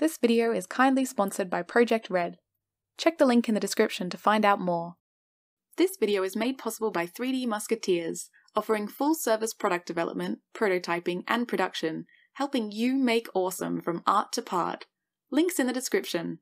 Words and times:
This 0.00 0.18
video 0.18 0.50
is 0.50 0.66
kindly 0.66 1.04
sponsored 1.04 1.48
by 1.48 1.62
Project 1.62 2.10
Red. 2.10 2.38
Check 2.98 3.16
the 3.16 3.24
link 3.24 3.48
in 3.48 3.54
the 3.54 3.60
description 3.60 4.10
to 4.10 4.18
find 4.18 4.44
out 4.44 4.60
more. 4.60 4.94
This 5.76 5.96
video 5.96 6.24
is 6.24 6.34
made 6.34 6.58
possible 6.58 6.90
by 6.90 7.06
3D 7.06 7.46
Musketeers, 7.46 8.28
offering 8.56 8.88
full 8.88 9.14
service 9.14 9.54
product 9.54 9.86
development, 9.86 10.40
prototyping, 10.52 11.22
and 11.28 11.46
production, 11.46 12.06
helping 12.34 12.72
you 12.72 12.96
make 12.96 13.28
awesome 13.36 13.80
from 13.80 14.02
art 14.04 14.32
to 14.32 14.42
part. 14.42 14.86
Links 15.30 15.60
in 15.60 15.68
the 15.68 15.72
description. 15.72 16.40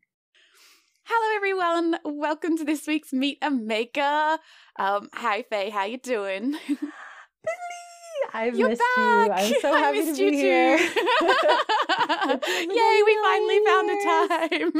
Hello 1.04 1.36
everyone, 1.36 1.98
welcome 2.06 2.56
to 2.56 2.64
this 2.64 2.86
week's 2.86 3.12
Meet 3.12 3.36
a 3.42 3.50
Maker. 3.50 4.38
Um, 4.78 5.10
hi 5.12 5.42
Faye, 5.42 5.68
how 5.68 5.84
you 5.84 5.98
doing? 5.98 6.56
I've 8.32 8.56
You're 8.56 8.68
missed 8.68 8.92
back. 8.96 8.96
you. 8.96 9.30
I'm 9.32 9.54
so 9.54 9.74
I 9.74 9.78
happy 9.78 10.04
to 10.04 10.16
be 10.16 10.30
too. 10.30 10.30
here. 10.30 10.78
Yay, 12.70 13.02
we 13.06 13.18
finally 13.22 13.60
found 13.66 13.90
a 13.90 13.96
time. 13.96 14.72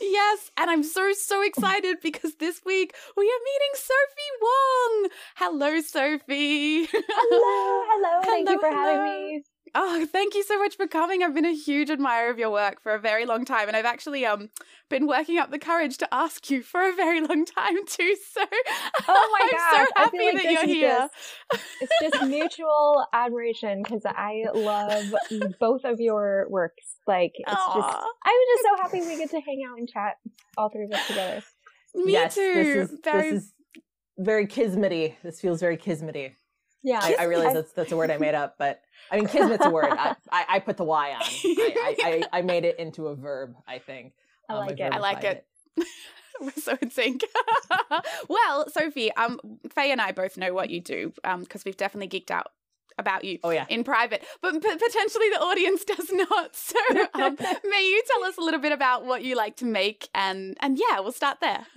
yes, 0.00 0.50
and 0.56 0.70
I'm 0.70 0.82
so, 0.82 1.12
so 1.12 1.42
excited 1.42 1.98
because 2.02 2.34
this 2.36 2.60
week 2.64 2.94
we 3.16 3.24
are 3.26 3.42
meeting 3.44 3.74
Sophie 3.74 4.34
Wong. 4.42 5.08
Hello, 5.36 5.80
Sophie. 5.80 6.86
hello, 6.86 7.84
hello. 7.88 8.22
Thank 8.22 8.50
you 8.50 8.58
for 8.58 8.70
Hello, 8.70 8.72
having 8.72 9.02
me. 9.04 9.44
Oh, 9.74 10.04
thank 10.04 10.34
you 10.34 10.42
so 10.42 10.58
much 10.58 10.76
for 10.76 10.86
coming. 10.86 11.22
I've 11.22 11.34
been 11.34 11.46
a 11.46 11.54
huge 11.54 11.88
admirer 11.90 12.28
of 12.30 12.38
your 12.38 12.50
work 12.50 12.82
for 12.82 12.92
a 12.94 12.98
very 12.98 13.24
long 13.24 13.46
time, 13.46 13.68
and 13.68 13.76
I've 13.76 13.86
actually 13.86 14.26
um 14.26 14.50
been 14.90 15.06
working 15.06 15.38
up 15.38 15.50
the 15.50 15.58
courage 15.58 15.96
to 15.98 16.08
ask 16.14 16.50
you 16.50 16.62
for 16.62 16.86
a 16.86 16.92
very 16.94 17.20
long 17.22 17.46
time 17.46 17.86
too. 17.86 18.14
So, 18.32 18.42
Oh 19.08 19.38
my 19.38 19.44
I'm 19.44 19.50
gosh, 19.50 19.86
so 19.88 19.92
I 19.96 20.00
happy 20.02 20.18
feel 20.18 20.34
like 20.34 20.42
that 20.42 20.52
you're 20.52 20.66
here. 20.66 21.08
just- 21.52 21.62
It's 21.80 21.92
just 22.12 22.26
mutual 22.26 23.06
admiration 23.14 23.82
because 23.82 24.02
I 24.04 24.44
love 24.54 25.04
both 25.58 25.84
of 25.84 26.00
your 26.00 26.46
works. 26.50 26.96
Like, 27.06 27.32
it's 27.34 27.50
just, 27.50 27.96
I'm 28.24 28.40
just 28.52 28.62
so 28.62 28.82
happy 28.82 29.00
we 29.00 29.16
get 29.16 29.30
to 29.30 29.40
hang 29.40 29.62
out 29.68 29.78
and 29.78 29.88
chat, 29.88 30.16
all 30.58 30.68
three 30.68 30.84
of 30.84 30.92
us 30.92 31.06
together. 31.08 31.42
Me 31.94 32.12
yes, 32.12 32.34
too. 32.34 32.54
This 32.54 32.90
is, 32.90 32.98
very 33.02 33.30
this 33.30 33.42
is 33.42 33.52
very 34.18 34.46
kismety. 34.46 35.14
This 35.22 35.40
feels 35.40 35.60
very 35.60 35.76
kismety. 35.78 36.34
Yeah, 36.82 37.00
I, 37.02 37.16
I 37.20 37.22
realize 37.24 37.48
I- 37.50 37.54
that's 37.54 37.72
that's 37.72 37.92
a 37.92 37.96
word 37.96 38.10
I 38.10 38.18
made 38.18 38.34
up, 38.34 38.56
but 38.58 38.80
I 39.10 39.16
mean 39.16 39.26
kismet's 39.28 39.64
a 39.64 39.70
word. 39.70 39.90
I, 39.90 40.16
I, 40.30 40.44
I 40.48 40.58
put 40.60 40.76
the 40.76 40.84
Y 40.84 41.10
on. 41.12 41.20
I, 41.22 42.24
I, 42.32 42.42
made 42.42 42.64
it 42.64 42.78
into 42.78 43.08
a 43.08 43.14
verb. 43.14 43.54
I 43.66 43.78
think. 43.78 44.12
I 44.48 44.54
Um, 44.54 44.58
like 44.66 44.80
it. 44.80 44.92
I 44.92 44.98
like 44.98 45.20
verbified 45.22 45.42
it. 45.78 45.86
We're 46.40 46.52
so 46.56 46.76
in 46.82 46.90
sync. 46.90 47.22
well, 48.28 48.68
Sophie, 48.70 49.12
um, 49.14 49.38
Faye 49.74 49.92
and 49.92 50.00
I 50.00 50.12
both 50.12 50.36
know 50.36 50.52
what 50.52 50.70
you 50.70 50.80
do, 50.80 51.12
um, 51.24 51.40
because 51.42 51.64
we've 51.64 51.76
definitely 51.76 52.08
geeked 52.20 52.30
out 52.30 52.48
about 52.98 53.24
you 53.24 53.38
Oh 53.44 53.50
yeah. 53.50 53.66
in 53.68 53.84
private, 53.84 54.24
but 54.40 54.52
p- 54.54 54.76
potentially 54.76 55.28
the 55.30 55.40
audience 55.40 55.84
does 55.94 56.10
not. 56.12 56.54
So, 56.56 56.76
um, 57.14 57.36
may 57.64 57.84
you 57.86 58.02
tell 58.06 58.24
us 58.24 58.36
a 58.38 58.40
little 58.40 58.60
bit 58.60 58.72
about 58.72 59.04
what 59.04 59.22
you 59.22 59.36
like 59.36 59.56
to 59.56 59.64
make, 59.64 60.08
and 60.14 60.56
and 60.60 60.78
yeah, 60.78 61.00
we'll 61.00 61.12
start 61.12 61.38
there. 61.40 61.66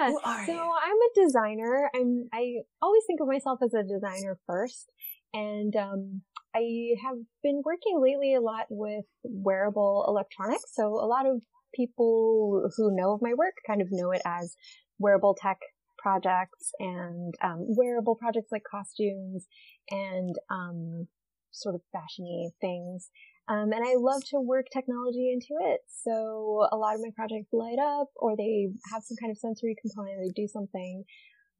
Yeah. 0.00 0.10
So 0.46 0.52
you? 0.52 0.58
I'm 0.58 0.96
a 0.96 1.24
designer. 1.24 1.90
I'm 1.94 2.28
I 2.32 2.54
always 2.80 3.02
think 3.06 3.20
of 3.20 3.28
myself 3.28 3.58
as 3.62 3.74
a 3.74 3.82
designer 3.82 4.38
first. 4.46 4.90
And 5.34 5.74
um 5.76 6.22
I 6.54 6.94
have 7.04 7.16
been 7.42 7.62
working 7.64 8.00
lately 8.00 8.34
a 8.34 8.40
lot 8.40 8.66
with 8.70 9.04
wearable 9.22 10.04
electronics. 10.08 10.72
So 10.74 10.84
a 10.94 11.06
lot 11.06 11.26
of 11.26 11.42
people 11.74 12.70
who 12.76 12.96
know 12.96 13.12
of 13.12 13.20
my 13.22 13.34
work 13.34 13.54
kind 13.66 13.82
of 13.82 13.88
know 13.90 14.10
it 14.12 14.22
as 14.24 14.56
wearable 14.98 15.36
tech 15.40 15.58
projects 16.06 16.70
and 16.78 17.34
um, 17.42 17.64
wearable 17.66 18.14
projects 18.14 18.52
like 18.52 18.62
costumes 18.62 19.48
and 19.90 20.36
um, 20.50 21.08
sort 21.50 21.74
of 21.74 21.80
fashiony 21.94 22.50
things. 22.60 23.10
Um, 23.48 23.72
and 23.72 23.84
I 23.84 23.94
love 23.98 24.22
to 24.30 24.40
work 24.40 24.66
technology 24.72 25.32
into 25.32 25.54
it. 25.72 25.80
So 25.88 26.66
a 26.70 26.76
lot 26.76 26.94
of 26.94 27.00
my 27.00 27.10
projects 27.16 27.52
light 27.52 27.78
up 27.80 28.08
or 28.14 28.36
they 28.36 28.68
have 28.92 29.02
some 29.02 29.16
kind 29.20 29.32
of 29.32 29.38
sensory 29.38 29.74
component. 29.82 30.18
They 30.22 30.42
do 30.42 30.46
something. 30.46 31.02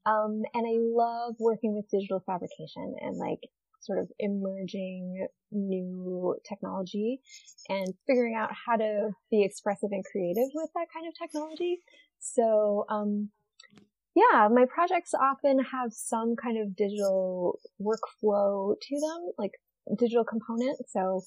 Um, 0.05 0.43
and 0.55 0.65
I 0.65 0.79
love 0.79 1.35
working 1.41 1.75
with 1.75 1.91
digital 1.91 2.23
fabrication 2.25 2.95
and 3.01 3.17
like 3.19 3.41
sort 3.81 3.99
of 3.99 4.09
emerging 4.21 5.27
new 5.51 6.37
technology 6.49 7.21
and 7.69 7.95
figuring 8.07 8.37
out 8.37 8.51
how 8.67 8.77
to 8.77 9.11
be 9.31 9.45
expressive 9.45 9.91
and 9.91 10.05
creative 10.05 10.51
with 10.55 10.71
that 10.75 10.87
kind 10.95 11.07
of 11.09 11.15
technology. 11.19 11.79
So, 12.21 12.85
um, 12.89 13.31
yeah, 14.17 14.49
my 14.51 14.65
projects 14.65 15.13
often 15.13 15.59
have 15.59 15.93
some 15.93 16.37
kind 16.43 16.57
of 16.59 16.75
digital 16.75 17.61
workflow 17.79 18.75
to 18.81 18.95
them, 18.99 19.31
like 19.37 19.53
digital 19.99 20.25
component. 20.25 20.79
So 20.89 21.21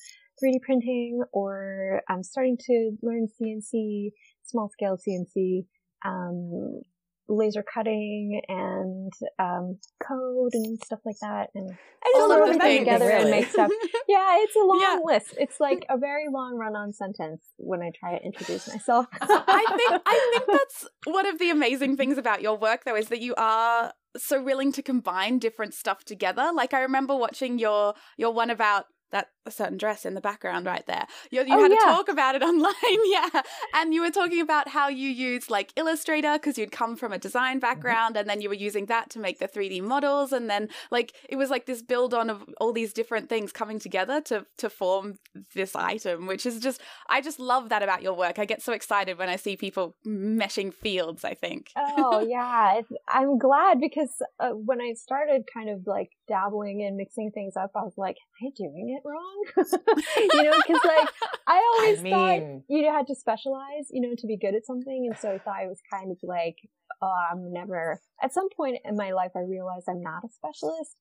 3D 0.44 0.60
printing 0.64 1.22
or 1.32 2.02
I'm 2.10 2.24
starting 2.24 2.58
to 2.66 2.98
learn 3.04 3.28
CNC, 3.40 4.10
small 4.44 4.70
scale 4.70 4.98
CNC, 4.98 5.66
um, 6.04 6.82
laser 7.30 7.64
cutting 7.64 8.42
and, 8.48 9.14
um, 9.38 9.78
code 10.06 10.52
and 10.54 10.78
stuff 10.84 11.00
like 11.06 11.16
that. 11.22 11.50
And 11.54 11.70
I 12.04 12.12
just 12.16 12.22
All 12.24 12.32
of 12.32 12.38
the 12.40 12.44
everything 12.56 12.60
things, 12.60 12.80
together 12.80 13.12
and 13.12 13.30
make 13.30 13.48
stuff. 13.50 13.72
Yeah, 14.08 14.38
it's 14.40 14.56
a 14.56 14.60
long 14.66 14.80
Yeah. 14.82 15.00
list. 15.06 15.36
It's 15.38 15.60
like 15.60 15.86
a 15.90 15.98
very 15.98 16.26
long 16.32 16.56
run 16.56 16.76
on 16.76 16.92
sentence 16.92 17.44
when 17.58 17.82
I 17.82 17.92
try 17.98 18.18
to 18.18 18.26
introduce 18.26 18.68
myself. 18.68 19.06
I 19.22 19.66
think 19.78 20.02
I 20.06 20.30
think 20.34 20.52
that's 20.52 20.88
one 21.06 21.28
of 21.28 21.38
the 21.38 21.52
amazing 21.52 21.96
things 21.98 22.18
about 22.18 22.42
your 22.42 22.58
work 22.58 22.84
though 22.86 22.96
is 22.96 23.10
that 23.10 23.22
you 23.22 23.36
are 23.38 23.94
so 24.18 24.42
willing 24.42 24.72
to 24.72 24.82
combine 24.82 25.38
different 25.38 25.76
stuff 25.76 26.04
together. 26.04 26.50
Like 26.54 26.74
I 26.74 26.82
remember 26.82 27.16
watching 27.16 27.60
your 27.60 27.94
your 28.18 28.34
one 28.34 28.50
about 28.50 28.86
that 29.12 29.30
a 29.46 29.52
certain 29.52 29.78
dress 29.78 30.06
in 30.06 30.14
the 30.14 30.22
background 30.22 30.66
right 30.66 30.86
there. 30.86 31.06
You, 31.32 31.42
you 31.42 31.48
Oh, 31.56 31.62
had 31.64 31.72
yeah. 31.72 31.78
to 31.78 31.84
talk 31.86 32.10
about 32.10 32.36
it 32.36 32.44
online, 32.52 32.74
yeah. 33.06 33.42
And 33.74 33.94
you 33.94 34.02
were 34.02 34.12
talking 34.12 34.42
about 34.42 34.68
how 34.70 34.88
you 34.88 35.10
use 35.10 35.50
like 35.50 35.74
Illustrator 35.76 36.34
because 36.34 36.58
you'd 36.58 36.72
come 36.72 36.96
from 36.96 37.12
a 37.12 37.18
design 37.18 37.60
background 37.60 38.18
and 38.18 38.30
then 38.30 38.42
you 38.42 38.50
were 38.50 38.56
using 38.56 38.86
that 38.88 39.10
to 39.12 39.20
make 39.20 39.40
the 39.40 39.48
3D 39.48 39.82
models 39.82 40.32
and 40.32 40.50
then 40.50 40.70
like 40.92 41.14
it 41.28 41.36
was 41.38 41.50
like 41.50 41.66
this 41.66 41.82
build 41.82 42.14
on 42.14 42.30
of 42.30 42.44
all 42.60 42.72
these 42.74 42.94
different 42.94 43.30
things 43.30 43.52
coming 43.52 43.80
together 43.80 44.22
to 44.22 44.46
to 44.58 44.70
form 44.70 45.16
this 45.56 45.76
item, 45.76 46.28
which 46.28 46.46
is 46.46 46.60
just 46.60 46.82
I 47.08 47.22
just 47.22 47.40
love 47.40 47.70
that 47.70 47.82
about 47.84 48.04
your 48.04 48.14
work. 48.14 48.38
I 48.40 48.46
get 48.46 48.62
so 48.62 48.74
excited 48.74 49.18
when 49.18 49.30
I 49.30 49.36
see 49.38 49.58
people 49.58 49.96
meshing 50.06 50.74
fields, 50.74 51.24
I 51.24 51.34
think. 51.34 51.72
Oh 51.76 52.20
yeah, 52.28 52.76
it's, 52.80 52.90
I'm 53.08 53.38
glad 53.40 53.80
because 53.80 54.22
uh, 54.40 54.50
when 54.52 54.82
I 54.82 54.94
started 54.94 55.44
kind 55.54 55.70
of 55.70 55.88
like 55.88 56.12
dabbling 56.30 56.84
and 56.84 56.96
mixing 56.96 57.32
things 57.32 57.58
up, 57.58 57.72
I 57.76 57.82
was 57.82 57.98
like, 57.98 58.16
"Am 58.42 58.48
I 58.48 58.52
doing 58.56 58.96
it 58.96 59.04
wrong?" 59.06 59.44
you 60.34 60.44
know, 60.44 60.58
because 60.66 60.82
like 60.86 61.10
I 61.48 61.62
always 61.74 62.00
I 62.06 62.10
thought 62.10 62.62
you 62.70 62.92
had 62.92 63.08
to 63.08 63.16
specialize, 63.16 63.88
you 63.90 64.02
know, 64.02 64.16
to 64.18 64.28
be 64.28 64.38
good 64.38 64.56
at 64.56 64.66
something, 64.66 65.08
and 65.10 65.18
so 65.18 65.32
I 65.34 65.40
thought 65.40 65.58
I 65.58 65.68
was 65.68 65.82
kind 65.92 66.12
of 66.12 66.18
like, 66.24 66.56
"Oh, 67.02 67.14
I'm 67.32 67.52
never." 67.52 68.00
At 68.22 68.34
some 68.34 68.48
point 68.56 68.78
in 68.86 68.96
my 68.96 69.12
life, 69.12 69.32
I 69.36 69.42
realized 69.42 69.88
I'm 69.90 70.02
not 70.02 70.24
a 70.24 70.30
specialist. 70.30 70.96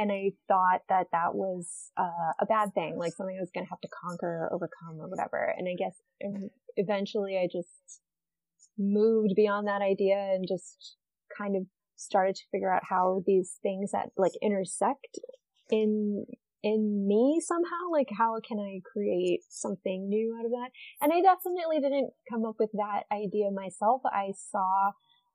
And 0.00 0.12
I 0.12 0.30
thought 0.46 0.82
that 0.88 1.08
that 1.10 1.34
was 1.34 1.90
uh, 1.96 2.30
a 2.38 2.46
bad 2.46 2.72
thing, 2.72 2.96
like 2.96 3.12
something 3.14 3.36
I 3.36 3.42
was 3.42 3.50
going 3.52 3.66
to 3.66 3.70
have 3.70 3.80
to 3.80 3.88
conquer 3.88 4.44
or 4.44 4.52
overcome 4.52 5.00
or 5.00 5.08
whatever. 5.08 5.52
And 5.58 5.66
I 5.68 5.74
guess 5.74 5.96
eventually 6.76 7.36
I 7.36 7.48
just 7.50 8.00
moved 8.78 9.34
beyond 9.34 9.66
that 9.66 9.82
idea 9.82 10.16
and 10.16 10.46
just 10.46 10.96
kind 11.36 11.56
of 11.56 11.64
started 11.98 12.36
to 12.36 12.42
figure 12.50 12.72
out 12.72 12.82
how 12.88 13.22
these 13.26 13.58
things 13.62 13.92
that 13.92 14.10
like 14.16 14.32
intersect 14.40 15.18
in 15.70 16.24
in 16.62 17.06
me 17.06 17.40
somehow 17.44 17.90
like 17.92 18.08
how 18.16 18.36
can 18.46 18.58
i 18.58 18.80
create 18.92 19.40
something 19.48 20.08
new 20.08 20.36
out 20.38 20.44
of 20.44 20.50
that 20.50 20.70
and 21.00 21.12
i 21.12 21.20
definitely 21.20 21.78
didn't 21.80 22.10
come 22.28 22.44
up 22.44 22.56
with 22.58 22.70
that 22.72 23.02
idea 23.12 23.50
myself 23.50 24.00
i 24.06 24.32
saw 24.36 24.90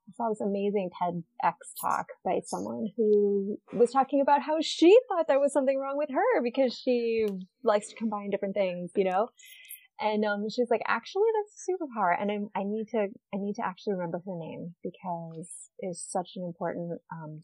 I 0.06 0.12
saw 0.16 0.28
this 0.28 0.40
amazing 0.42 0.90
TEDx 1.00 1.54
talk 1.80 2.08
by 2.24 2.40
someone 2.44 2.88
who 2.94 3.58
was 3.72 3.90
talking 3.90 4.20
about 4.20 4.42
how 4.42 4.58
she 4.60 4.94
thought 5.08 5.28
there 5.28 5.40
was 5.40 5.52
something 5.52 5.78
wrong 5.78 5.96
with 5.96 6.10
her 6.10 6.42
because 6.42 6.74
she 6.74 7.26
likes 7.62 7.88
to 7.88 7.94
combine 7.94 8.28
different 8.28 8.54
things, 8.54 8.90
you 8.96 9.04
know? 9.04 9.30
And 10.00 10.24
um, 10.24 10.46
she's 10.50 10.70
like, 10.70 10.82
actually, 10.88 11.22
that's 11.36 11.54
a 11.56 11.70
superpower, 11.70 12.14
and 12.20 12.30
I, 12.30 12.60
I 12.60 12.64
need 12.64 12.88
to, 12.88 12.98
I 13.32 13.36
need 13.38 13.54
to 13.56 13.64
actually 13.64 13.94
remember 13.94 14.18
her 14.26 14.36
name 14.36 14.74
because 14.82 15.48
it's 15.78 16.04
such 16.10 16.30
an 16.36 16.44
important. 16.44 17.00
Um, 17.12 17.42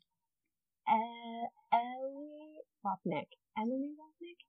E- 0.88 1.46
Ellie 1.72 2.58
Wapnick, 2.84 3.26
Emilie 3.56 3.94
Wapnick. 4.00 4.40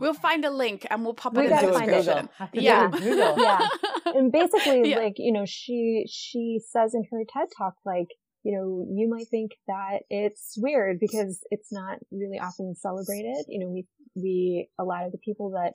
We'll 0.00 0.14
find 0.14 0.44
a 0.44 0.50
link 0.50 0.86
and 0.88 1.02
we'll 1.04 1.14
pop 1.14 1.34
We 1.34 1.44
it 1.44 1.44
in 1.46 1.50
the 1.50 1.62
gotta 1.62 1.72
find 1.72 1.90
it. 1.90 1.94
description. 1.96 2.28
Have 2.38 2.50
Yeah. 2.54 2.90
Google. 2.90 3.34
Yeah. 3.42 3.68
and 4.06 4.30
basically, 4.30 4.82
Yeah. 4.90 4.98
like 4.98 5.14
you 5.16 5.32
know, 5.32 5.44
she 5.46 6.04
she 6.08 6.60
says 6.70 6.94
in 6.94 7.04
her 7.10 7.22
TED 7.28 7.48
talk, 7.56 7.74
like 7.84 8.06
you 8.44 8.56
know, 8.56 8.86
you 8.94 9.08
might 9.08 9.26
think 9.28 9.52
that 9.66 10.00
it's 10.10 10.54
weird 10.58 11.00
because 11.00 11.40
it's 11.50 11.72
not 11.72 11.98
really 12.12 12.38
often 12.38 12.74
celebrated. 12.76 13.46
You 13.48 13.60
know, 13.60 13.68
we 13.68 13.86
we 14.14 14.68
a 14.78 14.84
lot 14.84 15.06
of 15.06 15.12
the 15.12 15.18
people 15.18 15.50
that 15.50 15.74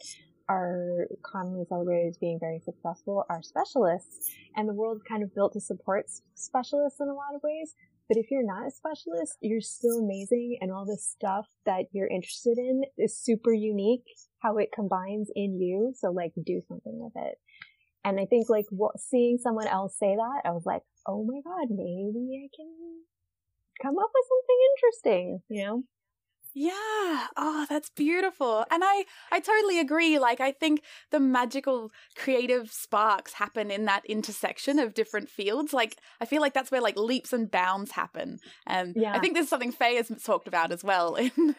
are 0.50 1.08
commonly 1.24 1.66
celebrated 1.68 2.10
as 2.10 2.18
being 2.18 2.40
very 2.40 2.60
successful 2.60 3.26
are 3.30 3.42
specialists, 3.42 4.30
and 4.56 4.68
the 4.68 4.74
world's 4.74 5.04
kind 5.08 5.24
of 5.24 5.34
built 5.34 5.54
to 5.54 5.62
support 5.62 6.06
specialists 6.36 7.00
in 7.00 7.08
a 7.08 7.14
lot 7.14 7.36
of 7.36 7.42
ways. 7.44 7.76
But 8.10 8.18
if 8.18 8.30
you're 8.30 8.46
not 8.46 8.68
a 8.68 8.72
specialist, 8.72 9.38
you're 9.42 9.62
still 9.62 10.00
amazing, 10.00 10.58
and 10.60 10.72
all 10.72 10.86
the 10.86 10.98
stuff 10.98 11.48
that 11.66 11.86
you're 11.94 12.08
interested 12.08 12.58
in 12.58 12.84
is 12.98 13.18
super 13.18 13.54
unique. 13.54 14.04
how 14.44 14.58
it 14.58 14.70
combines 14.76 15.30
in 15.36 15.60
you. 15.60 15.94
So 15.96 16.12
like 16.12 16.34
do 16.46 16.62
something 16.68 17.00
with 17.00 17.14
it. 17.16 17.36
And 18.04 18.20
I 18.20 18.26
think 18.26 18.50
like 18.50 18.66
what, 18.70 19.00
seeing 19.00 19.38
someone 19.42 19.68
else 19.68 19.98
say 19.98 20.16
that, 20.16 20.42
I 20.46 20.52
was 20.52 20.64
like, 20.66 20.82
oh 21.08 21.24
my 21.24 21.40
God, 21.42 21.68
maybe 21.70 22.44
I 22.44 22.50
can 22.54 22.68
come 23.82 23.98
up 23.98 24.12
with 24.14 24.28
something 24.28 24.60
interesting, 24.76 25.40
you 25.48 25.64
know? 25.64 25.84
Yeah. 26.56 27.28
Oh, 27.36 27.66
that's 27.70 27.90
beautiful. 27.90 28.66
And 28.70 28.84
I 28.86 29.06
I 29.32 29.40
totally 29.40 29.80
agree. 29.80 30.20
Like 30.20 30.40
I 30.40 30.52
think 30.52 30.84
the 31.12 31.20
magical 31.20 31.92
creative 32.16 32.72
sparks 32.72 33.34
happen 33.34 33.72
in 33.72 33.86
that 33.86 34.06
intersection 34.06 34.78
of 34.80 34.94
different 34.94 35.30
fields. 35.30 35.74
Like 35.74 35.98
I 36.22 36.26
feel 36.26 36.42
like 36.42 36.54
that's 36.54 36.70
where 36.72 36.82
like 36.82 36.98
leaps 36.98 37.34
and 37.34 37.50
bounds 37.50 37.92
happen. 37.92 38.40
And 38.68 38.96
yeah. 38.96 39.14
I 39.14 39.20
think 39.20 39.34
there's 39.34 39.50
something 39.50 39.72
Faye 39.72 39.96
has 39.96 40.12
talked 40.24 40.48
about 40.48 40.72
as 40.72 40.84
well 40.84 41.16
in 41.16 41.32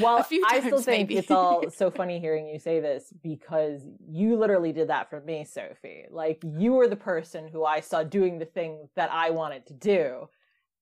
Well, 0.00 0.18
a 0.18 0.24
few 0.24 0.44
I 0.46 0.60
still 0.60 0.80
think 0.80 1.08
maybe. 1.08 1.18
it's 1.18 1.30
all 1.30 1.68
so 1.70 1.90
funny 2.00 2.20
hearing 2.20 2.46
you 2.46 2.58
say 2.60 2.78
this 2.80 3.12
because 3.22 3.82
you 4.08 4.36
literally 4.36 4.72
did 4.72 4.88
that 4.88 5.10
for 5.10 5.20
me, 5.20 5.44
Sophie. 5.44 6.04
Like 6.10 6.42
you 6.44 6.72
were 6.74 6.86
the 6.86 6.96
person 6.96 7.48
who 7.48 7.64
I 7.64 7.80
saw 7.80 8.04
doing 8.04 8.38
the 8.38 8.44
thing 8.44 8.88
that 8.94 9.10
I 9.12 9.30
wanted 9.30 9.66
to 9.66 9.74
do 9.74 10.28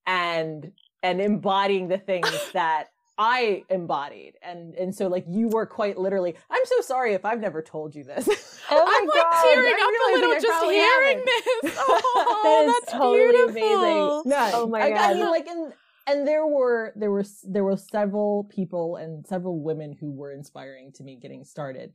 and 0.07 0.73
and 1.03 1.21
embodying 1.21 1.89
the 1.89 1.99
things 1.99 2.31
that 2.53 2.89
I 3.19 3.65
embodied. 3.69 4.35
And 4.43 4.75
and 4.75 4.95
so 4.95 5.09
like 5.09 5.25
you 5.29 5.49
were 5.49 5.67
quite 5.67 5.99
literally 5.99 6.37
I'm 6.49 6.63
so 6.65 6.81
sorry 6.81 7.15
if 7.15 7.25
I've 7.25 7.41
never 7.41 7.61
told 7.61 7.95
you 7.95 8.05
this. 8.05 8.29
Oh 8.71 8.77
I'm 9.01 9.07
like 9.07 9.15
God, 9.15 9.45
tearing 9.45 9.75
up 9.81 9.89
a 9.89 10.13
little 10.13 10.41
just 10.41 10.65
hearing 10.65 11.07
haven't. 11.07 11.25
this. 11.25 11.79
Oh, 11.89 12.41
that 12.45 12.69
is 12.69 12.81
that's 12.81 12.93
totally 12.93 13.29
beautiful. 13.31 13.81
amazing. 13.81 14.31
Yeah. 14.31 14.51
Oh 14.53 14.67
my 14.67 14.83
I, 14.83 14.91
God. 14.91 14.99
I 14.99 15.15
mean 15.15 15.31
like 15.31 15.47
and 15.47 15.73
and 16.07 16.29
there 16.29 16.47
were 16.47 16.93
there 16.95 17.11
were 17.11 17.25
there 17.45 17.65
were 17.65 17.79
several 17.79 18.45
people 18.45 18.97
and 18.97 19.27
several 19.27 19.63
women 19.63 19.97
who 19.99 20.13
were 20.13 20.33
inspiring 20.33 20.93
to 20.97 21.03
me 21.03 21.17
getting 21.17 21.45
started. 21.45 21.95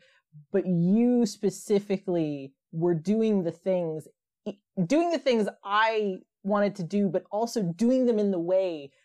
But 0.52 0.66
you 0.66 1.28
specifically 1.28 2.54
were 2.72 2.96
doing 2.96 3.44
the 3.44 3.52
things 3.52 4.08
doing 4.88 5.12
the 5.12 5.20
things 5.20 5.48
I 5.64 6.18
wanted 6.44 6.76
to 6.78 6.84
do, 6.84 7.08
but 7.08 7.24
also 7.32 7.62
doing 7.62 8.06
them 8.06 8.20
in 8.20 8.32
the 8.32 8.40
way 8.40 8.90
that 8.90 9.03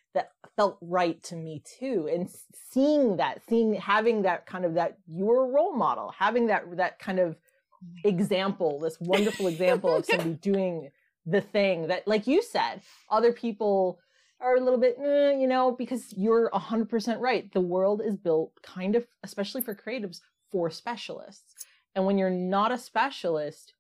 felt 0.59 0.77
right 0.81 1.23
to 1.23 1.37
me 1.37 1.63
too 1.65 2.09
and 2.13 2.29
seeing 2.73 3.17
that 3.17 3.41
seeing 3.49 3.75
having 3.75 4.23
that 4.23 4.45
kind 4.45 4.65
of 4.65 4.75
that 4.75 4.99
your 5.07 5.51
role 5.51 5.73
model 5.73 6.13
having 6.19 6.49
that 6.49 6.65
that 6.77 6.99
kind 6.99 7.21
of 7.21 7.37
example 8.05 8.81
this 8.81 8.99
wonderful 9.01 9.47
example 9.47 9.95
of 9.95 10.05
somebody 10.05 10.35
doing 10.43 10.91
the 11.27 11.41
thing 11.41 11.87
that 11.87 12.07
like 12.09 12.27
you 12.27 12.43
said 12.43 12.81
other 13.09 13.33
people 13.33 14.01
are 14.41 14.57
a 14.57 14.61
little 14.61 14.79
bit 14.79 14.97
eh, 14.99 15.33
you 15.33 15.47
know 15.47 15.73
because 15.73 16.13
you're 16.17 16.51
100% 16.51 17.21
right. 17.21 17.53
The 17.53 17.61
world 17.61 18.03
is 18.05 18.17
built 18.17 18.53
kind 18.63 18.97
of 18.97 19.07
especially 19.23 19.63
for 19.63 19.75
creatives 19.75 20.21
for 20.51 20.71
specialists. 20.71 21.67
And 21.95 22.07
when 22.07 22.19
you're 22.19 22.31
not 22.31 22.73
a 22.73 22.79
specialist 22.79 23.75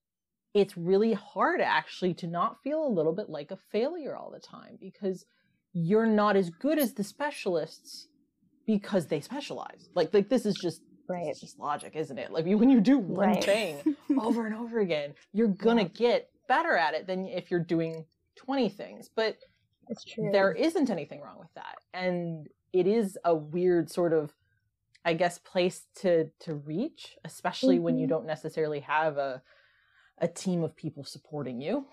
it's 0.54 0.76
really 0.76 1.12
hard 1.12 1.60
actually 1.60 2.14
to 2.14 2.26
not 2.26 2.62
feel 2.62 2.84
a 2.84 2.88
little 2.88 3.12
bit 3.12 3.28
like 3.28 3.50
a 3.50 3.58
failure 3.70 4.16
all 4.16 4.30
the 4.30 4.40
time 4.40 4.78
because 4.80 5.26
you're 5.72 6.06
not 6.06 6.36
as 6.36 6.50
good 6.50 6.78
as 6.78 6.94
the 6.94 7.04
specialists 7.04 8.08
because 8.66 9.06
they 9.06 9.20
specialize. 9.20 9.88
Like 9.94 10.12
like 10.12 10.28
this 10.28 10.46
is 10.46 10.54
just 10.54 10.82
right. 11.08 11.26
Is 11.28 11.40
just 11.40 11.58
logic, 11.58 11.92
isn't 11.96 12.18
it? 12.18 12.30
Like 12.30 12.44
when 12.44 12.70
you 12.70 12.80
do 12.80 12.98
one 12.98 13.30
right. 13.30 13.44
thing 13.44 13.96
over 14.20 14.46
and 14.46 14.54
over 14.54 14.80
again, 14.80 15.14
you're 15.32 15.48
gonna 15.48 15.82
yeah. 15.82 15.88
get 15.88 16.30
better 16.48 16.76
at 16.76 16.94
it 16.94 17.06
than 17.06 17.26
if 17.26 17.50
you're 17.50 17.60
doing 17.60 18.04
20 18.36 18.68
things. 18.68 19.10
But 19.14 19.38
it's 19.88 20.04
true. 20.04 20.30
There 20.32 20.52
isn't 20.52 20.90
anything 20.90 21.20
wrong 21.20 21.38
with 21.38 21.52
that. 21.54 21.76
And 21.94 22.48
it 22.72 22.86
is 22.86 23.18
a 23.24 23.34
weird 23.34 23.90
sort 23.90 24.12
of 24.12 24.32
I 25.04 25.14
guess 25.14 25.38
place 25.38 25.86
to 26.00 26.30
to 26.40 26.54
reach, 26.54 27.16
especially 27.24 27.76
mm-hmm. 27.76 27.84
when 27.84 27.98
you 27.98 28.06
mm-hmm. 28.06 28.16
don't 28.16 28.26
necessarily 28.26 28.80
have 28.80 29.16
a 29.16 29.42
a 30.18 30.28
team 30.28 30.62
of 30.62 30.76
people 30.76 31.04
supporting 31.04 31.60
you 31.60 31.86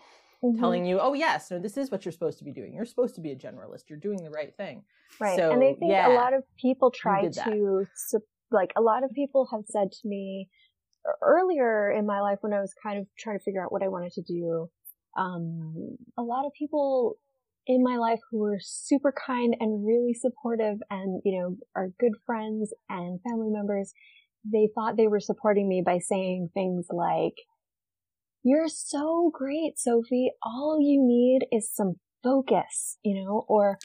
mm-hmm. 0.52 0.60
telling 0.60 0.86
you, 0.86 1.00
oh, 1.00 1.14
yes, 1.14 1.52
no, 1.52 1.60
this 1.60 1.78
is 1.78 1.92
what 1.92 2.06
you're 2.06 2.12
supposed 2.12 2.38
to 2.40 2.44
be 2.44 2.52
doing. 2.52 2.74
You're 2.74 2.86
supposed 2.86 3.16
to 3.16 3.22
be 3.22 3.32
a 3.32 3.36
generalist. 3.36 3.90
You're 3.90 4.00
doing 4.00 4.24
the 4.24 4.30
right 4.30 4.56
thing. 4.56 4.84
Right. 5.20 5.38
So, 5.38 5.52
and 5.52 5.64
I 5.64 5.74
think 5.74 5.92
yeah, 5.92 6.08
a 6.08 6.14
lot 6.14 6.34
of 6.34 6.44
people 6.60 6.92
try 6.92 7.28
to, 7.28 7.86
like, 8.52 8.72
a 8.76 8.82
lot 8.82 9.04
of 9.04 9.12
people 9.14 9.48
have 9.52 9.64
said 9.66 9.92
to 9.92 10.08
me 10.08 10.50
earlier 11.22 11.92
in 11.92 12.06
my 12.06 12.22
life 12.22 12.40
when 12.42 12.54
I 12.54 12.60
was 12.60 12.74
kind 12.82 13.00
of 13.00 13.06
trying 13.18 13.38
to 13.38 13.44
figure 13.44 13.64
out 13.64 13.72
what 13.72 13.84
I 13.84 13.88
wanted 13.88 14.12
to 14.14 14.22
do. 14.22 14.70
Um, 15.18 15.98
a 16.18 16.24
lot 16.24 16.46
of 16.46 16.52
people 16.58 17.18
in 17.68 17.84
my 17.84 17.98
life 17.98 18.20
who 18.30 18.40
were 18.40 18.60
super 18.60 19.14
kind 19.26 19.56
and 19.60 19.86
really 19.86 20.14
supportive 20.14 20.78
and, 20.90 21.22
you 21.24 21.40
know, 21.40 21.56
are 21.76 21.90
good 22.00 22.14
friends 22.26 22.74
and 22.90 23.20
family 23.22 23.50
members, 23.50 23.94
they 24.44 24.70
thought 24.76 24.98
they 24.98 25.08
were 25.08 25.20
supporting 25.20 25.68
me 25.68 25.82
by 25.84 25.98
saying 25.98 26.50
things 26.54 26.88
like, 26.92 27.34
you're 28.46 28.68
so 28.68 29.32
great, 29.34 29.80
Sophie. 29.80 30.32
All 30.44 30.78
you 30.80 31.02
need 31.04 31.48
is 31.52 31.68
some 31.74 31.96
focus, 32.24 32.98
you 33.04 33.24
know, 33.26 33.44
or 33.48 33.80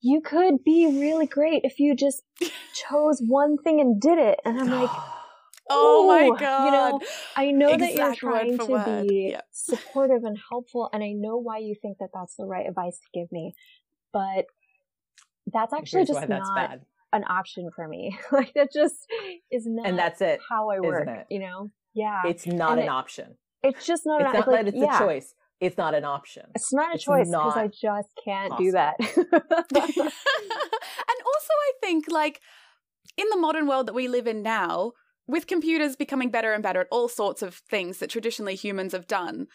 you 0.00 0.20
could 0.20 0.62
be 0.64 0.86
really 0.86 1.26
great 1.26 1.62
if 1.64 1.78
you 1.80 1.94
just 1.96 2.22
chose 2.40 3.20
one 3.26 3.58
thing 3.58 3.80
and 3.80 4.00
did 4.00 4.18
it. 4.18 4.38
And 4.44 4.60
I'm 4.60 4.70
like, 4.70 4.90
oh 5.70 6.06
my 6.06 6.38
god. 6.38 6.64
You 6.66 6.70
know, 6.70 7.00
I 7.36 7.50
know 7.50 7.68
exact 7.72 7.80
that 7.80 7.96
you're 7.96 8.14
trying 8.32 8.58
to 8.58 8.64
word. 8.66 9.08
be 9.08 9.30
yep. 9.32 9.44
supportive 9.50 10.22
and 10.22 10.38
helpful 10.50 10.88
and 10.92 11.02
I 11.02 11.10
know 11.12 11.36
why 11.36 11.58
you 11.58 11.74
think 11.82 11.98
that 11.98 12.10
that's 12.14 12.36
the 12.36 12.44
right 12.46 12.66
advice 12.68 12.98
to 12.98 13.18
give 13.20 13.30
me. 13.32 13.54
But 14.12 14.46
that's 15.52 15.72
actually 15.72 16.00
Here's 16.00 16.08
just 16.10 16.28
that's 16.28 16.48
not 16.48 16.54
bad. 16.70 16.80
an 17.12 17.24
option 17.28 17.70
for 17.74 17.88
me. 17.88 18.16
like 18.32 18.54
that 18.54 18.72
just 18.72 18.94
is 19.50 19.64
not 19.66 19.86
And 19.88 19.98
that's 19.98 20.20
it. 20.20 20.38
how 20.48 20.70
I 20.70 20.78
work, 20.78 21.08
it? 21.08 21.26
you 21.28 21.40
know? 21.40 21.72
Yeah. 21.92 22.22
It's 22.24 22.46
not 22.46 22.72
And 22.72 22.80
an 22.82 22.86
it- 22.86 22.90
option. 22.90 23.34
It's 23.62 23.86
just 23.86 24.02
not 24.06 24.20
It's 24.20 24.28
an 24.28 24.38
not 24.40 24.48
like, 24.48 24.64
that 24.64 24.68
it's 24.68 24.76
yeah. 24.76 24.96
a 24.96 24.98
choice. 24.98 25.34
It's 25.60 25.76
not 25.76 25.94
an 25.94 26.04
option. 26.04 26.44
It's 26.54 26.72
not 26.72 26.92
a 26.92 26.94
It's 26.94 27.04
choice 27.04 27.28
because 27.28 27.56
I 27.56 27.68
just 27.68 28.08
can't 28.24 28.56
do 28.56 28.72
that. 28.72 28.94
and 29.00 29.10
also, 30.00 31.52
I 31.52 31.72
think, 31.82 32.06
like, 32.08 32.40
in 33.16 33.26
the 33.30 33.36
modern 33.36 33.66
world 33.66 33.86
that 33.86 33.94
we 33.94 34.08
live 34.08 34.26
in 34.26 34.42
now, 34.42 34.92
with 35.26 35.46
computers 35.46 35.96
becoming 35.96 36.30
better 36.30 36.52
and 36.54 36.62
better 36.62 36.80
at 36.80 36.86
all 36.90 37.08
sorts 37.08 37.42
of 37.42 37.56
things 37.70 37.98
that 37.98 38.08
traditionally 38.10 38.54
humans 38.54 38.92
have 38.92 39.06
done, 39.06 39.48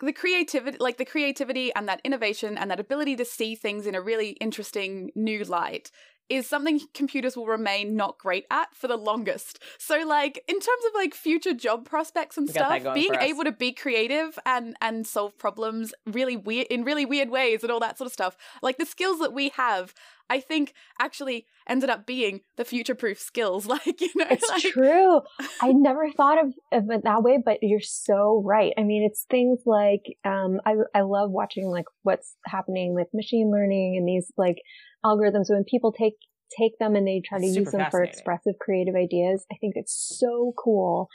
the 0.00 0.12
creativity, 0.12 0.76
like 0.80 0.96
the 0.98 1.04
creativity 1.04 1.72
and 1.74 1.88
that 1.88 2.00
innovation 2.02 2.58
and 2.58 2.70
that 2.70 2.80
ability 2.80 3.14
to 3.16 3.24
see 3.24 3.54
things 3.54 3.86
in 3.86 3.94
a 3.94 4.00
really 4.00 4.30
interesting 4.40 5.10
new 5.14 5.44
light 5.44 5.90
is 6.28 6.46
something 6.46 6.80
computers 6.94 7.36
will 7.36 7.46
remain 7.46 7.96
not 7.96 8.18
great 8.18 8.46
at 8.50 8.74
for 8.74 8.88
the 8.88 8.96
longest. 8.96 9.62
So 9.78 10.04
like 10.06 10.42
in 10.48 10.54
terms 10.54 10.84
of 10.86 10.92
like 10.94 11.14
future 11.14 11.54
job 11.54 11.84
prospects 11.84 12.36
and 12.38 12.46
We 12.46 12.52
stuff, 12.52 12.94
being 12.94 13.14
able 13.14 13.44
to 13.44 13.52
be 13.52 13.72
creative 13.72 14.38
and 14.46 14.76
and 14.80 15.06
solve 15.06 15.36
problems 15.38 15.92
really 16.06 16.36
weird 16.36 16.66
in 16.68 16.84
really 16.84 17.04
weird 17.04 17.30
ways 17.30 17.62
and 17.62 17.70
all 17.70 17.80
that 17.80 17.98
sort 17.98 18.06
of 18.06 18.12
stuff. 18.12 18.36
Like 18.62 18.78
the 18.78 18.86
skills 18.86 19.18
that 19.20 19.32
we 19.32 19.50
have, 19.50 19.94
I 20.32 20.40
think 20.40 20.72
actually 20.98 21.46
ended 21.68 21.90
up 21.90 22.06
being 22.06 22.40
the 22.56 22.64
future 22.64 22.94
proof 22.94 23.20
skills. 23.20 23.66
Like, 23.72 24.00
you 24.00 24.10
know, 24.16 24.26
It's 24.30 24.48
like, 24.48 24.62
true. 24.62 25.20
I 25.60 25.72
never 25.72 26.10
thought 26.12 26.38
of, 26.38 26.52
of 26.72 26.90
it 26.90 27.04
that 27.04 27.22
way, 27.22 27.38
but 27.42 27.58
you're 27.62 27.80
so 27.80 28.42
right. 28.44 28.72
I 28.78 28.82
mean, 28.82 29.02
it's 29.08 29.24
things 29.30 29.60
like, 29.64 30.02
um, 30.24 30.60
I, 30.66 30.74
I 30.94 31.02
love 31.02 31.30
watching 31.30 31.66
like 31.66 31.86
what's 32.02 32.36
happening 32.46 32.94
with 32.94 33.08
machine 33.14 33.50
learning 33.50 33.96
and 33.98 34.06
these 34.06 34.30
like 34.36 34.56
algorithms 35.04 35.46
when 35.48 35.64
people 35.64 35.92
take, 35.92 36.14
take 36.58 36.78
them 36.78 36.96
and 36.96 37.06
they 37.06 37.22
try 37.26 37.38
to 37.38 37.46
use 37.46 37.70
them 37.70 37.86
for 37.90 38.02
expressive 38.02 38.54
creative 38.60 38.94
ideas. 38.94 39.46
I 39.50 39.56
think 39.60 39.74
it's 39.76 40.16
so 40.18 40.52
cool. 40.62 41.08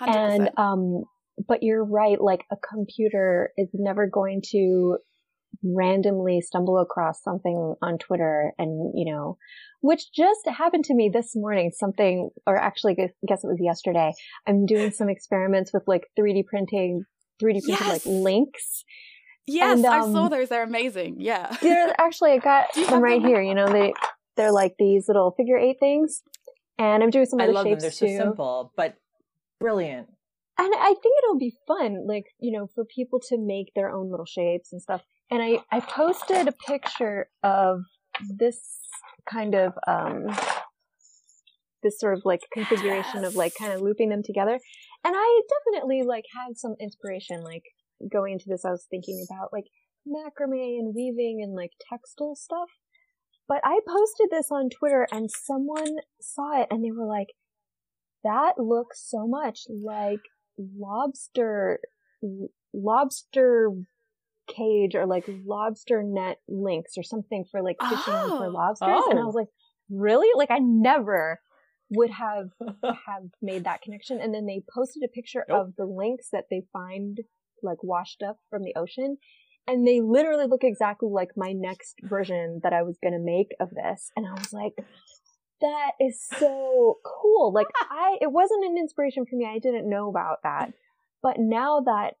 100%. 0.00 0.16
And, 0.16 0.50
um, 0.56 1.04
but 1.48 1.62
you're 1.62 1.84
right. 1.84 2.20
Like 2.20 2.44
a 2.52 2.56
computer 2.56 3.50
is 3.56 3.68
never 3.72 4.06
going 4.06 4.42
to 4.52 4.98
randomly 5.64 6.40
stumble 6.40 6.78
across 6.78 7.22
something 7.22 7.74
on 7.82 7.98
Twitter 7.98 8.52
and, 8.58 8.92
you 8.94 9.10
know, 9.12 9.38
which 9.80 10.12
just 10.14 10.40
happened 10.46 10.84
to 10.86 10.94
me 10.94 11.10
this 11.12 11.32
morning, 11.34 11.70
something, 11.74 12.30
or 12.46 12.56
actually, 12.56 12.92
I 13.00 13.08
guess 13.26 13.44
it 13.44 13.46
was 13.48 13.58
yesterday. 13.60 14.12
I'm 14.46 14.66
doing 14.66 14.90
some 14.90 15.08
experiments 15.08 15.72
with 15.72 15.82
like 15.86 16.04
3D 16.18 16.44
printing, 16.46 17.04
3D 17.42 17.62
printing 17.62 17.62
Yes. 17.68 17.88
like 17.88 18.02
links. 18.06 18.84
yes, 19.46 19.76
and, 19.78 19.86
I 19.86 20.00
um, 20.00 20.12
saw 20.12 20.28
those. 20.28 20.48
They're 20.48 20.62
amazing. 20.64 21.16
Yeah. 21.18 21.54
They're 21.62 21.94
actually, 22.00 22.32
I 22.32 22.38
got 22.38 22.66
Do 22.74 22.86
them 22.86 23.02
right 23.02 23.20
them? 23.20 23.28
here. 23.30 23.42
You 23.42 23.54
know, 23.54 23.70
they, 23.72 23.92
they're 24.36 24.52
like 24.52 24.74
these 24.78 25.06
little 25.08 25.32
figure 25.36 25.56
eight 25.58 25.76
things. 25.80 26.22
And 26.78 27.02
I'm 27.02 27.10
doing 27.10 27.26
some 27.26 27.40
I 27.40 27.44
other 27.44 27.52
love 27.52 27.64
them. 27.64 27.74
shapes 27.74 27.82
They're 27.82 27.90
so 27.90 28.06
too. 28.06 28.16
simple, 28.16 28.72
but 28.76 28.96
brilliant. 29.60 30.08
And 30.58 30.72
I 30.74 30.94
think 31.02 31.14
it'll 31.24 31.38
be 31.38 31.52
fun, 31.66 32.06
like, 32.06 32.26
you 32.38 32.56
know, 32.56 32.68
for 32.74 32.84
people 32.84 33.20
to 33.28 33.38
make 33.38 33.72
their 33.74 33.90
own 33.90 34.10
little 34.10 34.26
shapes 34.26 34.72
and 34.72 34.80
stuff. 34.80 35.02
And 35.30 35.42
I, 35.42 35.58
I 35.70 35.80
posted 35.80 36.48
a 36.48 36.52
picture 36.52 37.28
of 37.42 37.80
this 38.38 38.60
kind 39.28 39.54
of, 39.54 39.72
um, 39.86 40.26
this 41.82 41.98
sort 41.98 42.14
of 42.14 42.22
like 42.24 42.40
configuration 42.52 43.24
of 43.24 43.34
like 43.34 43.52
kind 43.58 43.72
of 43.72 43.80
looping 43.80 44.08
them 44.08 44.22
together. 44.24 44.58
And 45.04 45.14
I 45.16 45.40
definitely 45.66 46.02
like 46.02 46.24
had 46.34 46.56
some 46.56 46.74
inspiration, 46.80 47.42
like 47.42 47.62
going 48.10 48.32
into 48.34 48.46
this, 48.48 48.64
I 48.64 48.70
was 48.70 48.86
thinking 48.90 49.24
about 49.30 49.50
like 49.52 49.64
macrame 50.08 50.78
and 50.78 50.94
weaving 50.94 51.40
and 51.42 51.54
like 51.54 51.70
textile 51.90 52.34
stuff. 52.34 52.68
But 53.46 53.60
I 53.62 53.80
posted 53.86 54.28
this 54.30 54.48
on 54.50 54.70
Twitter 54.70 55.06
and 55.12 55.30
someone 55.30 55.96
saw 56.20 56.62
it 56.62 56.68
and 56.70 56.82
they 56.82 56.90
were 56.90 57.06
like, 57.06 57.28
that 58.22 58.54
looks 58.56 59.04
so 59.06 59.26
much 59.26 59.60
like 59.68 60.20
lobster, 60.58 61.80
lobster 62.72 63.68
cage 64.46 64.94
or 64.94 65.06
like 65.06 65.24
lobster 65.44 66.02
net 66.02 66.38
links 66.48 66.92
or 66.96 67.02
something 67.02 67.44
for 67.50 67.62
like 67.62 67.76
fishing 67.80 68.14
oh. 68.14 68.38
for 68.38 68.50
lobsters. 68.50 68.88
Oh. 68.90 69.10
And 69.10 69.18
I 69.18 69.22
oh. 69.22 69.26
was 69.26 69.34
like, 69.34 69.48
really? 69.90 70.28
Like 70.36 70.50
I 70.50 70.58
never 70.58 71.40
would 71.90 72.10
have 72.10 72.48
have 72.82 73.24
made 73.42 73.64
that 73.64 73.82
connection. 73.82 74.20
And 74.20 74.34
then 74.34 74.46
they 74.46 74.62
posted 74.74 75.02
a 75.04 75.08
picture 75.08 75.44
nope. 75.48 75.60
of 75.60 75.76
the 75.76 75.86
links 75.86 76.28
that 76.32 76.44
they 76.50 76.62
find 76.72 77.18
like 77.62 77.82
washed 77.82 78.22
up 78.22 78.38
from 78.50 78.62
the 78.62 78.74
ocean. 78.76 79.16
And 79.66 79.86
they 79.86 80.00
literally 80.02 80.46
look 80.46 80.62
exactly 80.62 81.08
like 81.10 81.30
my 81.36 81.52
next 81.52 81.96
version 82.02 82.60
that 82.62 82.74
I 82.74 82.82
was 82.82 82.98
going 83.02 83.14
to 83.14 83.18
make 83.18 83.48
of 83.60 83.70
this. 83.70 84.10
And 84.14 84.26
I 84.26 84.32
was 84.32 84.52
like, 84.52 84.74
that 85.62 85.92
is 85.98 86.22
so 86.22 86.98
cool. 87.02 87.52
Like 87.52 87.68
I, 87.90 88.18
it 88.20 88.30
wasn't 88.30 88.64
an 88.64 88.76
inspiration 88.76 89.24
for 89.28 89.36
me. 89.36 89.46
I 89.46 89.58
didn't 89.58 89.88
know 89.88 90.10
about 90.10 90.42
that. 90.42 90.72
But 91.22 91.36
now 91.38 91.80
that 91.80 92.14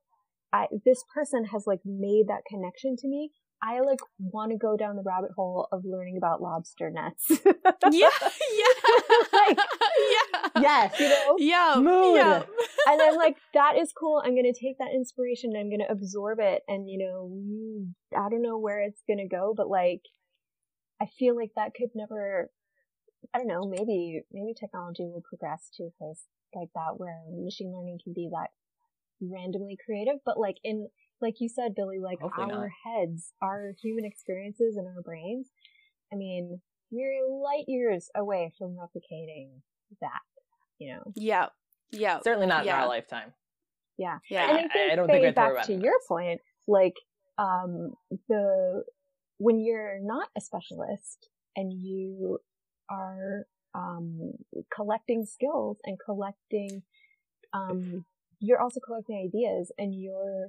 I, 0.54 0.68
this 0.84 1.02
person 1.12 1.46
has 1.46 1.66
like 1.66 1.80
made 1.84 2.28
that 2.28 2.44
connection 2.48 2.94
to 2.98 3.08
me, 3.08 3.32
I 3.60 3.80
like 3.80 3.98
want 4.18 4.52
to 4.52 4.56
go 4.58 4.76
down 4.76 4.94
the 4.94 5.02
rabbit 5.02 5.32
hole 5.34 5.66
of 5.72 5.84
learning 5.84 6.16
about 6.16 6.40
lobster 6.40 6.90
nets. 6.90 7.28
yeah, 7.30 7.50
yeah, 7.90 8.74
like, 9.32 9.58
yeah, 9.58 10.60
yes, 10.60 11.00
you 11.00 11.08
know, 11.08 11.36
yeah, 11.38 11.74
mood. 11.78 12.16
Yeah. 12.16 12.42
and 12.86 13.02
I'm 13.02 13.16
like, 13.16 13.36
that 13.54 13.76
is 13.76 13.92
cool. 13.92 14.22
I'm 14.24 14.36
gonna 14.36 14.52
take 14.52 14.78
that 14.78 14.92
inspiration. 14.94 15.54
I'm 15.56 15.70
gonna 15.70 15.90
absorb 15.90 16.38
it, 16.38 16.62
and 16.68 16.88
you 16.88 16.98
know, 16.98 17.30
mm, 17.32 17.92
I 18.16 18.28
don't 18.28 18.42
know 18.42 18.58
where 18.58 18.80
it's 18.80 19.02
gonna 19.08 19.26
go, 19.28 19.54
but 19.56 19.68
like, 19.68 20.02
I 21.02 21.06
feel 21.18 21.34
like 21.34 21.50
that 21.56 21.74
could 21.74 21.90
never. 21.96 22.50
I 23.34 23.38
don't 23.38 23.48
know. 23.48 23.66
Maybe 23.66 24.20
maybe 24.32 24.54
technology 24.54 25.02
will 25.02 25.24
progress 25.28 25.68
to 25.78 25.84
a 25.84 25.90
place 25.98 26.26
like 26.54 26.68
that 26.76 26.98
where 26.98 27.22
machine 27.42 27.72
learning 27.74 27.98
can 28.04 28.12
be 28.12 28.28
that 28.30 28.50
randomly 29.32 29.76
creative, 29.84 30.16
but 30.24 30.38
like 30.38 30.56
in 30.64 30.88
like 31.20 31.36
you 31.40 31.48
said, 31.48 31.74
Billy, 31.74 31.98
like 31.98 32.20
Hopefully 32.20 32.52
our 32.52 32.68
not. 32.68 32.70
heads, 32.84 33.32
our 33.40 33.72
human 33.82 34.04
experiences 34.04 34.76
and 34.76 34.86
our 34.86 35.02
brains. 35.02 35.50
I 36.12 36.16
mean, 36.16 36.60
we're 36.90 37.26
light 37.26 37.64
years 37.66 38.10
away 38.14 38.52
from 38.58 38.76
replicating 38.76 39.48
that, 40.00 40.20
you 40.78 40.92
know? 40.92 41.12
Yeah. 41.16 41.46
Yeah. 41.90 42.20
Certainly 42.22 42.48
not 42.48 42.64
yeah. 42.64 42.76
in 42.76 42.82
our 42.82 42.88
lifetime. 42.88 43.32
Yeah. 43.96 44.18
Yeah. 44.30 44.48
And 44.48 44.52
I, 44.52 44.60
think 44.60 44.92
I 44.92 44.94
don't 44.96 45.08
think 45.08 45.34
back 45.34 45.66
to 45.66 45.74
your 45.74 45.94
point, 46.06 46.40
like, 46.68 46.94
um, 47.38 47.92
the, 48.28 48.84
when 49.38 49.60
you're 49.60 49.98
not 50.00 50.28
a 50.36 50.40
specialist 50.40 51.28
and 51.56 51.72
you 51.72 52.38
are, 52.90 53.46
um, 53.74 54.32
collecting 54.74 55.24
skills 55.26 55.78
and 55.84 55.96
collecting, 56.04 56.82
um, 57.52 58.04
you're 58.46 58.60
also 58.60 58.80
collecting 58.80 59.28
ideas 59.28 59.72
and 59.78 59.94
you're 59.94 60.48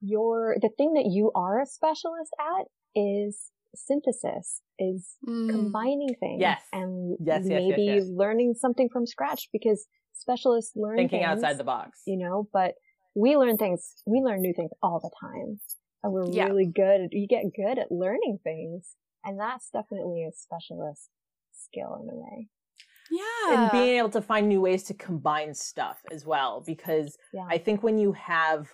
your 0.00 0.56
the 0.60 0.70
thing 0.76 0.94
that 0.94 1.06
you 1.06 1.30
are 1.34 1.60
a 1.60 1.66
specialist 1.66 2.30
at 2.40 2.66
is 2.94 3.50
synthesis 3.74 4.60
is 4.78 5.16
mm. 5.26 5.50
combining 5.50 6.14
things 6.20 6.40
yes. 6.40 6.62
and 6.72 7.16
yes, 7.20 7.42
yes, 7.44 7.60
maybe 7.60 7.82
yes, 7.82 8.04
learning 8.08 8.54
something 8.54 8.88
from 8.90 9.06
scratch 9.06 9.48
because 9.52 9.86
specialists 10.12 10.72
learn 10.76 10.96
thinking 10.96 11.20
things, 11.20 11.30
outside 11.30 11.58
the 11.58 11.64
box 11.64 12.00
you 12.06 12.16
know 12.16 12.48
but 12.52 12.74
we 13.14 13.36
learn 13.36 13.56
things 13.56 14.02
we 14.06 14.20
learn 14.20 14.40
new 14.40 14.54
things 14.54 14.70
all 14.82 15.00
the 15.00 15.10
time 15.20 15.58
and 16.02 16.12
we're 16.12 16.30
yeah. 16.30 16.44
really 16.44 16.66
good 16.66 17.02
at, 17.02 17.12
you 17.12 17.26
get 17.26 17.44
good 17.54 17.78
at 17.78 17.90
learning 17.90 18.38
things 18.42 18.94
and 19.24 19.38
that's 19.38 19.70
definitely 19.70 20.24
a 20.24 20.32
specialist 20.32 21.10
skill 21.52 21.98
in 22.02 22.08
a 22.08 22.16
way 22.16 22.48
yeah 23.10 23.64
and 23.64 23.72
being 23.72 23.98
able 23.98 24.08
to 24.08 24.20
find 24.20 24.48
new 24.48 24.60
ways 24.60 24.82
to 24.82 24.94
combine 24.94 25.54
stuff 25.54 25.98
as 26.10 26.26
well 26.26 26.62
because 26.66 27.16
yeah. 27.32 27.46
i 27.48 27.58
think 27.58 27.82
when 27.82 27.98
you 27.98 28.12
have 28.12 28.68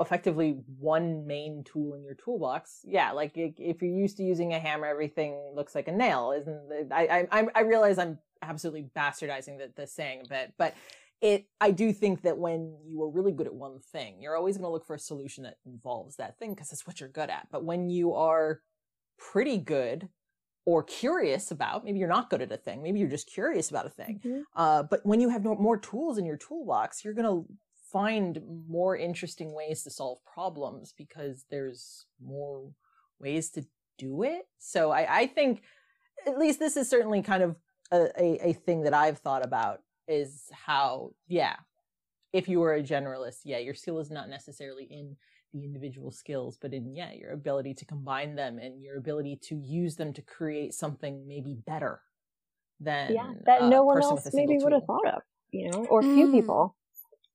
effectively 0.00 0.58
one 0.78 1.26
main 1.26 1.64
tool 1.64 1.94
in 1.94 2.04
your 2.04 2.14
toolbox. 2.14 2.80
Yeah, 2.84 3.12
like 3.12 3.32
if 3.34 3.80
you're 3.80 3.90
used 3.90 4.16
to 4.18 4.22
using 4.22 4.52
a 4.52 4.58
hammer, 4.58 4.86
everything 4.86 5.52
looks 5.54 5.74
like 5.74 5.88
a 5.88 5.92
nail, 5.92 6.34
isn't? 6.38 6.92
I 6.92 7.26
I 7.32 7.46
I 7.54 7.60
realize 7.60 7.98
I'm 7.98 8.18
absolutely 8.42 8.90
bastardizing 8.96 9.58
the, 9.58 9.72
the 9.74 9.86
saying 9.86 10.22
a 10.24 10.28
bit, 10.28 10.52
but 10.58 10.74
it 11.22 11.46
I 11.60 11.70
do 11.70 11.92
think 11.92 12.22
that 12.22 12.36
when 12.36 12.76
you 12.86 13.02
are 13.02 13.10
really 13.10 13.32
good 13.32 13.46
at 13.46 13.54
one 13.54 13.80
thing, 13.92 14.20
you're 14.20 14.36
always 14.36 14.56
going 14.56 14.68
to 14.68 14.72
look 14.72 14.86
for 14.86 14.94
a 14.94 14.98
solution 14.98 15.44
that 15.44 15.56
involves 15.64 16.16
that 16.16 16.38
thing 16.38 16.54
because 16.54 16.68
that's 16.68 16.86
what 16.86 17.00
you're 17.00 17.08
good 17.08 17.30
at. 17.30 17.48
But 17.50 17.64
when 17.64 17.88
you 17.88 18.14
are 18.14 18.60
pretty 19.18 19.58
good 19.58 20.08
or 20.66 20.82
curious 20.82 21.50
about 21.50 21.84
maybe 21.84 21.98
you're 21.98 22.08
not 22.08 22.28
good 22.28 22.42
at 22.42 22.52
a 22.52 22.56
thing 22.56 22.82
maybe 22.82 22.98
you're 22.98 23.08
just 23.08 23.26
curious 23.32 23.70
about 23.70 23.86
a 23.86 23.90
thing 23.90 24.20
mm-hmm. 24.24 24.40
uh, 24.56 24.82
but 24.82 25.00
when 25.06 25.20
you 25.20 25.30
have 25.30 25.42
no, 25.42 25.54
more 25.54 25.78
tools 25.78 26.18
in 26.18 26.26
your 26.26 26.36
toolbox 26.36 27.04
you're 27.04 27.14
going 27.14 27.26
to 27.26 27.46
find 27.96 28.42
more 28.68 28.96
interesting 28.96 29.54
ways 29.54 29.82
to 29.82 29.90
solve 29.90 30.18
problems 30.24 30.92
because 30.96 31.44
there's 31.50 32.06
more 32.22 32.70
ways 33.18 33.50
to 33.50 33.64
do 33.98 34.22
it. 34.22 34.46
So 34.58 34.90
I, 34.90 35.20
I 35.20 35.26
think 35.26 35.62
at 36.26 36.38
least 36.38 36.58
this 36.58 36.76
is 36.76 36.90
certainly 36.90 37.22
kind 37.22 37.42
of 37.42 37.56
a, 37.90 38.08
a, 38.18 38.48
a 38.48 38.52
thing 38.52 38.82
that 38.82 38.94
I've 38.94 39.18
thought 39.18 39.44
about 39.44 39.80
is 40.08 40.50
how, 40.52 41.12
yeah, 41.26 41.56
if 42.32 42.48
you 42.48 42.60
were 42.60 42.74
a 42.74 42.82
generalist, 42.82 43.40
yeah, 43.44 43.58
your 43.58 43.74
skill 43.74 43.98
is 43.98 44.10
not 44.10 44.28
necessarily 44.28 44.84
in 44.84 45.16
the 45.52 45.64
individual 45.64 46.10
skills, 46.10 46.58
but 46.60 46.72
in, 46.72 46.94
yeah, 46.94 47.12
your 47.12 47.32
ability 47.32 47.74
to 47.74 47.84
combine 47.84 48.34
them 48.34 48.58
and 48.58 48.82
your 48.82 48.96
ability 48.96 49.38
to 49.42 49.56
use 49.56 49.96
them 49.96 50.12
to 50.12 50.22
create 50.22 50.74
something 50.74 51.26
maybe 51.26 51.54
better 51.66 52.00
than 52.80 53.14
yeah, 53.14 53.32
that 53.46 53.64
no 53.64 53.84
one 53.84 54.02
else 54.02 54.28
maybe 54.32 54.58
would 54.58 54.72
have 54.72 54.84
thought 54.84 55.06
of, 55.06 55.22
you 55.50 55.70
know, 55.70 55.86
or 55.86 56.02
few 56.02 56.28
mm. 56.28 56.32
people. 56.32 56.76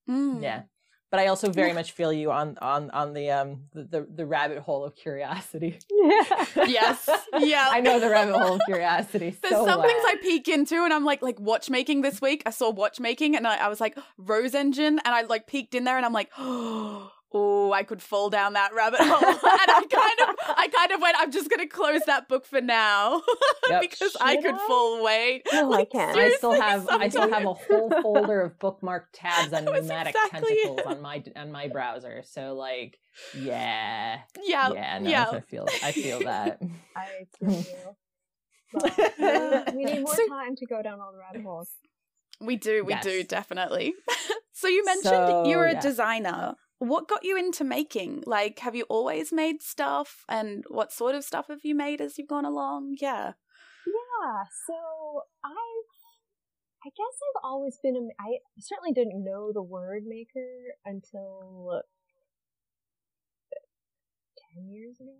Mm. 0.10 0.41
Yeah. 0.41 0.63
But 1.10 1.20
I 1.20 1.27
also 1.27 1.51
very 1.51 1.74
much 1.74 1.91
feel 1.91 2.13
you 2.13 2.32
on 2.32 2.58
on 2.62 2.89
on 2.91 3.13
the 3.13 3.32
um 3.32 3.63
the 3.74 3.84
the, 3.84 4.08
the 4.15 4.25
rabbit 4.25 4.60
hole 4.60 4.86
of 4.86 4.96
curiosity. 4.96 5.77
Yeah. 5.91 6.46
yes. 6.68 7.10
Yeah. 7.38 7.68
I 7.70 7.82
know 7.82 8.00
the 8.00 8.10
rabbit 8.10 8.38
hole 8.38 8.56
of 8.56 8.62
curiosity. 8.65 9.36
There's 9.41 9.53
so 9.53 9.65
some 9.65 9.80
well. 9.80 9.88
things 9.89 10.03
I 10.06 10.15
peek 10.22 10.48
into 10.48 10.86
and 10.86 10.94
I'm 10.94 11.03
like 11.03 11.22
like 11.22 11.38
watchmaking 11.38 12.01
this 12.01 12.22
week. 12.22 12.44
I 12.46 12.51
saw 12.51 12.72
watchmaking 12.72 13.36
and 13.36 13.46
I, 13.46 13.58
I 13.58 13.68
was 13.68 13.82
like 13.82 13.98
Rose 14.18 14.56
Engine 14.56 15.01
and 15.03 15.13
I 15.13 15.24
like 15.24 15.48
peeked 15.48 15.75
in 15.75 15.84
there 15.84 15.98
and 15.98 16.06
I'm 16.06 16.13
like, 16.13 16.30
oh 16.38 17.12
oh, 17.33 17.71
I 17.71 17.83
could 17.83 18.01
fall 18.01 18.29
down 18.29 18.53
that 18.53 18.73
rabbit 18.73 19.00
hole. 19.01 19.29
and 19.29 19.39
I 19.43 19.85
kind 19.89 20.29
of, 20.29 20.35
I 20.57 20.67
kind 20.67 20.91
of 20.91 21.01
went, 21.01 21.15
I'm 21.19 21.31
just 21.31 21.50
going 21.50 21.59
to 21.59 21.67
close 21.67 22.01
that 22.07 22.27
book 22.27 22.45
for 22.45 22.61
now 22.61 23.21
yep. 23.69 23.81
because 23.81 24.11
Should 24.11 24.21
I 24.21 24.35
could 24.38 24.55
I? 24.55 24.67
fall 24.67 25.03
way. 25.03 25.41
No, 25.51 25.69
like, 25.69 25.89
I 25.93 25.97
can't. 25.97 26.17
I 26.17 26.29
still 26.31 26.59
have, 26.59 26.88
I 26.89 27.09
still 27.09 27.29
have 27.29 27.45
a 27.45 27.53
whole 27.53 27.89
folder 28.01 28.41
of 28.41 28.59
bookmark 28.59 29.09
tabs 29.13 29.53
on 29.53 29.65
pneumatic 29.65 30.15
exactly 30.15 30.57
tentacles 30.57 30.79
it. 30.79 30.85
on 30.85 31.01
my 31.01 31.23
on 31.35 31.51
my 31.51 31.67
browser. 31.67 32.23
So 32.25 32.53
like, 32.53 33.00
yeah, 33.38 34.19
yeah, 34.43 34.71
yeah. 34.73 35.00
No, 35.00 35.09
yeah. 35.09 35.29
I 35.31 35.39
feel, 35.41 35.67
I 35.83 35.91
feel 35.91 36.19
that. 36.19 36.61
I 36.95 37.27
feel 37.39 37.97
Well, 38.73 39.63
we 39.73 39.85
need 39.85 40.01
more 40.01 40.15
so, 40.15 40.27
time 40.27 40.55
to 40.55 40.65
go 40.65 40.81
down 40.81 41.00
all 41.00 41.11
the 41.11 41.19
rabbit 41.19 41.43
holes. 41.43 41.69
We 42.39 42.55
do, 42.55 42.83
we 42.83 42.93
yes. 42.93 43.03
do, 43.03 43.23
definitely. 43.23 43.93
so 44.51 44.67
you 44.67 44.83
mentioned 44.83 45.03
so, 45.03 45.45
you're 45.45 45.65
a 45.65 45.73
yeah. 45.73 45.79
designer 45.79 46.55
what 46.81 47.07
got 47.07 47.23
you 47.23 47.38
into 47.38 47.63
making? 47.63 48.23
Like, 48.25 48.57
have 48.59 48.73
you 48.73 48.85
always 48.89 49.31
made 49.31 49.61
stuff? 49.61 50.25
And 50.27 50.63
what 50.67 50.91
sort 50.91 51.13
of 51.13 51.23
stuff 51.23 51.45
have 51.50 51.63
you 51.63 51.75
made 51.75 52.01
as 52.01 52.17
you've 52.17 52.27
gone 52.27 52.43
along? 52.43 52.95
Yeah. 53.00 53.33
Yeah. 53.85 54.43
So 54.65 55.21
I've, 55.45 55.91
I 56.83 56.89
guess 56.89 57.17
I've 57.21 57.41
always 57.43 57.77
been, 57.83 57.95
a, 57.95 58.00
I 58.19 58.39
certainly 58.59 58.93
didn't 58.93 59.23
know 59.23 59.51
the 59.53 59.61
word 59.61 60.05
maker 60.07 60.73
until 60.83 61.83
10 64.55 64.71
years 64.71 64.97
ago. 65.00 65.11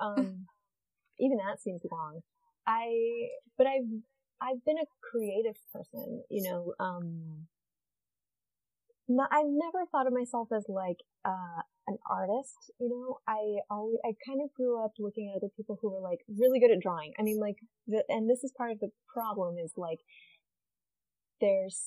Um, 0.00 0.46
even 1.20 1.36
that 1.36 1.62
seems 1.62 1.82
long. 1.88 2.22
I, 2.66 3.28
but 3.56 3.68
I've, 3.68 3.86
I've 4.42 4.64
been 4.64 4.78
a 4.78 4.90
creative 5.08 5.56
person, 5.72 6.24
you 6.28 6.50
know, 6.50 6.74
um, 6.80 7.46
not, 9.10 9.28
I've 9.32 9.50
never 9.50 9.84
thought 9.90 10.06
of 10.06 10.12
myself 10.12 10.48
as 10.54 10.64
like 10.68 10.98
uh, 11.24 11.62
an 11.88 11.98
artist. 12.08 12.70
You 12.78 12.88
know, 12.88 13.18
I 13.26 13.58
always 13.68 13.98
I 14.04 14.14
kind 14.24 14.40
of 14.42 14.54
grew 14.54 14.82
up 14.82 14.92
looking 14.98 15.30
at 15.30 15.36
other 15.36 15.50
people 15.56 15.78
who 15.82 15.90
were 15.90 16.00
like 16.00 16.20
really 16.28 16.60
good 16.60 16.70
at 16.70 16.80
drawing. 16.80 17.12
I 17.18 17.22
mean, 17.22 17.40
like 17.40 17.56
the 17.86 18.04
and 18.08 18.30
this 18.30 18.44
is 18.44 18.52
part 18.56 18.70
of 18.70 18.78
the 18.78 18.90
problem 19.12 19.56
is 19.58 19.72
like 19.76 19.98
there's 21.40 21.80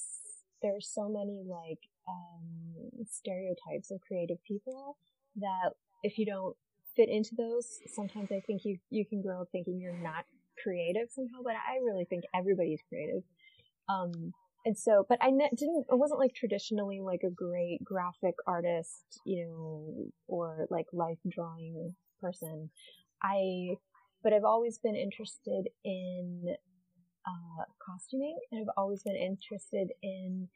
there's 0.62 0.90
so 0.94 1.08
many 1.08 1.44
like 1.48 1.80
um, 2.08 3.06
stereotypes 3.10 3.92
of 3.92 4.02
creative 4.02 4.38
people 4.46 4.98
that 5.38 5.72
if 6.04 6.18
you 6.18 6.26
don't 6.26 6.56
fit 6.96 7.10
into 7.10 7.36
those, 7.38 7.80
sometimes 7.96 8.32
I 8.32 8.42
think 8.46 8.66
you 8.66 8.78
you 8.90 9.06
can 9.06 9.22
grow 9.22 9.42
up 9.42 9.48
thinking 9.52 9.80
you're 9.80 9.94
not 9.94 10.26
creative 10.62 11.08
somehow. 11.10 11.40
But 11.44 11.54
I 11.56 11.78
really 11.84 12.06
think 12.06 12.26
everybody's 12.36 12.82
creative. 12.90 13.24
Um, 13.88 14.34
and 14.66 14.78
so, 14.78 15.06
but 15.10 15.18
I 15.22 15.30
didn't, 15.30 15.86
I 15.92 15.96
wasn't 15.96 16.20
like 16.20 16.34
traditionally 16.34 17.02
like 17.02 17.22
a 17.24 17.30
great 17.30 17.84
graphic 17.84 18.36
artist, 18.48 19.20
you 19.26 19.46
know, 19.46 20.12
or 20.28 20.68
like 20.70 20.88
life 20.94 21.18
drawing 21.30 21.96
person. 22.22 22.70
I, 23.22 23.76
but 24.24 24.34
I've 24.34 24.46
always 24.46 24.78
been 24.78 24.96
interested 24.96 25.68
in 25.84 26.56
uh, 27.28 27.64
costuming, 27.86 28.38
and 28.52 28.62
I've 28.62 28.74
always 28.78 29.04
been 29.04 29.16
interested 29.16 29.90
in 30.02 30.48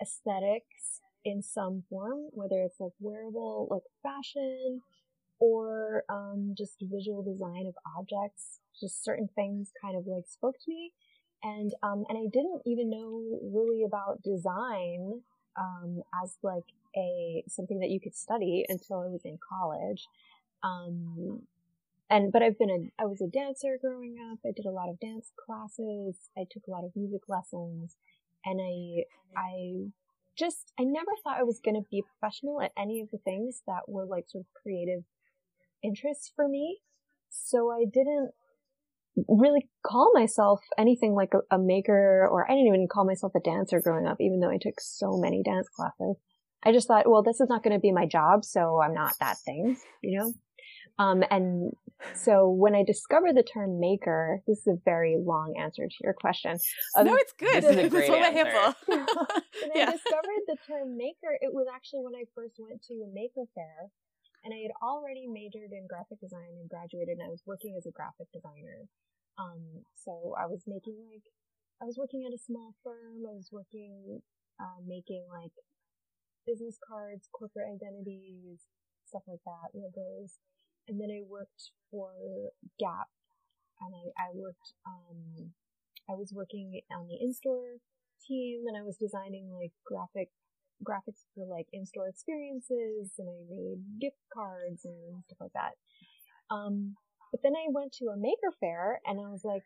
aesthetics 0.00 1.00
in 1.24 1.42
some 1.42 1.82
form, 1.90 2.28
whether 2.32 2.62
it's 2.62 2.80
like 2.80 2.92
wearable, 3.00 3.68
like 3.70 3.82
fashion, 4.02 4.82
or 5.38 6.04
um, 6.08 6.54
just 6.56 6.76
visual 6.82 7.22
design 7.22 7.66
of 7.66 7.74
objects. 7.98 8.60
Just 8.80 9.04
certain 9.04 9.28
things 9.34 9.72
kind 9.82 9.96
of 9.96 10.06
like 10.06 10.24
spoke 10.28 10.56
to 10.64 10.70
me, 10.70 10.92
and 11.42 11.74
um, 11.82 12.04
and 12.08 12.18
I 12.18 12.26
didn't 12.32 12.62
even 12.66 12.90
know 12.90 13.40
really 13.42 13.84
about 13.84 14.22
design 14.22 15.20
um, 15.56 16.02
as 16.22 16.36
like 16.42 16.64
a 16.96 17.44
something 17.48 17.80
that 17.80 17.90
you 17.90 18.00
could 18.00 18.14
study 18.14 18.64
until 18.68 19.00
I 19.00 19.06
was 19.06 19.24
in 19.24 19.38
college. 19.48 20.08
Um, 20.62 21.42
and 22.08 22.32
but 22.32 22.42
I've 22.42 22.58
been 22.58 22.70
a 22.70 23.02
I 23.02 23.06
was 23.06 23.20
a 23.20 23.26
dancer 23.26 23.78
growing 23.80 24.16
up. 24.30 24.38
I 24.46 24.52
did 24.52 24.66
a 24.66 24.70
lot 24.70 24.88
of 24.88 25.00
dance 25.00 25.32
classes. 25.36 26.16
I 26.36 26.46
took 26.50 26.66
a 26.66 26.70
lot 26.70 26.84
of 26.84 26.94
music 26.94 27.22
lessons, 27.28 27.96
and 28.44 28.60
I 28.62 29.04
I 29.36 29.90
just 30.36 30.72
I 30.78 30.84
never 30.84 31.12
thought 31.22 31.38
I 31.38 31.44
was 31.44 31.60
going 31.60 31.74
to 31.74 31.88
be 31.90 32.02
professional 32.02 32.60
at 32.60 32.72
any 32.78 33.00
of 33.00 33.10
the 33.10 33.18
things 33.18 33.62
that 33.66 33.88
were 33.88 34.06
like 34.06 34.28
sort 34.28 34.44
of 34.44 34.62
creative 34.62 35.04
interests 35.82 36.32
for 36.34 36.48
me. 36.48 36.78
So 37.30 37.70
I 37.70 37.84
didn't 37.84 38.32
really 39.28 39.68
call 39.84 40.12
myself 40.14 40.60
anything 40.78 41.14
like 41.14 41.32
a, 41.34 41.54
a, 41.54 41.58
maker 41.58 42.28
or 42.30 42.44
I 42.50 42.54
didn't 42.54 42.68
even 42.68 42.88
call 42.90 43.04
myself 43.04 43.32
a 43.34 43.40
dancer 43.40 43.80
growing 43.80 44.06
up, 44.06 44.18
even 44.20 44.40
though 44.40 44.50
I 44.50 44.58
took 44.60 44.80
so 44.80 45.16
many 45.16 45.42
dance 45.42 45.68
classes. 45.68 46.16
I 46.64 46.72
just 46.72 46.88
thought, 46.88 47.08
well, 47.08 47.22
this 47.22 47.40
is 47.40 47.48
not 47.48 47.62
going 47.62 47.74
to 47.74 47.80
be 47.80 47.92
my 47.92 48.06
job, 48.06 48.44
so 48.44 48.80
I'm 48.82 48.94
not 48.94 49.12
that 49.20 49.36
thing, 49.44 49.76
you 50.02 50.18
know? 50.18 50.32
Um, 50.98 51.22
and 51.30 51.72
so 52.14 52.48
when 52.48 52.74
I 52.74 52.82
discovered 52.84 53.36
the 53.36 53.42
term 53.42 53.80
maker, 53.80 54.40
this 54.46 54.58
is 54.58 54.66
a 54.66 54.80
very 54.84 55.16
long 55.18 55.54
answer 55.60 55.86
to 55.86 55.96
your 56.02 56.14
question. 56.14 56.58
Um, 56.96 57.06
no, 57.06 57.14
it's 57.16 57.32
good. 57.32 57.62
This 57.62 57.76
is 57.76 57.84
a 57.84 57.88
great 57.90 58.10
That's 58.10 58.36
answer. 58.36 58.76
when 58.86 59.04
yeah. 59.74 59.88
I 59.88 59.92
discovered 59.92 60.42
the 60.46 60.56
term 60.66 60.96
maker, 60.96 61.36
it 61.40 61.52
was 61.52 61.66
actually 61.72 62.00
when 62.00 62.14
I 62.14 62.24
first 62.34 62.56
went 62.58 62.82
to 62.88 62.94
a 62.94 63.08
Maker 63.12 63.48
Faire 63.54 63.90
and 64.46 64.54
I 64.54 64.62
had 64.62 64.78
already 64.78 65.26
majored 65.26 65.74
in 65.74 65.90
graphic 65.90 66.22
design 66.22 66.54
and 66.54 66.70
graduated 66.70 67.18
and 67.18 67.26
I 67.26 67.34
was 67.34 67.42
working 67.42 67.74
as 67.74 67.82
a 67.82 67.90
graphic 67.90 68.30
designer. 68.30 68.86
Um, 69.34 69.82
so 69.98 70.38
I 70.38 70.46
was 70.46 70.62
making 70.70 71.02
like, 71.02 71.26
I 71.82 71.84
was 71.84 71.98
working 71.98 72.22
at 72.22 72.32
a 72.32 72.38
small 72.38 72.78
firm. 72.86 73.26
I 73.26 73.34
was 73.34 73.50
working, 73.50 74.22
uh, 74.62 74.78
making 74.86 75.26
like 75.26 75.52
business 76.46 76.78
cards, 76.78 77.26
corporate 77.34 77.74
identities, 77.74 78.70
stuff 79.10 79.26
like 79.26 79.42
that, 79.42 79.74
logos 79.74 80.38
and 80.88 81.00
then 81.00 81.10
I 81.10 81.22
worked 81.26 81.74
for 81.90 82.12
Gap, 82.78 83.10
and 83.80 83.94
I, 83.94 84.04
I 84.14 84.28
worked, 84.34 84.74
um, 84.86 85.52
I 86.08 86.14
was 86.14 86.32
working 86.32 86.80
on 86.90 87.08
the 87.08 87.18
in-store 87.20 87.82
team, 88.26 88.64
and 88.66 88.76
I 88.76 88.82
was 88.82 88.96
designing 88.96 89.50
like 89.52 89.72
graphic 89.84 90.30
graphics 90.84 91.24
for 91.34 91.46
like 91.46 91.66
in-store 91.72 92.08
experiences, 92.08 93.12
and 93.18 93.28
I 93.28 93.38
made 93.48 94.00
gift 94.00 94.18
cards 94.32 94.84
and 94.84 95.22
stuff 95.24 95.38
like 95.40 95.52
that. 95.54 95.72
Um, 96.54 96.96
but 97.32 97.40
then 97.42 97.54
I 97.54 97.66
went 97.70 97.92
to 97.94 98.06
a 98.06 98.16
Maker 98.16 98.52
Faire, 98.60 99.00
and 99.04 99.20
I 99.20 99.30
was 99.30 99.42
like, 99.44 99.64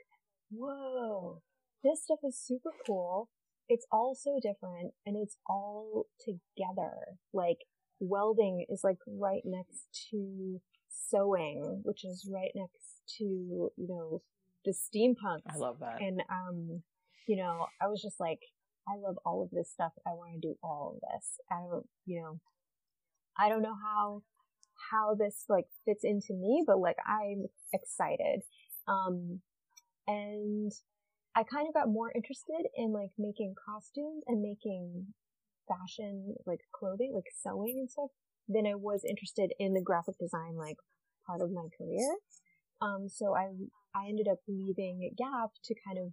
whoa, 0.51 1.43
this 1.85 2.03
stuff 2.05 2.21
is 2.25 2.39
super 2.39 2.71
cool. 2.87 3.29
It's 3.69 3.87
all 3.93 4.15
so 4.15 4.39
different, 4.43 4.95
and 5.07 5.17
it's 5.17 5.37
all 5.49 6.07
together. 6.19 7.19
Like 7.33 7.59
welding 8.01 8.65
is 8.69 8.81
like 8.83 8.99
right 9.07 9.43
next 9.45 9.87
to 10.11 10.61
sewing, 10.89 11.81
which 11.85 12.05
is 12.05 12.29
right 12.33 12.51
next 12.55 13.03
to, 13.19 13.25
you 13.25 13.89
know, 13.89 14.23
the 14.65 14.73
steampunk. 14.73 15.41
I 15.49 15.57
love 15.57 15.79
that. 15.81 16.01
And, 16.01 16.23
um, 16.31 16.83
you 17.27 17.37
know, 17.37 17.67
I 17.81 17.87
was 17.87 18.03
just 18.03 18.19
like, 18.19 18.41
I 18.89 18.97
love 18.97 19.17
all 19.25 19.43
of 19.43 19.51
this 19.51 19.71
stuff. 19.71 19.93
I 20.07 20.11
want 20.11 20.35
to 20.35 20.49
do 20.49 20.57
all 20.63 20.97
of 20.97 21.01
this. 21.01 21.39
I 21.51 21.61
don't, 21.71 21.87
you 22.07 22.21
know, 22.21 22.41
I 23.39 23.49
don't 23.49 23.63
know 23.63 23.77
how, 23.83 24.23
how 24.91 25.15
this 25.15 25.45
like 25.49 25.67
fits 25.85 26.05
into 26.05 26.35
me, 26.35 26.65
but 26.67 26.79
like 26.79 26.97
I'm 27.07 27.47
excited. 27.73 28.43
Um, 28.89 29.41
and 30.07 30.73
I 31.35 31.45
kind 31.45 31.69
of 31.69 31.75
got 31.75 31.89
more 31.89 32.11
interested 32.15 32.67
in 32.75 32.93
like 32.93 33.11
making 33.19 33.55
costumes 33.65 34.25
and 34.27 34.43
making 34.43 35.07
fashion, 35.69 36.35
like 36.47 36.61
clothing, 36.75 37.13
like 37.15 37.31
sewing 37.43 37.79
and 37.79 37.91
stuff 37.91 38.11
than 38.49 38.67
I 38.67 38.75
was 38.75 39.05
interested 39.09 39.53
in 39.61 39.75
the 39.75 39.83
graphic 39.83 40.19
design, 40.19 40.57
like 40.57 40.77
part 41.27 41.41
of 41.41 41.53
my 41.53 41.69
career. 41.79 42.17
Um, 42.83 43.09
so 43.09 43.37
I, 43.37 43.53
I 43.95 44.09
ended 44.09 44.27
up 44.31 44.39
leaving 44.49 45.11
Gap 45.17 45.51
to 45.65 45.75
kind 45.87 45.99
of 45.99 46.13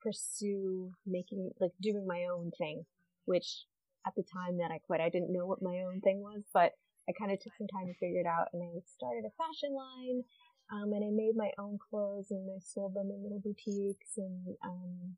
pursue 0.00 0.92
making, 1.06 1.50
like 1.60 1.72
doing 1.80 2.06
my 2.06 2.26
own 2.32 2.50
thing, 2.58 2.84
which 3.24 3.64
at 4.06 4.14
the 4.16 4.22
time 4.22 4.58
that 4.58 4.70
I 4.70 4.78
quit, 4.78 5.00
I 5.00 5.08
didn't 5.08 5.32
know 5.32 5.46
what 5.46 5.62
my 5.62 5.82
own 5.86 6.00
thing 6.00 6.20
was, 6.20 6.42
but 6.52 6.72
I 7.08 7.12
kind 7.18 7.32
of 7.32 7.40
took 7.40 7.52
some 7.56 7.68
time 7.68 7.86
to 7.86 7.94
figure 7.94 8.20
it 8.20 8.26
out 8.26 8.48
and 8.52 8.62
I 8.62 8.80
started 8.86 9.24
a 9.24 9.36
fashion 9.42 9.74
line. 9.74 10.24
Um, 10.70 10.92
and 10.92 11.02
I 11.02 11.08
made 11.10 11.34
my 11.34 11.50
own 11.58 11.78
clothes 11.78 12.30
and 12.30 12.46
I 12.54 12.60
sold 12.60 12.92
them 12.92 13.10
in 13.10 13.22
little 13.22 13.40
boutiques 13.40 14.18
and, 14.18 14.54
um, 14.62 15.16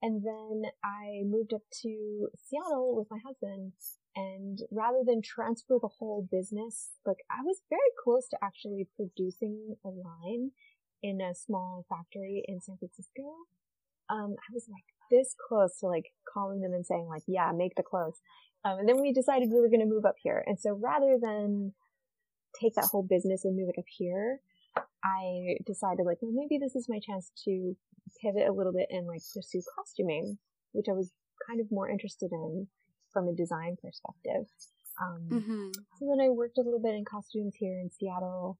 and 0.00 0.24
then 0.24 0.70
I 0.82 1.22
moved 1.24 1.52
up 1.52 1.60
to 1.82 2.28
Seattle 2.42 2.96
with 2.96 3.08
my 3.10 3.18
husband 3.18 3.72
and 4.14 4.60
rather 4.70 5.02
than 5.04 5.20
transfer 5.20 5.76
the 5.80 5.88
whole 5.88 6.26
business, 6.30 6.92
like 7.04 7.18
I 7.30 7.42
was 7.44 7.60
very 7.68 7.92
close 8.02 8.28
to 8.28 8.38
actually 8.42 8.88
producing 8.96 9.76
a 9.84 9.88
line 9.88 10.52
in 11.02 11.20
a 11.20 11.34
small 11.34 11.84
factory 11.88 12.42
in 12.48 12.60
San 12.62 12.78
Francisco. 12.78 13.22
Um, 14.10 14.34
I 14.38 14.48
was 14.52 14.66
like 14.70 14.84
this 15.10 15.34
close 15.48 15.78
to 15.80 15.86
like 15.86 16.06
calling 16.32 16.60
them 16.60 16.72
and 16.72 16.86
saying 16.86 17.06
like, 17.08 17.22
yeah, 17.26 17.52
make 17.54 17.74
the 17.76 17.82
clothes. 17.82 18.20
Um, 18.64 18.78
and 18.80 18.88
then 18.88 19.00
we 19.00 19.12
decided 19.12 19.48
we 19.48 19.60
were 19.60 19.68
going 19.68 19.80
to 19.80 19.86
move 19.86 20.04
up 20.04 20.16
here. 20.22 20.42
And 20.46 20.58
so 20.58 20.78
rather 20.82 21.18
than 21.20 21.72
take 22.60 22.74
that 22.74 22.88
whole 22.90 23.06
business 23.08 23.44
and 23.44 23.56
move 23.56 23.68
it 23.68 23.78
up 23.78 23.84
here, 23.86 24.40
I 25.04 25.56
decided 25.66 26.04
like, 26.04 26.18
well, 26.20 26.32
maybe 26.34 26.58
this 26.58 26.74
is 26.74 26.88
my 26.88 26.98
chance 26.98 27.30
to 27.44 27.76
pivot 28.22 28.48
a 28.48 28.52
little 28.52 28.72
bit 28.72 28.88
and 28.90 29.06
like 29.06 29.22
pursue 29.34 29.62
costuming, 29.76 30.38
which 30.72 30.86
I 30.88 30.92
was 30.92 31.10
kind 31.48 31.60
of 31.60 31.66
more 31.70 31.88
interested 31.88 32.30
in 32.32 32.66
from 33.12 33.28
a 33.28 33.34
design 33.34 33.76
perspective. 33.82 34.46
Um, 35.00 35.28
mm-hmm. 35.30 35.70
So 35.98 36.06
then 36.08 36.24
I 36.24 36.30
worked 36.30 36.58
a 36.58 36.62
little 36.62 36.80
bit 36.80 36.94
in 36.94 37.04
costumes 37.04 37.54
here 37.58 37.78
in 37.78 37.90
Seattle, 37.90 38.58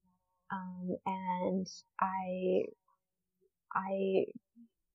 um, 0.52 0.96
and 1.06 1.66
I, 2.00 2.64
I, 3.74 4.24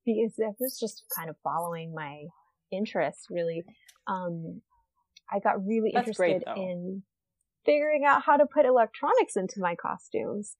because 0.05 0.33
I 0.39 0.51
was 0.59 0.77
just 0.79 1.03
kind 1.15 1.29
of 1.29 1.35
following 1.43 1.93
my 1.93 2.23
interests 2.71 3.27
really. 3.29 3.63
Um, 4.07 4.61
I 5.31 5.39
got 5.39 5.65
really 5.65 5.91
That's 5.93 6.07
interested 6.07 6.43
great, 6.45 6.57
in 6.57 7.03
figuring 7.65 8.03
out 8.05 8.23
how 8.23 8.37
to 8.37 8.45
put 8.45 8.65
electronics 8.65 9.35
into 9.35 9.59
my 9.59 9.75
costumes, 9.75 10.55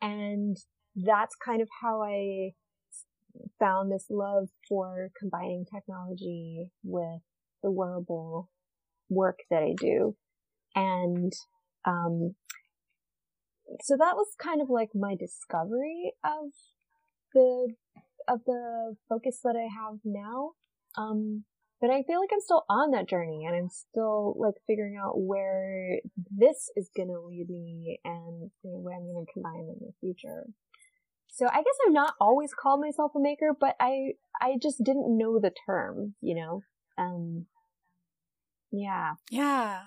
and 0.00 0.56
that's 0.96 1.34
kind 1.36 1.62
of 1.62 1.68
how 1.82 2.02
I 2.02 2.52
found 3.58 3.90
this 3.90 4.06
love 4.10 4.48
for 4.68 5.10
combining 5.18 5.64
technology 5.64 6.70
with 6.82 7.20
the 7.62 7.70
wearable 7.70 8.50
work 9.08 9.38
that 9.50 9.62
I 9.62 9.74
do. 9.78 10.16
And, 10.74 11.32
um, 11.84 12.34
so 13.82 13.96
that 13.96 14.16
was 14.16 14.34
kind 14.38 14.60
of 14.60 14.68
like 14.68 14.90
my 14.94 15.14
discovery 15.14 16.12
of 16.24 16.50
the, 17.34 17.74
of 18.28 18.40
the 18.46 18.96
focus 19.08 19.40
that 19.44 19.56
I 19.56 19.68
have 19.72 19.98
now. 20.04 20.52
Um, 20.96 21.44
but 21.80 21.90
I 21.90 22.04
feel 22.04 22.20
like 22.20 22.30
I'm 22.32 22.40
still 22.40 22.64
on 22.68 22.92
that 22.92 23.08
journey 23.08 23.44
and 23.44 23.56
I'm 23.56 23.68
still 23.68 24.36
like 24.38 24.54
figuring 24.66 24.96
out 24.96 25.20
where 25.20 25.98
this 26.30 26.70
is 26.76 26.88
going 26.96 27.08
to 27.08 27.18
lead 27.20 27.48
me 27.50 27.98
and 28.04 28.50
you 28.62 28.70
know, 28.70 28.78
where 28.78 28.94
I'm 28.94 29.02
going 29.02 29.26
to 29.26 29.32
combine 29.32 29.68
in 29.68 29.76
the 29.80 29.92
future. 30.00 30.46
So 31.28 31.46
I 31.46 31.56
guess 31.56 31.78
I've 31.86 31.92
not 31.92 32.14
always 32.20 32.52
called 32.54 32.80
myself 32.80 33.12
a 33.16 33.20
maker, 33.20 33.56
but 33.58 33.74
I, 33.80 34.12
I 34.40 34.58
just 34.62 34.84
didn't 34.84 35.16
know 35.16 35.40
the 35.40 35.52
term, 35.66 36.14
you 36.20 36.36
know? 36.36 36.62
Um, 36.98 37.46
yeah. 38.70 39.14
Yeah. 39.30 39.80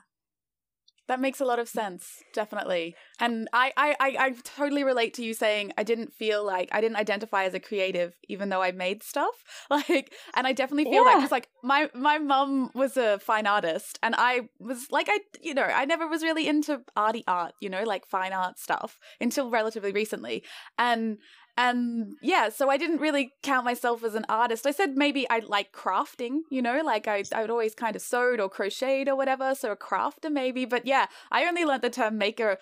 That 1.08 1.20
makes 1.20 1.40
a 1.40 1.46
lot 1.46 1.60
of 1.60 1.70
sense, 1.70 2.24
definitely. 2.34 2.96
And 3.20 3.48
I, 3.54 3.72
I, 3.78 3.96
I, 4.00 4.16
I, 4.20 4.34
totally 4.44 4.84
relate 4.84 5.14
to 5.16 5.24
you 5.24 5.36
saying 5.36 5.72
I 5.78 5.84
didn't 5.84 6.14
feel 6.14 6.44
like 6.44 6.70
I 6.72 6.82
didn't 6.82 6.98
identify 6.98 7.44
as 7.44 7.54
a 7.54 7.60
creative, 7.60 8.16
even 8.28 8.50
though 8.50 8.64
I 8.64 8.72
made 8.72 9.04
stuff. 9.04 9.36
Like, 9.70 10.14
and 10.36 10.48
I 10.48 10.54
definitely 10.54 10.86
feel 10.86 11.04
yeah. 11.04 11.12
that 11.12 11.16
because 11.18 11.32
like 11.32 11.50
my 11.64 11.90
my 11.94 12.18
mum 12.18 12.72
was 12.74 12.98
a 12.98 13.20
fine 13.20 13.46
artist, 13.46 14.00
and 14.02 14.16
I 14.18 14.48
was 14.60 14.90
like 14.90 15.08
I, 15.10 15.20
you 15.42 15.54
know, 15.54 15.64
I 15.64 15.86
never 15.86 16.08
was 16.08 16.24
really 16.24 16.48
into 16.48 16.82
arty 16.96 17.24
art, 17.28 17.54
you 17.60 17.70
know, 17.70 17.84
like 17.84 18.06
fine 18.06 18.32
art 18.32 18.58
stuff 18.58 18.98
until 19.20 19.50
relatively 19.50 19.92
recently, 19.92 20.44
and 20.78 21.18
and 21.58 22.14
yeah, 22.22 22.50
so 22.50 22.70
I 22.70 22.76
didn't 22.76 23.00
really 23.00 23.32
count 23.42 23.64
myself 23.64 24.04
as 24.04 24.14
an 24.14 24.26
artist. 24.28 24.68
I 24.68 24.72
said 24.72 24.98
maybe 24.98 25.30
I 25.30 25.40
like 25.40 25.72
crafting, 25.72 26.40
you 26.52 26.62
know, 26.62 26.82
like 26.84 27.08
I, 27.08 27.24
I 27.34 27.42
would 27.42 27.50
always 27.50 27.74
kind 27.74 27.96
of 27.96 28.02
sewed 28.02 28.42
or 28.42 28.50
crocheted 28.50 29.08
or 29.08 29.16
whatever. 29.16 29.56
So 29.56 29.72
a 29.72 29.78
crafter 29.78 30.30
maybe. 30.30 30.66
But 30.66 30.86
yeah, 30.86 31.06
I 31.32 31.46
only 31.46 31.64
learned 31.64 31.82
the 31.82 31.90
term 31.90 32.18
maker 32.18 32.58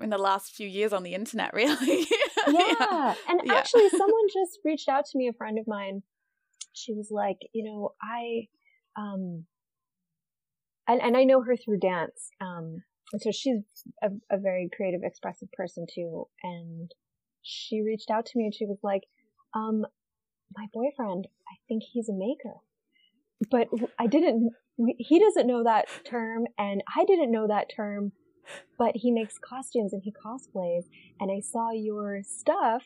in 0.00 0.08
the 0.08 0.18
last 0.18 0.54
few 0.54 0.66
years 0.66 0.94
on 0.94 1.02
the 1.02 1.14
internet, 1.14 1.52
really. 1.54 2.06
yeah. 2.46 2.74
yeah. 2.80 3.14
And 3.28 3.40
yeah. 3.44 3.54
actually, 3.54 3.88
someone 3.90 4.28
just 4.32 4.60
reached 4.64 4.88
out 4.88 5.04
to 5.06 5.18
me, 5.18 5.28
a 5.28 5.34
friend 5.34 5.58
of 5.58 5.66
mine. 5.66 6.02
She 6.72 6.94
was 6.94 7.08
like, 7.10 7.38
you 7.52 7.64
know, 7.64 7.94
I, 8.02 8.46
um, 8.96 9.44
and, 10.86 11.02
and 11.02 11.16
I 11.18 11.24
know 11.24 11.42
her 11.42 11.56
through 11.56 11.80
dance. 11.80 12.30
Um, 12.40 12.82
and 13.12 13.20
so 13.20 13.30
she's 13.30 13.60
a, 14.02 14.08
a 14.30 14.38
very 14.38 14.70
creative, 14.74 15.00
expressive 15.02 15.50
person 15.52 15.86
too. 15.92 16.28
And 16.42 16.90
she 17.48 17.80
reached 17.80 18.10
out 18.10 18.26
to 18.26 18.38
me 18.38 18.44
and 18.44 18.54
she 18.54 18.66
was 18.66 18.78
like, 18.82 19.02
um, 19.54 19.86
my 20.56 20.66
boyfriend, 20.72 21.26
I 21.48 21.56
think 21.66 21.82
he's 21.82 22.08
a 22.08 22.12
maker. 22.12 22.56
But 23.50 23.68
I 23.98 24.06
didn't, 24.06 24.52
he 24.98 25.18
doesn't 25.18 25.46
know 25.46 25.64
that 25.64 25.86
term 26.04 26.46
and 26.58 26.82
I 26.94 27.04
didn't 27.04 27.32
know 27.32 27.46
that 27.46 27.70
term, 27.74 28.12
but 28.78 28.92
he 28.94 29.10
makes 29.10 29.38
costumes 29.38 29.92
and 29.92 30.02
he 30.02 30.12
cosplays 30.12 30.84
and 31.20 31.30
I 31.30 31.40
saw 31.40 31.70
your 31.70 32.20
stuff 32.22 32.84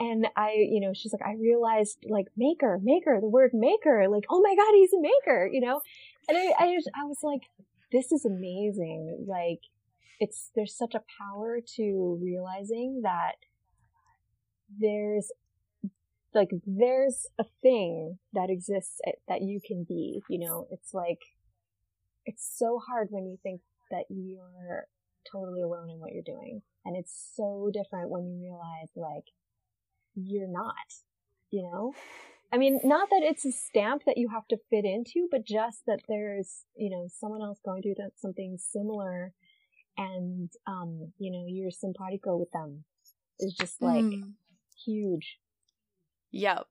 and 0.00 0.26
I, 0.36 0.52
you 0.56 0.80
know, 0.80 0.92
she's 0.94 1.12
like, 1.12 1.26
I 1.26 1.34
realized 1.34 2.04
like 2.08 2.26
maker, 2.36 2.78
maker, 2.82 3.18
the 3.20 3.28
word 3.28 3.50
maker, 3.52 4.06
like, 4.08 4.24
oh 4.30 4.40
my 4.40 4.54
God, 4.54 4.72
he's 4.74 4.92
a 4.92 5.00
maker, 5.00 5.48
you 5.52 5.60
know? 5.60 5.80
And 6.28 6.38
I, 6.38 6.52
I, 6.58 6.74
just, 6.74 6.88
I 6.94 7.04
was 7.04 7.18
like, 7.22 7.42
this 7.90 8.12
is 8.12 8.24
amazing. 8.24 9.24
Like, 9.26 9.60
it's, 10.20 10.50
there's 10.54 10.76
such 10.76 10.94
a 10.94 11.02
power 11.20 11.58
to 11.76 12.18
realizing 12.22 13.00
that 13.02 13.36
there's 14.76 15.30
like 16.34 16.50
there's 16.66 17.26
a 17.38 17.44
thing 17.62 18.18
that 18.34 18.50
exists 18.50 19.00
that 19.28 19.42
you 19.42 19.60
can 19.64 19.84
be 19.84 20.22
you 20.28 20.38
know? 20.38 20.66
It's 20.70 20.92
like 20.92 21.20
it's 22.26 22.48
so 22.58 22.78
hard 22.86 23.08
when 23.10 23.26
you 23.26 23.38
think 23.42 23.60
that 23.90 24.04
you're 24.08 24.86
totally 25.30 25.62
alone 25.62 25.90
in 25.90 25.98
what 25.98 26.12
you're 26.12 26.22
doing. 26.22 26.62
And 26.84 26.96
it's 26.96 27.32
so 27.34 27.70
different 27.72 28.10
when 28.10 28.26
you 28.26 28.40
realize 28.42 28.90
like 28.96 29.24
you're 30.14 30.48
not 30.48 30.74
you 31.50 31.62
know? 31.62 31.94
I 32.52 32.58
mean 32.58 32.80
not 32.84 33.10
that 33.10 33.22
it's 33.22 33.44
a 33.44 33.52
stamp 33.52 34.02
that 34.06 34.18
you 34.18 34.28
have 34.28 34.46
to 34.48 34.58
fit 34.70 34.84
into 34.84 35.28
but 35.30 35.46
just 35.46 35.84
that 35.86 36.00
there's 36.08 36.64
you 36.76 36.90
know 36.90 37.06
someone 37.08 37.42
else 37.42 37.58
going 37.64 37.82
through 37.82 37.96
something 38.16 38.56
similar 38.58 39.32
and 39.98 40.50
um 40.66 41.12
you 41.18 41.30
know 41.30 41.44
you're 41.46 41.70
simpatico 41.70 42.36
with 42.36 42.50
them 42.52 42.84
is 43.40 43.52
just 43.52 43.82
like 43.82 44.04
mm. 44.04 44.32
Huge 44.84 45.38
Yep. 46.30 46.66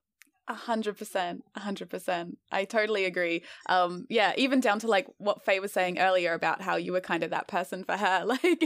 A 0.50 0.54
hundred 0.54 0.96
percent, 0.96 1.44
a 1.54 1.60
hundred 1.60 1.90
percent. 1.90 2.38
I 2.50 2.64
totally 2.64 3.04
agree. 3.04 3.42
Um, 3.68 4.06
yeah, 4.08 4.32
even 4.38 4.60
down 4.60 4.78
to 4.78 4.86
like 4.86 5.06
what 5.18 5.44
Faye 5.44 5.60
was 5.60 5.72
saying 5.72 5.98
earlier 5.98 6.32
about 6.32 6.62
how 6.62 6.76
you 6.76 6.92
were 6.92 7.02
kind 7.02 7.22
of 7.22 7.30
that 7.30 7.48
person 7.48 7.84
for 7.84 7.98
her. 7.98 8.24
Like, 8.26 8.64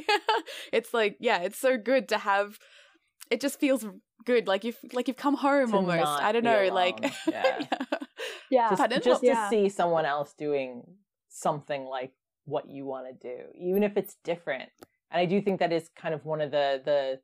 it's 0.73 0.95
like, 0.95 1.17
yeah, 1.19 1.43
it's 1.43 1.59
so 1.59 1.77
good 1.77 2.09
to 2.11 2.19
have. 2.19 2.61
It 3.33 3.41
just 3.41 3.59
feels 3.59 3.85
good, 4.25 4.47
like 4.47 4.63
you've 4.63 4.79
like 4.93 5.09
you've 5.09 5.17
come 5.17 5.35
home 5.35 5.71
to 5.71 5.77
almost. 5.77 6.07
I 6.07 6.31
don't 6.31 6.45
know, 6.45 6.63
alone. 6.63 6.73
like, 6.73 7.01
yeah, 7.29 7.59
yeah. 7.59 7.99
yeah. 8.49 8.77
Just, 8.77 9.05
just 9.05 9.23
to 9.23 9.47
see 9.51 9.69
someone 9.69 10.05
else 10.05 10.35
doing 10.39 10.85
something 11.31 11.85
like 11.85 12.13
what 12.45 12.69
you 12.69 12.85
want 12.85 13.07
to 13.09 13.29
do, 13.29 13.43
even 13.59 13.83
if 13.83 13.97
it's 13.97 14.15
different. 14.23 14.71
And 15.11 15.21
I 15.21 15.25
do 15.25 15.41
think 15.43 15.59
that 15.59 15.73
is 15.73 15.91
kind 15.97 16.15
of 16.15 16.25
one 16.25 16.41
of 16.41 16.53
the 16.53 16.81
the 16.85 17.21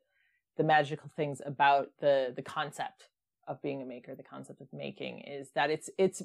the 0.59 0.63
magical 0.65 1.09
things 1.15 1.41
about 1.45 1.89
the 2.01 2.33
the 2.35 2.41
concept 2.41 3.07
of 3.47 3.61
being 3.61 3.81
a 3.81 3.85
maker, 3.85 4.13
the 4.13 4.21
concept 4.21 4.59
of 4.59 4.67
making 4.73 5.21
is 5.21 5.51
that 5.55 5.71
it's 5.71 5.89
it's 5.97 6.21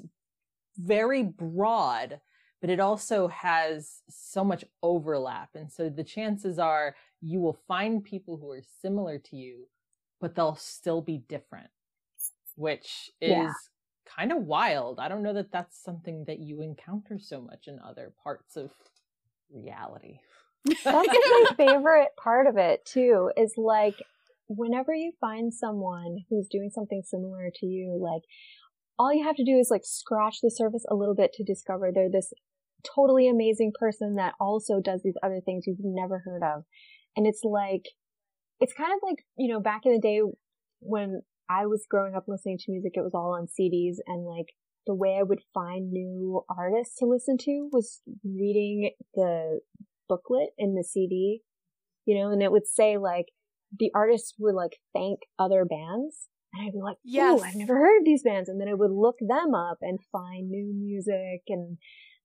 very 0.77 1.23
broad, 1.23 2.19
but 2.59 2.69
it 2.69 2.81
also 2.81 3.29
has 3.29 4.01
so 4.09 4.43
much 4.43 4.65
overlap. 4.83 5.49
And 5.55 5.71
so 5.71 5.87
the 5.87 6.03
chances 6.03 6.59
are 6.59 6.97
you 7.21 7.39
will 7.39 7.57
find 7.65 8.03
people 8.03 8.35
who 8.37 8.51
are 8.51 8.61
similar 8.81 9.17
to 9.19 9.37
you, 9.37 9.67
but 10.19 10.35
they'll 10.35 10.57
still 10.57 11.01
be 11.01 11.23
different, 11.29 11.69
which 12.55 13.09
is 13.21 13.29
yeah. 13.29 13.53
kind 14.05 14.33
of 14.33 14.39
wild. 14.39 14.99
I 14.99 15.07
don't 15.07 15.23
know 15.23 15.33
that 15.33 15.53
that's 15.53 15.81
something 15.81 16.25
that 16.25 16.39
you 16.39 16.61
encounter 16.61 17.19
so 17.19 17.39
much 17.39 17.69
in 17.69 17.79
other 17.79 18.11
parts 18.21 18.57
of 18.57 18.71
reality. 19.49 20.19
That's 20.83 21.07
my 21.07 21.45
favorite 21.55 22.09
part 22.17 22.47
of 22.47 22.57
it 22.57 22.83
too, 22.85 23.31
is 23.37 23.53
like 23.55 24.01
whenever 24.47 24.93
you 24.93 25.11
find 25.19 25.53
someone 25.53 26.17
who's 26.29 26.47
doing 26.49 26.69
something 26.73 27.01
similar 27.03 27.49
to 27.55 27.65
you, 27.65 27.99
like 28.01 28.21
all 28.97 29.13
you 29.13 29.23
have 29.25 29.35
to 29.35 29.45
do 29.45 29.57
is 29.57 29.69
like 29.69 29.81
scratch 29.83 30.37
the 30.41 30.51
surface 30.51 30.85
a 30.89 30.95
little 30.95 31.15
bit 31.15 31.31
to 31.33 31.43
discover 31.43 31.91
they're 31.93 32.11
this 32.11 32.31
totally 32.95 33.27
amazing 33.27 33.71
person 33.79 34.15
that 34.15 34.33
also 34.39 34.79
does 34.79 35.01
these 35.03 35.17
other 35.23 35.41
things 35.43 35.65
you've 35.65 35.77
never 35.81 36.21
heard 36.23 36.43
of. 36.43 36.63
And 37.15 37.25
it's 37.25 37.41
like, 37.43 37.83
it's 38.59 38.73
kind 38.73 38.91
of 38.93 38.99
like, 39.01 39.25
you 39.37 39.51
know, 39.51 39.59
back 39.59 39.81
in 39.85 39.93
the 39.93 39.99
day 39.99 40.21
when 40.79 41.21
I 41.49 41.65
was 41.65 41.85
growing 41.89 42.15
up 42.15 42.25
listening 42.27 42.57
to 42.59 42.71
music, 42.71 42.93
it 42.95 43.01
was 43.01 43.13
all 43.13 43.33
on 43.33 43.47
CDs 43.47 43.97
and 44.07 44.25
like 44.25 44.47
the 44.87 44.95
way 44.95 45.17
I 45.19 45.23
would 45.23 45.41
find 45.53 45.91
new 45.91 46.41
artists 46.49 46.97
to 46.99 47.05
listen 47.05 47.37
to 47.39 47.69
was 47.71 48.01
reading 48.23 48.91
the 49.15 49.61
booklet 50.07 50.49
in 50.57 50.75
the 50.75 50.83
CD, 50.83 51.41
you 52.05 52.17
know, 52.17 52.31
and 52.31 52.41
it 52.43 52.51
would 52.51 52.67
say 52.67 52.97
like, 52.97 53.25
the 53.77 53.91
artists 53.95 54.33
would 54.39 54.55
like 54.55 54.77
thank 54.93 55.19
other 55.39 55.65
bands. 55.65 56.27
And 56.53 56.67
I'd 56.67 56.73
be 56.73 56.81
like, 56.81 56.97
yes. 57.03 57.41
I've 57.41 57.55
never 57.55 57.75
heard 57.75 57.99
of 57.99 58.05
these 58.05 58.23
bands. 58.23 58.49
And 58.49 58.59
then 58.59 58.67
I 58.67 58.73
would 58.73 58.91
look 58.91 59.17
them 59.19 59.53
up 59.53 59.77
and 59.81 59.99
find 60.11 60.49
new 60.49 60.73
music 60.73 61.43
and 61.47 61.77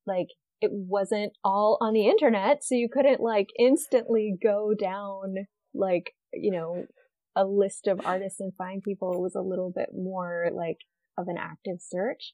like 0.07 0.29
it 0.61 0.71
wasn't 0.73 1.33
all 1.43 1.79
on 1.81 1.95
the 1.95 2.07
internet. 2.07 2.63
So 2.63 2.75
you 2.75 2.89
couldn't 2.93 3.21
like 3.21 3.49
instantly 3.59 4.37
go 4.43 4.73
down 4.79 5.35
like, 5.75 6.13
you 6.33 6.53
know, 6.53 6.87
a 7.35 7.45
list 7.45 7.87
of 7.87 8.01
artists 8.05 8.41
and 8.41 8.53
find 8.57 8.83
people. 8.83 9.13
It 9.13 9.21
was 9.21 9.35
a 9.35 9.41
little 9.41 9.73
bit 9.75 9.91
more 9.95 10.49
like 10.55 10.79
of 11.17 11.29
an 11.29 11.37
active 11.39 11.79
search, 11.81 12.33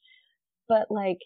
but 0.69 0.87
like 0.91 1.19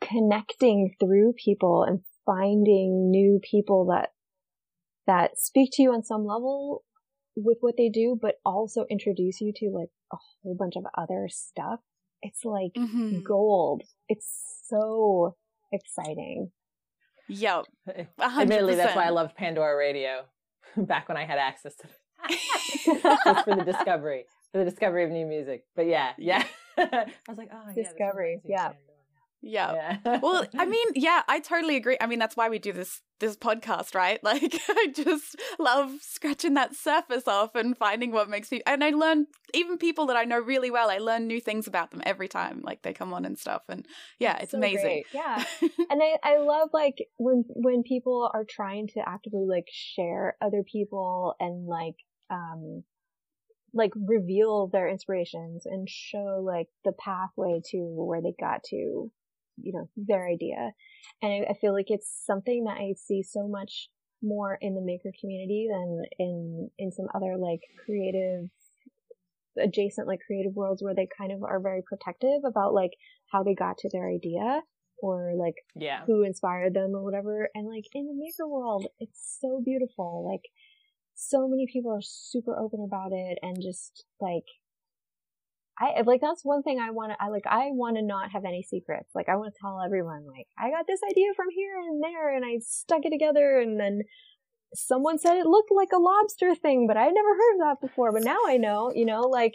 connecting 0.00 0.94
through 1.00 1.32
people 1.32 1.84
and 1.84 2.00
finding 2.26 3.10
new 3.10 3.40
people 3.42 3.86
that 3.86 4.10
that 5.06 5.38
speak 5.38 5.70
to 5.74 5.82
you 5.82 5.92
on 5.92 6.02
some 6.02 6.26
level 6.26 6.84
with 7.36 7.58
what 7.60 7.74
they 7.76 7.88
do, 7.88 8.18
but 8.20 8.36
also 8.44 8.86
introduce 8.90 9.40
you 9.40 9.52
to 9.56 9.70
like 9.70 9.88
a 10.12 10.16
whole 10.42 10.54
bunch 10.54 10.74
of 10.76 10.84
other 10.96 11.28
stuff. 11.30 11.80
It's 12.20 12.44
like 12.44 12.72
mm-hmm. 12.76 13.20
gold. 13.22 13.82
It's 14.08 14.28
so 14.66 15.36
exciting. 15.72 16.50
Yep. 17.28 17.66
100%. 17.88 18.06
Admittedly, 18.40 18.74
that's 18.74 18.94
why 18.94 19.06
I 19.06 19.10
loved 19.10 19.36
Pandora 19.36 19.76
Radio 19.76 20.24
back 20.76 21.08
when 21.08 21.16
I 21.16 21.24
had 21.24 21.38
access 21.38 21.74
to 21.76 21.86
it. 21.88 22.38
Just 23.24 23.44
for 23.44 23.56
the 23.56 23.64
discovery, 23.64 24.26
for 24.52 24.58
the 24.58 24.64
discovery 24.64 25.04
of 25.04 25.10
new 25.10 25.26
music. 25.26 25.64
But 25.74 25.86
yeah, 25.86 26.12
yeah. 26.18 26.44
I 26.78 27.06
was 27.28 27.38
like, 27.38 27.50
oh, 27.52 27.72
discovery. 27.74 28.40
Yeah. 28.44 28.72
Yeah. 29.42 29.98
yeah. 30.04 30.20
well, 30.22 30.46
I 30.56 30.66
mean, 30.66 30.86
yeah, 30.94 31.22
I 31.28 31.40
totally 31.40 31.76
agree. 31.76 31.96
I 32.00 32.06
mean, 32.06 32.18
that's 32.18 32.36
why 32.36 32.48
we 32.48 32.58
do 32.58 32.72
this 32.72 33.00
this 33.18 33.36
podcast, 33.36 33.94
right? 33.94 34.20
Like 34.32 34.60
I 34.68 34.88
just 34.94 35.36
love 35.58 35.90
scratching 36.00 36.54
that 36.54 36.74
surface 36.74 37.28
off 37.28 37.54
and 37.54 37.76
finding 37.76 38.12
what 38.12 38.30
makes 38.30 38.50
me 38.50 38.62
and 38.66 38.82
I 38.82 38.90
learn 38.90 39.26
even 39.52 39.78
people 39.78 40.06
that 40.06 40.16
I 40.16 40.24
know 40.24 40.38
really 40.38 40.70
well, 40.70 40.90
I 40.90 40.98
learn 40.98 41.26
new 41.26 41.40
things 41.40 41.66
about 41.66 41.90
them 41.90 42.02
every 42.06 42.28
time 42.28 42.62
like 42.62 42.82
they 42.82 42.92
come 42.92 43.12
on 43.12 43.24
and 43.24 43.38
stuff 43.38 43.62
and 43.68 43.86
yeah, 44.18 44.38
it's 44.38 44.52
so 44.52 44.58
amazing. 44.58 44.80
Great. 44.80 45.06
Yeah. 45.12 45.44
and 45.90 46.02
I 46.02 46.16
I 46.22 46.38
love 46.38 46.70
like 46.72 46.96
when 47.18 47.44
when 47.48 47.82
people 47.82 48.30
are 48.32 48.44
trying 48.48 48.86
to 48.94 49.00
actively 49.06 49.44
like 49.46 49.66
share 49.70 50.36
other 50.40 50.62
people 50.62 51.34
and 51.40 51.66
like 51.66 51.96
um 52.30 52.84
like 53.74 53.92
reveal 53.96 54.68
their 54.68 54.88
inspirations 54.88 55.66
and 55.66 55.88
show 55.88 56.42
like 56.44 56.68
the 56.84 56.92
pathway 56.92 57.60
to 57.70 57.78
where 57.78 58.22
they 58.22 58.34
got 58.38 58.62
to 58.64 59.10
you 59.56 59.72
know, 59.72 59.88
their 59.96 60.28
idea. 60.28 60.72
And 61.20 61.32
I, 61.32 61.50
I 61.50 61.54
feel 61.60 61.72
like 61.72 61.86
it's 61.88 62.22
something 62.26 62.64
that 62.64 62.78
I 62.78 62.94
see 62.96 63.22
so 63.22 63.48
much 63.48 63.88
more 64.22 64.58
in 64.60 64.74
the 64.74 64.80
maker 64.80 65.10
community 65.20 65.68
than 65.70 66.02
in, 66.18 66.70
in 66.78 66.92
some 66.92 67.06
other 67.14 67.36
like 67.36 67.60
creative 67.84 68.48
adjacent 69.62 70.06
like 70.06 70.20
creative 70.26 70.54
worlds 70.54 70.82
where 70.82 70.94
they 70.94 71.06
kind 71.18 71.32
of 71.32 71.42
are 71.42 71.60
very 71.60 71.82
protective 71.82 72.40
about 72.46 72.72
like 72.72 72.92
how 73.30 73.42
they 73.42 73.54
got 73.54 73.76
to 73.78 73.88
their 73.92 74.08
idea 74.08 74.60
or 75.02 75.32
like 75.36 75.56
yeah. 75.74 76.04
who 76.06 76.22
inspired 76.22 76.74
them 76.74 76.92
or 76.94 77.02
whatever. 77.02 77.48
And 77.54 77.68
like 77.68 77.84
in 77.92 78.06
the 78.06 78.14
maker 78.14 78.48
world, 78.48 78.86
it's 79.00 79.38
so 79.40 79.60
beautiful. 79.64 80.26
Like 80.30 80.48
so 81.14 81.48
many 81.48 81.66
people 81.70 81.92
are 81.92 82.02
super 82.02 82.56
open 82.58 82.82
about 82.86 83.12
it 83.12 83.38
and 83.42 83.56
just 83.60 84.04
like 84.20 84.44
I 85.78 86.02
like 86.02 86.20
that's 86.20 86.44
one 86.44 86.62
thing 86.62 86.78
I 86.78 86.90
want 86.90 87.12
to 87.12 87.16
I 87.22 87.28
like 87.28 87.46
I 87.46 87.70
want 87.70 87.96
to 87.96 88.02
not 88.02 88.30
have 88.32 88.44
any 88.44 88.62
secrets. 88.62 89.10
Like 89.14 89.28
I 89.28 89.36
want 89.36 89.54
to 89.54 89.60
tell 89.60 89.80
everyone 89.80 90.26
like 90.26 90.46
I 90.58 90.70
got 90.70 90.86
this 90.86 91.00
idea 91.10 91.32
from 91.34 91.46
here 91.50 91.78
and 91.78 92.02
there 92.02 92.34
and 92.34 92.44
I 92.44 92.58
stuck 92.60 93.04
it 93.04 93.10
together 93.10 93.58
and 93.58 93.80
then 93.80 94.02
someone 94.74 95.18
said 95.18 95.36
it 95.36 95.46
looked 95.46 95.70
like 95.74 95.92
a 95.92 95.98
lobster 95.98 96.54
thing, 96.54 96.86
but 96.86 96.96
I'd 96.96 97.14
never 97.14 97.28
heard 97.28 97.54
of 97.54 97.60
that 97.60 97.86
before, 97.86 98.12
but 98.12 98.24
now 98.24 98.38
I 98.46 98.56
know, 98.56 98.92
you 98.94 99.04
know, 99.04 99.22
like 99.22 99.54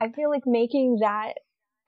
I 0.00 0.10
feel 0.10 0.30
like 0.30 0.46
making 0.46 0.98
that 1.00 1.34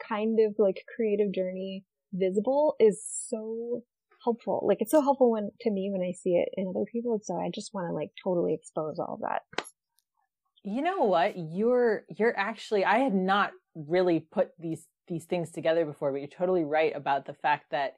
kind 0.06 0.38
of 0.40 0.54
like 0.58 0.84
creative 0.96 1.32
journey 1.32 1.84
visible 2.12 2.74
is 2.80 3.02
so 3.28 3.82
helpful. 4.24 4.64
Like 4.66 4.78
it's 4.80 4.90
so 4.90 5.02
helpful 5.02 5.30
when 5.30 5.50
to 5.60 5.70
me 5.70 5.90
when 5.92 6.02
I 6.02 6.12
see 6.12 6.30
it 6.30 6.48
in 6.54 6.68
other 6.68 6.84
people. 6.90 7.20
So 7.22 7.36
I 7.36 7.50
just 7.54 7.72
want 7.72 7.88
to 7.88 7.94
like 7.94 8.10
totally 8.22 8.54
expose 8.54 8.98
all 8.98 9.18
that. 9.22 9.42
You 10.62 10.82
know 10.82 11.04
what? 11.04 11.34
You're 11.36 12.04
you're 12.08 12.36
actually 12.38 12.84
I 12.84 12.98
had 12.98 13.14
not 13.14 13.52
really 13.74 14.20
put 14.20 14.50
these 14.58 14.86
these 15.08 15.24
things 15.24 15.50
together 15.50 15.84
before, 15.84 16.12
but 16.12 16.18
you're 16.18 16.28
totally 16.28 16.64
right 16.64 16.94
about 16.94 17.26
the 17.26 17.34
fact 17.34 17.70
that 17.70 17.96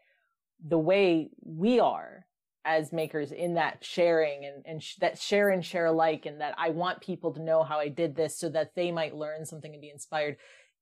the 0.64 0.79
way 0.79 1.31
we 1.42 1.81
are 1.81 2.27
as 2.64 2.92
makers 2.92 3.33
in 3.33 3.55
that 3.55 3.85
sharing 3.85 4.44
and, 4.44 4.62
and 4.64 4.83
sh- 4.83 4.96
that 5.01 5.18
share 5.18 5.48
and 5.51 5.64
share 5.64 5.87
alike 5.87 6.27
and 6.27 6.40
that 6.40 6.55
I 6.57 6.70
want 6.70 7.01
people 7.01 7.33
to 7.33 7.42
know 7.42 7.64
how 7.64 7.79
I 7.79 7.88
did 7.88 8.14
this 8.14 8.38
so 8.38 8.48
that 8.51 8.75
they 8.77 8.92
might 8.92 9.16
learn 9.16 9.44
something 9.44 9.72
and 9.72 9.81
be 9.81 9.90
inspired. 9.90 10.37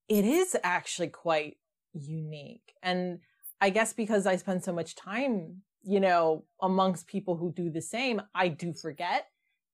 It 0.09 0.25
is 0.25 0.57
actually 0.63 1.09
quite 1.09 1.57
unique. 1.95 2.75
And 2.83 3.21
I 3.61 3.71
guess 3.71 3.93
because 3.93 4.27
I 4.27 4.37
spend 4.37 4.63
so 4.63 4.73
much 4.73 4.95
time, 4.95 5.63
you 5.83 6.01
know, 6.01 6.45
amongst 6.61 7.07
people 7.07 7.37
who 7.37 7.53
do 7.53 7.71
the 7.71 7.83
same, 7.83 8.21
I 8.35 8.49
do 8.49 8.75
forget 8.75 9.27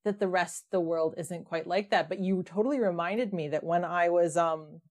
that 0.07 0.19
the 0.19 0.27
rest 0.27 0.65
of 0.65 0.71
the 0.71 0.79
world 0.81 1.15
isn't 1.17 1.45
quite 1.45 1.67
like 1.67 1.91
that. 1.91 2.09
But 2.09 2.19
you 2.19 2.43
totally 2.43 2.79
reminded 2.79 3.33
me 3.33 3.47
that 3.49 3.63
when 3.63 3.85
I 3.85 4.09
was, 4.09 4.35
um, 4.35 4.81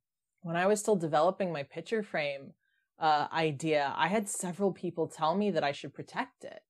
when 0.43 0.57
I 0.57 0.67
was 0.67 0.81
still 0.81 0.97
developing 0.97 1.53
my 1.53 1.65
picture 1.65 2.03
frame, 2.03 2.53
uh, 2.99 3.27
idea, 3.33 3.93
I 3.97 4.09
had 4.09 4.29
several 4.29 4.73
people 4.73 5.07
tell 5.07 5.35
me 5.35 5.51
that 5.51 5.65
I 5.65 5.73
should 5.73 5.93
protect 5.93 6.45
it 6.45 6.61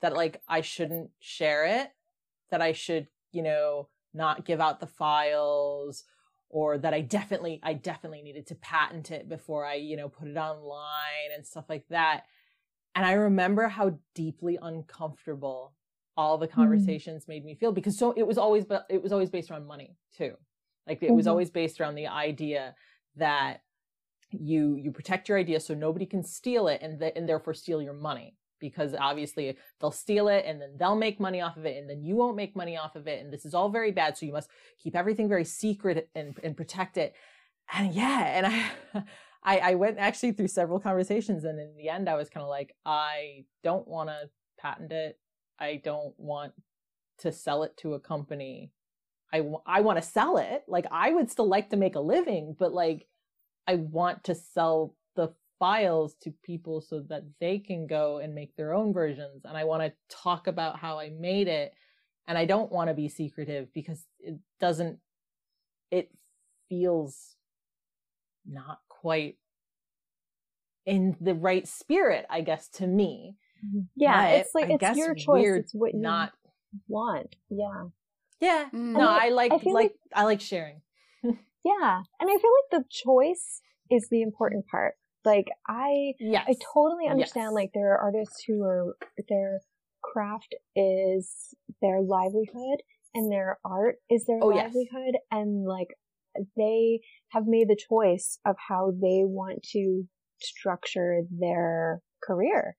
that 0.00 0.14
like 0.14 0.42
I 0.48 0.60
shouldn't 0.60 1.10
share 1.20 1.64
it, 1.64 1.90
that 2.50 2.62
I 2.62 2.72
should, 2.72 3.08
you 3.32 3.42
know, 3.42 3.88
not 4.14 4.44
give 4.44 4.60
out 4.60 4.80
the 4.80 4.86
files 4.86 6.04
or 6.48 6.78
that 6.78 6.94
I 6.94 7.00
definitely 7.00 7.60
I 7.62 7.74
definitely 7.74 8.22
needed 8.22 8.46
to 8.48 8.54
patent 8.54 9.10
it 9.10 9.28
before 9.28 9.66
I, 9.66 9.74
you 9.74 9.96
know, 9.96 10.08
put 10.08 10.28
it 10.28 10.36
online 10.36 11.32
and 11.34 11.46
stuff 11.46 11.64
like 11.68 11.86
that. 11.90 12.24
And 12.94 13.04
I 13.04 13.12
remember 13.12 13.68
how 13.68 13.98
deeply 14.14 14.58
uncomfortable 14.60 15.74
all 16.16 16.38
the 16.38 16.46
mm-hmm. 16.46 16.60
conversations 16.60 17.24
mm-hmm. 17.24 17.32
made 17.32 17.44
me 17.44 17.54
feel 17.54 17.72
because 17.72 17.98
so 17.98 18.12
it 18.16 18.26
was 18.26 18.38
always 18.38 18.64
but 18.64 18.86
it 18.88 19.02
was 19.02 19.12
always 19.12 19.30
based 19.30 19.50
around 19.50 19.66
money 19.66 19.96
too. 20.16 20.34
Like 20.86 21.02
it 21.02 21.06
mm-hmm. 21.06 21.16
was 21.16 21.26
always 21.26 21.50
based 21.50 21.80
around 21.80 21.96
the 21.96 22.06
idea 22.06 22.74
that 23.16 23.60
you 24.30 24.76
you 24.76 24.90
protect 24.90 25.28
your 25.28 25.38
idea 25.38 25.60
so 25.60 25.74
nobody 25.74 26.06
can 26.06 26.22
steal 26.22 26.68
it 26.68 26.80
and 26.82 27.00
th- 27.00 27.12
and 27.16 27.28
therefore 27.28 27.54
steal 27.54 27.80
your 27.80 27.94
money 27.94 28.36
because 28.58 28.94
obviously 28.98 29.56
they'll 29.80 29.90
steal 29.90 30.28
it 30.28 30.44
and 30.46 30.60
then 30.60 30.70
they'll 30.78 30.96
make 30.96 31.20
money 31.20 31.40
off 31.40 31.56
of 31.56 31.66
it 31.66 31.76
and 31.76 31.88
then 31.88 32.02
you 32.02 32.16
won't 32.16 32.36
make 32.36 32.56
money 32.56 32.76
off 32.76 32.96
of 32.96 33.06
it 33.06 33.22
and 33.22 33.32
this 33.32 33.44
is 33.44 33.54
all 33.54 33.68
very 33.68 33.92
bad 33.92 34.16
so 34.16 34.26
you 34.26 34.32
must 34.32 34.50
keep 34.78 34.96
everything 34.96 35.28
very 35.28 35.44
secret 35.44 36.08
and, 36.14 36.38
and 36.42 36.56
protect 36.56 36.96
it 36.96 37.14
and 37.72 37.94
yeah 37.94 38.20
and 38.20 38.46
I, 38.46 39.04
I 39.44 39.58
i 39.70 39.74
went 39.74 39.98
actually 39.98 40.32
through 40.32 40.48
several 40.48 40.80
conversations 40.80 41.44
and 41.44 41.60
in 41.60 41.76
the 41.76 41.88
end 41.88 42.08
i 42.08 42.14
was 42.14 42.30
kind 42.30 42.42
of 42.42 42.48
like 42.48 42.74
i 42.84 43.44
don't 43.62 43.86
want 43.86 44.08
to 44.08 44.30
patent 44.58 44.92
it 44.92 45.18
i 45.58 45.80
don't 45.84 46.14
want 46.18 46.52
to 47.18 47.32
sell 47.32 47.62
it 47.62 47.76
to 47.76 47.94
a 47.94 48.00
company 48.00 48.70
i, 49.32 49.42
I 49.66 49.80
want 49.80 50.00
to 50.00 50.08
sell 50.08 50.38
it 50.38 50.64
like 50.68 50.86
i 50.90 51.10
would 51.10 51.30
still 51.30 51.48
like 51.48 51.70
to 51.70 51.76
make 51.76 51.94
a 51.94 52.00
living 52.00 52.56
but 52.58 52.72
like 52.72 53.06
i 53.66 53.76
want 53.76 54.24
to 54.24 54.34
sell 54.34 54.94
the 55.16 55.32
files 55.58 56.14
to 56.22 56.32
people 56.44 56.80
so 56.80 57.00
that 57.08 57.24
they 57.40 57.58
can 57.58 57.86
go 57.86 58.18
and 58.18 58.34
make 58.34 58.54
their 58.56 58.74
own 58.74 58.92
versions. 58.92 59.44
And 59.44 59.56
I 59.56 59.64
want 59.64 59.82
to 59.82 59.92
talk 60.14 60.46
about 60.46 60.78
how 60.78 60.98
I 60.98 61.10
made 61.10 61.48
it. 61.48 61.74
And 62.28 62.36
I 62.36 62.44
don't 62.44 62.72
want 62.72 62.88
to 62.88 62.94
be 62.94 63.08
secretive 63.08 63.72
because 63.72 64.04
it 64.20 64.38
doesn't, 64.60 64.98
it 65.90 66.10
feels 66.68 67.36
not 68.44 68.80
quite 68.88 69.36
in 70.84 71.16
the 71.20 71.34
right 71.34 71.66
spirit, 71.66 72.26
I 72.28 72.40
guess, 72.40 72.68
to 72.68 72.86
me. 72.86 73.36
Yeah, 73.94 74.22
but 74.22 74.40
it's 74.40 74.54
like 74.54 74.70
I 74.70 74.74
it's 74.80 74.98
your 74.98 75.14
choice. 75.14 75.44
It's 75.46 75.74
what 75.74 75.94
you 75.94 76.00
not 76.00 76.32
want. 76.88 77.36
Yeah. 77.50 77.84
Yeah. 78.40 78.66
No, 78.72 79.08
I, 79.08 79.26
I 79.26 79.28
like 79.30 79.52
I 79.52 79.54
like, 79.56 79.64
like 79.66 79.92
I 80.14 80.24
like 80.24 80.40
sharing. 80.40 80.80
yeah. 81.22 81.32
And 82.20 82.30
I 82.30 82.36
feel 82.36 82.50
like 82.72 82.82
the 82.82 82.84
choice 82.90 83.62
is 83.90 84.08
the 84.10 84.22
important 84.22 84.66
part. 84.66 84.94
Like 85.24 85.46
I, 85.66 86.12
yes. 86.20 86.44
I 86.48 86.54
totally 86.72 87.08
understand. 87.08 87.46
Yes. 87.46 87.54
Like 87.54 87.70
there 87.74 87.94
are 87.94 87.98
artists 87.98 88.44
who 88.46 88.62
are 88.62 88.96
their 89.28 89.60
craft 90.02 90.54
is 90.76 91.54
their 91.82 92.00
livelihood 92.00 92.82
and 93.14 93.32
their 93.32 93.58
art 93.64 93.96
is 94.10 94.26
their 94.26 94.38
oh, 94.40 94.48
livelihood, 94.48 95.14
yes. 95.14 95.22
and 95.32 95.64
like 95.66 95.88
they 96.56 97.00
have 97.30 97.44
made 97.46 97.68
the 97.68 97.76
choice 97.88 98.38
of 98.44 98.56
how 98.68 98.92
they 98.92 99.22
want 99.24 99.62
to 99.72 100.04
structure 100.40 101.22
their 101.30 102.02
career. 102.22 102.76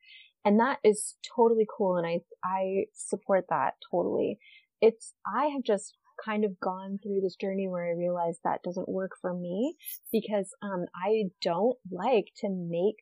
And 0.48 0.62
that 0.62 0.80
is 0.82 1.16
totally 1.36 1.68
cool. 1.78 1.98
And 1.98 2.08
I, 2.08 2.22
I 2.42 2.86
support 2.94 3.48
that 3.50 3.74
totally. 3.92 4.40
It's, 4.80 5.14
I 5.26 5.48
have 5.48 5.64
just 5.64 5.98
kind 6.24 6.46
of 6.46 6.58
gone 6.62 7.00
through 7.04 7.20
this 7.20 7.36
journey 7.36 7.68
where 7.68 7.86
I 7.86 7.92
realized 7.92 8.40
that 8.46 8.64
doesn't 8.64 8.88
work 8.88 9.12
for 9.20 9.34
me 9.34 9.76
because 10.10 10.56
um, 10.62 10.86
I 10.96 11.24
don't 11.42 11.76
like 11.92 12.28
to 12.38 12.50
make 12.50 12.96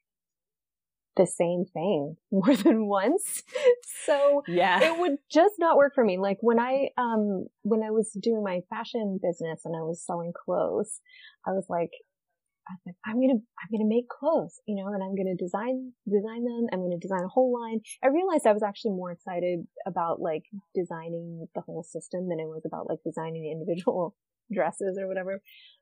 the 1.16 1.28
same 1.28 1.66
thing 1.66 2.18
more 2.32 2.56
than 2.56 2.88
once. 2.88 3.44
so 4.08 4.42
yeah, 4.48 4.80
it 4.82 5.00
would 5.00 5.18
just 5.32 5.54
not 5.60 5.78
work 5.78 5.94
for 5.94 6.04
me. 6.04 6.18
Like 6.18 6.40
when 6.42 6.60
I, 6.60 6.90
um, 6.98 7.46
when 7.62 7.84
I 7.84 7.92
was 7.92 8.12
doing 8.20 8.44
my 8.44 8.62
fashion 8.72 9.20
business 9.22 9.62
and 9.66 9.76
I 9.76 9.84
was 9.84 10.04
selling 10.04 10.34
clothes, 10.34 11.00
I 11.48 11.52
was 11.52 11.68
like, 11.70 11.92
I 12.68 12.74
was 12.74 12.82
like, 12.86 12.96
I'm 13.06 13.22
gonna, 13.22 13.40
I'm 13.60 13.70
gonna 13.72 13.88
make 13.88 14.10
clothes, 14.10 14.60
you 14.66 14.76
know, 14.76 14.88
and 14.92 15.04
I'm 15.04 15.16
gonna 15.16 15.36
design, 15.36 15.94
design 16.10 16.44
them. 16.46 16.68
I'm 16.72 16.82
gonna 16.82 16.98
design 17.00 17.24
a 17.24 17.28
whole 17.28 17.54
line. 17.54 17.82
I 18.04 18.08
realized 18.08 18.48
I 18.48 18.54
was 18.54 18.64
actually 18.64 18.92
more 18.92 19.12
excited 19.12 19.60
about 19.86 20.20
like 20.20 20.44
designing 20.74 21.48
the 21.54 21.62
whole 21.62 21.84
system 21.84 22.28
than 22.30 22.40
it 22.40 22.48
was 22.48 22.64
about 22.66 22.90
like 22.90 23.00
designing 23.06 23.46
individual 23.46 24.16
dresses 24.52 24.98
or 25.00 25.08
whatever 25.08 25.42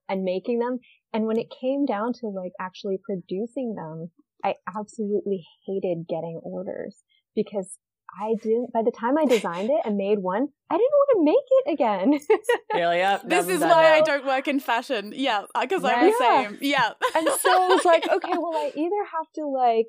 and 0.09 0.23
making 0.23 0.59
them. 0.59 0.79
And 1.13 1.25
when 1.25 1.37
it 1.37 1.47
came 1.61 1.85
down 1.85 2.13
to 2.19 2.27
like 2.27 2.51
actually 2.59 2.99
producing 3.03 3.75
them, 3.75 4.11
I 4.43 4.55
absolutely 4.67 5.45
hated 5.65 6.05
getting 6.07 6.39
orders 6.43 7.03
because 7.35 7.77
I 8.19 8.36
didn't, 8.41 8.71
by 8.73 8.84
the 8.84 8.91
time 8.91 9.17
I 9.17 9.26
designed 9.26 9.69
it 9.69 9.82
and 9.86 9.97
made 9.97 10.19
one, 10.19 10.47
I 10.69 10.78
didn't 10.78 10.91
want 10.91 11.10
to 11.13 11.23
make 11.23 11.47
it 11.49 11.73
again. 11.73 12.19
really? 12.73 12.97
Yep. 12.97 13.23
This 13.26 13.47
is 13.47 13.62
why 13.62 13.67
now. 13.67 13.93
I 13.93 14.02
don't 14.02 14.26
work 14.26 14.47
in 14.47 14.60
fashion. 14.60 15.13
Yeah. 15.15 15.45
Uh, 15.56 15.62
because 15.62 15.84
I'm 15.84 16.06
the 16.06 16.15
same. 16.19 16.58
Yeah. 16.62 16.91
and 17.15 17.28
so 17.28 17.49
I 17.49 17.67
was 17.69 17.86
like, 17.86 18.08
okay, 18.12 18.34
well, 18.34 18.56
I 18.56 18.71
either 18.76 19.04
have 19.17 19.32
to 19.36 19.47
like, 19.47 19.88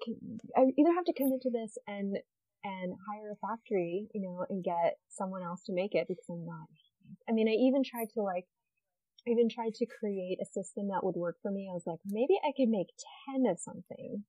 I 0.56 0.62
either 0.78 0.94
have 0.94 1.04
to 1.04 1.12
commit 1.12 1.42
to 1.42 1.50
this 1.50 1.76
and, 1.86 2.16
and 2.64 2.94
hire 3.08 3.32
a 3.32 3.46
factory, 3.46 4.08
you 4.14 4.22
know, 4.22 4.44
and 4.48 4.64
get 4.64 4.96
someone 5.08 5.42
else 5.42 5.62
to 5.64 5.72
make 5.72 5.94
it 5.94 6.06
because 6.08 6.24
I'm 6.30 6.46
not. 6.46 6.68
I 7.28 7.32
mean, 7.32 7.48
I 7.48 7.52
even 7.52 7.82
tried 7.84 8.08
to 8.14 8.22
like, 8.22 8.46
I 9.26 9.30
even 9.30 9.48
tried 9.48 9.74
to 9.74 9.86
create 9.86 10.38
a 10.40 10.46
system 10.46 10.88
that 10.88 11.04
would 11.04 11.16
work 11.16 11.36
for 11.42 11.50
me. 11.50 11.68
I 11.70 11.74
was 11.74 11.84
like, 11.86 12.00
maybe 12.06 12.34
I 12.42 12.52
could 12.56 12.68
make 12.68 12.88
10 13.32 13.46
of 13.50 13.58
something 13.58 14.24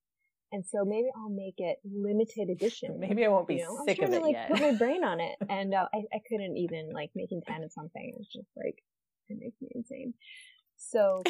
and 0.55 0.65
so 0.65 0.85
maybe 0.85 1.07
I'll 1.17 1.29
make 1.29 1.55
it 1.57 1.79
limited 1.83 2.49
edition. 2.49 2.97
Maybe 2.99 3.25
I 3.25 3.27
won't 3.27 3.45
be 3.45 3.55
you 3.55 3.63
know? 3.63 3.83
sick 3.85 3.99
I 4.01 4.07
was 4.07 4.09
trying 4.09 4.09
of 4.09 4.13
it 4.13 4.19
to, 4.19 4.25
like, 4.25 4.35
yet. 4.35 4.51
Put 4.51 4.61
my 4.61 4.71
brain 4.77 5.03
on 5.03 5.19
it, 5.19 5.35
and 5.49 5.73
uh, 5.73 5.85
I, 5.93 5.97
I 6.13 6.19
couldn't 6.29 6.55
even 6.55 6.91
like 6.93 7.11
making 7.13 7.41
ten 7.45 7.61
of 7.61 7.73
something. 7.73 8.13
It 8.13 8.17
was 8.17 8.29
just 8.31 8.47
like 8.55 8.81
it 9.27 9.37
makes 9.37 9.61
me 9.61 9.67
insane. 9.75 10.13
So 10.77 11.23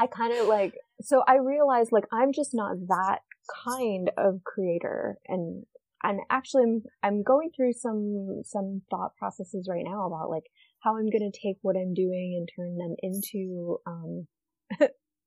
I 0.00 0.06
kind 0.16 0.32
of 0.32 0.48
like 0.48 0.74
so 1.02 1.22
I 1.28 1.36
realized 1.36 1.92
like 1.92 2.06
I'm 2.10 2.32
just 2.32 2.54
not 2.54 2.76
that 2.88 3.18
kind 3.66 4.10
of 4.16 4.42
creator, 4.44 5.18
and 5.28 5.64
and 6.02 6.20
actually 6.30 6.62
I'm 6.62 6.82
I'm 7.02 7.22
going 7.22 7.50
through 7.54 7.74
some 7.74 8.40
some 8.44 8.80
thought 8.90 9.14
processes 9.16 9.68
right 9.68 9.84
now 9.84 10.06
about 10.06 10.30
like 10.30 10.44
how 10.80 10.96
I'm 10.96 11.10
going 11.10 11.30
to 11.30 11.38
take 11.38 11.58
what 11.60 11.76
I'm 11.76 11.92
doing 11.92 12.34
and 12.38 12.48
turn 12.56 12.78
them 12.78 12.96
into 13.02 13.76
um 13.86 14.26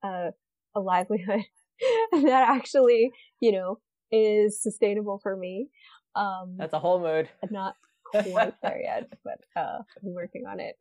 a 0.04 0.32
a 0.74 0.80
livelihood 0.80 1.44
that 2.12 2.46
actually, 2.50 3.12
you 3.40 3.52
know, 3.52 3.80
is 4.12 4.62
sustainable 4.62 5.20
for 5.22 5.36
me. 5.36 5.70
Um, 6.16 6.56
That's 6.58 6.74
a 6.74 6.80
whole 6.80 7.00
mood. 7.00 7.30
I'm 7.44 7.52
not 7.52 7.76
quite 8.12 8.54
there 8.62 8.82
yet, 8.82 9.10
but 9.24 9.40
uh, 9.56 9.80
I'm 10.04 10.14
working 10.14 10.44
on 10.46 10.60
it. 10.60 10.76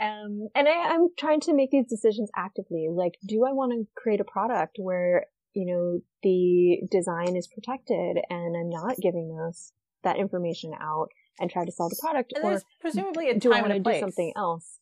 Um, 0.00 0.48
and 0.54 0.68
I, 0.68 0.94
I'm 0.94 1.08
trying 1.18 1.40
to 1.40 1.54
make 1.54 1.70
these 1.70 1.86
decisions 1.88 2.30
actively. 2.36 2.88
Like, 2.90 3.14
do 3.26 3.44
I 3.44 3.52
want 3.52 3.72
to 3.72 3.86
create 4.00 4.20
a 4.20 4.24
product 4.24 4.76
where 4.78 5.26
you 5.54 5.66
know 5.66 6.00
the 6.22 6.86
design 6.90 7.34
is 7.34 7.48
protected 7.48 8.18
and 8.30 8.56
I'm 8.56 8.68
not 8.68 8.96
giving 9.00 9.34
those 9.34 9.72
that 10.04 10.16
information 10.16 10.72
out 10.78 11.08
and 11.40 11.50
try 11.50 11.64
to 11.64 11.72
sell 11.72 11.88
the 11.88 11.98
product, 12.00 12.32
and 12.34 12.44
or 12.44 12.60
presumably 12.80 13.30
a 13.30 13.38
do 13.38 13.52
I 13.52 13.60
want 13.60 13.72
to 13.72 13.80
do 13.80 14.00
something 14.00 14.32
else? 14.36 14.78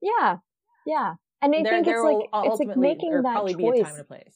Yeah, 0.00 0.38
yeah. 0.86 1.14
And 1.42 1.54
I 1.54 1.62
there, 1.62 1.72
think 1.72 1.88
it's 1.88 2.02
like 2.02 2.44
it's 2.46 2.60
like 2.60 2.76
making 2.76 3.22
that 3.22 3.42
choice. 3.42 3.56
Be 3.56 3.68
a 3.68 3.84
time 3.84 3.92
and 3.92 4.00
a 4.00 4.04
place 4.04 4.34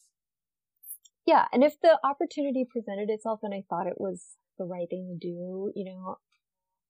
yeah, 1.28 1.44
and 1.52 1.62
if 1.62 1.78
the 1.82 1.98
opportunity 2.02 2.64
presented 2.64 3.10
itself 3.10 3.40
and 3.42 3.52
I 3.52 3.62
thought 3.68 3.86
it 3.86 4.00
was 4.00 4.24
the 4.58 4.64
right 4.64 4.88
thing 4.88 5.08
to 5.12 5.18
do, 5.28 5.70
you 5.76 5.84
know, 5.84 6.16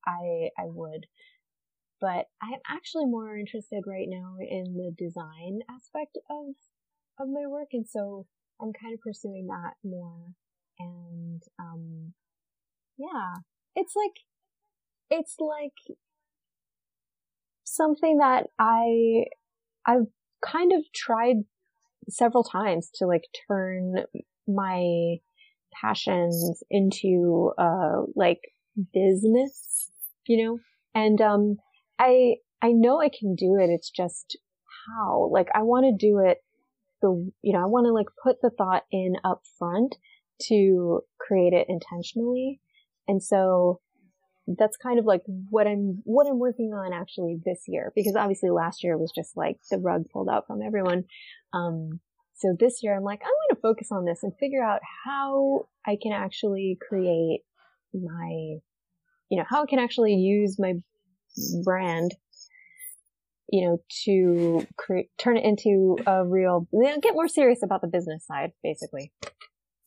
I 0.06 0.50
I 0.56 0.66
would. 0.66 1.06
But 2.00 2.26
I'm 2.42 2.60
actually 2.68 3.06
more 3.06 3.36
interested 3.36 3.84
right 3.86 4.06
now 4.08 4.36
in 4.40 4.74
the 4.76 4.94
design 4.96 5.60
aspect 5.68 6.18
of 6.30 6.54
of 7.18 7.28
my 7.28 7.46
work, 7.48 7.70
and 7.72 7.86
so 7.88 8.26
I'm 8.60 8.72
kind 8.72 8.94
of 8.94 9.00
pursuing 9.00 9.48
that 9.48 9.74
more. 9.84 10.34
and 10.78 11.42
um, 11.58 12.14
yeah, 12.98 13.36
it's 13.76 13.94
like 13.96 14.18
it's 15.10 15.36
like 15.40 15.96
something 17.64 18.18
that 18.18 18.46
I 18.58 19.24
I've 19.86 20.06
kind 20.44 20.72
of 20.72 20.82
tried 20.94 21.36
several 22.08 22.44
times 22.44 22.90
to 22.94 23.06
like 23.06 23.24
turn 23.48 24.04
my 24.46 25.16
passions 25.72 26.62
into 26.70 27.52
uh 27.58 28.02
like 28.14 28.40
business, 28.92 29.90
you 30.26 30.44
know? 30.44 30.58
And 30.94 31.20
um 31.20 31.56
I 31.98 32.36
I 32.62 32.72
know 32.72 33.00
I 33.00 33.08
can 33.08 33.34
do 33.34 33.56
it. 33.60 33.70
It's 33.70 33.90
just 33.90 34.36
how. 34.86 35.28
Like 35.32 35.48
I 35.54 35.62
want 35.62 35.84
to 35.86 36.06
do 36.06 36.18
it 36.18 36.38
the 37.02 37.30
you 37.42 37.52
know, 37.52 37.62
I 37.62 37.66
want 37.66 37.86
to 37.86 37.92
like 37.92 38.08
put 38.22 38.40
the 38.42 38.50
thought 38.50 38.84
in 38.90 39.14
up 39.24 39.42
front 39.58 39.96
to 40.48 41.00
create 41.18 41.52
it 41.52 41.66
intentionally. 41.68 42.60
And 43.06 43.22
so 43.22 43.80
that's 44.56 44.76
kind 44.76 44.98
of 44.98 45.04
like 45.04 45.22
what 45.50 45.66
I'm 45.66 46.00
what 46.04 46.26
I'm 46.26 46.38
working 46.38 46.72
on 46.72 46.92
actually 46.92 47.38
this 47.44 47.64
year 47.66 47.92
because 47.94 48.16
obviously 48.16 48.50
last 48.50 48.82
year 48.82 48.96
was 48.96 49.12
just 49.14 49.36
like 49.36 49.58
the 49.70 49.78
rug 49.78 50.04
pulled 50.10 50.28
out 50.28 50.46
from 50.46 50.62
everyone. 50.62 51.04
Um, 51.52 52.00
so 52.34 52.56
this 52.58 52.82
year 52.82 52.96
I'm 52.96 53.02
like 53.02 53.20
I'm 53.22 53.28
going 53.28 53.56
to 53.56 53.60
focus 53.60 53.88
on 53.90 54.04
this 54.04 54.22
and 54.22 54.32
figure 54.38 54.62
out 54.62 54.80
how 55.04 55.66
I 55.86 55.98
can 56.00 56.12
actually 56.12 56.78
create 56.88 57.40
my 57.92 58.58
you 59.28 59.36
know 59.36 59.44
how 59.46 59.62
I 59.62 59.66
can 59.66 59.78
actually 59.78 60.14
use 60.14 60.58
my 60.58 60.74
brand 61.62 62.14
you 63.50 63.66
know 63.66 63.82
to 64.04 64.66
create 64.76 65.10
turn 65.18 65.36
it 65.36 65.44
into 65.44 65.98
a 66.06 66.24
real 66.24 66.66
get 67.02 67.14
more 67.14 67.28
serious 67.28 67.62
about 67.62 67.82
the 67.82 67.88
business 67.88 68.26
side 68.26 68.52
basically. 68.62 69.12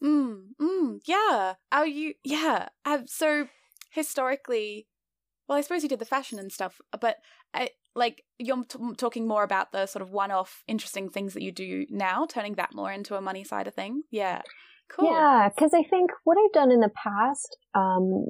Mm, 0.04 0.41
mm, 0.60 1.00
yeah. 1.06 1.54
Are 1.71 1.86
you? 1.86 2.15
Yeah. 2.24 2.69
Um, 2.86 3.06
so 3.06 3.47
historically, 3.91 4.88
well, 5.47 5.58
I 5.58 5.62
suppose 5.62 5.84
you 5.84 5.89
did 5.89 5.99
the 5.99 6.06
fashion 6.06 6.39
and 6.39 6.51
stuff, 6.51 6.82
but 6.99 7.17
I, 7.54 7.69
like 7.95 8.23
you're 8.39 8.63
t- 8.63 8.80
talking 8.97 9.27
more 9.27 9.43
about 9.43 9.71
the 9.71 9.86
sort 9.86 10.01
of 10.01 10.12
one-off 10.12 10.63
interesting 10.67 11.10
things 11.10 11.34
that 11.34 11.43
you 11.43 11.51
do 11.51 11.86
now, 11.89 12.25
turning 12.25 12.56
that 12.56 12.73
more 12.73 12.91
into 12.91 13.15
a 13.15 13.21
money 13.21 13.43
side 13.43 13.67
of 13.67 13.75
thing. 13.75 14.04
Yeah, 14.12 14.41
cool. 14.89 15.12
Yeah, 15.12 15.49
because 15.54 15.73
I 15.73 15.84
think 15.84 16.12
what 16.23 16.38
I've 16.38 16.54
done 16.54 16.71
in 16.71 16.80
the 16.80 16.91
past, 16.95 17.58
um, 17.75 18.25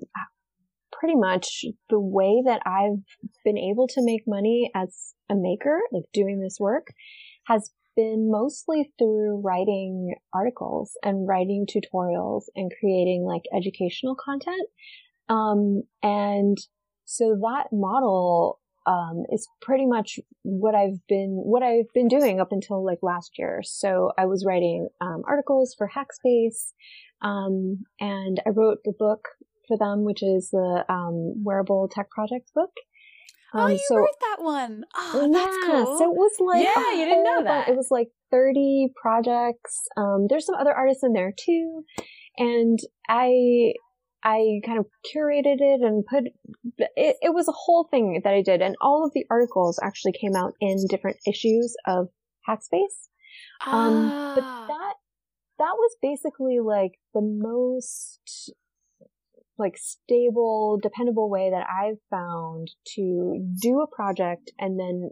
pretty 0.92 1.16
much 1.16 1.66
the 1.90 2.00
way 2.00 2.44
that 2.46 2.62
I've 2.66 3.04
been 3.46 3.58
able 3.58 3.88
to 3.88 4.04
make 4.04 4.24
money 4.28 4.72
as 4.76 5.14
a 5.30 5.36
maker, 5.36 5.80
like 5.92 6.04
doing 6.14 6.42
this 6.42 6.58
work, 6.60 6.88
has 7.46 7.72
been 7.96 8.30
mostly 8.32 8.92
through 8.98 9.42
writing 9.42 10.16
articles 10.34 10.92
and 11.04 11.28
writing 11.28 11.66
tutorials 11.66 12.44
and 12.56 12.72
creating 12.80 13.24
like 13.26 13.44
educational 13.56 14.16
content. 14.16 14.68
Um, 15.32 15.84
and 16.04 16.58
so 17.06 17.38
that 17.42 17.68
model, 17.72 18.60
um, 18.86 19.24
is 19.32 19.48
pretty 19.62 19.86
much 19.86 20.20
what 20.44 20.76
I've 20.76 21.00
been, 21.08 21.40
what 21.44 21.64
I've 21.64 21.92
been 21.94 22.08
doing 22.08 22.40
up 22.40 22.52
until 22.52 22.84
like 22.86 23.00
last 23.02 23.32
year. 23.38 23.62
So 23.64 24.12
I 24.18 24.26
was 24.26 24.44
writing, 24.46 24.90
um, 25.00 25.22
articles 25.28 25.76
for 25.78 25.90
Hackspace. 25.90 26.74
Um, 27.22 27.84
and 28.00 28.42
I 28.46 28.50
wrote 28.50 28.80
the 28.84 28.94
book 28.98 29.28
for 29.68 29.78
them, 29.78 30.04
which 30.04 30.24
is 30.24 30.50
the, 30.52 30.84
um, 30.90 31.44
wearable 31.44 31.88
tech 31.88 32.10
projects 32.10 32.52
book. 32.54 32.72
Um, 33.54 33.62
oh, 33.62 33.68
you 33.68 33.80
so, 33.88 33.98
wrote 33.98 34.20
that 34.22 34.38
one. 34.40 34.84
Oh, 34.96 35.22
yeah, 35.22 35.40
that's 35.40 35.58
cool. 35.66 35.98
So 35.98 36.12
it 36.12 36.18
was 36.18 36.32
like 36.40 36.64
yeah, 36.64 36.92
you 36.94 37.06
didn't 37.06 37.24
know 37.24 37.44
that. 37.44 37.68
It 37.68 37.76
was 37.76 37.88
like 37.92 38.08
thirty 38.32 38.88
projects. 39.00 39.88
Um, 39.98 40.28
there's 40.30 40.46
some 40.46 40.56
other 40.56 40.74
artists 40.74 41.04
in 41.04 41.12
there 41.12 41.34
too, 41.38 41.84
and 42.38 42.80
I 43.10 43.74
I 44.24 44.62
kind 44.66 44.80
of 44.80 44.86
curated 45.14 45.58
it 45.60 45.82
and 45.82 46.06
put 46.06 46.26
it, 46.78 47.16
it 47.22 47.34
was 47.34 47.48
a 47.48 47.54
whole 47.54 47.88
thing 47.90 48.22
that 48.24 48.34
I 48.34 48.42
did, 48.42 48.62
and 48.62 48.76
all 48.82 49.06
of 49.06 49.12
the 49.14 49.26
articles 49.30 49.80
actually 49.82 50.14
came 50.14 50.36
out 50.36 50.54
in 50.60 50.78
different 50.90 51.18
issues 51.28 51.76
of 51.86 52.10
Hackspace. 52.48 53.10
Um, 53.66 54.10
ah. 54.12 54.34
but 54.36 54.42
that 54.42 54.94
that 55.60 55.74
was 55.78 55.96
basically 56.02 56.60
like 56.60 56.94
the 57.14 57.22
most 57.22 58.52
like 59.58 59.78
stable, 59.78 60.80
dependable 60.82 61.30
way 61.30 61.52
that 61.52 61.68
I've 61.70 62.00
found 62.10 62.72
to 62.96 63.54
do 63.62 63.82
a 63.82 63.96
project 63.96 64.52
and 64.60 64.80
then 64.80 65.12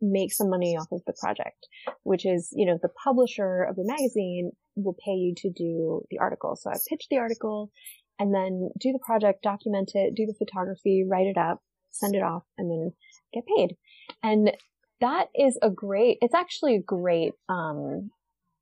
make 0.00 0.32
some 0.32 0.50
money 0.50 0.76
off 0.76 0.88
of 0.92 1.02
the 1.06 1.14
project, 1.18 1.68
which 2.02 2.26
is, 2.26 2.52
you 2.54 2.66
know, 2.66 2.78
the 2.82 2.90
publisher 3.02 3.62
of 3.62 3.76
the 3.76 3.84
magazine 3.84 4.50
will 4.76 4.96
pay 5.04 5.12
you 5.12 5.34
to 5.36 5.50
do 5.50 6.02
the 6.10 6.18
article. 6.18 6.56
So 6.56 6.70
I 6.70 6.74
pitched 6.88 7.08
the 7.10 7.18
article 7.18 7.70
and 8.18 8.34
then 8.34 8.70
do 8.78 8.92
the 8.92 8.98
project, 8.98 9.42
document 9.42 9.92
it, 9.94 10.14
do 10.14 10.26
the 10.26 10.34
photography, 10.34 11.04
write 11.08 11.26
it 11.26 11.36
up, 11.36 11.62
send 11.90 12.14
it 12.14 12.22
off, 12.22 12.44
and 12.58 12.70
then 12.70 12.92
get 13.32 13.44
paid. 13.56 13.76
And 14.22 14.52
that 15.00 15.28
is 15.34 15.58
a 15.62 15.70
great, 15.70 16.18
it's 16.20 16.34
actually 16.34 16.76
a 16.76 16.82
great, 16.82 17.32
um, 17.48 18.10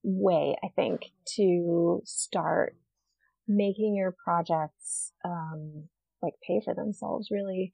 way, 0.03 0.57
I 0.65 0.69
think, 0.75 1.03
to 1.37 2.03
start 2.05 2.77
making 3.47 3.95
your 3.95 4.15
projects, 4.25 5.13
um, 5.25 5.89
like 6.23 6.35
pay 6.47 6.61
for 6.65 6.75
themselves 6.75 7.29
really. 7.31 7.73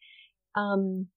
Um, 0.54 1.08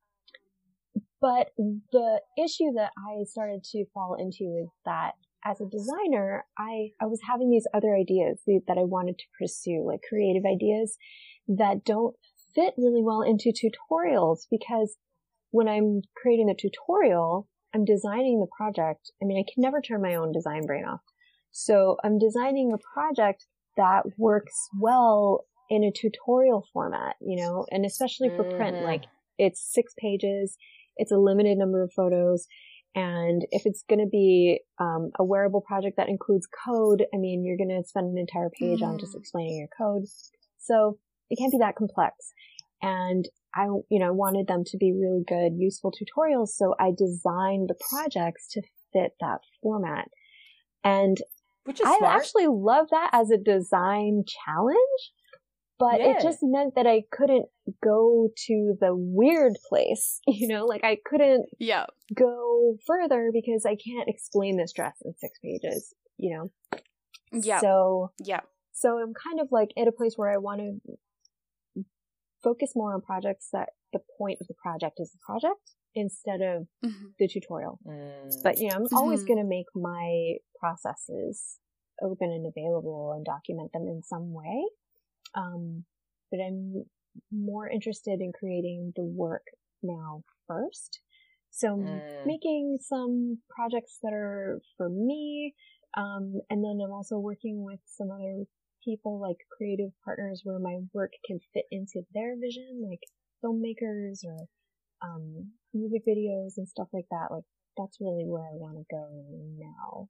but 1.20 1.52
the 1.58 2.22
issue 2.38 2.74
that 2.76 2.92
I 2.98 3.24
started 3.26 3.64
to 3.72 3.86
fall 3.94 4.16
into 4.16 4.58
is 4.62 4.70
that 4.86 5.14
as 5.46 5.60
a 5.62 5.66
designer, 5.66 6.46
I, 6.58 6.92
I 7.02 7.06
was 7.06 7.20
having 7.28 7.50
these 7.50 7.68
other 7.74 7.96
ideas 7.96 8.42
that 8.46 8.78
I 8.78 8.84
wanted 8.84 9.18
to 9.18 9.26
pursue, 9.40 9.84
like 9.86 10.02
creative 10.08 10.44
ideas 10.46 10.98
that 11.48 11.84
don't 11.84 12.16
fit 12.54 12.74
really 12.78 13.02
well 13.02 13.22
into 13.22 13.52
tutorials 13.52 14.42
because 14.50 14.98
when 15.52 15.68
I'm 15.68 16.02
creating 16.16 16.50
a 16.50 16.56
tutorial, 16.56 17.48
I'm 17.74 17.86
designing 17.86 18.40
the 18.40 18.48
project. 18.56 19.12
I 19.22 19.26
mean, 19.26 19.38
I 19.38 19.46
can 19.52 19.62
never 19.62 19.82
turn 19.82 20.02
my 20.02 20.16
own 20.16 20.32
design 20.32 20.66
brain 20.66 20.86
off. 20.86 21.02
So 21.52 21.98
I'm 22.04 22.18
designing 22.18 22.72
a 22.74 22.94
project 22.94 23.46
that 23.78 24.04
works 24.18 24.70
well 24.80 25.46
in 25.70 25.84
a 25.84 25.92
tutorial 25.92 26.66
format, 26.74 27.16
you 27.22 27.42
know, 27.42 27.66
and 27.72 27.86
especially 27.86 28.30
for 28.30 28.44
mm-hmm. 28.44 28.58
print, 28.58 28.82
like 28.84 29.04
it's 29.38 29.74
six 29.74 29.94
pages, 29.98 30.58
it's 30.98 31.12
a 31.12 31.18
limited 31.18 31.58
number 31.58 31.84
of 31.84 31.94
photos. 31.94 32.48
And 32.94 33.46
if 33.52 33.66
it's 33.66 33.84
going 33.90 34.00
to 34.00 34.10
be 34.10 34.60
um, 34.80 35.12
a 35.18 35.24
wearable 35.24 35.62
project 35.62 35.98
that 35.98 36.10
includes 36.10 36.48
code, 36.66 37.06
I 37.14 37.18
mean, 37.18 37.46
you're 37.46 37.58
going 37.58 37.70
to 37.70 37.88
spend 37.88 38.08
an 38.08 38.18
entire 38.18 38.50
page 38.50 38.80
mm. 38.80 38.88
on 38.88 39.00
just 39.00 39.16
mm. 39.16 39.20
explaining 39.20 39.58
your 39.58 39.70
code. 39.78 40.06
So 40.60 40.98
it 41.30 41.38
can't 41.38 41.52
be 41.52 41.60
that 41.60 41.78
complex. 41.78 42.34
And 42.82 43.28
I, 43.56 43.66
you 43.66 44.00
know, 44.00 44.14
wanted 44.14 44.48
them 44.48 44.64
to 44.66 44.78
be 44.78 44.94
really 44.94 45.24
good, 45.26 45.54
useful 45.58 45.92
tutorials. 45.92 46.50
So 46.50 46.76
I 46.80 46.92
designed 46.98 47.70
the 47.70 47.80
projects 47.90 48.48
to 48.54 48.62
fit 48.92 49.14
that 49.22 49.40
format. 49.62 50.10
And 50.84 51.18
which 51.64 51.80
I 51.82 51.98
smart. 51.98 52.16
actually 52.16 52.48
love 52.48 52.88
that 52.92 53.12
as 53.14 53.30
a 53.30 53.38
design 53.38 54.24
challenge 54.28 55.12
but 55.82 56.00
yeah. 56.00 56.12
it 56.12 56.22
just 56.22 56.40
meant 56.44 56.76
that 56.76 56.86
I 56.86 57.02
couldn't 57.12 57.48
go 57.84 58.30
to 58.48 58.78
the 58.80 58.94
weird 58.94 59.54
place, 59.68 60.20
you 60.28 60.48
know, 60.48 60.66
like 60.66 60.84
I 60.84 60.98
couldn't 61.04 61.48
yeah. 61.60 61.88
go 62.14 62.78
further 62.86 63.32
because 63.34 63.66
I 63.66 63.76
can't 63.76 64.08
explain 64.08 64.58
this 64.58 64.74
dress 64.74 64.96
in 65.04 65.14
six 65.18 65.40
pages, 65.44 65.96
you 66.18 66.38
know? 66.38 66.80
Yeah. 67.34 67.62
So, 67.62 68.12
yeah. 68.24 68.42
So 68.74 69.00
I'm 69.00 69.14
kind 69.14 69.40
of 69.40 69.48
like 69.52 69.70
at 69.76 69.88
a 69.88 69.92
place 69.92 70.14
where 70.16 70.32
I 70.32 70.38
want 70.38 70.62
to 70.62 71.84
focus 72.44 72.74
more 72.76 72.94
on 72.94 73.02
projects 73.02 73.50
that 73.52 73.70
the 73.92 74.00
point 74.20 74.38
of 74.40 74.48
the 74.48 74.56
project 74.62 75.00
is 75.00 75.12
the 75.12 75.20
project 75.26 75.72
instead 75.96 76.42
of 76.42 76.68
mm-hmm. 76.86 77.06
the 77.18 77.28
tutorial. 77.28 77.80
Mm. 77.88 78.44
But, 78.44 78.60
you 78.60 78.70
know, 78.70 78.76
I'm 78.76 78.84
mm-hmm. 78.84 78.98
always 78.98 79.24
going 79.24 79.40
to 79.40 79.48
make 79.48 79.66
my 79.76 80.36
processes 80.60 81.58
open 82.04 82.32
and 82.32 82.46
available 82.46 83.14
and 83.16 83.26
document 83.26 83.72
them 83.74 83.88
in 83.88 84.04
some 84.04 84.32
way. 84.32 84.66
Um, 85.36 85.86
but 86.32 86.40
I'm 86.40 86.86
more 87.32 87.68
interested 87.68 88.22
in 88.22 88.32
creating 88.32 88.94
the 88.96 89.04
work 89.04 89.44
now 89.84 90.24
first. 90.48 91.02
So 91.50 91.70
mm. 91.70 92.26
making 92.26 92.78
some 92.82 93.40
projects 93.50 94.00
that 94.04 94.14
are 94.14 94.62
for 94.78 94.90
me. 94.90 95.54
Um, 95.96 96.40
and 96.50 96.64
then 96.64 96.80
I'm 96.84 96.94
also 96.94 97.18
working 97.18 97.64
with 97.66 97.80
some 97.86 98.10
other 98.12 98.46
people 98.84 99.20
like 99.20 99.38
creative 99.56 99.92
partners 100.06 100.42
where 100.44 100.60
my 100.60 100.78
work 100.94 101.12
can 101.26 101.40
fit 101.54 101.66
into 101.70 102.02
their 102.14 102.36
vision, 102.40 102.82
like 102.90 103.02
filmmakers 103.44 104.24
or, 104.26 104.48
um, 105.02 105.52
music 105.74 106.04
videos 106.08 106.54
and 106.58 106.68
stuff 106.68 106.88
like 106.94 107.08
that. 107.12 107.28
Like 107.30 107.44
that's 107.78 107.98
really 108.00 108.26
where 108.26 108.44
I 108.44 108.54
want 108.54 108.78
to 108.78 108.86
go 108.90 109.08
now. 109.58 110.08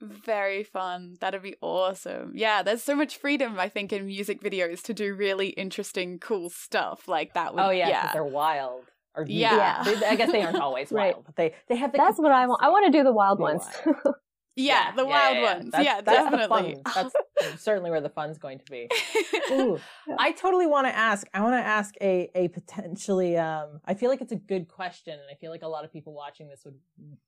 Very 0.00 0.64
fun. 0.64 1.16
That'd 1.20 1.42
be 1.42 1.56
awesome. 1.60 2.32
Yeah, 2.34 2.62
there's 2.62 2.82
so 2.82 2.94
much 2.94 3.18
freedom, 3.18 3.58
I 3.58 3.68
think, 3.68 3.92
in 3.92 4.06
music 4.06 4.42
videos 4.42 4.82
to 4.84 4.94
do 4.94 5.14
really 5.14 5.48
interesting, 5.50 6.18
cool 6.18 6.48
stuff 6.48 7.06
like 7.06 7.34
that. 7.34 7.54
Would, 7.54 7.62
oh 7.62 7.70
yeah, 7.70 7.88
yeah. 7.88 8.10
they're 8.12 8.24
wild. 8.24 8.84
Or 9.14 9.24
yeah, 9.26 9.56
yeah. 9.56 9.94
They, 10.00 10.06
I 10.06 10.14
guess 10.14 10.32
they 10.32 10.42
aren't 10.42 10.60
always 10.60 10.90
right. 10.90 11.14
wild, 11.14 11.26
but 11.26 11.36
they 11.36 11.54
they 11.68 11.76
have. 11.76 11.92
The 11.92 11.98
That's 11.98 12.18
what 12.18 12.32
I 12.32 12.46
want. 12.46 12.62
I 12.62 12.70
want 12.70 12.86
to 12.86 12.98
do 12.98 13.04
the 13.04 13.12
wild 13.12 13.38
ones. 13.38 13.64
Yeah, 14.56 14.92
the 14.94 15.06
wild 15.06 15.36
yeah. 15.36 15.54
ones. 15.54 15.70
That's, 15.70 15.84
yeah, 15.84 16.00
that's 16.00 16.30
definitely. 16.30 16.76
The 16.84 16.90
fun. 16.90 17.10
That's 17.40 17.62
certainly 17.62 17.90
where 17.90 18.02
the 18.02 18.10
fun's 18.10 18.36
going 18.36 18.58
to 18.58 18.64
be. 18.70 18.88
Ooh, 19.52 19.78
I 20.18 20.32
totally 20.32 20.66
want 20.66 20.86
to 20.86 20.94
ask. 20.94 21.26
I 21.32 21.40
want 21.40 21.54
to 21.54 21.66
ask 21.66 21.94
a 22.02 22.30
a 22.34 22.48
potentially. 22.48 23.38
Um, 23.38 23.80
I 23.86 23.94
feel 23.94 24.10
like 24.10 24.20
it's 24.20 24.32
a 24.32 24.36
good 24.36 24.68
question, 24.68 25.14
and 25.14 25.22
I 25.30 25.34
feel 25.36 25.50
like 25.50 25.62
a 25.62 25.68
lot 25.68 25.84
of 25.84 25.92
people 25.92 26.12
watching 26.12 26.48
this 26.48 26.62
would 26.66 26.74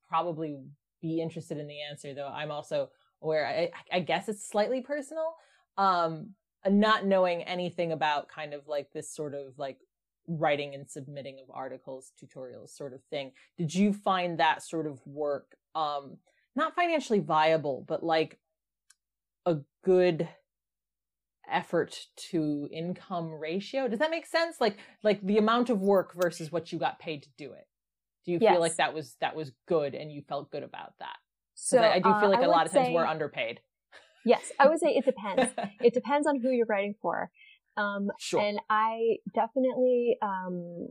probably 0.09 0.59
be 1.03 1.21
interested 1.21 1.59
in 1.59 1.67
the 1.67 1.83
answer. 1.83 2.15
Though 2.15 2.29
I'm 2.29 2.51
also 2.51 2.89
aware. 3.21 3.47
I, 3.47 3.71
I 3.93 4.01
guess 4.01 4.29
it's 4.29 4.49
slightly 4.49 4.81
personal. 4.81 5.35
Um, 5.77 6.31
not 6.69 7.05
knowing 7.07 7.43
anything 7.43 7.93
about 7.93 8.29
kind 8.29 8.55
of 8.55 8.69
like 8.69 8.93
this 8.93 9.15
sort 9.15 9.35
of 9.35 9.59
like 9.59 9.79
writing 10.29 10.75
and 10.75 10.89
submitting 10.89 11.39
of 11.43 11.51
articles, 11.55 12.13
tutorials, 12.23 12.71
sort 12.71 12.93
of 12.93 13.03
thing. 13.05 13.33
Did 13.59 13.75
you 13.75 13.93
find 13.93 14.39
that 14.39 14.63
sort 14.63 14.87
of 14.87 15.01
work? 15.07 15.57
Um, 15.75 16.19
not 16.55 16.75
financially 16.75 17.21
viable, 17.21 17.85
but 17.89 18.05
like 18.05 18.39
a 19.47 19.59
good 19.85 20.29
effort 21.51 22.07
to 22.17 22.69
income 22.73 23.33
ratio. 23.33 23.89
Does 23.89 23.99
that 23.99 24.11
make 24.11 24.27
sense? 24.27 24.57
Like 24.61 24.79
like 25.03 25.21
the 25.23 25.39
amount 25.39 25.71
of 25.71 25.81
work 25.81 26.15
versus 26.15 26.53
what 26.53 26.73
you 26.73 26.79
got 26.79 26.99
paid 26.99 27.23
to 27.25 27.29
do 27.37 27.53
it. 27.53 27.67
Do 28.25 28.33
you 28.33 28.39
Yes. 28.41 28.53
feel 28.53 28.61
like 28.61 28.77
that 28.77 28.95
was 28.95 29.16
that 29.20 29.35
was 29.35 29.53
good 29.66 29.95
and 29.95 30.12
you 30.12 30.23
felt 30.29 30.51
good 30.51 30.62
about 30.62 30.93
that? 31.01 31.16
So 31.55 31.79
I, 31.79 31.95
I 31.95 31.99
do 31.99 32.05
feel 32.05 32.29
uh, 32.29 32.29
like 32.29 32.41
I 32.41 32.45
a 32.45 32.49
lot 32.49 32.66
of 32.66 32.73
times 32.73 32.89
say- 32.89 32.95
we're 32.95 33.07
underpaid. 33.07 33.61
Yes, 34.25 34.53
I 34.59 34.68
would 34.68 34.79
say 34.79 34.91
it 34.91 35.05
depends. 35.05 35.53
it 35.83 35.93
depends 35.95 36.29
on 36.29 36.41
who 36.41 36.51
you're 36.51 36.66
writing 36.66 36.95
for. 37.03 37.29
Um, 37.77 38.09
sure. 38.20 38.41
And 38.41 38.61
I 38.70 39.16
definitely, 39.35 40.16
um, 40.23 40.89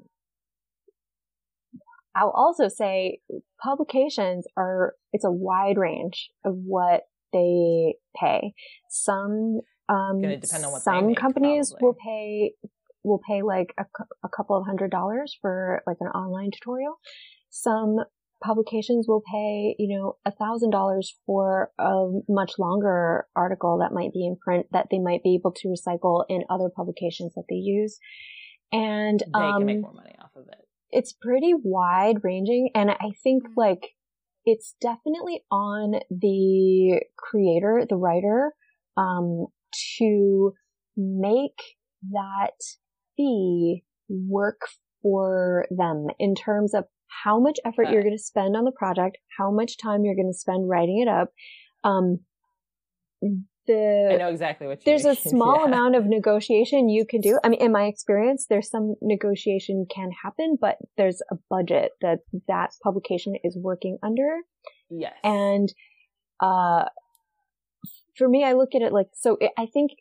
I'll 2.13 2.32
also 2.32 2.67
say 2.67 3.19
publications 3.63 4.45
are, 4.57 4.95
it's 5.13 5.23
a 5.23 5.32
wide 5.32 5.77
range 5.77 6.29
of 6.43 6.55
what 6.55 7.03
they 7.32 7.95
pay. 8.19 8.53
Some, 8.89 9.61
um, 9.88 10.21
gonna 10.21 10.36
depend 10.38 10.65
on 10.65 10.71
what 10.73 10.79
they 10.79 10.91
some 10.91 11.15
companies 11.15 11.71
probably. 11.71 11.86
will 11.88 11.93
pay, 12.03 12.53
will 13.03 13.21
pay 13.27 13.41
like 13.41 13.73
a, 13.77 13.85
a 14.23 14.29
couple 14.29 14.57
of 14.57 14.65
hundred 14.65 14.91
dollars 14.91 15.37
for 15.41 15.81
like 15.87 15.97
an 15.99 16.07
online 16.07 16.51
tutorial. 16.51 16.99
Some 17.49 17.97
publications 18.43 19.07
will 19.07 19.21
pay, 19.31 19.75
you 19.77 19.97
know, 19.97 20.17
a 20.25 20.31
thousand 20.31 20.71
dollars 20.71 21.15
for 21.25 21.71
a 21.77 22.07
much 22.27 22.53
longer 22.57 23.27
article 23.35 23.79
that 23.79 23.93
might 23.93 24.13
be 24.13 24.25
in 24.25 24.35
print 24.35 24.65
that 24.71 24.87
they 24.89 24.99
might 24.99 25.23
be 25.23 25.35
able 25.35 25.51
to 25.51 25.67
recycle 25.67 26.25
in 26.27 26.43
other 26.49 26.69
publications 26.75 27.33
that 27.35 27.43
they 27.49 27.55
use. 27.55 27.99
And, 28.71 29.19
they 29.19 29.39
can 29.39 29.65
make 29.65 29.75
um, 29.77 29.81
more 29.81 29.93
money 29.93 30.15
off 30.19 30.31
of 30.35 30.47
it. 30.47 30.65
it's 30.91 31.13
pretty 31.13 31.53
wide 31.53 32.23
ranging. 32.23 32.69
And 32.73 32.89
I 32.89 33.11
think 33.23 33.43
like 33.55 33.91
it's 34.45 34.75
definitely 34.81 35.43
on 35.51 35.99
the 36.09 37.01
creator, 37.17 37.85
the 37.87 37.97
writer, 37.97 38.53
um, 38.97 39.47
to 39.97 40.53
make 40.97 41.59
that 42.11 42.57
fee 43.18 43.84
work 44.09 44.62
for 45.01 45.66
them 45.72 46.07
in 46.20 46.36
terms 46.36 46.74
of 46.74 46.86
how 47.24 47.39
much 47.39 47.57
effort 47.66 47.84
Okay. 47.84 47.93
you're 47.93 48.03
going 48.03 48.18
to 48.18 48.24
spend 48.24 48.55
on 48.55 48.64
the 48.64 48.72
project, 48.72 49.18
how 49.38 49.51
much 49.51 49.78
time 49.78 50.03
you're 50.05 50.16
going 50.16 50.32
to 50.32 50.38
spend 50.38 50.70
writing 50.70 51.01
it 51.05 51.09
up. 51.09 51.30
Um, 51.84 52.20
the 53.68 54.09
I 54.14 54.18
know 54.18 54.30
exactly 54.30 54.66
what 54.68 54.80
you 54.80 54.84
there's 54.86 55.05
a 55.05 55.16
small 55.30 55.59
Yeah. 55.59 55.66
amount 55.66 55.95
of 55.95 56.05
negotiation 56.05 56.89
you 56.89 57.05
can 57.05 57.22
do. 57.22 57.39
I 57.43 57.49
mean, 57.49 57.62
in 57.62 57.72
my 57.72 57.86
experience, 57.86 58.47
there's 58.49 58.70
some 58.70 58.95
negotiation 59.01 59.86
can 59.93 60.09
happen, 60.24 60.57
but 60.59 60.78
there's 60.97 61.22
a 61.32 61.36
budget 61.49 61.91
that 62.01 62.20
that 62.47 62.72
publication 62.84 63.36
is 63.43 63.57
working 63.59 63.97
under. 64.01 64.38
Yes. 64.89 65.14
And, 65.24 65.72
uh, 66.39 66.86
for 68.18 68.28
me, 68.28 68.43
I 68.43 68.53
look 68.53 68.74
at 68.76 68.82
it 68.82 68.91
like, 68.93 69.07
so 69.14 69.38
it, 69.39 69.51
I 69.57 69.66
think 69.68 69.91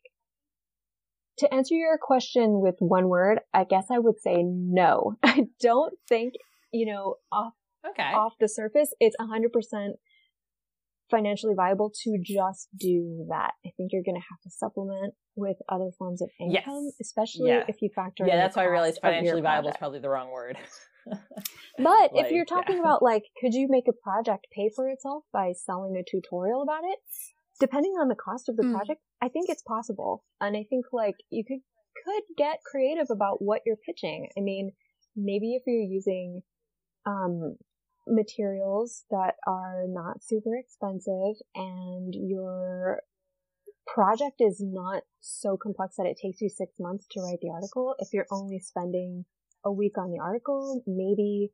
to 1.41 1.53
answer 1.55 1.75
your 1.75 1.99
question 2.01 2.61
with 2.61 2.77
one 2.79 3.09
word, 3.09 3.41
I 3.53 3.65
guess 3.65 3.87
I 3.91 3.99
would 3.99 4.21
say 4.21 4.43
no. 4.45 5.17
I 5.23 5.47
don't 5.61 5.95
think, 6.09 6.35
you 6.73 6.87
know, 6.87 7.17
off 7.33 7.53
okay. 7.87 8.13
off 8.15 8.35
the 8.41 8.49
surface, 8.49 8.95
it's 9.01 9.17
100% 9.21 9.91
financially 11.11 11.55
viable 11.57 11.91
to 12.05 12.19
just 12.23 12.69
do 12.77 13.27
that. 13.29 13.53
I 13.67 13.71
think 13.77 13.91
you're 13.93 14.05
going 14.05 14.15
to 14.15 14.27
have 14.31 14.41
to 14.45 14.51
supplement 14.51 15.15
with 15.35 15.57
other 15.69 15.91
forms 15.99 16.23
of 16.23 16.31
Yes. 16.39 16.63
income, 16.67 16.91
especially 17.01 17.49
Yeah. 17.49 17.65
if 17.67 17.83
you 17.83 17.91
factor 17.95 18.25
yeah, 18.25 18.35
in 18.35 18.39
the 18.39 18.45
that's 18.45 18.57
why 18.57 18.63
I 18.63 18.67
realized 18.67 19.01
cost 19.03 19.07
of 19.07 19.11
your 19.25 19.35
financially 19.35 19.43
viable 19.43 19.71
is 19.71 19.77
probably 19.77 19.99
the 19.99 20.09
wrong 20.09 20.31
word. 20.31 20.57
But 21.79 22.11
if 22.15 22.31
you're 22.31 22.45
talking 22.45 22.77
yeah. 22.77 22.83
about 22.83 23.03
like, 23.03 23.25
could 23.41 23.55
you 23.55 23.67
make 23.69 23.89
a 23.89 23.93
project 23.93 24.47
pay 24.55 24.71
for 24.75 24.89
itself 24.89 25.25
by 25.33 25.53
selling 25.53 25.97
a 25.97 26.05
tutorial 26.09 26.63
about 26.63 26.85
it? 26.85 26.99
Depending 27.61 27.93
on 27.93 28.09
the 28.09 28.17
cost 28.17 28.49
of 28.49 28.57
the 28.57 28.65
Mm. 28.65 28.73
project, 28.73 29.03
I 29.21 29.29
think 29.29 29.49
it's 29.49 29.63
possible. 29.63 30.25
And 30.41 30.57
I 30.57 30.65
think 30.65 30.87
like 30.93 31.17
you 31.31 31.45
could, 31.45 31.61
could 32.05 32.23
get 32.37 32.65
creative 32.65 33.11
about 33.11 33.41
what 33.41 33.63
you're 33.65 33.77
pitching. 33.77 34.29
I 34.37 34.41
mean, 34.41 34.73
maybe 35.15 35.55
if 35.55 35.63
you're 35.67 35.81
using, 35.81 36.43
um, 37.07 37.57
materials 38.07 39.05
that 39.11 39.37
are 39.47 39.87
not 39.87 40.23
super 40.23 40.57
expensive 40.57 41.37
and 41.55 42.15
your 42.15 43.03
project 43.87 44.41
is 44.41 44.61
not 44.61 45.03
so 45.21 45.57
complex 45.57 45.97
that 45.97 46.07
it 46.07 46.19
takes 46.21 46.41
you 46.41 46.49
six 46.49 46.73
months 46.81 47.07
to 47.11 47.21
write 47.21 47.41
the 47.41 47.51
article. 47.51 47.95
If 47.99 48.13
you're 48.13 48.27
only 48.33 48.59
spending 48.59 49.27
a 49.65 49.71
week 49.71 49.99
on 49.99 50.11
the 50.11 50.19
article, 50.19 50.83
maybe, 50.87 51.53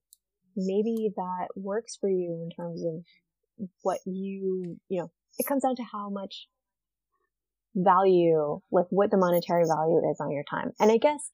maybe 0.54 1.12
that 1.16 1.48
works 1.56 1.96
for 1.96 2.08
you 2.08 2.48
in 2.48 2.50
terms 2.50 2.82
of 2.84 3.68
what 3.82 4.00
you, 4.06 4.78
you 4.88 5.00
know, 5.00 5.10
it 5.38 5.46
comes 5.46 5.62
down 5.62 5.76
to 5.76 5.82
how 5.82 6.10
much 6.10 6.48
value, 7.74 8.60
like 8.72 8.86
what 8.90 9.10
the 9.10 9.16
monetary 9.16 9.64
value 9.64 10.00
is 10.10 10.18
on 10.20 10.30
your 10.30 10.44
time. 10.50 10.72
And 10.80 10.90
I 10.90 10.96
guess, 10.96 11.30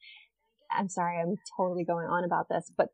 I'm 0.77 0.89
sorry, 0.89 1.21
I'm 1.21 1.37
totally 1.57 1.85
going 1.85 2.07
on 2.07 2.25
about 2.25 2.47
this, 2.51 2.71
but 2.77 2.89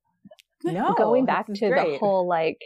no, 0.65 0.95
going 0.97 1.25
back 1.25 1.47
this 1.47 1.55
is 1.55 1.61
to 1.61 1.69
the 1.71 1.99
whole 1.99 2.29
like 2.29 2.59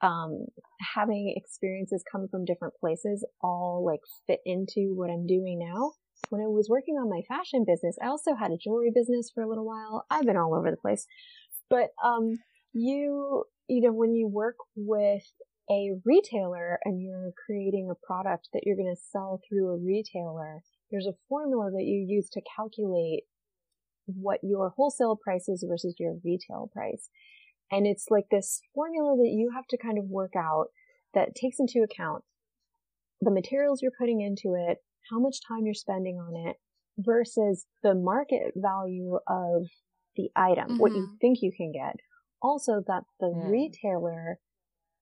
um 0.00 0.46
having 0.94 1.32
experiences 1.36 2.02
come 2.10 2.26
from 2.30 2.44
different 2.44 2.74
places 2.80 3.24
all 3.42 3.84
like 3.86 4.00
fit 4.26 4.40
into 4.44 4.92
what 4.94 5.10
I'm 5.10 5.26
doing 5.26 5.58
now. 5.58 5.92
When 6.30 6.40
I 6.40 6.46
was 6.46 6.68
working 6.70 6.94
on 6.94 7.10
my 7.10 7.20
fashion 7.28 7.64
business, 7.66 7.96
I 8.02 8.08
also 8.08 8.34
had 8.34 8.50
a 8.50 8.56
jewelry 8.56 8.90
business 8.94 9.30
for 9.32 9.42
a 9.42 9.48
little 9.48 9.66
while. 9.66 10.04
I've 10.10 10.24
been 10.24 10.36
all 10.36 10.54
over 10.54 10.70
the 10.70 10.76
place. 10.76 11.06
But 11.70 11.90
um 12.02 12.38
you 12.72 13.44
you 13.68 13.82
know 13.82 13.92
when 13.92 14.14
you 14.14 14.26
work 14.26 14.56
with 14.74 15.22
a 15.70 15.92
retailer 16.04 16.78
and 16.84 17.00
you're 17.02 17.32
creating 17.46 17.88
a 17.90 18.06
product 18.06 18.48
that 18.52 18.62
you're 18.64 18.76
going 18.76 18.94
to 18.94 19.00
sell 19.00 19.40
through 19.48 19.68
a 19.68 19.78
retailer, 19.78 20.62
there's 20.90 21.06
a 21.06 21.16
formula 21.28 21.70
that 21.70 21.84
you 21.84 22.04
use 22.06 22.28
to 22.30 22.42
calculate 22.56 23.24
what 24.06 24.40
your 24.42 24.70
wholesale 24.70 25.16
price 25.16 25.48
is 25.48 25.64
versus 25.66 25.94
your 25.98 26.16
retail 26.24 26.70
price. 26.72 27.08
And 27.70 27.86
it's 27.86 28.06
like 28.10 28.26
this 28.30 28.60
formula 28.74 29.16
that 29.16 29.30
you 29.30 29.50
have 29.54 29.66
to 29.68 29.78
kind 29.78 29.98
of 29.98 30.04
work 30.04 30.34
out 30.36 30.66
that 31.14 31.34
takes 31.34 31.58
into 31.58 31.82
account 31.82 32.24
the 33.20 33.30
materials 33.30 33.80
you're 33.80 33.90
putting 33.98 34.20
into 34.20 34.54
it, 34.54 34.78
how 35.10 35.18
much 35.18 35.36
time 35.46 35.64
you're 35.64 35.74
spending 35.74 36.18
on 36.18 36.36
it 36.48 36.56
versus 36.98 37.66
the 37.82 37.94
market 37.94 38.52
value 38.56 39.18
of 39.26 39.66
the 40.16 40.30
item, 40.36 40.78
what 40.78 40.94
you 40.94 41.06
Mhm. 41.06 41.18
think 41.20 41.38
you 41.40 41.52
can 41.56 41.72
get. 41.72 41.96
Also 42.42 42.82
that 42.86 43.04
the 43.18 43.32
Mm. 43.34 43.50
retailer 43.50 44.38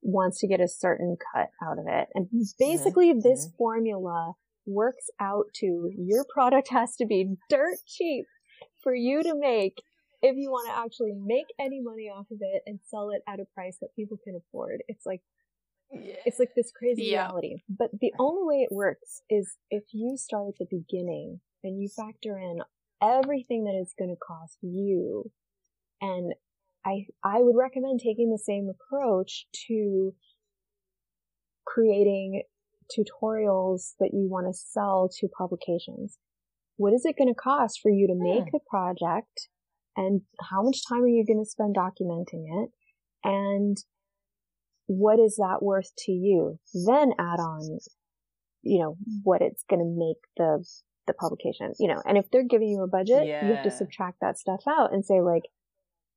wants 0.03 0.41
to 0.41 0.49
get 0.49 0.61
a 0.61 0.69
certain 0.69 1.17
cut 1.33 1.49
out 1.65 1.79
of 1.79 1.87
it. 1.89 2.09
And 2.15 2.29
basically 2.59 3.13
this 3.13 3.49
formula 3.57 4.33
works 4.67 5.11
out 5.21 5.47
to 5.55 5.91
your 5.97 6.25
product 6.33 6.69
has 6.69 6.97
to 6.97 7.07
be 7.07 7.35
dirt 7.49 7.79
cheap 7.87 8.27
for 8.83 8.95
you 8.95 9.23
to 9.23 9.35
make 9.37 9.83
if 10.23 10.37
you 10.37 10.51
want 10.51 10.69
to 10.69 10.79
actually 10.79 11.13
make 11.15 11.47
any 11.59 11.81
money 11.81 12.09
off 12.09 12.27
of 12.31 12.39
it 12.41 12.63
and 12.67 12.79
sell 12.87 13.11
it 13.11 13.23
at 13.29 13.41
a 13.41 13.45
price 13.55 13.79
that 13.81 13.95
people 13.97 14.17
can 14.23 14.37
afford. 14.37 14.83
It's 14.89 15.05
like 15.05 15.21
it's 15.91 16.39
like 16.39 16.55
this 16.57 16.73
crazy 16.73 17.05
Yeah. 17.05 17.27
reality. 17.27 17.57
But 17.69 17.91
the 18.01 18.13
only 18.19 18.43
way 18.45 18.63
it 18.63 18.73
works 18.75 19.23
is 19.29 19.57
if 19.71 19.85
you 19.93 20.17
start 20.17 20.49
at 20.49 20.55
the 20.59 20.67
beginning 20.71 21.41
and 21.63 21.81
you 21.81 21.89
factor 21.89 22.39
in 22.39 22.61
everything 23.03 23.65
that 23.65 23.75
it's 23.75 23.95
going 23.99 24.11
to 24.11 24.17
cost 24.17 24.59
you. 24.63 25.31
And 26.01 26.35
I, 26.85 27.07
I 27.25 27.39
would 27.41 27.57
recommend 27.57 28.01
taking 28.01 28.31
the 28.31 28.39
same 28.39 28.69
approach 28.69 29.47
to 29.69 30.15
creating 31.65 32.43
tutorials 32.91 33.93
that 34.01 34.11
you 34.13 34.29
want 34.29 34.47
to 34.47 34.53
sell 34.53 35.09
to 35.21 35.29
publications. 35.29 36.19
What 36.77 36.93
is 36.93 37.05
it 37.05 37.17
going 37.17 37.29
to 37.33 37.35
cost 37.35 37.81
for 37.81 37.91
you 37.91 38.07
to 38.09 38.15
make 38.15 38.45
Hmm. 38.45 38.51
the 38.53 38.61
project? 38.69 39.49
And 39.97 40.23
how 40.51 40.63
much 40.63 40.87
time 40.89 41.03
are 41.03 41.09
you 41.09 41.25
going 41.27 41.43
to 41.43 41.49
spend 41.49 41.77
documenting 41.77 42.45
it? 42.65 42.71
And 43.23 43.77
what 44.87 45.21
is 45.21 45.37
that 45.37 45.59
worth 45.63 45.95
to 46.07 46.13
you? 46.13 46.59
Then 46.87 47.13
add 47.19 47.39
on, 47.39 47.79
you 48.63 48.81
know, 48.83 48.97
what 49.23 49.43
it's 49.43 49.65
going 49.69 49.81
to 49.81 49.87
make 49.87 50.17
the, 50.37 50.65
the 51.07 51.13
publication, 51.15 51.73
you 51.79 51.89
know, 51.89 52.03
and 52.07 52.17
if 52.19 52.31
they're 52.31 52.43
giving 52.43 52.69
you 52.69 52.83
a 52.83 52.89
budget, 52.89 53.23
you 53.43 53.55
have 53.55 53.63
to 53.63 53.71
subtract 53.71 54.19
that 54.21 54.39
stuff 54.39 54.63
out 54.67 54.93
and 54.93 55.05
say 55.05 55.21
like, 55.21 55.43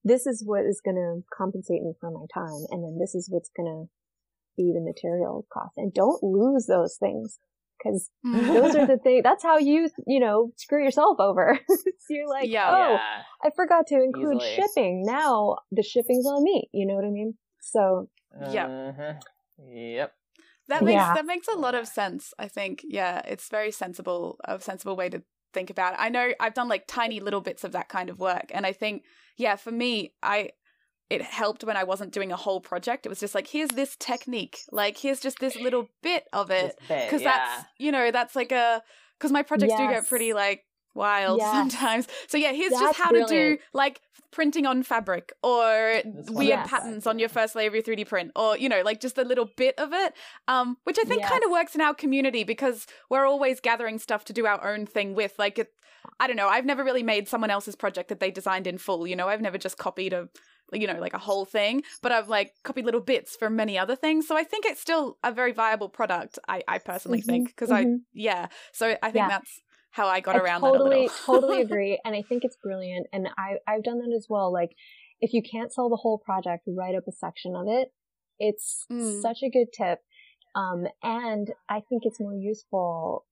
this 0.06 0.26
is 0.28 0.44
what 0.46 0.64
is 0.66 0.82
going 0.86 0.96
to 0.96 1.24
compensate 1.36 1.82
me 1.82 1.94
for 2.00 2.12
my 2.12 2.26
time. 2.34 2.66
And 2.70 2.84
then 2.84 2.98
this 3.00 3.16
is 3.16 3.28
what's 3.30 3.50
going 3.58 3.68
to 3.68 3.90
be 4.56 4.72
the 4.72 4.80
material 4.80 5.46
cost. 5.52 5.74
And 5.78 5.92
don't 5.94 6.22
lose 6.24 6.68
those 6.68 6.96
things 6.98 7.40
because 7.78 8.10
those 8.24 8.76
are 8.76 8.86
the 8.88 8.98
things, 9.04 9.24
that's 9.24 9.44
how 9.44 9.58
you, 9.58 9.90
you 10.08 10.20
know, 10.20 10.52
screw 10.56 10.84
yourself 10.84 11.20
over. 11.20 11.60
so 11.68 11.84
you're 12.10 12.30
like, 12.30 12.48
Yeah. 12.48 12.70
oh, 12.70 12.94
Yeah. 12.94 13.22
I 13.44 13.50
forgot 13.56 13.88
to 13.88 13.96
include 13.96 14.42
Easily. 14.42 14.56
shipping. 14.56 15.04
Now 15.06 15.58
the 15.72 15.84
shipping's 15.84 16.28
on 16.28 16.44
me. 16.44 16.70
You 16.72 16.86
know 16.86 16.96
what 16.96 17.04
I 17.06 17.10
mean? 17.10 17.34
So 17.60 18.08
Yep. 18.52 18.70
Uh-huh. 18.70 19.14
Yep. 19.74 20.14
That 20.68 20.84
makes 20.84 20.94
Yeah. 20.94 21.14
that 21.16 21.26
makes 21.26 21.48
a 21.48 21.56
lot 21.56 21.76
of 21.76 21.88
sense. 21.88 22.34
I 22.38 22.48
think, 22.48 22.82
yeah, 22.88 23.22
it's 23.26 23.50
very 23.50 23.72
sensible, 23.72 24.38
a 24.46 24.60
sensible 24.60 24.96
way 24.96 25.10
to 25.10 25.24
think 25.54 25.70
about 25.70 25.94
it. 25.94 26.00
I 26.00 26.10
know 26.10 26.32
I've 26.40 26.54
done 26.54 26.68
like 26.68 26.86
tiny 26.88 27.20
little 27.20 27.42
bits 27.42 27.64
of 27.64 27.72
that 27.74 27.88
kind 27.90 28.10
of 28.10 28.20
work, 28.20 28.52
and 28.54 28.66
I 28.66 28.74
think, 28.74 29.04
yeah, 29.38 29.56
for 29.56 29.72
me, 29.72 30.14
I 30.22 30.50
it 31.10 31.22
helped 31.22 31.64
when 31.64 31.78
I 31.78 31.84
wasn't 31.84 32.12
doing 32.14 32.32
a 32.32 32.36
whole 32.36 32.60
project. 32.60 33.06
It 33.06 33.10
was 33.10 33.20
just 33.20 33.36
like, 33.36 33.48
here's 33.48 33.70
this 33.70 33.96
technique, 34.00 34.60
like 34.72 34.98
here's 34.98 35.20
just 35.20 35.40
this 35.40 35.56
little 35.56 35.88
bit 36.02 36.26
of 36.34 36.52
it, 36.52 36.76
because 36.88 37.22
yeah. 37.22 37.38
that's 37.38 37.66
you 37.78 37.92
know 37.92 38.12
that's 38.12 38.36
like 38.36 38.52
a 38.52 38.82
because 39.18 39.32
my 39.32 39.44
projects 39.44 39.76
do 39.76 39.88
get 39.88 40.08
pretty 40.08 40.34
like 40.34 40.64
wild 40.96 41.40
Yes. 41.40 41.72
sometimes. 41.72 42.08
So 42.28 42.38
yeah, 42.38 42.54
here's 42.54 42.72
That's 42.72 42.80
just 42.80 42.98
how 42.98 43.12
to 43.12 43.24
do 43.26 43.58
like 43.74 44.02
printing 44.32 44.66
on 44.66 44.84
fabric 44.84 45.32
or 45.44 46.02
That's 46.04 46.30
weird 46.32 46.60
Yes. 46.60 46.70
patterns 46.70 47.08
on 47.08 47.20
your 47.20 47.30
first 47.30 47.56
layer 47.56 47.68
of 47.68 47.74
your 47.74 47.84
3D 47.84 48.06
print 48.06 48.32
or 48.36 48.58
you 48.58 48.68
know 48.68 48.82
like 48.82 49.00
just 49.00 49.18
a 49.18 49.24
little 49.24 49.46
bit 49.56 49.76
of 49.80 49.94
it 49.94 50.14
um 50.50 50.78
which 50.84 50.98
I 51.00 51.04
think 51.06 51.22
Yes. 51.22 51.30
kind 51.30 51.44
of 51.46 51.52
works 51.52 51.76
in 51.76 51.82
our 51.82 51.94
community 51.94 52.44
because 52.44 52.86
we're 53.10 53.26
always 53.26 53.60
gathering 53.62 53.98
stuff 54.00 54.26
to 54.26 54.34
do 54.34 54.46
our 54.46 54.62
own 54.68 54.86
thing 54.88 55.16
with 55.16 55.34
like 55.40 55.58
it 55.60 55.70
I 56.20 56.28
don't 56.28 56.36
know 56.36 56.50
I've 56.50 56.66
never 56.66 56.84
really 56.84 57.04
made 57.04 57.28
someone 57.30 57.50
else's 57.50 57.76
project 57.76 58.10
that 58.10 58.20
they 58.20 58.32
designed 58.32 58.68
in 58.68 58.78
full 58.78 59.08
you 59.08 59.16
know 59.16 59.30
I've 59.30 59.42
never 59.42 59.58
just 59.58 59.78
copied 59.78 60.12
a 60.14 60.28
you 60.74 60.88
know 60.88 61.00
like 61.00 61.14
a 61.14 61.18
whole 61.20 61.46
thing 61.46 61.84
but 62.02 62.12
I've 62.12 62.28
like 62.28 62.54
copied 62.64 62.86
little 62.86 63.00
bits 63.02 63.36
from 63.38 63.56
many 63.56 63.78
other 63.78 63.96
things 63.96 64.28
so 64.28 64.36
I 64.36 64.44
think 64.44 64.66
it's 64.66 64.82
still 64.82 65.18
a 65.24 65.32
very 65.32 65.52
viable 65.54 65.90
product 65.90 66.40
I 66.48 66.62
I 66.68 66.80
personally 66.80 67.22
Mhm, 67.22 67.28
think 67.28 67.48
because 67.48 67.72
I 67.72 67.84
mhm. 67.84 68.00
yeah 68.14 68.48
so 68.74 68.98
I 69.02 69.12
think 69.12 69.28
Yeah. 69.28 69.30
that's 69.30 69.62
how 69.96 70.08
I 70.08 70.20
got 70.20 70.36
I 70.36 70.40
around 70.40 70.60
totally, 70.60 71.10
totally 71.26 71.62
agree. 71.68 72.00
And 72.04 72.14
I 72.14 72.22
think 72.28 72.44
it's 72.44 72.58
brilliant. 72.62 73.08
And 73.14 73.30
I, 73.38 73.56
I've 73.66 73.84
done 73.84 74.00
that 74.00 74.14
as 74.14 74.28
well. 74.30 74.52
Like, 74.52 74.72
if 75.22 75.32
you 75.32 75.42
can't 75.42 75.72
sell 75.72 75.90
the 75.90 75.96
whole 75.96 76.18
project, 76.18 76.64
write 76.68 76.96
up 76.96 77.08
a 77.08 77.14
section 77.14 77.56
of 77.56 77.66
it. 77.68 77.94
It's 78.38 78.86
Mm. 78.92 79.22
such 79.22 79.38
a 79.42 79.50
good 79.50 79.68
tip. 79.72 80.00
Um, 80.54 80.86
and 81.02 81.48
I 81.70 81.80
think 81.88 82.04
it's 82.06 82.20
more 82.20 82.36
useful 82.36 83.26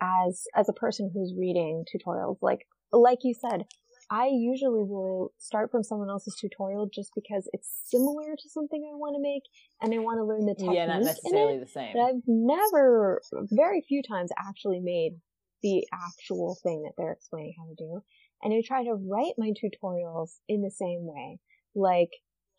as, 0.00 0.44
as 0.56 0.68
a 0.68 0.72
person 0.72 1.10
who's 1.14 1.32
reading 1.38 1.84
tutorials. 1.94 2.38
Like, 2.42 2.66
like 2.92 3.18
you 3.22 3.32
said, 3.34 3.66
I 4.10 4.26
usually 4.32 4.82
will 4.82 5.32
start 5.38 5.70
from 5.70 5.84
someone 5.84 6.08
else's 6.10 6.34
tutorial 6.34 6.88
just 6.92 7.12
because 7.14 7.48
it's 7.52 7.68
similar 7.84 8.34
to 8.36 8.48
something 8.48 8.82
I 8.90 8.96
want 8.96 9.14
to 9.14 9.22
make 9.22 9.42
and 9.82 9.94
I 9.94 9.98
want 10.02 10.18
to 10.18 10.24
learn 10.24 10.46
the 10.46 10.54
technique 10.54 10.76
yeah, 10.76 10.86
not 10.86 10.96
in 10.96 11.02
it. 11.02 11.04
necessarily 11.06 11.58
the 11.58 11.66
same. 11.66 11.92
But 11.94 12.02
I've 12.02 12.22
never, 12.26 13.20
very 13.52 13.84
few 13.86 14.02
times 14.02 14.30
actually 14.38 14.80
made 14.80 15.20
the 15.62 15.86
actual 15.92 16.56
thing 16.62 16.82
that 16.82 16.92
they're 16.96 17.12
explaining 17.12 17.54
how 17.58 17.66
to 17.68 17.74
do. 17.74 18.02
And 18.42 18.54
I 18.54 18.62
try 18.66 18.84
to 18.84 18.94
write 18.94 19.34
my 19.36 19.50
tutorials 19.50 20.36
in 20.48 20.62
the 20.62 20.70
same 20.70 21.00
way. 21.02 21.40
Like, 21.74 22.10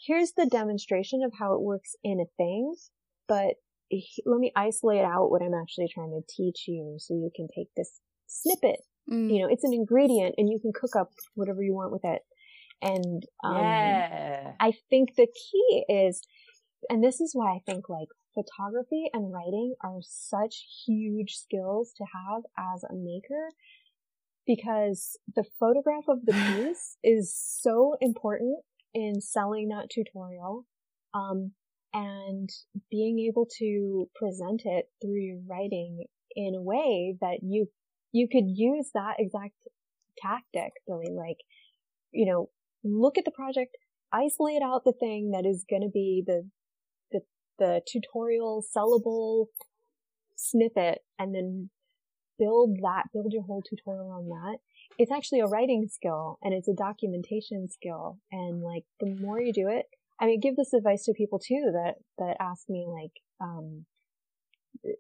here's 0.06 0.34
the 0.36 0.46
demonstration 0.46 1.22
of 1.24 1.34
how 1.38 1.54
it 1.54 1.62
works 1.62 1.96
in 2.04 2.20
a 2.20 2.26
thing, 2.38 2.76
but 3.28 3.56
let 4.26 4.40
me 4.40 4.52
isolate 4.56 5.04
out 5.04 5.32
what 5.32 5.42
I'm 5.42 5.54
actually 5.54 5.88
trying 5.94 6.12
to 6.12 6.34
teach 6.36 6.66
you 6.68 6.96
so 7.00 7.14
you 7.14 7.32
can 7.36 7.48
take 7.56 7.70
this 7.76 8.00
snippet. 8.28 8.82
Mm. 9.12 9.34
You 9.34 9.42
know, 9.42 9.48
it's 9.50 9.64
an 9.64 9.74
ingredient 9.74 10.36
and 10.38 10.50
you 10.50 10.60
can 10.60 10.72
cook 10.74 10.96
up 10.96 11.10
whatever 11.36 11.64
you 11.64 11.74
want 11.74 11.92
with 11.92 12.04
it. 12.04 12.22
And, 12.82 13.24
um, 13.44 13.58
yeah. 13.58 14.52
I 14.60 14.74
think 14.90 15.16
the 15.16 15.28
key 15.28 15.86
is, 15.90 16.22
and 16.90 17.04
this 17.04 17.20
is 17.20 17.32
why 17.34 17.56
I 17.56 17.60
think 17.66 17.90
like 17.90 18.08
photography 18.40 19.10
and 19.14 19.34
writing 19.34 19.74
are 19.84 20.00
such 20.02 20.84
huge 20.86 21.36
skills 21.36 21.94
to 21.98 22.04
have 22.04 22.44
as 22.58 22.84
a 22.84 22.94
maker 22.94 23.50
because 24.46 25.18
the 25.36 25.44
photograph 25.60 26.06
of 26.08 26.26
the 26.26 26.34
piece 26.68 26.98
is 27.04 27.34
so 27.36 27.96
important 28.02 28.60
in 28.94 29.22
selling 29.22 29.70
that 29.70 29.90
tutorial. 29.90 30.66
Um, 31.14 31.52
and 31.92 32.50
being 32.92 33.20
able 33.20 33.48
to 33.58 34.08
present 34.16 34.62
it 34.64 34.86
through 35.02 35.22
your 35.22 35.40
writing 35.48 36.06
in 36.36 36.54
a 36.56 36.62
way 36.62 37.18
that 37.20 37.40
you, 37.42 37.68
you 38.12 38.28
could 38.32 38.46
use 38.46 38.92
that 38.94 39.16
exact 39.18 39.56
tactic 40.20 40.72
really 40.88 41.12
like, 41.12 41.38
you 42.12 42.32
know, 42.32 42.50
look 42.84 43.18
at 43.18 43.26
the 43.26 43.32
project, 43.32 43.76
isolate 44.14 44.62
out 44.62 44.84
the 44.86 44.94
thing 45.00 45.32
that 45.32 45.48
is 45.48 45.66
going 45.68 45.82
to 45.82 45.90
be 45.90 46.24
the, 46.26 46.48
the, 47.60 47.82
tutorial 47.88 48.64
sellable 48.76 49.48
snippet 50.36 51.00
and 51.18 51.36
then 51.36 51.70
build 52.38 52.78
that, 52.82 53.04
build 53.14 53.34
your 53.34 53.44
whole 53.44 53.62
tutorial 53.62 54.12
on 54.12 54.30
that. 54.30 54.58
It's 54.98 55.12
actually 55.12 55.42
a 55.42 55.48
writing 55.48 55.88
skill 55.90 56.40
and 56.42 56.54
it's 56.54 56.68
a 56.68 56.74
documentation 56.74 57.68
skill. 57.70 58.20
And 58.32 58.62
like 58.62 58.84
the 59.00 59.16
more 59.22 59.40
you 59.40 59.54
do 59.54 59.68
it, 59.68 59.86
I 60.20 60.26
mean, 60.26 60.40
give 60.40 60.56
this 60.56 60.74
advice 60.74 61.06
to 61.06 61.14
people 61.14 61.40
too 61.40 61.72
that, 61.74 61.96
that 62.18 62.38
ask 62.40 62.70
me 62.70 62.86
like, 62.88 63.12
um, 63.42 63.86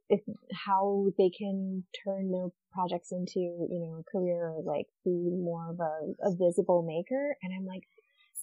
if, 0.09 0.21
how 0.53 1.07
they 1.17 1.29
can 1.29 1.83
turn 2.03 2.31
their 2.31 2.47
projects 2.71 3.11
into, 3.11 3.39
you 3.39 3.79
know, 3.79 4.01
a 4.01 4.11
career 4.11 4.49
or 4.49 4.61
like 4.63 4.87
be 5.03 5.11
more 5.11 5.69
of 5.71 5.79
a, 5.79 6.27
a 6.27 6.35
visible 6.35 6.83
maker. 6.83 7.35
And 7.41 7.53
I'm 7.53 7.65
like, 7.65 7.83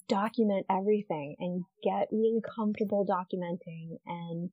document 0.08 0.66
everything 0.70 1.36
and 1.38 1.64
get 1.82 2.08
really 2.12 2.40
comfortable 2.54 3.06
documenting 3.06 3.98
and 4.06 4.50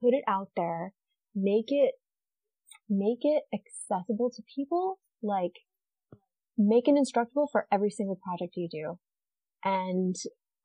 put 0.00 0.14
it 0.14 0.24
out 0.26 0.48
there. 0.56 0.92
Make 1.34 1.66
it, 1.68 1.94
make 2.88 3.20
it 3.22 3.44
accessible 3.52 4.30
to 4.34 4.42
people. 4.54 4.98
Like, 5.22 5.52
make 6.56 6.88
it 6.88 6.94
instructable 6.94 7.46
for 7.50 7.66
every 7.72 7.90
single 7.90 8.16
project 8.16 8.54
you 8.56 8.68
do. 8.70 8.98
And 9.64 10.14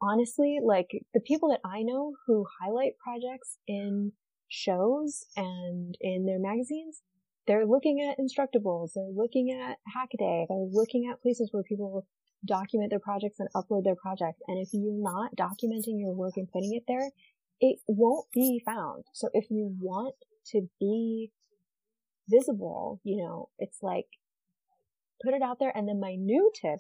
honestly, 0.02 0.60
like 0.64 0.88
the 1.14 1.20
people 1.20 1.50
that 1.50 1.62
I 1.66 1.82
know 1.84 2.14
who 2.28 2.46
highlight 2.62 2.94
projects 3.04 3.58
in 3.68 4.12
shows 4.50 5.26
and 5.36 5.96
in 6.02 6.26
their 6.26 6.40
magazines, 6.40 7.02
they're 7.48 7.66
looking 7.66 8.00
at 8.00 8.18
Instructables, 8.20 8.92
they're 8.96 9.12
looking 9.14 9.52
at 9.52 9.78
Hackaday, 9.96 10.46
they're 10.48 10.70
looking 10.72 11.10
at 11.12 11.22
places 11.22 11.50
where 11.52 11.64
people 11.64 12.06
document 12.46 12.90
their 12.90 13.00
projects 13.00 13.40
and 13.40 13.50
upload 13.56 13.84
their 13.84 13.96
projects. 13.96 14.42
And 14.48 14.60
if 14.60 14.70
you're 14.74 14.94
not 14.94 15.36
documenting 15.36 16.00
your 16.00 16.14
work 16.14 16.34
and 16.38 16.52
putting 16.52 16.74
it 16.74 16.84
there, 16.88 17.10
it 17.60 17.80
won't 17.88 18.28
be 18.34 18.62
found. 18.66 19.06
So 19.14 19.30
if 19.34 19.50
you 19.50 19.76
want 19.80 20.16
to 20.48 20.68
be 20.80 21.32
visible, 22.30 23.00
you 23.04 23.18
know, 23.24 23.50
it's 23.60 23.80
like 23.82 24.08
put 25.24 25.34
it 25.34 25.42
out 25.42 25.58
there. 25.60 25.72
And 25.76 25.88
then 25.88 26.00
my 26.00 26.16
new 26.16 26.52
tip 26.60 26.80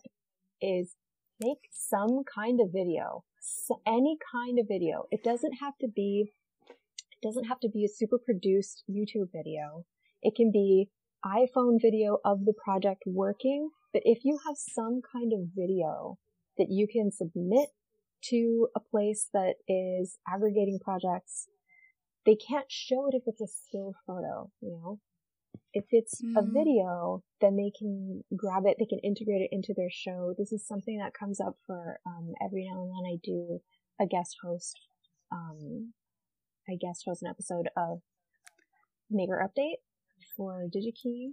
is 0.61 0.95
make 1.41 1.69
some 1.71 2.23
kind 2.23 2.59
of 2.61 2.71
video, 2.71 3.23
so 3.41 3.81
any 3.85 4.17
kind 4.31 4.59
of 4.59 4.67
video. 4.67 5.05
It 5.11 5.23
doesn't 5.23 5.53
have 5.53 5.77
to 5.81 5.87
be, 5.87 6.31
it 6.69 7.25
doesn't 7.25 7.45
have 7.45 7.59
to 7.61 7.69
be 7.69 7.85
a 7.85 7.89
super 7.89 8.17
produced 8.17 8.83
YouTube 8.89 9.29
video. 9.33 9.85
It 10.21 10.35
can 10.35 10.51
be 10.51 10.89
iPhone 11.25 11.81
video 11.81 12.19
of 12.25 12.45
the 12.45 12.53
project 12.53 13.03
working. 13.05 13.69
But 13.93 14.03
if 14.05 14.25
you 14.25 14.39
have 14.45 14.57
some 14.57 15.01
kind 15.01 15.33
of 15.33 15.49
video 15.55 16.17
that 16.57 16.67
you 16.69 16.87
can 16.87 17.11
submit 17.11 17.69
to 18.29 18.67
a 18.75 18.79
place 18.79 19.29
that 19.33 19.55
is 19.67 20.17
aggregating 20.27 20.79
projects, 20.79 21.47
they 22.25 22.35
can't 22.35 22.71
show 22.71 23.07
it 23.07 23.15
if 23.15 23.23
it's 23.27 23.41
a 23.41 23.47
still 23.47 23.93
photo, 24.07 24.49
you 24.61 24.71
know? 24.71 24.99
If 25.73 25.85
it's 25.91 26.21
a 26.35 26.41
Mm. 26.41 26.53
video, 26.53 27.23
then 27.41 27.55
they 27.55 27.71
can 27.71 28.23
grab 28.35 28.65
it, 28.65 28.77
they 28.79 28.85
can 28.85 28.99
integrate 28.99 29.41
it 29.41 29.49
into 29.51 29.73
their 29.73 29.89
show. 29.89 30.33
This 30.37 30.51
is 30.51 30.65
something 30.65 30.97
that 30.99 31.13
comes 31.13 31.39
up 31.39 31.57
for, 31.65 31.99
um, 32.05 32.33
every 32.41 32.65
now 32.69 32.81
and 32.81 32.91
then 32.91 33.05
I 33.05 33.17
do 33.23 33.61
a 33.99 34.05
guest 34.07 34.37
host, 34.41 34.79
um, 35.31 35.93
I 36.67 36.75
guest 36.75 37.03
host 37.05 37.23
an 37.23 37.29
episode 37.29 37.69
of 37.75 38.01
Maker 39.09 39.37
Update 39.47 39.77
for 40.35 40.65
DigiKey 40.73 41.31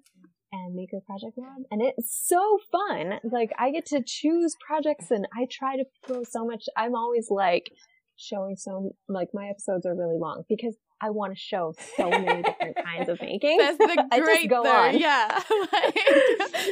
and 0.53 0.75
Maker 0.75 0.99
Project 1.07 1.37
Lab. 1.39 1.63
And 1.71 1.81
it's 1.83 2.13
so 2.27 2.59
fun. 2.73 3.21
Like 3.31 3.51
I 3.59 3.71
get 3.71 3.87
to 3.87 4.03
choose 4.05 4.57
projects 4.67 5.11
and 5.11 5.27
I 5.37 5.47
try 5.51 5.77
to 5.77 5.85
throw 6.07 6.23
so 6.25 6.45
much. 6.45 6.65
I'm 6.77 6.95
always 6.95 7.29
like 7.31 7.71
showing 8.17 8.57
so, 8.57 8.95
like 9.09 9.29
my 9.33 9.49
episodes 9.49 9.87
are 9.87 9.95
really 9.95 10.19
long 10.19 10.43
because 10.49 10.77
I 11.03 11.09
want 11.11 11.33
to 11.33 11.39
show 11.39 11.73
so 11.97 12.11
many 12.11 12.43
different 12.49 12.77
kinds 12.85 13.09
of 13.09 13.21
making. 13.23 13.57
That's 13.57 13.79
the 13.79 14.07
I 14.13 14.19
just 14.19 14.23
great 14.27 14.51
go 14.51 14.63
though. 14.63 14.71
on. 14.71 14.99
Yeah. 14.99 15.29
like, 15.73 15.95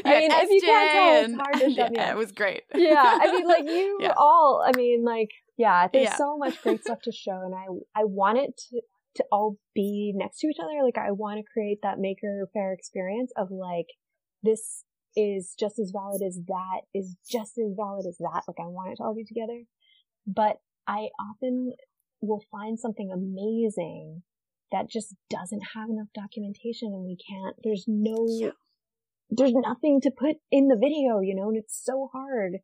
I 0.04 0.18
mean, 0.20 0.30
if 0.32 0.50
you 0.50 0.60
can't 0.60 0.92
tell, 0.92 1.24
it's 1.24 1.34
hard 1.34 1.54
to 1.60 1.70
shut 1.74 1.92
yeah, 1.94 2.10
it 2.10 2.16
was 2.16 2.32
great. 2.32 2.62
yeah, 2.74 3.18
I 3.22 3.32
mean, 3.32 3.46
like 3.46 3.64
you 3.66 3.98
Yeah. 4.02 4.12
all. 4.16 4.62
I 4.66 4.76
mean, 4.76 5.04
like 5.04 5.30
yeah, 5.56 5.88
there's 5.92 6.04
Yeah. 6.04 6.16
so 6.16 6.36
much 6.36 6.60
great 6.62 6.82
stuff 6.82 6.98
to 7.04 7.12
show, 7.12 7.40
and 7.44 7.54
I 7.54 7.64
I 7.98 8.04
want 8.04 8.38
it 8.38 8.56
to 8.70 8.80
to 9.16 9.24
all 9.32 9.56
be 9.74 10.12
next 10.14 10.38
to 10.40 10.48
each 10.48 10.58
other. 10.62 10.84
Like 10.84 10.98
I 10.98 11.10
want 11.12 11.38
to 11.38 11.52
create 11.52 11.78
that 11.82 11.98
Maker 11.98 12.48
Faire 12.52 12.72
experience 12.72 13.32
of 13.36 13.50
like 13.50 13.86
this 14.42 14.84
is 15.16 15.54
just 15.58 15.78
as 15.78 15.90
valid 15.92 16.22
as 16.22 16.38
that 16.46 16.82
is 16.94 17.16
just 17.30 17.58
as 17.58 17.72
valid 17.76 18.06
as 18.06 18.18
that. 18.18 18.42
Like 18.46 18.60
I 18.60 18.68
want 18.68 18.92
it 18.92 18.96
to 18.96 19.02
all 19.04 19.14
be 19.14 19.24
together, 19.24 19.62
but 20.26 20.58
I 20.86 21.08
often 21.20 21.72
we'll 22.20 22.44
find 22.50 22.78
something 22.78 23.10
amazing 23.12 24.22
that 24.72 24.90
just 24.90 25.14
doesn't 25.30 25.62
have 25.74 25.88
enough 25.88 26.08
documentation 26.14 26.88
and 26.92 27.04
we 27.04 27.16
can't, 27.16 27.56
there's 27.64 27.84
no, 27.88 28.26
Yeah. 28.28 28.50
there's 29.30 29.54
nothing 29.54 30.00
to 30.02 30.10
put 30.10 30.36
in 30.50 30.68
the 30.68 30.76
video, 30.76 31.20
you 31.20 31.34
know, 31.34 31.48
and 31.48 31.56
it's 31.56 31.80
so 31.82 32.08
hard. 32.12 32.58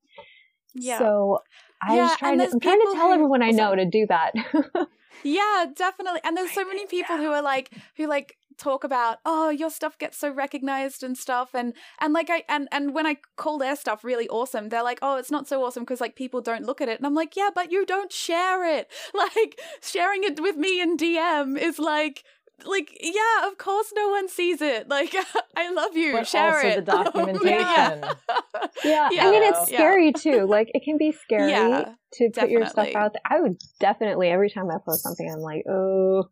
Yeah. 0.75 0.99
So 0.99 1.39
I 1.83 1.95
Yeah, 1.97 2.03
was 2.03 2.16
trying 2.16 2.39
to, 2.39 2.45
I'm 2.53 2.61
trying 2.61 2.81
to 2.81 2.91
tell 2.95 3.07
who- 3.09 3.12
everyone 3.14 3.43
I 3.43 3.51
know 3.51 3.70
sorry. 3.70 3.85
to 3.85 3.91
do 3.91 4.07
that. 4.09 4.33
Yeah, 5.22 5.66
definitely. 5.75 6.20
And 6.22 6.37
there's 6.37 6.51
so 6.53 6.66
many 6.66 6.85
people 6.87 7.16
who 7.16 7.29
are 7.33 7.41
like 7.41 7.70
who 7.97 8.07
like 8.07 8.37
talk 8.59 8.85
about, 8.85 9.18
"Oh, 9.25 9.49
your 9.49 9.70
stuff 9.70 9.97
gets 9.97 10.18
so 10.18 10.29
recognized 10.31 11.03
and 11.03 11.16
stuff." 11.16 11.55
And 11.55 11.72
and 12.01 12.12
like 12.12 12.29
I 12.29 12.43
and 12.49 12.68
and 12.72 12.95
when 12.95 13.07
I 13.07 13.16
call 13.37 13.57
their 13.57 13.75
stuff 13.75 14.05
really 14.05 14.29
awesome, 14.29 14.68
they're 14.68 14.83
like, 14.83 14.99
"Oh, 15.01 15.16
it's 15.16 15.31
not 15.31 15.49
so 15.49 15.64
awesome 15.64 15.83
because 15.85 16.01
like 16.01 16.14
people 16.14 16.43
don't 16.43 16.66
look 16.66 16.83
at 16.83 16.91
it." 16.91 16.99
And 16.99 17.07
I'm 17.07 17.14
like, 17.14 17.37
"Yeah, 17.37 17.49
but 17.55 17.72
you 17.72 17.87
don't 17.87 18.12
share 18.12 18.64
it. 18.79 18.91
Like 19.14 19.59
sharing 19.81 20.25
it 20.25 20.41
with 20.41 20.57
me 20.57 20.81
in 20.83 20.97
DM 20.99 21.57
is 21.59 21.79
like 21.79 22.25
like 22.65 22.97
yeah, 23.01 23.49
of 23.49 23.59
course 23.59 23.93
no 23.95 24.09
one 24.11 24.29
sees 24.29 24.61
it. 24.63 24.89
Like 24.89 25.15
I 25.57 25.71
love 25.73 25.97
you. 25.97 26.13
But 26.13 26.27
share 26.29 26.55
also 26.57 26.69
it." 26.69 26.87
the 26.87 26.93
oh, 26.99 27.05
documentation. 27.05 27.49
yeah. 27.51 28.13
yeah. 28.85 29.09
Yeah. 29.13 29.27
I 29.27 29.31
mean, 29.31 29.43
it's 29.43 29.71
Yeah. 29.71 29.79
scary 29.79 30.13
too. 30.13 30.47
Like 30.47 30.71
it 30.75 30.83
can 30.85 30.97
be 30.99 31.13
scary 31.13 31.51
Yeah, 31.51 31.95
to 32.15 32.31
put 32.31 32.51
your 32.51 32.67
stuff 32.67 32.95
out 32.95 33.13
there. 33.15 33.23
I 33.29 33.41
would 33.41 33.57
definitely, 33.81 34.29
every 34.29 34.51
time 34.51 34.71
I 34.71 34.77
post 34.87 35.03
something, 35.03 35.29
I'm 35.31 35.41
like, 35.41 35.65
oh, 35.69 36.29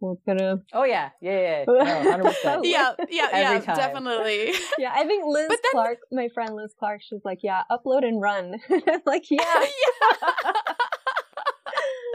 we're 0.00 0.14
gonna, 0.26 0.62
Oh 0.72 0.84
yeah, 0.84 1.10
yeah, 1.20 1.40
yeah. 1.40 1.64
No, 1.66 1.74
100%. 1.74 2.60
yeah, 2.64 2.92
yeah, 3.10 3.28
yeah, 3.32 3.58
definitely. 3.60 4.52
yeah, 4.78 4.92
I 4.94 5.04
think 5.04 5.24
Liz 5.26 5.48
then- 5.48 5.58
Clark, 5.72 5.98
my 6.10 6.28
friend 6.32 6.54
Liz 6.54 6.72
Clark, 6.78 7.02
she's 7.02 7.20
like, 7.24 7.40
yeah, 7.42 7.62
upload 7.70 8.04
and 8.04 8.18
run. 8.20 8.54
Like, 9.04 9.30
yeah. 9.30 9.42
yeah. 9.42 10.74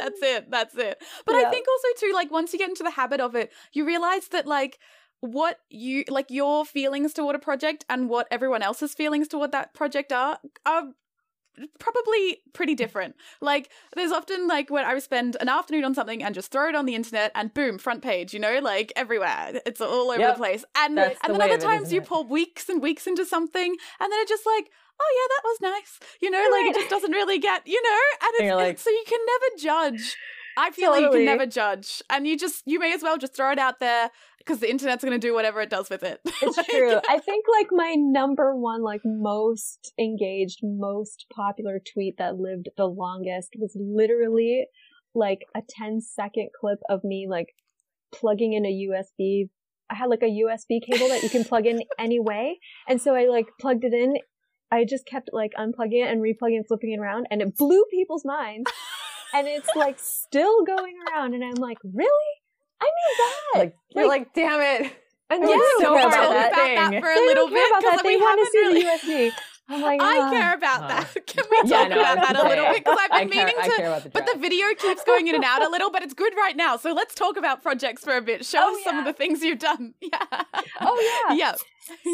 That's 0.06 0.22
it. 0.22 0.51
That's 0.51 0.76
it. 0.76 1.01
But 1.26 1.36
I 1.36 1.49
think 1.49 1.68
also 1.68 1.88
too, 2.06 2.14
like 2.14 2.32
once 2.32 2.53
you 2.53 2.60
get 2.60 2.70
into 2.70 2.84
the 2.84 2.91
habit 2.91 3.20
of 3.20 3.36
it, 3.36 3.51
you 3.74 3.86
realize 3.86 4.28
that 4.30 4.45
like 4.47 4.80
what 5.22 5.60
you 5.70 6.03
like 6.08 6.30
your 6.30 6.66
feelings 6.66 7.14
toward 7.14 7.36
a 7.36 7.39
project 7.39 7.86
and 7.89 8.10
what 8.10 8.28
everyone 8.30 8.62
else's 8.62 8.93
feelings 8.93 9.28
toward 9.28 9.51
that 9.51 9.74
project 9.74 10.12
are 10.12 10.39
are 10.66 10.84
probably 11.80 12.39
pretty 12.53 12.76
different. 12.76 13.16
Like 13.41 13.70
there's 13.95 14.12
often 14.12 14.47
like 14.47 14.70
when 14.70 14.86
I 14.86 14.93
would 14.93 15.03
spend 15.03 15.38
an 15.39 15.49
afternoon 15.49 15.84
on 15.86 15.93
something 15.95 16.24
and 16.24 16.34
just 16.36 16.51
throw 16.51 16.70
it 16.70 16.76
on 16.76 16.86
the 16.86 16.95
internet 16.95 17.32
and 17.36 17.53
boom, 17.53 17.78
front 17.78 18.01
page, 18.01 18.34
you 18.34 18.39
know, 18.39 18.60
like 18.60 18.91
everywhere. 18.95 19.62
It's 19.66 19.82
all 19.82 20.12
over 20.12 20.20
Yep. 20.20 20.34
the 20.36 20.38
place. 20.38 20.66
And 20.76 20.97
That's 20.97 21.20
and 21.24 21.34
the 21.34 21.38
then 21.39 21.49
other 21.51 21.60
it, 21.60 21.62
times 21.62 21.91
you 21.93 22.01
pour 22.01 22.24
weeks 22.24 22.70
and 22.70 22.82
weeks 22.82 23.08
into 23.08 23.26
something 23.26 23.76
and 23.99 24.12
then 24.12 24.20
it's 24.22 24.30
just 24.32 24.45
like, 24.45 24.70
oh 24.99 25.12
yeah, 25.20 25.36
that 25.36 25.41
was 25.43 25.76
nice. 25.76 25.99
You 26.22 26.32
know, 26.32 26.47
like 26.51 26.66
it 26.68 26.76
just 26.76 26.89
doesn't 26.89 27.12
really 27.12 27.38
get, 27.39 27.68
you 27.68 27.82
know, 27.82 27.99
and 28.22 28.30
it's, 28.32 28.39
And 28.39 28.47
you're 28.47 28.60
it's- 28.60 28.70
like- 28.70 28.80
so 28.80 28.89
you 28.89 29.03
can 29.08 29.20
never 29.26 29.91
judge. 29.91 30.16
I 30.58 30.72
feel 30.72 30.91
like 30.91 31.01
you 31.01 31.12
can 31.12 31.26
never 31.26 31.45
judge, 31.45 32.01
and 32.10 32.28
you 32.28 32.38
just 32.38 32.64
you 32.66 32.80
may 32.80 32.93
as 32.93 33.01
well 33.03 33.18
just 33.18 33.36
throw 33.36 33.51
it 33.51 33.60
out 33.60 33.80
there 33.80 34.12
because 34.45 34.60
the 34.60 34.70
internet's 34.70 35.03
going 35.03 35.20
to 35.20 35.28
do 35.28 35.34
whatever 35.34 35.60
it 35.62 35.70
does 35.70 35.89
with 35.89 36.03
it. 36.03 36.22
It's 36.41 36.58
Like, 36.58 36.68
true. 36.68 36.99
I 37.10 37.20
think 37.20 37.45
like 37.58 37.68
my 37.72 37.95
number 37.97 38.56
one, 38.56 38.84
like 38.84 39.01
most 39.03 39.93
engaged, 39.99 40.60
most 40.62 41.26
popular 41.36 41.82
tweet 41.93 42.18
that 42.20 42.38
lived 42.38 42.70
the 42.78 42.86
longest 42.86 43.56
was 43.58 43.76
literally 43.80 44.68
like 45.16 45.45
a 45.56 45.62
10 45.68 46.01
second 46.01 46.49
clip 46.60 46.80
of 46.89 47.03
me 47.03 47.26
like 47.30 47.56
plugging 48.14 48.53
in 48.53 48.66
a 48.66 48.70
USB. 48.70 49.49
I 49.89 49.95
had 49.95 50.10
like 50.10 50.24
a 50.24 50.26
USB 50.26 50.82
cable 50.82 51.08
that 51.10 51.24
you 51.24 51.30
can 51.30 51.43
plug 51.43 51.66
in 51.66 51.82
anyway. 51.99 52.58
And 52.88 53.01
so 53.01 53.16
I 53.16 53.28
like 53.28 53.47
plugged 53.60 53.84
it 53.84 53.93
in. 53.93 54.18
I 54.72 54.84
just 54.84 55.06
kept 55.06 55.30
like 55.32 55.51
unplugging 55.58 56.03
it 56.03 56.12
and 56.12 56.22
replugging 56.22 56.58
and 56.58 56.68
flipping 56.68 56.91
it 56.91 56.99
around 56.99 57.28
and 57.32 57.41
it 57.41 57.56
blew 57.56 57.84
people's 57.89 58.26
minds. 58.26 58.70
And 59.34 59.48
it's 59.48 59.70
like 59.76 59.98
still 60.00 60.64
going 60.64 60.96
around 61.12 61.34
and 61.34 61.44
I'm 61.44 61.56
like, 61.56 61.78
really? 61.84 62.10
I 62.82 62.86
need 62.86 63.18
that. 63.18 63.60
Like 63.60 63.76
you're 63.96 64.08
like, 64.08 64.34
damn 64.34 64.62
it. 64.62 64.92
and 65.30 65.44
they 65.44 65.48
so 65.80 65.94
care 65.96 66.08
about 66.08 66.08
about 66.08 66.30
that. 66.32 66.52
that, 66.56 66.90
thing. 66.92 67.02
for 67.02 67.10
a 67.12 67.16
they 67.16 67.26
little 67.26 67.48
bit 67.50 67.70
about 67.70 67.82
that. 67.82 67.92
because 67.92 68.04
They 68.04 68.10
we 68.10 68.18
want 68.22 68.40
to 68.46 68.52
see 68.52 68.58
really. 68.60 68.82
the 68.84 68.90
USB. 68.90 69.32
I'm 69.68 69.82
like, 69.82 70.00
I 70.00 70.30
care 70.32 70.54
about 70.54 70.88
that. 70.90 71.26
Can 71.26 71.44
we 71.50 71.58
Yeah, 71.66 71.88
talk 71.88 71.90
no, 71.90 72.00
about 72.02 72.16
that 72.22 72.36
a 72.36 72.48
little 72.48 72.66
bit? 72.66 72.84
Because 72.86 73.00
I've 73.02 73.10
been 73.22 73.30
care, 73.32 73.46
meaning 73.48 73.56
to. 73.64 73.88
about 73.88 74.04
the 74.04 74.10
But 74.12 74.28
the 74.32 74.38
video 74.38 74.68
keeps 74.78 75.04
going 75.04 75.28
in 75.28 75.34
and 75.34 75.44
out 75.44 75.64
a 75.66 75.70
little, 75.70 75.90
but 75.90 76.04
it's 76.04 76.14
good 76.14 76.34
right 76.38 76.56
now. 76.56 76.78
So 76.78 76.94
let's 76.94 77.16
talk 77.16 77.36
about 77.36 77.64
projects 77.64 78.04
for 78.04 78.16
a 78.16 78.22
bit. 78.22 78.46
Show 78.46 78.60
Oh, 78.62 78.76
us 78.78 78.84
some 78.84 79.00
of 79.00 79.06
the 79.06 79.14
things 79.14 79.42
you've 79.42 79.58
done. 79.60 79.96
Yeah. 80.02 80.44
Oh 80.82 81.26
yeah. 81.30 81.36
Yeah. 81.36 81.56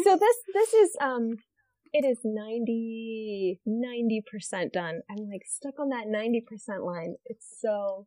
so 0.04 0.16
this 0.16 0.36
this 0.54 0.72
is 0.72 0.96
um 1.02 1.36
it 1.92 2.04
is 2.04 2.18
90 2.24 3.60
90% 3.66 4.72
done. 4.72 5.00
I'm 5.10 5.28
like 5.30 5.42
stuck 5.46 5.78
on 5.78 5.88
that 5.90 6.06
90% 6.06 6.84
line. 6.84 7.16
It's 7.26 7.46
so 7.60 8.06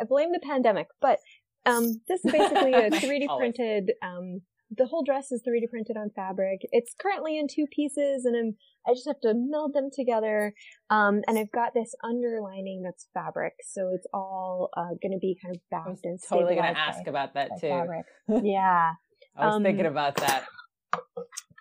I 0.00 0.04
blame 0.04 0.32
the 0.32 0.40
pandemic, 0.42 0.86
but 1.00 1.18
um 1.64 2.00
this 2.08 2.24
is 2.24 2.32
basically 2.32 2.72
a 2.74 2.90
3D 3.02 3.36
printed 3.38 3.92
um 4.02 4.42
the 4.76 4.86
whole 4.86 5.04
dress 5.04 5.30
is 5.30 5.42
3D 5.46 5.68
printed 5.70 5.96
on 5.96 6.10
fabric. 6.16 6.60
It's 6.72 6.92
currently 7.00 7.38
in 7.38 7.46
two 7.48 7.66
pieces 7.70 8.24
and 8.24 8.36
I'm 8.36 8.54
I 8.88 8.94
just 8.94 9.06
have 9.06 9.20
to 9.20 9.32
meld 9.34 9.74
them 9.74 9.90
together. 9.92 10.52
Um 10.90 11.22
and 11.28 11.38
I've 11.38 11.52
got 11.52 11.72
this 11.74 11.94
underlining 12.04 12.82
that's 12.84 13.06
fabric, 13.14 13.54
so 13.62 13.90
it's 13.94 14.06
all 14.12 14.70
uh 14.76 14.94
going 15.02 15.12
to 15.12 15.18
be 15.20 15.36
kind 15.42 15.54
of 15.54 15.60
backed 15.70 16.04
and 16.04 16.18
totally 16.28 16.54
gonna 16.56 16.68
ask 16.76 17.04
by- 17.04 17.10
about 17.10 17.34
that 17.34 17.50
too. 17.60 17.68
fabric. 17.68 18.06
Yeah. 18.44 18.92
I 19.38 19.46
was 19.46 19.56
Um, 19.56 19.62
thinking 19.64 19.86
about 19.86 20.16
that. 20.16 20.44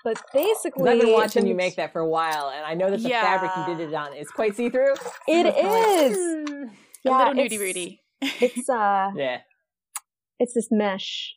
But 0.04 0.18
'Cause 0.18 0.24
basically 0.34 0.90
I've 0.92 1.02
been 1.02 1.14
watching 1.14 1.48
you 1.48 1.56
make 1.56 1.76
that 1.78 1.92
for 1.92 2.00
a 2.02 2.08
while, 2.08 2.50
and 2.50 2.64
I 2.66 2.76
know 2.76 2.90
that 2.92 3.02
the 3.02 3.10
fabric 3.10 3.52
you 3.58 3.76
did 3.76 3.90
it 3.90 3.94
on 3.96 4.14
is 4.16 4.30
quite 4.30 4.56
see 4.56 4.70
through. 4.70 4.94
It 5.28 5.46
is. 5.56 6.18
a 6.18 6.70
Yeah, 7.04 7.18
little 7.18 7.34
nudie 7.34 7.46
it's- 7.46 7.60
Rudy. 7.60 8.02
It's 8.22 8.70
uh, 8.70 9.12
Yeah, 9.16 9.40
it's 10.40 10.54
this 10.54 10.68
mesh. 10.72 11.36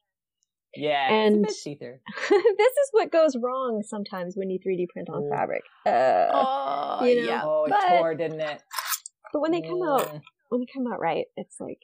yeah. 0.74 1.11
And- 1.12 1.36
it's 1.36 1.44
a 1.44 1.46
bit 1.49 1.55
see 1.55 1.74
through. 1.76 1.99
this 2.30 2.72
is 2.72 2.88
what 2.92 3.11
goes 3.11 3.36
wrong 3.42 3.82
sometimes 3.86 4.36
when 4.36 4.51
you 4.51 4.59
3D 4.59 4.86
print 4.92 5.09
on 5.09 5.22
Mm. 5.22 5.30
fabric. 5.30 5.62
Uh, 5.86 6.28
Oh, 6.32 7.05
you 7.05 7.22
know, 7.22 7.26
yeah. 7.28 7.40
Oh, 7.44 7.64
it 7.64 7.70
but- 7.70 7.88
tore, 7.99 8.14
didn't 8.14 8.40
it? 8.40 8.62
but 9.32 9.40
when 9.40 9.51
they 9.53 9.62
come 9.62 9.82
out, 9.82 10.03
Mm. 10.09 10.20
when 10.51 10.61
they 10.61 10.66
come 10.72 10.90
out 10.92 11.01
right, 11.01 11.24
it's 11.36 11.57
like 11.59 11.80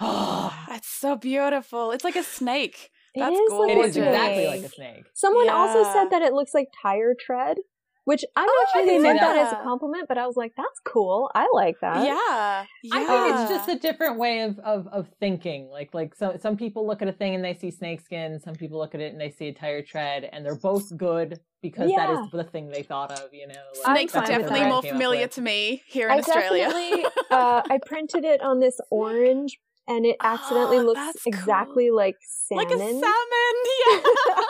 Oh, 0.00 0.56
that's 0.68 0.88
so 0.88 1.16
beautiful. 1.16 1.90
It's 1.90 2.04
like 2.04 2.16
a 2.16 2.22
snake. 2.22 2.90
It 3.14 3.20
That's 3.20 3.38
is 3.38 3.52
like 3.52 3.70
It 3.70 3.78
a 3.78 3.84
exactly 3.86 4.46
like 4.46 4.60
a 4.60 4.68
snake. 4.68 4.94
snake. 4.94 5.04
Someone 5.14 5.48
also 5.50 5.84
said 5.92 6.10
that 6.10 6.22
it 6.22 6.32
looks 6.32 6.54
like 6.54 6.68
tire 6.82 7.14
tread, 7.18 7.58
which 8.04 8.24
I'm 8.36 8.48
Oh, 8.48 8.66
not 8.74 8.80
I 8.82 8.84
sure 8.84 8.86
they 8.86 8.98
meant 9.02 9.20
that. 9.20 9.36
as 9.46 9.52
a 9.52 9.56
compliment, 9.62 10.08
but 10.08 10.18
I 10.18 10.26
was 10.26 10.36
like, 10.36 10.52
that's 10.56 10.80
cool. 10.84 11.30
I 11.34 11.46
like 11.52 11.76
that. 11.80 12.04
yeah. 12.04 12.64
Yeah. 12.82 12.94
I 12.96 13.04
think 13.06 13.34
it's 13.34 13.50
just 13.50 13.68
a 13.68 13.78
different 13.78 14.18
way 14.18 14.40
of, 14.42 14.58
of, 14.60 14.88
of 14.88 15.08
thinking. 15.20 15.68
Like 15.68 15.94
like 15.94 16.14
some 16.14 16.38
some 16.38 16.56
people 16.56 16.86
look 16.86 17.00
at 17.02 17.08
a 17.08 17.12
thing 17.12 17.34
and 17.34 17.44
they 17.44 17.54
see 17.54 17.70
snakeskin. 17.70 18.40
Some 18.40 18.54
people 18.54 18.78
look 18.78 18.94
at 18.94 19.00
it 19.00 19.12
and 19.12 19.20
they 19.20 19.30
see 19.30 19.48
a 19.48 19.52
tire 19.54 19.82
tread, 19.82 20.28
and 20.32 20.44
they're 20.44 20.56
both 20.56 20.96
good 20.96 21.38
because 21.60 21.90
that 21.94 22.08
Yeah. 22.08 22.24
is 22.24 22.30
the 22.32 22.42
thing 22.44 22.68
they 22.70 22.82
thought 22.82 23.12
of. 23.12 23.32
You 23.32 23.46
know, 23.46 23.54
like, 23.84 23.96
Snakes 23.96 24.16
are 24.16 24.26
definitely 24.26 24.64
more 24.64 24.82
familiar 24.82 25.28
to 25.28 25.40
me 25.40 25.82
here 25.86 26.08
in 26.08 26.14
I 26.14 26.18
Australia. 26.18 26.64
definitely, 26.68 27.04
uh, 27.30 27.62
I 27.70 27.78
printed 27.86 28.24
it 28.24 28.40
on 28.42 28.58
this 28.58 28.80
orange, 28.90 29.60
and 29.88 30.06
it 30.06 30.16
accidentally 30.20 30.78
Oh, 30.78 30.82
looks 30.94 31.26
exactly 31.26 31.90
like 31.90 32.16
salmon. 32.22 32.68
like 32.68 32.74
a 32.74 32.78
salmon. 32.78 33.02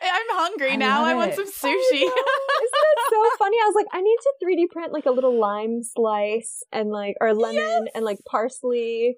Yeah. 0.00 0.10
I'm 0.12 0.36
hungry 0.38 0.70
I 0.72 0.76
now. 0.76 1.04
I 1.04 1.14
want 1.14 1.32
it. 1.32 1.36
some 1.36 1.46
sushi. 1.46 2.02
Isn't 2.02 2.14
that 2.14 2.96
so 3.10 3.22
funny? 3.38 3.56
I 3.62 3.66
was 3.66 3.74
like, 3.74 3.86
I 3.92 4.00
need 4.00 4.16
to 4.22 4.32
3D 4.44 4.70
print 4.70 4.92
like 4.92 5.06
a 5.06 5.10
little 5.10 5.38
lime 5.38 5.82
slice 5.82 6.62
and 6.72 6.90
like, 6.90 7.16
or 7.20 7.34
lemon 7.34 7.88
and 7.94 8.04
like 8.04 8.18
parsley. 8.28 9.16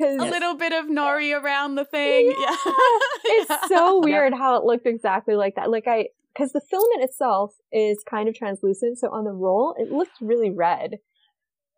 Cause 0.00 0.20
a 0.20 0.24
little 0.24 0.54
bit 0.54 0.72
of 0.72 0.86
nori 0.86 1.38
around 1.38 1.74
the 1.74 1.84
thing. 1.84 2.32
Yeah. 2.38 2.56
it's 3.24 3.68
so 3.68 4.00
weird 4.00 4.32
how 4.34 4.56
it 4.56 4.64
looked 4.64 4.86
exactly 4.86 5.34
like 5.34 5.56
that. 5.56 5.70
Like 5.70 5.86
I, 5.86 6.06
cause 6.36 6.52
the 6.52 6.60
filament 6.60 7.02
itself 7.02 7.54
is 7.72 8.02
kind 8.08 8.28
of 8.28 8.34
translucent. 8.34 8.98
So 8.98 9.08
on 9.12 9.24
the 9.24 9.32
roll, 9.32 9.74
it 9.78 9.90
looked 9.92 10.12
really 10.20 10.50
red. 10.50 10.98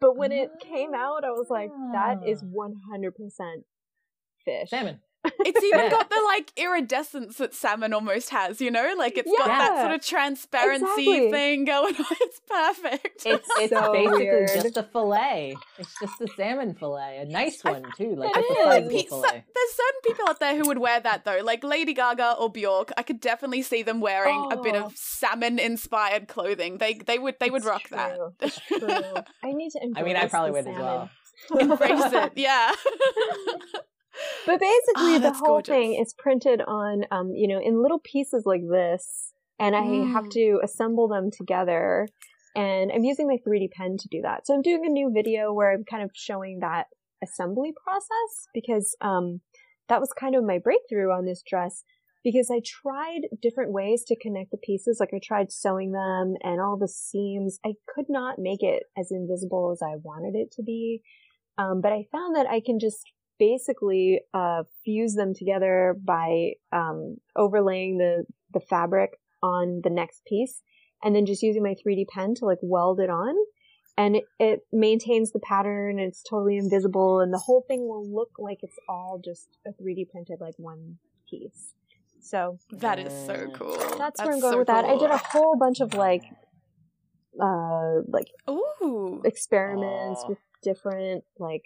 But 0.03 0.16
when 0.16 0.32
it 0.32 0.50
came 0.61 0.94
out, 0.94 1.24
I 1.24 1.30
was 1.30 1.48
like, 1.48 1.70
that 1.92 2.18
is 2.26 2.42
Ah. 2.42 2.46
100% 2.46 3.64
fish. 4.44 4.68
salmon. 4.70 5.00
It's 5.45 5.62
even 5.62 5.80
Yeah. 5.80 5.90
got 5.90 6.09
the 6.11 6.20
like 6.26 6.53
iridescence 6.57 7.36
that 7.38 7.55
salmon 7.55 7.93
almost 7.93 8.30
has, 8.30 8.61
you 8.61 8.70
know? 8.70 8.95
Like 8.97 9.16
it's 9.18 9.30
got 9.38 9.47
that 9.47 9.80
sort 9.82 9.95
of 9.95 10.05
transparency 10.07 10.84
Exactly. 11.11 11.30
thing 11.30 11.64
going 11.64 11.95
on. 11.97 12.05
It's 12.20 12.40
perfect. 12.49 13.22
It's 13.26 13.49
it's 13.59 13.72
So 13.72 13.93
basically 13.93 14.24
weird. 14.24 14.49
just 14.55 14.76
a 14.76 14.82
fillet. 14.82 15.57
It's 15.78 15.95
just 16.01 16.20
a 16.20 16.28
salmon 16.36 16.74
fillet, 16.74 17.18
a 17.18 17.24
nice 17.24 17.62
one 17.64 17.84
too, 17.97 18.14
like 18.16 18.30
It 18.36 18.36
a 18.36 18.53
is. 18.53 18.59
sizable 18.64 18.90
Pe- 18.90 19.07
so- 19.07 19.22
fillet. 19.22 19.45
there's 19.55 19.72
certain 19.72 20.01
people 20.05 20.28
out 20.28 20.40
there 20.40 20.57
who 20.57 20.66
would 20.68 20.78
wear 20.78 21.01
that 21.01 21.24
though, 21.24 21.40
like 21.43 21.64
Lady 21.64 21.95
Gaga 21.95 22.34
or 22.38 22.51
Bjork. 22.51 22.93
I 22.97 23.03
could 23.03 23.20
definitely 23.20 23.62
see 23.62 23.82
them 23.82 24.01
wearing 24.01 24.49
a 24.53 24.57
bit 24.57 24.74
Oh. 24.74 24.84
of 24.86 24.97
salmon-inspired 24.97 26.28
clothing. 26.28 26.78
They 26.78 26.95
they 26.95 27.18
would 27.18 27.36
they 27.40 27.51
would 27.51 27.59
It's 27.62 27.66
rock 27.66 27.88
that. 27.90 28.16
true. 28.16 28.34
It's 28.40 28.59
true. 28.68 28.78
I 29.45 29.53
need 29.53 29.70
to 29.70 29.80
I 29.97 30.03
mean, 30.03 30.16
I 30.16 30.26
probably 30.28 30.51
the 30.51 30.53
would 30.53 30.66
as 30.68 30.76
salmon. 30.76 31.11
well. 31.51 31.61
Embrace 31.61 32.12
it, 32.12 32.32
yeah. 32.36 32.72
But 34.46 34.60
basically, 34.60 35.16
Oh, 35.16 35.18
the 35.20 35.32
whole 35.32 35.60
thing 35.62 35.94
is 35.94 36.14
printed 36.14 36.62
on, 36.62 37.04
um, 37.10 37.32
you 37.34 37.46
know, 37.48 37.60
in 37.60 37.82
little 37.82 38.00
pieces 38.00 38.44
like 38.44 38.62
this, 38.68 39.32
and 39.58 39.76
I 39.76 40.04
have 40.12 40.24
Mm. 40.24 40.30
to 40.32 40.60
assemble 40.62 41.08
them 41.08 41.30
together. 41.30 42.08
And 42.54 42.92
I'm 42.92 43.04
using 43.04 43.26
my 43.26 43.38
3D 43.38 43.68
pen 43.68 43.96
to 43.98 44.08
do 44.08 44.20
that. 44.22 44.46
So 44.46 44.54
I'm 44.54 44.62
doing 44.62 44.84
a 44.84 44.90
new 44.90 45.10
video 45.10 45.52
where 45.52 45.72
I'm 45.72 45.84
kind 45.84 46.02
of 46.02 46.10
showing 46.12 46.58
that 46.60 46.88
assembly 47.22 47.72
process 47.84 48.48
because 48.52 48.94
um, 49.00 49.40
that 49.88 50.00
was 50.00 50.12
kind 50.12 50.34
of 50.34 50.44
my 50.44 50.58
breakthrough 50.58 51.10
on 51.10 51.24
this 51.24 51.42
dress 51.48 51.84
because 52.24 52.50
I 52.50 52.60
tried 52.64 53.22
different 53.40 53.72
ways 53.72 54.04
to 54.04 54.16
connect 54.16 54.50
the 54.50 54.58
pieces. 54.58 54.98
Like 55.00 55.10
I 55.14 55.20
tried 55.22 55.50
sewing 55.50 55.92
them 55.92 56.34
and 56.42 56.60
all 56.60 56.76
the 56.76 56.88
seams. 56.88 57.58
I 57.64 57.74
could 57.88 58.06
not 58.08 58.38
make 58.38 58.62
it 58.62 58.84
as 58.98 59.10
invisible 59.10 59.70
as 59.72 59.80
I 59.82 59.96
wanted 60.02 60.36
it 60.38 60.52
to 60.52 60.62
be. 60.62 61.02
Um, 61.58 61.80
but 61.80 61.92
I 61.92 62.06
found 62.12 62.36
that 62.36 62.46
I 62.46 62.60
can 62.64 62.78
just 62.78 63.02
basically 63.43 64.20
uh, 64.32 64.62
fuse 64.84 65.14
them 65.14 65.34
together 65.34 65.97
by 66.05 66.53
um, 66.72 67.16
overlaying 67.34 67.99
the 67.99 68.24
the 68.55 68.61
fabric 68.61 69.11
on 69.43 69.80
the 69.82 69.90
next 69.90 70.24
piece, 70.24 70.62
and 71.03 71.16
then 71.16 71.26
just 71.26 71.43
using 71.43 71.62
my 71.62 71.74
3D 71.74 72.07
pen 72.07 72.34
to 72.36 72.45
like 72.45 72.59
weld 72.62 73.01
it 73.01 73.11
on. 73.11 73.34
And 73.99 74.16
it, 74.16 74.24
it 74.38 74.61
maintains 74.72 75.32
the 75.32 75.40
pattern. 75.40 75.99
And 75.99 76.09
it's 76.09 76.22
totally 76.22 76.57
invisible, 76.57 77.20
and 77.20 77.32
the 77.34 77.38
whole 77.47 77.64
thing 77.66 77.88
will 77.88 78.07
look 78.07 78.30
like 78.38 78.59
it's 78.62 78.78
all 78.88 79.20
just 79.24 79.49
a 79.66 79.70
3D 79.70 80.09
printed 80.11 80.38
like 80.40 80.55
one 80.57 80.99
piece. 81.28 81.74
So 82.20 82.59
that 82.70 83.01
is 83.01 83.12
so 83.26 83.34
Mm. 83.34 83.55
cool. 83.55 83.76
that's, 83.76 83.99
That's 83.99 84.24
where 84.24 84.34
I'm 84.34 84.40
going 84.40 84.53
so 84.53 84.59
with 84.59 84.66
that. 84.68 84.84
I 84.84 84.97
did 84.97 85.11
a 85.11 85.18
whole 85.18 85.57
bunch 85.59 85.80
of 85.80 85.93
like, 85.95 86.22
uh, 87.43 88.03
like 88.07 88.28
Ooh. 88.49 89.20
experiments 89.24 90.22
Aw. 90.24 90.28
with 90.28 90.38
different 90.62 91.24
like 91.40 91.64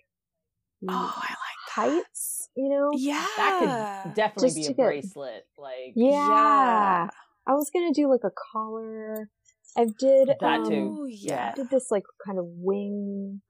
Oh, 0.89 1.13
I 1.17 1.35
like 1.77 1.91
heights. 1.91 2.49
You 2.57 2.69
know. 2.71 2.91
Yeah. 2.95 3.27
That 3.37 4.03
could 4.05 4.15
definitely 4.15 4.49
Just 4.49 4.57
be 4.57 4.65
a 4.65 4.69
get- 4.69 4.77
bracelet. 4.77 5.47
Like 5.59 5.93
yeah. 5.95 7.09
I 7.49 7.53
was 7.53 7.71
gonna 7.73 7.93
do 7.93 8.09
like 8.11 8.25
a 8.25 8.33
collar. 8.53 9.31
I 9.77 9.87
did 9.99 10.29
That 10.41 10.61
um, 10.61 10.69
too. 10.71 10.97
Oh, 11.01 11.05
Yeah. 11.07 11.49
yeah. 11.49 11.55
did 11.55 11.71
this 11.71 11.91
like 11.91 12.05
kind 12.25 12.39
of 12.39 12.47
wing 12.49 13.43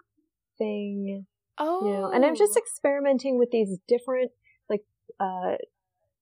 thing, 0.58 1.26
Oh. 1.58 1.86
you 1.86 1.92
know, 1.92 2.10
and 2.10 2.24
I'm 2.24 2.34
just 2.36 2.56
experimenting 2.56 3.38
with 3.38 3.50
these 3.50 3.78
different 3.86 4.32
like 4.68 4.82
uh 5.20 5.56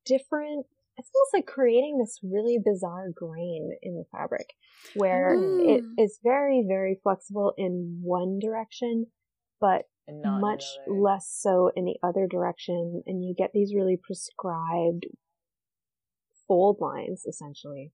different 0.05 0.67
it's 0.97 1.11
almost 1.15 1.35
like 1.35 1.47
creating 1.47 1.99
this 1.99 2.21
really 2.23 2.59
bizarre 2.65 3.09
grain 3.13 3.73
in 3.83 3.97
the 3.97 4.05
fabric 4.13 4.53
where 4.95 5.35
it 5.35 5.83
Mm. 5.83 5.95
is 5.99 6.21
very, 6.23 6.65
very 6.69 7.01
flexible 7.03 7.53
in 7.57 7.99
one 8.03 8.39
direction, 8.39 9.07
but 9.61 9.87
and 10.07 10.23
not 10.23 10.41
much 10.41 10.65
less 10.87 11.29
so 11.29 11.71
in 11.75 11.85
the 11.85 11.97
other 12.03 12.27
direction. 12.27 13.03
And 13.07 13.25
you 13.25 13.35
get 13.37 13.51
these 13.53 13.75
really 13.75 13.97
prescribed 14.03 15.07
fold 16.47 16.79
lines 16.81 17.25
essentially. 17.27 17.93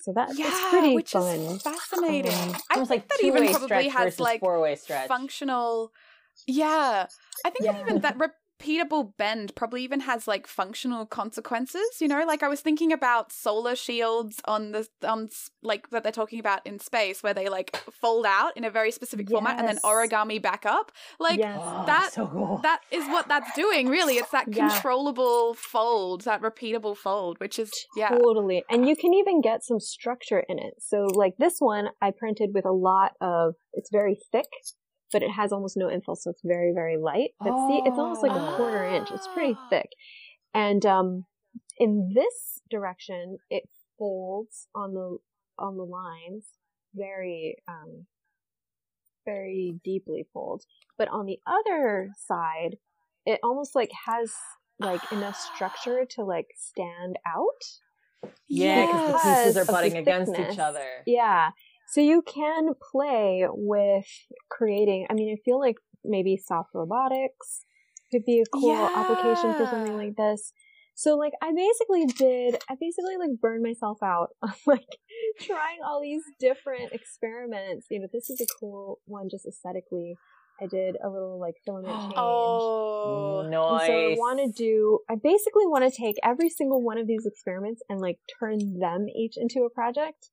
So 0.00 0.12
that, 0.14 0.30
yeah, 0.34 0.46
it's 0.48 0.70
pretty 0.70 0.94
which 0.94 1.10
fun. 1.10 1.38
is 1.40 1.62
fascinating. 1.62 2.32
Um, 2.32 2.56
I 2.70 2.74
Almost 2.74 2.90
think 2.90 3.02
like 3.02 3.08
that 3.08 3.22
even 3.22 3.48
probably 3.48 3.88
has 3.88 4.18
like 4.18 4.40
four-way 4.40 4.76
stretch. 4.76 5.08
functional. 5.08 5.92
Yeah, 6.46 7.06
I 7.44 7.50
think 7.50 7.70
that 7.70 7.80
even 7.82 8.00
that 8.00 8.16
repeatable 8.60 9.16
bend 9.16 9.54
probably 9.54 9.82
even 9.82 10.00
has 10.00 10.28
like 10.28 10.46
functional 10.46 11.06
consequences. 11.06 11.82
You 12.00 12.08
know, 12.08 12.24
like 12.26 12.42
I 12.42 12.48
was 12.48 12.60
thinking 12.60 12.92
about 12.92 13.32
solar 13.32 13.76
shields 13.76 14.40
on 14.44 14.72
the 14.72 14.88
on 15.06 15.28
like 15.62 15.90
that 15.90 16.02
they're 16.02 16.12
talking 16.12 16.40
about 16.40 16.66
in 16.66 16.78
space, 16.78 17.22
where 17.22 17.34
they 17.34 17.48
like 17.48 17.76
fold 18.00 18.26
out 18.26 18.56
in 18.56 18.64
a 18.64 18.70
very 18.70 18.90
specific 18.90 19.28
format 19.28 19.58
and 19.58 19.68
then 19.68 19.78
origami 19.84 20.40
back 20.40 20.66
up. 20.66 20.92
Like 21.18 21.38
yes. 21.38 21.58
Oh, 21.62 21.84
that- 21.86 22.12
so 22.12 22.26
cool. 22.26 22.60
that 22.62 22.80
is 22.90 23.06
what 23.06 23.28
that's 23.28 23.52
doing. 23.54 23.88
Really, 23.88 24.14
it's 24.14 24.30
that 24.30 24.46
Yeah. 24.48 24.68
controllable 24.68 25.54
fold, 25.54 26.22
that 26.22 26.42
repeatable 26.42 26.96
fold, 26.96 27.38
which 27.40 27.58
is 27.58 27.70
yeah. 27.96 28.08
Totally. 28.10 28.64
And 28.70 28.88
you 28.88 28.96
can 28.96 29.14
even 29.14 29.40
get 29.40 29.62
some 29.64 29.80
structure 29.80 30.40
in 30.48 30.58
it. 30.58 30.74
So 30.80 31.04
like 31.14 31.34
this 31.38 31.56
one 31.58 31.88
I 32.00 32.10
printed 32.16 32.50
with 32.54 32.64
a 32.66 32.72
lot 32.72 33.12
of, 33.20 33.54
it's 33.72 33.90
very 33.90 34.18
thick, 34.32 34.46
but 35.12 35.22
it 35.22 35.30
has 35.30 35.52
almost 35.52 35.76
no 35.76 35.86
infill. 35.88 36.16
So 36.16 36.30
it's 36.30 36.42
very, 36.44 36.72
very 36.74 36.96
light. 36.96 37.30
But 37.40 37.56
see, 37.68 37.82
it's 37.84 37.98
almost 37.98 38.22
like 38.22 38.32
a 38.32 38.56
quarter 38.56 38.84
inch. 38.84 39.10
It's 39.10 39.28
pretty 39.34 39.54
Ah. 39.58 39.66
thick. 39.70 39.90
And, 40.54 40.84
um, 40.86 41.26
in 41.78 42.12
this 42.14 42.60
direction, 42.70 43.38
it 43.50 43.64
folds 43.98 44.68
on 44.74 44.94
the, 44.94 45.18
on 45.58 45.76
the 45.76 45.84
lines 45.84 46.46
very, 46.94 47.56
um, 47.68 48.06
very 49.24 49.80
deeply 49.84 50.26
folds. 50.32 50.66
But 50.98 51.08
on 51.08 51.26
the 51.26 51.38
other 51.46 52.10
side, 52.16 52.76
it 53.26 53.40
almost 53.42 53.74
like 53.74 53.90
has 54.06 54.32
like 54.78 55.00
enough 55.12 55.36
structure 55.36 56.06
to 56.10 56.24
like 56.24 56.46
stand 56.56 57.16
out. 57.26 58.32
yeah, 58.48 58.86
because 58.86 59.12
the 59.12 59.18
pieces 59.18 59.56
are 59.56 59.64
butting 59.66 59.96
against 59.96 60.32
thickness. 60.32 60.54
each 60.54 60.58
other. 60.58 60.86
Yeah. 61.06 61.50
So 61.90 62.00
you 62.00 62.22
can 62.22 62.70
play 62.92 63.46
with 63.48 64.06
creating, 64.48 65.06
I 65.10 65.14
mean, 65.14 65.36
I 65.36 65.40
feel 65.44 65.58
like 65.58 65.76
maybe 66.04 66.36
soft 66.36 66.70
robotics 66.72 67.64
could 68.12 68.24
be 68.24 68.40
a 68.40 68.44
cool 68.58 68.88
application 68.94 69.54
for 69.54 69.66
something 69.66 69.96
like 69.96 70.16
this. 70.16 70.52
So 70.94 71.16
like 71.16 71.32
I 71.42 71.50
basically 71.52 72.06
did, 72.06 72.62
I 72.68 72.76
basically 72.80 73.16
like 73.16 73.40
burned 73.40 73.62
myself 73.62 73.98
out 74.02 74.28
on 74.42 74.52
like 74.66 74.86
trying 75.40 75.78
all 75.84 76.00
these 76.00 76.22
different 76.38 76.92
experiments. 76.92 77.86
You 77.90 78.00
know, 78.00 78.08
this 78.12 78.30
is 78.30 78.40
a 78.40 78.46
cool 78.60 79.00
one 79.06 79.28
just 79.28 79.46
aesthetically. 79.46 80.18
I 80.62 80.66
did 80.66 80.96
a 81.02 81.08
little 81.08 81.40
like 81.40 81.54
filament 81.64 81.96
change. 82.02 82.16
Oh, 82.18 83.04
mm, 83.08 83.40
And 83.40 83.50
Nice. 83.50 83.86
so 83.86 83.92
I 83.92 84.14
want 84.16 84.40
to 84.40 84.52
do, 84.52 85.00
I 85.08 85.14
basically 85.14 85.66
want 85.66 85.90
to 85.90 85.96
take 85.96 86.16
every 86.22 86.50
single 86.50 86.82
one 86.82 86.98
of 86.98 87.06
these 87.06 87.26
experiments 87.26 87.82
and 87.88 88.00
like 88.00 88.18
turn 88.38 88.78
them 88.78 89.06
each 89.08 89.34
into 89.36 89.64
a 89.64 89.70
project. 89.70 90.30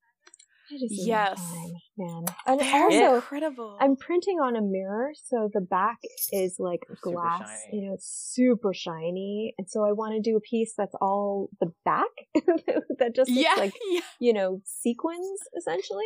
I 0.71 0.77
just 0.77 0.91
need 0.91 1.07
Yes. 1.07 1.39
time, 1.39 1.71
man. 1.97 2.25
And 2.45 2.59
they're 2.59 2.83
also, 2.83 3.15
incredible. 3.15 3.77
I'm 3.79 3.95
printing 3.95 4.39
on 4.39 4.55
a 4.55 4.61
mirror, 4.61 5.11
so 5.15 5.49
the 5.53 5.61
back 5.61 5.97
is 6.31 6.55
like 6.59 6.81
Super 6.87 6.99
glass. 7.01 7.39
shiny. 7.41 7.81
You 7.81 7.87
know, 7.87 7.93
it's 7.93 8.07
super 8.33 8.73
shiny, 8.73 9.53
and 9.57 9.69
so 9.69 9.83
I 9.85 9.91
want 9.93 10.13
to 10.15 10.21
do 10.31 10.35
a 10.37 10.41
piece 10.41 10.73
that's 10.77 10.95
all 11.01 11.49
the 11.59 11.71
back 11.85 12.07
that 12.35 13.13
just 13.15 13.29
looks 13.29 13.41
yeah, 13.41 13.55
like 13.57 13.73
yeah, 13.91 13.99
you 14.19 14.33
know 14.33 14.61
sequins 14.65 15.39
essentially. 15.57 16.05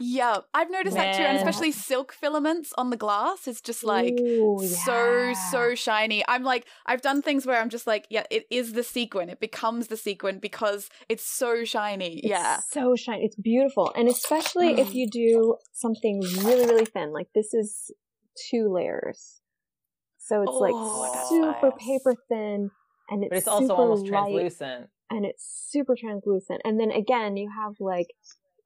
yeah. 0.00 0.38
I've 0.52 0.70
noticed 0.70 0.96
that 0.96 1.16
too, 1.16 1.22
and 1.22 1.36
especially 1.36 1.72
silk 1.72 2.12
filaments 2.12 2.72
on 2.76 2.90
the 2.90 2.96
glass 2.96 3.46
is 3.46 3.60
just 3.60 3.84
like 3.84 4.14
Ooh, 4.20 4.58
so 4.66 5.28
yeah. 5.28 5.50
so 5.50 5.74
shiny. 5.74 6.24
I'm 6.28 6.42
like, 6.42 6.66
I've 6.86 7.02
done 7.02 7.22
things 7.22 7.46
where 7.46 7.60
I'm 7.60 7.68
just 7.70 7.86
like, 7.86 8.06
yeah, 8.10 8.24
it 8.30 8.46
is 8.50 8.72
the 8.72 8.82
sequin. 8.82 9.28
It 9.28 9.40
becomes 9.40 9.86
the 9.88 9.96
sequin 9.96 10.38
because 10.38 10.88
it's 11.08 11.24
so 11.24 11.64
shiny. 11.64 12.18
It's 12.18 12.28
yeah, 12.28 12.60
so 12.70 12.96
shiny. 12.96 13.24
It's 13.24 13.36
beautiful. 13.36 13.83
And 13.92 14.08
especially 14.08 14.78
if 14.78 14.88
Mm. 14.88 14.94
you 14.94 15.10
do 15.10 15.56
something 15.72 16.20
really, 16.20 16.66
really 16.66 16.84
thin, 16.86 17.12
like 17.12 17.28
this 17.34 17.52
is 17.54 17.90
two 18.50 18.68
layers. 18.72 19.40
So 20.18 20.42
it's 20.42 20.52
Oh, 20.52 20.58
like 20.58 20.74
super 21.28 21.70
nice. 21.72 21.78
paper 21.86 22.14
thin 22.28 22.70
and 23.10 23.22
it's 23.24 23.30
But 23.30 23.36
it's 23.38 23.48
also 23.48 23.68
super 23.68 23.82
almost 23.82 24.06
light 24.06 24.30
translucent. 24.30 24.90
and 25.10 25.24
it's 25.26 25.44
super 25.70 25.94
translucent. 25.96 26.62
And 26.64 26.80
then 26.80 26.90
again, 26.90 27.36
you 27.36 27.50
have 27.50 27.74
like 27.80 28.08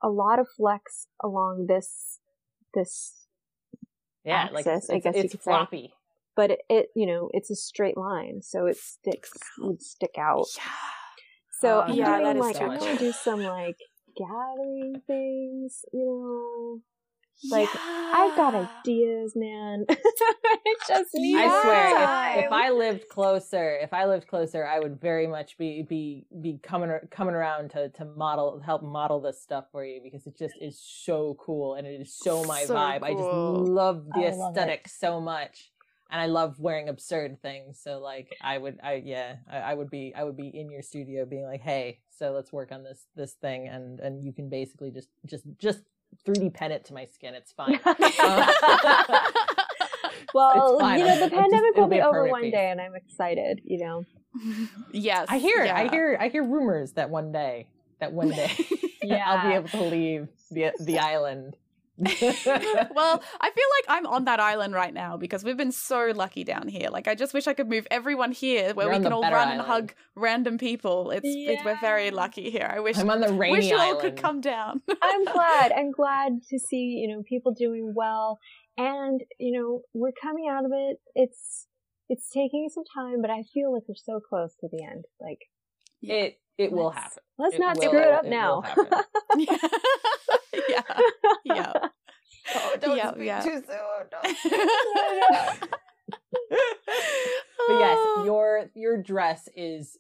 a 0.02 0.08
lot 0.08 0.38
of 0.38 0.46
flex 0.56 1.08
along 1.22 1.66
this, 1.68 2.20
this, 2.74 3.26
Yeah, 4.24 4.48
like 4.52 4.66
Axis, 4.66 4.84
it's, 4.84 4.90
I 4.90 4.94
it's, 4.96 5.04
guess 5.04 5.14
you 5.16 5.22
it's 5.24 5.32
could 5.32 5.42
say. 5.42 5.50
floppy. 5.50 5.92
but 6.36 6.50
it, 6.52 6.60
it, 6.68 6.86
you 6.94 7.06
know, 7.06 7.28
it's 7.32 7.50
a 7.50 7.56
straight 7.56 7.96
line. 7.96 8.40
So 8.42 8.66
it 8.66 8.76
sticks, 8.76 9.32
would 9.58 9.82
stick 9.82 10.14
out. 10.18 10.46
yeah. 10.56 10.62
So 11.60 11.78
Oh, 11.78 11.80
I'm 11.82 11.94
yeah, 11.96 12.04
doing 12.04 12.22
that 12.24 12.36
is 12.36 12.40
like 12.42 12.56
so 12.56 12.62
I'm 12.66 12.78
gonna 12.78 12.98
do 12.98 13.12
some 13.12 13.42
like 13.42 13.76
gathering 14.16 15.02
things, 15.06 15.84
you 15.92 16.04
know. 16.04 16.82
Like, 17.50 17.68
I've 17.76 18.36
got 18.36 18.54
ideas, 18.54 19.34
man. 19.36 19.84
I 19.90 20.74
just 20.88 21.10
need 21.14 21.36
I 21.36 21.62
swear, 21.62 21.94
time. 21.94 22.38
if, 22.40 22.44
if 22.46 22.52
I 22.52 22.70
lived 22.70 23.08
closer, 23.08 23.76
if 23.76 23.92
I 23.92 24.06
lived 24.06 24.26
closer, 24.26 24.66
I 24.66 24.80
would 24.80 25.00
very 25.00 25.28
much 25.28 25.56
be 25.56 25.82
be 25.82 26.26
be 26.40 26.58
coming 26.60 26.90
coming 27.12 27.36
around 27.36 27.70
to 27.70 27.90
to 27.90 28.04
model 28.04 28.60
help 28.64 28.82
model 28.82 29.20
this 29.20 29.40
stuff 29.40 29.66
for 29.70 29.84
you 29.84 30.00
because 30.02 30.26
it 30.26 30.36
just 30.36 30.54
is 30.60 30.80
so 30.80 31.36
cool 31.38 31.74
and 31.74 31.86
it 31.86 32.00
is 32.00 32.12
so 32.12 32.42
my 32.44 32.64
So 32.64 32.74
vibe. 32.74 33.04
I 33.04 33.12
just 33.12 33.22
love 33.22 34.06
the 34.12 34.20
I 34.20 34.30
love 34.30 34.50
aesthetic 34.56 34.88
so 34.88 35.20
much, 35.20 35.70
and 36.10 36.20
I 36.20 36.26
love 36.26 36.58
wearing 36.58 36.88
absurd 36.88 37.40
things. 37.42 37.78
So 37.82 37.98
like, 37.98 38.28
I 38.42 38.58
would, 38.58 38.78
I 38.82 39.02
yeah, 39.04 39.36
I, 39.50 39.58
I 39.58 39.74
would 39.74 39.90
be 39.90 40.12
I 40.16 40.24
would 40.24 40.36
be 40.36 40.48
in 40.48 40.70
your 40.70 40.82
studio 40.82 41.26
being 41.26 41.44
like, 41.44 41.60
hey, 41.60 42.00
so 42.10 42.32
let's 42.32 42.52
work 42.52 42.72
on 42.72 42.82
this 42.84 43.06
this 43.14 43.32
thing, 43.34 43.68
and 43.68 44.00
and 44.00 44.24
you 44.24 44.32
can 44.32 44.48
basically 44.48 44.90
just 44.90 45.08
just 45.26 45.44
just 45.58 45.80
3D 46.26 46.54
pen 46.54 46.72
it 46.72 46.84
to 46.86 46.94
my 46.94 47.04
skin. 47.06 47.34
It's 47.34 47.52
fine. 47.52 47.78
well, 50.34 50.72
It's 50.72 50.80
fine. 50.80 50.98
you 51.00 51.06
know, 51.06 51.20
the 51.20 51.30
pandemic 51.30 51.70
it'll 51.76 51.88
be 51.88 51.96
be 51.96 52.02
over 52.02 52.26
one 52.28 52.42
piece. 52.42 52.52
day, 52.52 52.70
and 52.70 52.80
I'm 52.80 52.94
excited. 52.94 53.60
You 53.64 53.78
know. 53.78 54.04
yes, 54.92 55.26
I 55.28 55.38
hear, 55.38 55.62
I 55.62 55.88
hear, 55.88 56.16
I 56.20 56.28
hear 56.28 56.44
rumors 56.44 56.92
that 56.92 57.10
one 57.10 57.32
day, 57.32 57.66
that 58.00 58.12
one 58.12 58.28
day, 58.30 58.50
yeah. 59.02 59.24
I'll 59.26 59.48
be 59.48 59.54
able 59.54 59.68
to 59.68 59.82
leave 59.88 60.28
the 60.50 60.72
the 60.80 60.98
island 60.98 61.56
well, 62.06 63.22
I 63.40 63.50
feel 63.50 63.68
like 63.76 63.84
I'm 63.88 64.06
on 64.06 64.24
that 64.26 64.38
island 64.38 64.72
right 64.72 64.94
now 64.94 65.16
because 65.16 65.42
we've 65.42 65.56
been 65.56 65.72
so 65.72 66.12
lucky 66.14 66.44
down 66.44 66.68
here. 66.68 66.90
Like, 66.90 67.08
I 67.08 67.16
just 67.16 67.34
wish 67.34 67.48
I 67.48 67.54
could 67.54 67.68
move 67.68 67.88
everyone 67.90 68.30
here 68.30 68.72
where 68.74 68.86
You're 68.86 68.98
we 68.98 69.02
can 69.02 69.12
all 69.12 69.20
better 69.20 69.34
run 69.34 69.50
and 69.50 69.60
hug 69.60 69.92
random 70.14 70.58
people. 70.58 71.10
It's, 71.10 71.26
it's 71.26 71.64
we're 71.64 71.80
very 71.80 72.12
lucky 72.12 72.50
here. 72.50 72.70
I 72.72 72.78
wish 72.78 72.96
I'm 72.98 73.10
on 73.10 73.20
the 73.20 73.32
rainy 73.32 73.56
wish 73.56 73.68
you 73.68 73.76
all 73.76 73.96
could 73.96 74.16
come 74.16 74.40
down. 74.40 74.80
I'm 75.02 75.24
glad. 75.32 75.72
I'm 75.72 75.90
glad 75.90 76.42
to 76.50 76.58
see, 76.58 77.00
you 77.02 77.08
know, 77.08 77.22
people 77.28 77.52
doing 77.52 77.92
well. 77.96 78.38
And, 78.76 79.20
you 79.40 79.58
know, 79.58 79.82
we're 79.92 80.12
coming 80.22 80.48
out 80.48 80.64
of 80.64 80.70
it. 80.72 80.98
It's, 81.16 81.66
it's 82.08 82.30
taking 82.30 82.68
some 82.72 82.84
time, 82.94 83.20
but 83.20 83.30
I 83.30 83.42
feel 83.52 83.74
like 83.74 83.82
we're 83.88 83.96
so 83.96 84.20
close 84.20 84.54
to 84.60 84.68
the 84.70 84.84
end. 84.84 85.04
Like, 85.20 85.40
It 86.00 86.38
it 86.58 86.72
will 86.72 86.86
let's- 86.86 86.98
happen. 86.98 87.22
Let's 87.38 87.54
It 87.54 87.60
not 87.60 87.76
will- 87.76 87.82
screw 87.84 88.00
it 88.00 88.08
up 88.12 88.24
it 88.24 88.30
now. 88.30 88.60
happen. 88.62 88.86
yeah, 90.68 90.82
yeah. 91.44 91.72
Oh, 92.54 92.76
don't 92.80 92.96
Yeah, 92.96 93.10
speak 93.12 93.24
yeah. 93.26 93.40
too 93.40 93.62
soon. 93.66 93.76
no. 94.12 95.68
But 97.68 97.74
yes, 97.80 97.98
your 98.24 98.70
your 98.74 99.02
dress 99.02 99.48
is 99.54 99.98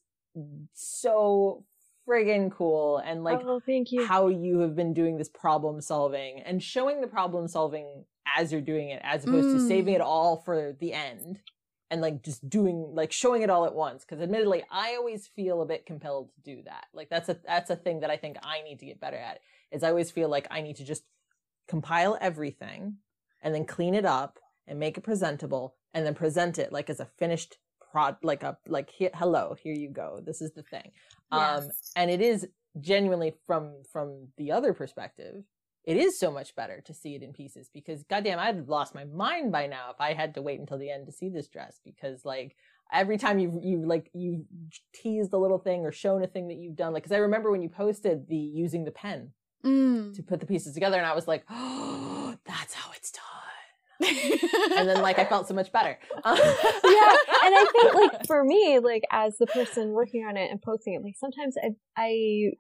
so 0.72 1.64
friggin' 2.08 2.50
cool 2.50 2.98
and 2.98 3.22
like 3.22 3.40
oh, 3.44 3.60
thank 3.60 3.92
you. 3.92 4.06
how 4.06 4.28
you 4.28 4.60
have 4.60 4.74
been 4.74 4.94
doing 4.94 5.18
this 5.18 5.28
problem 5.28 5.80
solving 5.82 6.40
and 6.40 6.62
showing 6.62 7.00
the 7.02 7.06
problem 7.06 7.46
solving 7.48 8.04
as 8.38 8.50
you're 8.50 8.60
doing 8.62 8.88
it 8.88 9.00
as 9.04 9.24
opposed 9.24 9.54
to 9.56 9.62
Mm. 9.62 9.68
saving 9.68 9.94
it 9.94 10.00
all 10.00 10.38
for 10.38 10.74
the 10.80 10.94
end 10.94 11.40
and 11.90 12.00
like 12.00 12.22
just 12.22 12.48
doing 12.48 12.90
like 12.94 13.12
showing 13.12 13.42
it 13.42 13.50
all 13.50 13.64
at 13.64 13.74
once 13.74 14.04
because 14.04 14.22
admittedly 14.22 14.62
i 14.70 14.94
always 14.96 15.26
feel 15.26 15.62
a 15.62 15.66
bit 15.66 15.86
compelled 15.86 16.30
to 16.34 16.40
do 16.54 16.62
that 16.62 16.84
like 16.92 17.08
that's 17.08 17.28
a 17.28 17.38
that's 17.46 17.70
a 17.70 17.76
thing 17.76 18.00
that 18.00 18.10
i 18.10 18.16
think 18.16 18.36
i 18.42 18.62
need 18.62 18.78
to 18.78 18.86
get 18.86 19.00
better 19.00 19.16
at 19.16 19.40
is 19.72 19.82
i 19.82 19.88
always 19.88 20.10
feel 20.10 20.28
like 20.28 20.46
i 20.50 20.60
need 20.60 20.76
to 20.76 20.84
just 20.84 21.04
compile 21.66 22.16
everything 22.20 22.96
and 23.42 23.54
then 23.54 23.64
clean 23.64 23.94
it 23.94 24.04
up 24.04 24.38
and 24.66 24.78
make 24.78 24.98
it 24.98 25.02
presentable 25.02 25.74
and 25.94 26.04
then 26.04 26.14
present 26.14 26.58
it 26.58 26.72
like 26.72 26.90
as 26.90 27.00
a 27.00 27.08
finished 27.18 27.58
prod 27.90 28.16
like 28.22 28.42
a 28.42 28.56
like 28.66 28.90
here, 28.90 29.10
hello 29.14 29.56
here 29.62 29.74
you 29.74 29.90
go 29.90 30.20
this 30.24 30.42
is 30.42 30.52
the 30.52 30.62
thing 30.62 30.90
um 31.32 31.64
Yes. 31.64 31.92
and 31.96 32.10
it 32.10 32.20
is 32.20 32.46
genuinely 32.80 33.34
from 33.46 33.82
from 33.90 34.28
the 34.36 34.52
other 34.52 34.74
perspective 34.74 35.42
it 35.84 35.96
is 35.96 36.18
so 36.18 36.30
much 36.30 36.54
better 36.54 36.82
to 36.84 36.92
see 36.92 37.14
it 37.14 37.22
in 37.22 37.32
pieces 37.32 37.70
because 37.72 38.02
goddamn 38.04 38.38
i'd 38.38 38.56
have 38.56 38.68
lost 38.68 38.94
my 38.94 39.04
mind 39.04 39.50
by 39.52 39.66
now 39.66 39.90
if 39.90 40.00
i 40.00 40.12
had 40.12 40.34
to 40.34 40.42
wait 40.42 40.60
until 40.60 40.78
the 40.78 40.90
end 40.90 41.06
to 41.06 41.12
see 41.12 41.28
this 41.28 41.48
dress 41.48 41.80
because 41.84 42.24
like 42.24 42.56
every 42.92 43.16
time 43.18 43.38
you 43.38 43.60
you 43.62 43.84
like 43.86 44.10
you 44.14 44.44
teased 44.94 45.32
a 45.32 45.38
little 45.38 45.58
thing 45.58 45.80
or 45.84 45.92
shown 45.92 46.22
a 46.22 46.26
thing 46.26 46.48
that 46.48 46.56
you've 46.56 46.76
done 46.76 46.92
like 46.92 47.02
because 47.02 47.14
i 47.14 47.18
remember 47.18 47.50
when 47.50 47.62
you 47.62 47.68
posted 47.68 48.28
the 48.28 48.36
using 48.36 48.84
the 48.84 48.90
pen 48.90 49.32
Mm. 49.64 50.14
to 50.14 50.22
put 50.22 50.38
the 50.38 50.46
pieces 50.46 50.72
together 50.72 50.98
and 50.98 51.04
i 51.06 51.14
was 51.16 51.26
like 51.26 51.44
oh 51.50 52.36
that's 52.44 52.74
how 52.74 52.92
it's 52.92 53.10
done 53.10 53.22
and 54.78 54.88
then 54.88 55.02
like 55.02 55.18
i 55.18 55.24
felt 55.24 55.48
so 55.48 55.54
much 55.54 55.72
better 55.72 55.98
yeah, 56.24 56.32
and 56.34 57.54
I 57.56 57.66
think 57.72 57.94
like 57.94 58.26
for 58.26 58.44
me, 58.44 58.78
like 58.78 59.02
as 59.10 59.36
the 59.38 59.46
person 59.46 59.90
working 59.90 60.24
on 60.24 60.36
it 60.36 60.50
and 60.50 60.60
posting 60.62 60.94
it, 60.94 61.02
like 61.02 61.16
sometimes 61.18 61.56
I, 61.62 61.70
I 61.96 62.50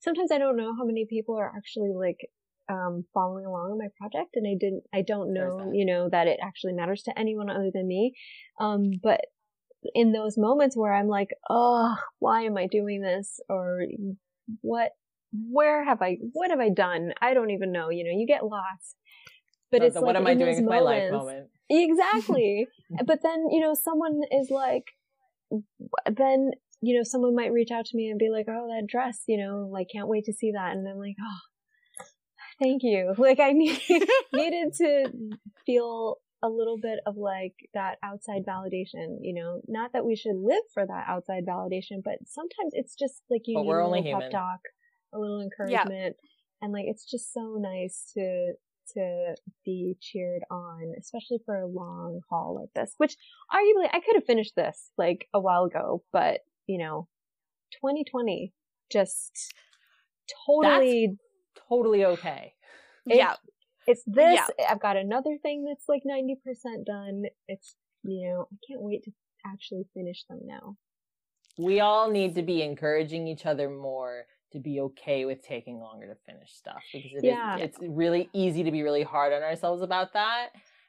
sometimes 0.00 0.30
I 0.32 0.38
don't 0.38 0.56
know 0.56 0.74
how 0.76 0.84
many 0.84 1.04
people 1.04 1.36
are 1.36 1.52
actually 1.56 1.90
like 1.90 2.28
um 2.70 3.04
following 3.12 3.44
along 3.44 3.72
on 3.72 3.78
my 3.78 3.88
project, 3.98 4.36
and 4.36 4.46
I 4.46 4.56
didn't, 4.58 4.84
I 4.94 5.02
don't 5.02 5.34
know, 5.34 5.70
you 5.74 5.84
know, 5.84 6.08
that 6.10 6.26
it 6.28 6.38
actually 6.42 6.72
matters 6.72 7.02
to 7.02 7.18
anyone 7.18 7.50
other 7.50 7.70
than 7.72 7.86
me. 7.86 8.14
Um, 8.60 8.92
but 9.02 9.20
in 9.94 10.12
those 10.12 10.36
moments 10.38 10.76
where 10.76 10.94
I'm 10.94 11.08
like, 11.08 11.30
oh, 11.48 11.96
why 12.18 12.42
am 12.42 12.56
I 12.56 12.66
doing 12.66 13.02
this, 13.02 13.40
or 13.48 13.82
what, 14.60 14.92
where 15.32 15.84
have 15.84 16.02
I, 16.02 16.18
what 16.32 16.50
have 16.50 16.60
I 16.60 16.70
done? 16.70 17.12
I 17.20 17.34
don't 17.34 17.50
even 17.50 17.72
know. 17.72 17.90
You 17.90 18.04
know, 18.04 18.18
you 18.18 18.26
get 18.26 18.44
lost. 18.44 18.96
But 19.70 19.82
it's 19.82 19.94
the, 19.94 20.00
like 20.00 20.06
what 20.06 20.16
am 20.16 20.26
i 20.26 20.32
in 20.32 20.38
doing 20.38 20.56
with 20.56 20.64
my 20.64 20.80
life 20.80 21.10
moments- 21.12 21.26
moment 21.26 21.46
Exactly. 21.70 22.66
but 23.06 23.22
then, 23.22 23.46
you 23.50 23.60
know, 23.60 23.74
someone 23.74 24.20
is 24.32 24.50
like, 24.50 24.84
then, 26.10 26.50
you 26.80 26.96
know, 26.96 27.04
someone 27.04 27.36
might 27.36 27.52
reach 27.52 27.70
out 27.70 27.84
to 27.86 27.96
me 27.96 28.08
and 28.08 28.18
be 28.18 28.28
like, 28.28 28.46
oh, 28.48 28.66
that 28.68 28.88
dress, 28.88 29.22
you 29.28 29.38
know, 29.38 29.68
like, 29.70 29.86
can't 29.92 30.08
wait 30.08 30.24
to 30.24 30.32
see 30.32 30.50
that. 30.52 30.72
And 30.72 30.88
I'm 30.88 30.98
like, 30.98 31.14
oh, 31.20 31.49
thank 32.60 32.82
you. 32.82 33.14
Like, 33.18 33.40
I 33.40 33.52
need, 33.52 33.80
needed 34.32 34.74
to 34.74 35.12
feel 35.66 36.18
a 36.42 36.48
little 36.48 36.78
bit 36.78 37.00
of 37.06 37.16
like 37.16 37.54
that 37.74 37.98
outside 38.02 38.44
validation, 38.46 39.18
you 39.20 39.34
know, 39.34 39.60
not 39.68 39.92
that 39.92 40.04
we 40.04 40.16
should 40.16 40.36
live 40.36 40.62
for 40.72 40.86
that 40.86 41.04
outside 41.06 41.44
validation, 41.46 42.02
but 42.02 42.14
sometimes 42.26 42.72
it's 42.72 42.94
just 42.94 43.22
like 43.30 43.42
you 43.46 43.56
But 43.56 43.62
need 43.64 43.70
a 43.70 43.88
little 43.88 44.20
pep 44.20 44.30
talk, 44.30 44.60
a 45.12 45.18
little 45.18 45.42
encouragement. 45.42 46.16
And 46.62 46.72
like, 46.72 46.86
it's 46.86 47.04
just 47.04 47.32
so 47.32 47.56
nice 47.58 48.10
to, 48.14 48.52
to 48.94 49.34
be 49.64 49.96
cheered 50.00 50.42
on, 50.50 50.94
especially 50.98 51.40
for 51.44 51.56
a 51.56 51.66
long 51.66 52.20
haul 52.30 52.54
like 52.58 52.70
this, 52.74 52.94
which 52.96 53.16
arguably 53.52 53.88
I 53.92 54.00
could 54.00 54.14
have 54.16 54.24
finished 54.24 54.54
this 54.56 54.90
like 54.96 55.26
a 55.34 55.40
while 55.40 55.64
ago, 55.64 56.02
but 56.12 56.40
you 56.66 56.78
know, 56.78 57.08
2020 57.82 58.52
just 58.90 59.54
totally, 60.46 61.16
totally 61.68 62.04
okay 62.04 62.54
It- 63.06 63.16
yeah. 63.16 63.34
it's 63.86 64.02
this. 64.06 64.40
yeah. 64.58 64.66
I've 64.70 64.80
got 64.80 64.96
another 64.96 65.36
thing 65.42 65.64
that's 65.64 65.88
like 65.88 66.02
90% 66.04 66.84
done. 66.86 67.24
It's, 67.48 67.76
you 68.02 68.28
know, 68.28 68.48
I 68.52 68.56
can't 68.68 68.80
wait 68.82 69.04
to 69.04 69.12
actually 69.46 69.84
finish 69.94 70.24
them 70.28 70.40
now. 70.44 70.76
we 71.58 71.80
all 71.80 72.10
need 72.10 72.34
to 72.36 72.42
be 72.42 72.62
encouraging 72.62 73.26
each 73.26 73.46
other 73.46 73.68
more 73.70 74.26
to 74.52 74.58
be 74.58 74.80
okay 74.80 75.24
with 75.24 75.42
taking 75.42 75.78
longer 75.78 76.06
to 76.08 76.14
finish 76.26 76.52
stuff 76.52 76.82
because 76.92 77.10
it 77.14 77.16
is 77.18 77.22
Yeah. 77.24 77.56
it's 77.56 77.78
really 77.80 78.28
easy 78.32 78.62
to 78.64 78.70
be 78.70 78.82
really 78.82 79.02
hard 79.02 79.32
on 79.32 79.42
ourselves 79.42 79.80
about 79.82 80.12
that 80.14 80.48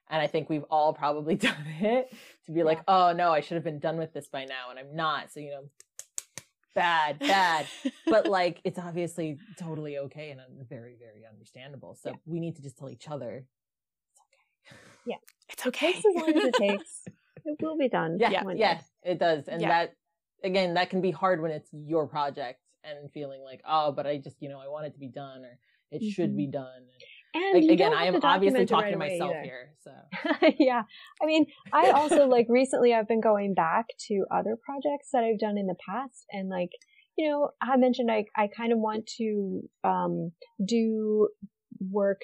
and 0.09 0.21
i 0.21 0.27
think 0.27 0.49
we've 0.49 0.65
all 0.69 0.93
probably 0.93 1.35
done 1.47 1.65
it 1.79 2.11
to 2.45 2.51
be 2.51 2.63
like 2.63 2.81
oh 2.87 3.11
no 3.13 3.31
i 3.31 3.39
should 3.39 3.55
have 3.55 3.63
been 3.63 3.79
done 3.79 3.97
with 3.97 4.13
this 4.13 4.27
by 4.29 4.45
now 4.45 4.69
and 4.71 4.79
i'm 4.79 4.95
not 4.95 5.31
so 5.31 5.39
you 5.39 5.51
know 5.51 5.63
bad 6.73 7.19
bad 7.19 7.65
but 8.07 8.27
like 8.39 8.61
it's 8.63 8.79
obviously 8.79 9.37
totally 9.59 9.97
okay 9.97 10.31
and 10.31 10.39
uh, 10.39 10.43
very 10.69 10.95
very 10.99 11.23
understandable 11.29 11.95
so 12.01 12.09
Yeah. 12.11 12.15
we 12.25 12.39
need 12.39 12.55
to 12.55 12.61
just 12.61 12.77
tell 12.77 12.89
each 12.89 13.07
other 13.09 13.45
it's 15.49 15.65
It 15.65 15.67
okay. 15.67 15.91
takes 15.91 16.05
as 16.05 16.15
long 16.15 16.29
as 16.29 16.43
it 16.45 16.53
takes. 16.53 17.03
It 17.43 17.57
will 17.61 17.77
be 17.77 17.89
done. 17.89 18.17
yeah 18.19 18.29
Yeah. 18.29 18.43
yeah 18.55 18.73
day. 18.75 18.81
it 19.03 19.19
does 19.19 19.47
and 19.49 19.61
Yeah. 19.61 19.67
that 19.69 19.95
again 20.43 20.75
that 20.75 20.89
can 20.89 21.01
be 21.01 21.11
hard 21.11 21.41
when 21.41 21.51
it's 21.51 21.69
your 21.73 22.07
project 22.07 22.61
and 22.83 23.11
feeling 23.11 23.41
like 23.43 23.61
oh 23.67 23.91
but 23.91 24.07
i 24.07 24.17
just 24.17 24.37
you 24.41 24.47
know 24.49 24.59
i 24.59 24.67
want 24.67 24.85
it 24.85 24.93
to 24.93 24.99
be 24.99 25.07
done 25.09 25.43
or 25.43 25.59
it 25.91 26.01
should 26.13 26.31
Mhm. 26.33 26.37
be 26.37 26.47
done 26.47 26.77
And 26.77 27.01
like, 27.33 27.63
again 27.63 27.93
I 27.93 28.05
am 28.05 28.19
obviously 28.23 28.65
talking 28.65 28.97
right 28.97 29.09
to 29.09 29.17
myself 29.17 29.31
either. 29.31 29.43
here 29.43 29.71
so 29.83 29.91
yeah. 30.59 30.83
I 31.21 31.25
mean, 31.25 31.45
I 31.73 31.91
also 31.91 32.27
like 32.27 32.47
recently 32.49 32.93
I've 32.93 33.07
been 33.07 33.21
going 33.21 33.53
back 33.53 33.85
to 34.07 34.25
other 34.31 34.57
projects 34.63 35.09
that 35.13 35.23
I've 35.23 35.39
done 35.39 35.57
in 35.57 35.67
the 35.67 35.75
past 35.87 36.25
and 36.31 36.49
like, 36.49 36.71
you 37.17 37.29
know, 37.29 37.51
I 37.61 37.77
mentioned 37.77 38.11
I, 38.11 38.25
I 38.35 38.49
kind 38.55 38.71
of 38.71 38.79
want 38.79 39.09
to, 39.17 39.61
um, 39.83 40.31
do 40.63 41.29
work 41.79 42.21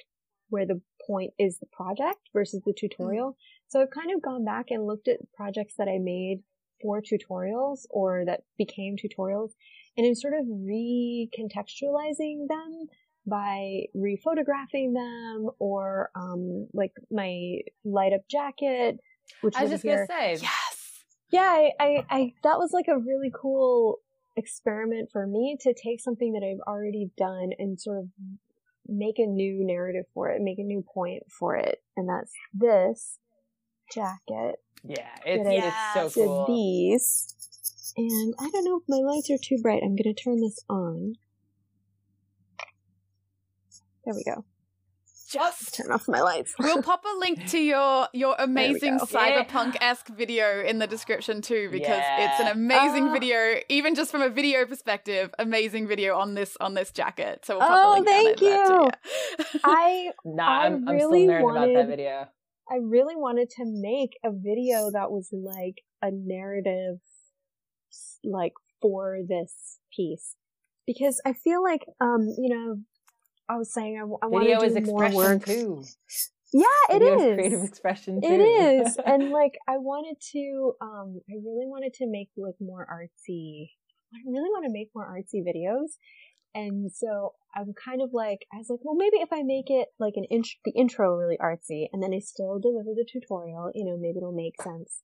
where 0.50 0.66
the 0.66 0.80
point 1.06 1.32
is 1.38 1.58
the 1.58 1.66
project 1.72 2.18
versus 2.32 2.62
the 2.64 2.74
tutorial. 2.78 3.36
So 3.68 3.80
I've 3.80 3.90
kind 3.90 4.10
of 4.14 4.22
gone 4.22 4.44
back 4.44 4.66
and 4.70 4.86
looked 4.86 5.08
at 5.08 5.18
projects 5.34 5.74
that 5.78 5.88
I 5.88 5.98
made 6.00 6.42
for 6.80 7.02
tutorials 7.02 7.80
or 7.90 8.24
that 8.24 8.42
became 8.56 8.94
tutorials 8.96 9.50
and 9.96 10.06
I'm 10.06 10.14
sort 10.14 10.34
of 10.34 10.46
recontextualizing 10.46 12.46
them 12.48 12.86
by 13.28 13.82
rephotographing 13.96 14.94
them 14.94 15.50
or 15.58 16.10
um 16.16 16.66
like 16.72 16.92
my 17.10 17.58
light 17.84 18.12
up 18.12 18.22
jacket 18.30 18.96
which 19.42 19.54
i 19.56 19.62
was 19.62 19.70
just 19.70 19.82
here. 19.82 20.06
gonna 20.08 20.20
say. 20.20 20.32
Yes. 20.42 21.04
yeah 21.30 21.40
I, 21.40 21.70
I 21.80 22.06
i 22.10 22.32
that 22.44 22.58
was 22.58 22.72
like 22.72 22.86
a 22.88 22.98
really 22.98 23.32
cool 23.34 23.98
experiment 24.36 25.10
for 25.12 25.26
me 25.26 25.56
to 25.60 25.74
take 25.74 26.00
something 26.00 26.32
that 26.32 26.42
i've 26.44 26.66
already 26.66 27.10
done 27.16 27.50
and 27.58 27.80
sort 27.80 27.98
of 27.98 28.08
make 28.88 29.18
a 29.18 29.26
new 29.26 29.66
narrative 29.66 30.06
for 30.14 30.30
it 30.30 30.40
make 30.40 30.58
a 30.58 30.62
new 30.62 30.82
point 30.94 31.24
for 31.38 31.56
it. 31.56 31.82
And 31.96 32.08
that's 32.08 32.32
this 32.54 33.18
jacket 33.92 34.56
yeah 34.84 35.10
it's, 35.24 35.46
I 35.46 35.52
it's 35.52 36.14
so 36.14 36.24
cool. 36.24 36.46
these. 36.46 37.34
And 37.96 38.34
i 38.38 38.48
don't 38.50 38.64
know 38.64 38.78
if 38.78 38.88
my 38.88 38.98
lights 38.98 39.30
are 39.30 39.38
too 39.42 39.58
bright. 39.62 39.82
I'm 39.82 39.96
gonna 39.96 40.14
turn 40.14 40.40
this 40.40 40.64
on 40.70 41.14
there 44.08 44.14
we 44.16 44.24
go 44.24 44.42
Just 45.30 45.74
turn 45.74 45.90
off 45.92 46.08
my 46.08 46.20
lights 46.22 46.54
We'll 46.58 46.82
pop 46.82 47.04
a 47.04 47.18
link 47.18 47.46
to 47.50 47.58
your 47.58 48.08
your 48.14 48.34
amazing 48.38 48.98
cyberpunk 49.00 49.76
esque 49.82 50.08
video 50.08 50.62
in 50.64 50.78
the 50.78 50.86
description 50.86 51.42
too, 51.42 51.68
because 51.70 52.02
it's 52.18 52.40
an 52.40 52.48
amazing 52.48 53.08
Ah. 53.08 53.12
video, 53.12 53.60
even 53.68 53.94
just 53.94 54.10
from 54.10 54.22
a 54.22 54.30
video 54.30 54.64
perspective. 54.64 55.34
Amazing 55.38 55.86
video 55.88 56.16
on 56.16 56.32
this 56.34 56.56
on 56.58 56.72
this 56.72 56.90
jacket. 56.90 57.44
So 57.44 57.58
we'll 57.58 57.68
pop 57.68 57.78
Oh, 57.84 57.90
a 57.90 57.92
link 57.96 58.06
down 58.06 58.24
thank 58.24 58.38
there 58.38 58.66
for 58.66 58.90
that 58.90 59.52
too. 59.52 59.60
i 59.64 60.10
nah 60.24 60.48
I 60.48 60.66
i'm, 60.66 60.88
I'm 60.88 60.94
really 60.96 61.26
still 61.26 61.34
nerding 61.34 61.50
about 61.50 61.74
that 61.74 61.88
video 61.88 62.28
I 62.70 62.76
really 62.82 63.16
wanted 63.16 63.50
to 63.58 63.64
make 63.66 64.12
a 64.24 64.30
video 64.30 64.90
that 64.92 65.10
was 65.10 65.28
like 65.32 65.82
a 66.02 66.10
narrative, 66.12 66.98
like 68.24 68.52
for 68.82 69.18
this 69.26 69.78
piece, 69.94 70.36
because 70.86 71.20
I 71.24 71.32
feel 71.32 71.62
like, 71.62 71.86
um, 72.00 72.28
you 72.38 72.54
know, 72.54 72.76
I 73.48 73.56
was 73.56 73.72
saying 73.72 73.96
I, 73.98 74.02
I 74.02 74.28
want 74.28 74.44
Video 74.44 74.60
to 74.60 74.66
is 74.66 74.74
do 74.74 74.80
more 74.82 75.04
expression 75.04 75.38
work. 75.38 75.44
too. 75.44 75.84
Yeah, 76.52 76.64
it 76.90 76.98
Video 77.00 77.14
is. 77.30 77.34
creative 77.34 77.64
expression 77.64 78.20
too. 78.20 78.28
It 78.28 78.40
is. 78.40 78.96
and 79.06 79.30
like 79.30 79.58
I 79.66 79.78
wanted 79.78 80.16
to 80.32 80.72
um 80.80 81.20
I 81.30 81.34
really 81.34 81.66
wanted 81.66 81.94
to 81.94 82.06
make 82.06 82.30
like 82.36 82.54
more 82.60 82.86
artsy 82.86 83.70
I 84.14 84.18
really 84.26 84.48
want 84.50 84.64
to 84.66 84.72
make 84.72 84.90
more 84.94 85.06
artsy 85.06 85.42
videos. 85.44 85.96
And 86.54 86.90
so 86.90 87.34
I'm 87.54 87.74
kind 87.74 88.00
of 88.02 88.10
like 88.12 88.46
I 88.52 88.56
was 88.58 88.68
like, 88.70 88.80
well 88.82 88.94
maybe 88.94 89.18
if 89.18 89.32
I 89.32 89.42
make 89.42 89.70
it 89.70 89.88
like 89.98 90.14
an 90.16 90.24
int- 90.30 90.56
the 90.64 90.72
intro 90.72 91.14
really 91.16 91.36
artsy 91.38 91.86
and 91.92 92.02
then 92.02 92.12
I 92.14 92.20
still 92.20 92.58
deliver 92.58 92.90
the 92.94 93.06
tutorial, 93.10 93.70
you 93.74 93.84
know, 93.84 93.96
maybe 93.98 94.18
it'll 94.18 94.32
make 94.32 94.60
sense. 94.62 95.02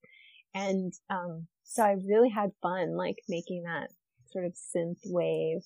And 0.54 0.92
um 1.10 1.46
so 1.62 1.82
I 1.82 1.92
really 2.06 2.30
had 2.30 2.52
fun 2.62 2.96
like 2.96 3.16
making 3.28 3.64
that 3.64 3.88
sort 4.32 4.44
of 4.44 4.52
synth 4.54 5.00
wave 5.04 5.62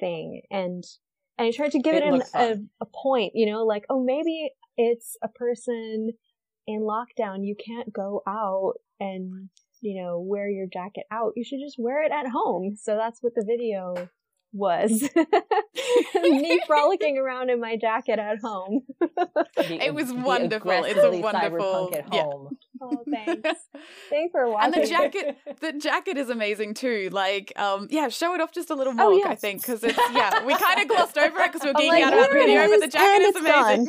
thing 0.00 0.42
and 0.50 0.84
and 1.38 1.48
I 1.48 1.50
tried 1.50 1.72
to 1.72 1.80
give 1.80 1.94
It 1.94 2.02
it, 2.04 2.12
an, 2.12 2.22
a, 2.34 2.56
a 2.82 2.86
point, 2.86 3.32
you 3.34 3.46
know, 3.46 3.64
like, 3.64 3.84
oh, 3.88 4.02
maybe 4.02 4.50
it's 4.76 5.16
a 5.22 5.28
person 5.28 6.10
in 6.66 6.80
lockdown. 6.82 7.44
You 7.44 7.56
can't 7.56 7.92
go 7.92 8.22
out 8.26 8.74
and, 9.00 9.48
you 9.80 10.02
know, 10.02 10.20
wear 10.20 10.48
your 10.48 10.66
jacket 10.72 11.04
out. 11.10 11.32
You 11.36 11.44
should 11.44 11.60
just 11.60 11.76
wear 11.78 12.02
it 12.04 12.12
at 12.12 12.28
home. 12.28 12.76
So 12.76 12.96
that's 12.96 13.22
what 13.22 13.34
the 13.34 13.44
video 13.46 14.08
was. 14.52 15.08
Me 16.22 16.60
frolicking 16.66 17.18
around 17.18 17.50
in 17.50 17.60
my 17.60 17.76
jacket 17.76 18.18
at 18.18 18.38
home. 18.42 18.82
The- 19.00 19.78
It 19.84 19.94
was 19.94 20.08
the 20.08 20.14
wonderful. 20.14 20.70
It's 20.70 20.98
a 21.02 21.10
wonderful- 21.10 21.90
cyberpunk 21.90 21.96
at 21.96 22.14
yeah. 22.14 22.22
home. 22.22 22.56
Oh, 22.84 23.04
thanks. 23.08 23.60
Thanks 24.10 24.32
for 24.32 24.50
watching. 24.50 24.74
And 24.74 24.82
the 24.82 24.88
jacket, 24.88 25.36
the 25.60 25.72
jacket 25.72 26.16
is 26.16 26.28
amazing 26.30 26.74
too. 26.74 27.10
Like, 27.12 27.52
um, 27.56 27.86
yeah, 27.90 28.08
show 28.08 28.34
it 28.34 28.40
off 28.40 28.50
just 28.52 28.70
a 28.70 28.74
little 28.74 28.92
more, 28.92 29.06
Oh, 29.06 29.22
I 29.24 29.36
think, 29.36 29.60
because 29.62 29.84
it's 29.84 29.96
yeah, 30.12 30.44
we 30.44 30.56
kind 30.56 30.80
of 30.80 30.88
glossed 30.88 31.16
over 31.16 31.38
it 31.40 31.52
because 31.52 31.64
we 31.64 31.70
we're 31.70 31.74
geeking 31.74 31.88
like, 31.88 32.04
out 32.04 32.12
about 32.12 32.30
the 32.30 32.36
it 32.38 32.46
video, 32.46 32.68
but 32.68 32.80
the 32.80 32.88
jacket 32.88 33.22
is 33.22 33.36
amazing. 33.36 33.88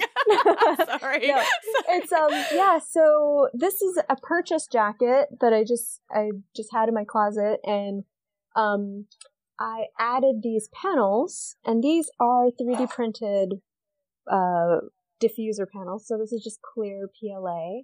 Sorry. 1.00 1.28
No, 1.28 1.44
it's 1.90 2.12
um 2.12 2.30
yeah 2.54 2.80
so 2.80 3.50
this 3.54 3.82
is 3.82 4.00
a 4.10 4.16
purchase 4.16 4.68
jacket 4.68 5.28
that 5.42 5.54
i 5.54 5.64
just 5.64 6.02
i 6.12 6.30
just 6.56 6.70
had 6.72 6.88
in 6.88 6.96
my 6.96 7.04
closet 7.04 7.60
and 7.64 8.04
um 8.56 9.06
i 9.64 9.86
added 9.98 10.42
these 10.44 10.70
panels 10.82 11.56
and 11.66 11.84
these 11.84 12.10
are 12.20 12.48
3d 12.62 12.90
printed 12.90 13.62
uh 14.30 14.80
diffuser 15.24 15.66
panels. 15.74 16.06
So 16.08 16.18
this 16.18 16.34
is 16.34 16.44
just 16.44 16.60
clear 16.62 17.08
pla 17.08 17.84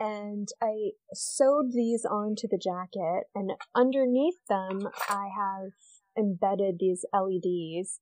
and 0.00 0.48
i 0.62 0.90
sewed 1.12 1.72
these 1.72 2.04
onto 2.04 2.48
the 2.48 2.58
jacket 2.58 3.24
and 3.34 3.52
underneath 3.74 4.40
them 4.48 4.88
i 5.08 5.28
have 5.36 5.70
embedded 6.18 6.76
these 6.80 7.04
leds 7.12 8.00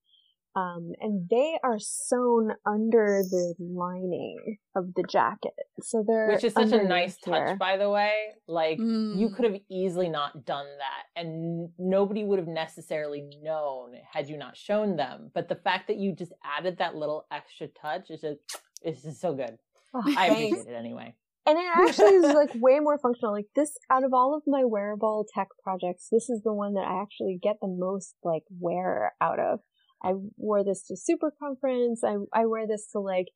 um, 0.57 0.92
and 1.01 1.28
they 1.30 1.59
are 1.62 1.78
sewn 1.78 2.53
under 2.66 3.22
the 3.30 3.55
lining 3.61 4.57
of 4.74 4.94
the 4.94 5.05
jacket. 5.09 5.53
So 5.82 6.05
they're 6.07 6.28
Which 6.28 6.44
is 6.44 6.55
such 6.55 6.72
a 6.72 6.82
nice 6.82 7.16
touch, 7.18 7.48
here. 7.48 7.57
by 7.57 7.76
the 7.76 7.88
way. 7.88 8.12
Like 8.48 8.78
you 8.78 9.28
Mm. 9.28 9.34
could 9.34 9.44
have 9.44 9.61
easily 9.70 10.09
not 10.09 10.44
done 10.44 10.66
that, 10.78 11.20
and 11.20 11.70
nobody 11.78 12.24
would 12.24 12.38
have 12.38 12.48
necessarily 12.48 13.28
known 13.42 13.94
had 14.12 14.28
you 14.28 14.36
not 14.36 14.57
shown 14.57 14.96
them. 14.96 15.30
But 15.34 15.48
the 15.48 15.57
fact 15.57 15.88
that 15.88 15.96
you 15.98 16.14
just 16.14 16.32
added 16.44 16.78
that 16.78 16.94
little 16.96 17.26
extra 17.30 17.68
touch 17.68 18.11
is 18.11 18.20
just 18.20 18.40
it's 18.82 19.03
just 19.03 19.20
so 19.20 19.34
good. 19.34 19.59
Oh, 19.94 20.03
I 20.07 20.28
thanks. 20.28 20.32
appreciate 20.61 20.72
it 20.74 20.76
anyway. 20.76 21.14
And 21.46 21.59
it 21.59 21.64
actually 21.74 22.14
is 22.14 22.34
like 22.34 22.51
way 22.55 22.78
more 22.80 22.98
functional. 22.98 23.32
Like 23.32 23.46
this, 23.57 23.76
out 23.90 24.05
of 24.05 24.12
all 24.12 24.36
of 24.36 24.42
my 24.46 24.64
wearable 24.64 25.26
tech 25.34 25.48
projects, 25.64 26.09
this 26.12 26.28
is 26.28 26.42
the 26.44 26.53
one 26.53 26.74
that 26.74 26.86
I 26.86 27.01
actually 27.03 27.38
get 27.42 27.57
the 27.61 27.66
most 27.68 28.14
like 28.22 28.44
wear 28.59 29.14
out 29.20 29.40
of. 29.40 29.61
I 30.03 30.12
wore 30.36 30.64
this 30.64 30.82
to 30.88 30.96
super 30.96 31.32
conference. 31.38 32.03
I 32.05 32.16
I 32.32 32.46
wear 32.46 32.66
this 32.66 32.88
to 32.92 33.01
like, 33.01 33.28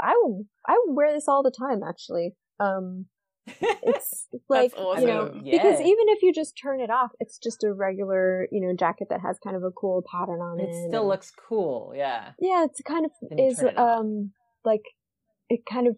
I 0.00 0.14
w- 0.22 0.44
I 0.66 0.78
wear 0.88 1.12
this 1.12 1.28
all 1.28 1.42
the 1.42 1.50
time 1.56 1.82
actually. 1.86 2.34
Um, 2.60 3.06
it's 3.60 4.28
like 4.48 4.72
awesome. 4.76 5.02
you 5.02 5.08
know 5.08 5.32
Yeah. 5.42 5.52
because 5.62 5.80
even 5.80 6.08
if 6.08 6.22
you 6.22 6.32
just 6.32 6.58
turn 6.62 6.80
it 6.80 6.90
off, 6.90 7.12
it's 7.20 7.38
just 7.38 7.64
a 7.64 7.72
regular 7.72 8.46
you 8.52 8.60
know 8.66 8.74
jacket 8.78 9.08
that 9.10 9.20
has 9.20 9.38
kind 9.42 9.56
of 9.56 9.62
a 9.62 9.70
cool 9.70 10.02
pattern 10.10 10.40
on 10.40 10.60
it. 10.60 10.68
It 10.68 10.88
still 10.88 11.00
and- 11.02 11.08
looks 11.08 11.30
cool. 11.48 11.92
Yeah. 11.96 12.32
yeah, 12.38 12.64
it's 12.64 12.80
kind 12.82 13.04
of 13.06 13.10
is 13.38 13.58
turn 13.58 13.68
it 13.68 13.78
on. 13.78 13.98
um 13.98 14.32
like 14.64 14.82
it 15.48 15.60
kind 15.70 15.86
of 15.86 15.96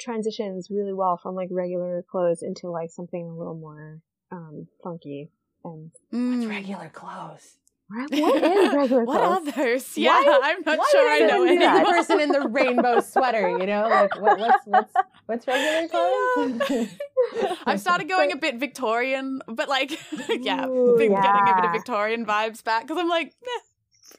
transitions 0.00 0.68
really 0.70 0.92
well 0.94 1.18
from 1.22 1.34
like 1.34 1.48
regular 1.50 2.04
clothes 2.10 2.42
into 2.42 2.70
like 2.70 2.90
something 2.90 3.28
a 3.28 3.36
little 3.36 3.56
more 3.56 4.00
um 4.30 4.66
funky 4.82 5.30
and 5.64 5.90
What's 6.10 6.44
Mm. 6.44 6.48
regular 6.48 6.88
clothes? 6.88 7.56
What 7.88 8.12
is 8.12 8.74
regular 8.74 9.04
What 9.04 9.20
clothes? 9.42 9.48
are 9.48 9.52
those? 9.64 9.96
Yeah, 9.98 10.20
Why- 10.22 10.40
I'm 10.44 10.62
not 10.64 10.86
sure 10.90 11.08
I 11.08 11.18
know 11.20 11.44
that? 11.58 11.84
The 11.84 11.90
person 11.90 12.20
in 12.20 12.28
the 12.30 12.40
rainbow 12.48 13.00
sweater, 13.00 13.48
you 13.58 13.66
know, 13.66 13.88
like 13.88 14.20
what, 14.20 14.38
what's 14.38 14.66
what's 14.66 14.92
what's 15.26 15.46
regular 15.46 15.88
clothes? 15.88 16.88
I've 17.66 17.80
started 17.80 18.08
going 18.08 18.32
a 18.32 18.36
bit 18.36 18.56
Victorian, 18.56 19.40
but 19.48 19.68
like, 19.68 19.98
yeah, 20.28 20.66
Ooh, 20.66 20.96
been 20.98 21.12
getting 21.14 21.48
a 21.48 21.54
bit 21.56 21.64
of 21.64 21.72
Victorian 21.72 22.26
vibes 22.26 22.62
back 22.62 22.82
because 22.82 22.98
I'm 22.98 23.08
like, 23.08 23.28
eh, 23.42 23.60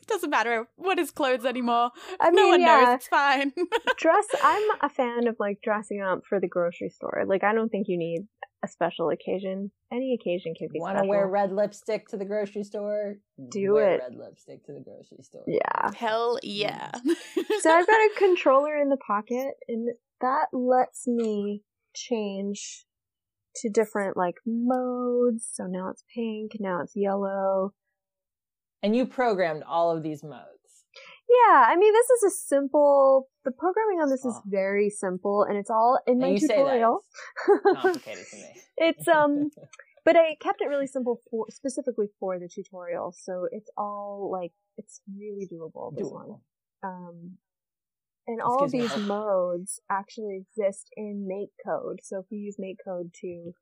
it 0.01 0.07
doesn't 0.07 0.29
matter 0.29 0.67
what 0.75 0.97
is 0.99 1.11
clothes 1.11 1.45
anymore. 1.45 1.91
I 2.19 2.29
no 2.31 2.41
mean, 2.43 2.49
one 2.51 2.61
yeah, 2.61 2.81
knows. 2.85 2.95
It's 2.95 3.07
fine. 3.07 3.53
dress. 3.97 4.25
I'm 4.43 4.63
a 4.81 4.89
fan 4.89 5.27
of 5.27 5.35
like 5.39 5.59
dressing 5.63 6.01
up 6.01 6.21
for 6.27 6.39
the 6.39 6.47
grocery 6.47 6.89
store. 6.89 7.23
Like, 7.27 7.43
I 7.43 7.53
don't 7.53 7.69
think 7.69 7.87
you 7.87 7.97
need 7.97 8.27
a 8.63 8.67
special 8.67 9.09
occasion. 9.09 9.71
Any 9.91 10.13
occasion 10.19 10.53
can 10.55 10.67
be 10.71 10.79
Want 10.79 10.97
to 10.97 11.05
wear 11.05 11.27
red 11.27 11.51
lipstick 11.51 12.07
to 12.09 12.17
the 12.17 12.25
grocery 12.25 12.63
store? 12.63 13.15
Do 13.51 13.73
wear 13.73 13.95
it. 13.95 14.01
Red 14.01 14.15
lipstick 14.15 14.65
to 14.65 14.73
the 14.73 14.81
grocery 14.81 15.21
store. 15.21 15.43
Yeah. 15.47 15.91
Hell 15.95 16.35
mm. 16.35 16.39
yeah. 16.43 16.91
So 17.61 17.71
I've 17.71 17.87
got 17.87 17.95
a 17.95 18.09
controller 18.17 18.75
in 18.75 18.89
the 18.89 18.97
pocket, 18.97 19.53
and 19.67 19.89
that 20.21 20.47
lets 20.53 21.07
me 21.07 21.63
change 21.95 22.85
to 23.57 23.69
different 23.69 24.17
like 24.17 24.35
modes. 24.45 25.47
So 25.51 25.65
now 25.65 25.89
it's 25.89 26.03
pink, 26.13 26.53
now 26.59 26.81
it's 26.81 26.95
yellow. 26.95 27.73
And 28.81 28.95
you 28.95 29.05
programmed 29.05 29.63
all 29.67 29.95
of 29.95 30.03
these 30.03 30.23
modes. 30.23 30.58
Yeah, 31.29 31.65
I 31.67 31.75
mean, 31.75 31.93
this 31.93 32.09
is 32.09 32.23
a 32.23 32.35
simple. 32.35 33.27
The 33.45 33.51
programming 33.51 33.99
on 34.01 34.09
this 34.09 34.25
is 34.25 34.35
Oh. 34.35 34.41
very 34.45 34.89
simple, 34.89 35.43
and 35.43 35.57
it's 35.57 35.69
all 35.69 35.99
in 36.07 36.19
my 36.19 36.35
tutorial. 36.35 37.03
Complicated 37.45 38.25
to 38.31 38.35
me. 38.37 38.61
it's 38.77 39.07
um, 39.07 39.51
but 40.05 40.15
I 40.15 40.35
kept 40.41 40.61
it 40.61 40.65
really 40.65 40.87
simple 40.87 41.21
for 41.29 41.45
specifically 41.49 42.07
for 42.19 42.39
the 42.39 42.47
tutorial, 42.49 43.11
so 43.11 43.47
it's 43.51 43.69
all 43.77 44.29
like 44.31 44.53
it's 44.77 45.01
really 45.15 45.47
doable. 45.47 45.95
This 45.95 46.07
one. 46.07 46.27
Doable. 46.27 46.41
Um, 46.83 47.37
and 48.25 48.41
all 48.41 48.63
of 48.63 48.71
these 48.71 48.95
modes 48.97 49.79
actually 49.89 50.37
exist 50.37 50.89
in 50.95 51.27
MakeCode. 51.27 51.97
So 52.03 52.19
if 52.19 52.25
you 52.29 52.39
use 52.39 52.57
MakeCode 52.57 53.11
to 53.21 53.53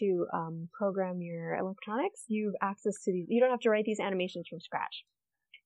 to 0.00 0.26
um, 0.32 0.68
program 0.76 1.20
your 1.20 1.54
electronics, 1.54 2.24
you 2.28 2.46
have 2.46 2.70
access 2.70 3.00
to 3.04 3.12
these. 3.12 3.26
You 3.28 3.40
don't 3.40 3.50
have 3.50 3.60
to 3.60 3.70
write 3.70 3.84
these 3.84 4.00
animations 4.00 4.46
from 4.48 4.60
scratch. 4.60 5.04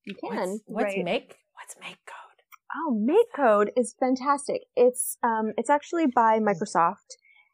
You 0.08 0.14
can 0.14 0.48
What's, 0.50 0.62
what's 0.66 0.84
write. 0.96 1.04
make? 1.04 1.36
What's 1.54 1.76
make 1.80 1.98
code? 2.06 2.38
oh, 2.76 2.90
make 3.12 3.26
code 3.34 3.70
is 3.76 3.94
fantastic. 3.98 4.62
It's 4.76 5.18
um, 5.22 5.52
it's 5.58 5.70
actually 5.70 6.06
by 6.06 6.38
Microsoft, 6.38 7.10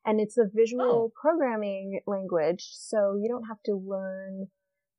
and 0.07 0.21
it's 0.21 0.37
a 0.39 0.47
visual 0.53 0.85
Oh. 0.85 1.13
programming 1.21 2.01
language. 2.07 2.65
So 2.73 2.99
you 3.21 3.29
don't 3.29 3.45
have 3.53 3.63
to 3.67 3.75
learn 3.75 4.47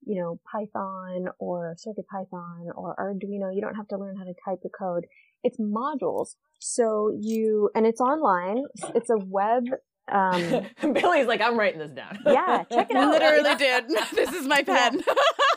you 0.07 0.21
know, 0.21 0.39
Python 0.51 1.29
or 1.39 1.73
Circuit 1.79 2.05
Python 2.07 2.67
or 2.75 2.95
Arduino. 2.99 3.47
You 3.55 3.59
don't 3.61 3.73
have 3.73 3.87
to 3.87 3.97
learn 3.97 4.15
how 4.17 4.23
to 4.25 4.35
type 4.45 4.59
the 4.61 4.69
code. 4.69 5.05
It's 5.43 5.57
modules. 5.59 6.35
So 6.59 7.11
you, 7.19 7.71
and 7.73 7.87
it's 7.87 7.99
online. 7.99 8.65
It's 8.93 9.09
a 9.09 9.17
web, 9.17 9.63
um, 10.11 10.65
Billy's 10.93 11.27
like, 11.27 11.41
I'm 11.41 11.57
writing 11.57 11.79
this 11.79 11.91
down. 11.91 12.19
Yeah, 12.25 12.63
check 12.71 12.89
it 12.89 12.95
out. 12.97 13.11
Literally 13.11 13.55
did. 13.55 13.85
This 14.13 14.33
is 14.33 14.47
my 14.47 14.63
pen. 14.63 15.01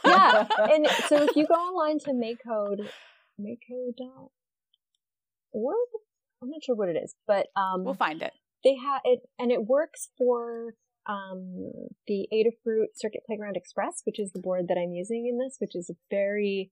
yeah. 0.04 0.46
And 0.58 0.86
so 1.08 1.22
if 1.24 1.36
you 1.36 1.46
go 1.46 1.54
online 1.54 1.98
to 2.00 2.10
MakeCode, 2.10 2.88
MakeCode.org, 3.40 4.30
I'm 6.42 6.50
not 6.50 6.62
sure 6.64 6.74
what 6.76 6.88
it 6.88 6.96
is, 6.96 7.14
but, 7.26 7.46
um, 7.56 7.84
we'll 7.84 7.94
find 7.94 8.22
it. 8.22 8.32
they 8.64 8.76
have 8.76 9.00
it, 9.04 9.20
and 9.38 9.50
it 9.52 9.66
works 9.66 10.08
for 10.16 10.74
um, 11.06 11.72
the 12.06 12.28
Adafruit 12.32 12.88
Circuit 12.94 13.22
Playground 13.26 13.56
Express, 13.56 14.02
which 14.04 14.18
is 14.20 14.32
the 14.32 14.40
board 14.40 14.66
that 14.68 14.78
I'm 14.78 14.92
using 14.92 15.26
in 15.26 15.38
this, 15.38 15.56
which 15.58 15.74
is 15.74 15.90
a 15.90 15.94
very, 16.10 16.70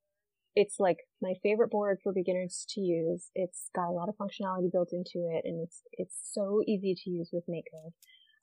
it's 0.57 0.81
like 0.81 0.97
my 1.23 1.35
favorite 1.43 1.71
board 1.71 1.99
for 2.03 2.13
beginners 2.13 2.67
to 2.71 2.81
use. 2.81 3.31
It's 3.35 3.71
got 3.75 3.89
a 3.89 3.93
lot 3.93 4.09
of 4.09 4.17
functionality 4.17 4.73
built 4.73 4.93
into 4.93 5.29
it, 5.31 5.43
and 5.45 5.63
it's 5.63 5.83
it's 5.93 6.19
so 6.33 6.63
easy 6.67 6.95
to 7.05 7.11
use 7.11 7.31
with 7.33 7.45
MakeCode. 7.47 7.93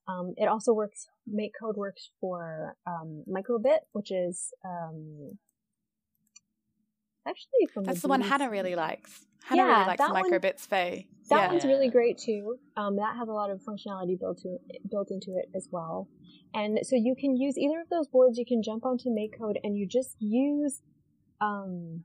Um, 0.08 0.34
it 0.38 0.48
also 0.48 0.74
works. 0.74 1.08
MakeCode 1.30 1.76
works 1.76 2.12
for 2.22 2.76
um, 2.86 3.24
Microbit, 3.28 3.80
which 3.94 4.12
is 4.12 4.54
um, 4.64 5.38
actually 7.28 7.68
from 7.74 7.84
That's 7.86 8.02
the 8.02 8.08
one 8.08 8.22
Hannah 8.22 8.50
really 8.50 8.76
likes. 8.76 9.26
Hannah 9.46 9.64
Yeah, 9.64 9.74
really 9.74 9.88
likes 9.88 9.98
that 10.00 10.12
microbits 10.12 10.68
Faye. 10.68 11.08
That 11.30 11.38
yeah. 11.38 11.48
one's 11.50 11.66
really 11.66 11.90
great 11.90 12.18
too. 12.18 12.58
Um, 12.78 12.98
that 12.98 13.16
has 13.18 13.28
a 13.28 13.32
lot 13.34 13.50
of 13.50 13.62
functionality 13.62 14.20
built 14.20 14.40
to 14.40 14.58
built 14.90 15.10
into 15.10 15.36
it 15.38 15.50
as 15.56 15.68
well. 15.72 16.08
And 16.54 16.80
so 16.84 16.96
you 16.96 17.16
can 17.20 17.36
use 17.36 17.58
either 17.58 17.82
of 17.82 17.90
those 17.90 18.08
boards. 18.08 18.38
You 18.38 18.46
can 18.46 18.62
jump 18.62 18.86
onto 18.86 19.10
MakeCode 19.10 19.56
and 19.64 19.76
you 19.76 19.88
just 19.88 20.16
use, 20.20 20.82
um, 21.42 22.04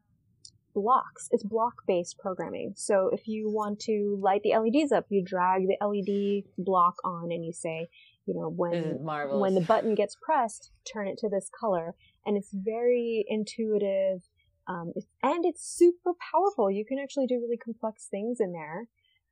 blocks. 0.75 1.29
It's 1.31 1.43
block 1.43 1.83
based 1.87 2.19
programming. 2.19 2.73
So 2.77 3.11
if 3.13 3.27
you 3.27 3.51
want 3.51 3.81
to 3.81 4.19
light 4.21 4.43
the 4.43 4.57
LEDs 4.57 4.93
up, 4.93 5.07
you 5.09 5.23
drag 5.25 5.63
the 5.67 5.77
LED 5.85 6.45
block 6.59 6.97
on 7.05 7.31
and 7.33 7.45
you 7.45 7.53
say, 7.53 7.89
you 8.27 8.35
know, 8.35 8.49
when 8.49 8.99
when 9.41 9.55
the 9.55 9.61
button 9.61 9.95
gets 9.95 10.17
pressed, 10.21 10.71
turn 10.91 11.09
it 11.09 11.19
to 11.19 11.29
this 11.29 11.51
color, 11.59 11.95
and 12.27 12.37
it's 12.37 12.51
very 12.53 13.25
intuitive. 13.29 14.23
Um, 14.67 14.93
and 15.23 15.47
it's 15.47 15.65
super 15.65 16.13
powerful. 16.31 16.71
You 16.71 16.85
can 16.85 16.99
actually 16.99 17.27
do 17.27 17.37
really 17.37 17.57
complex 17.57 18.07
things 18.11 18.37
in 18.39 18.53
there. 18.53 18.87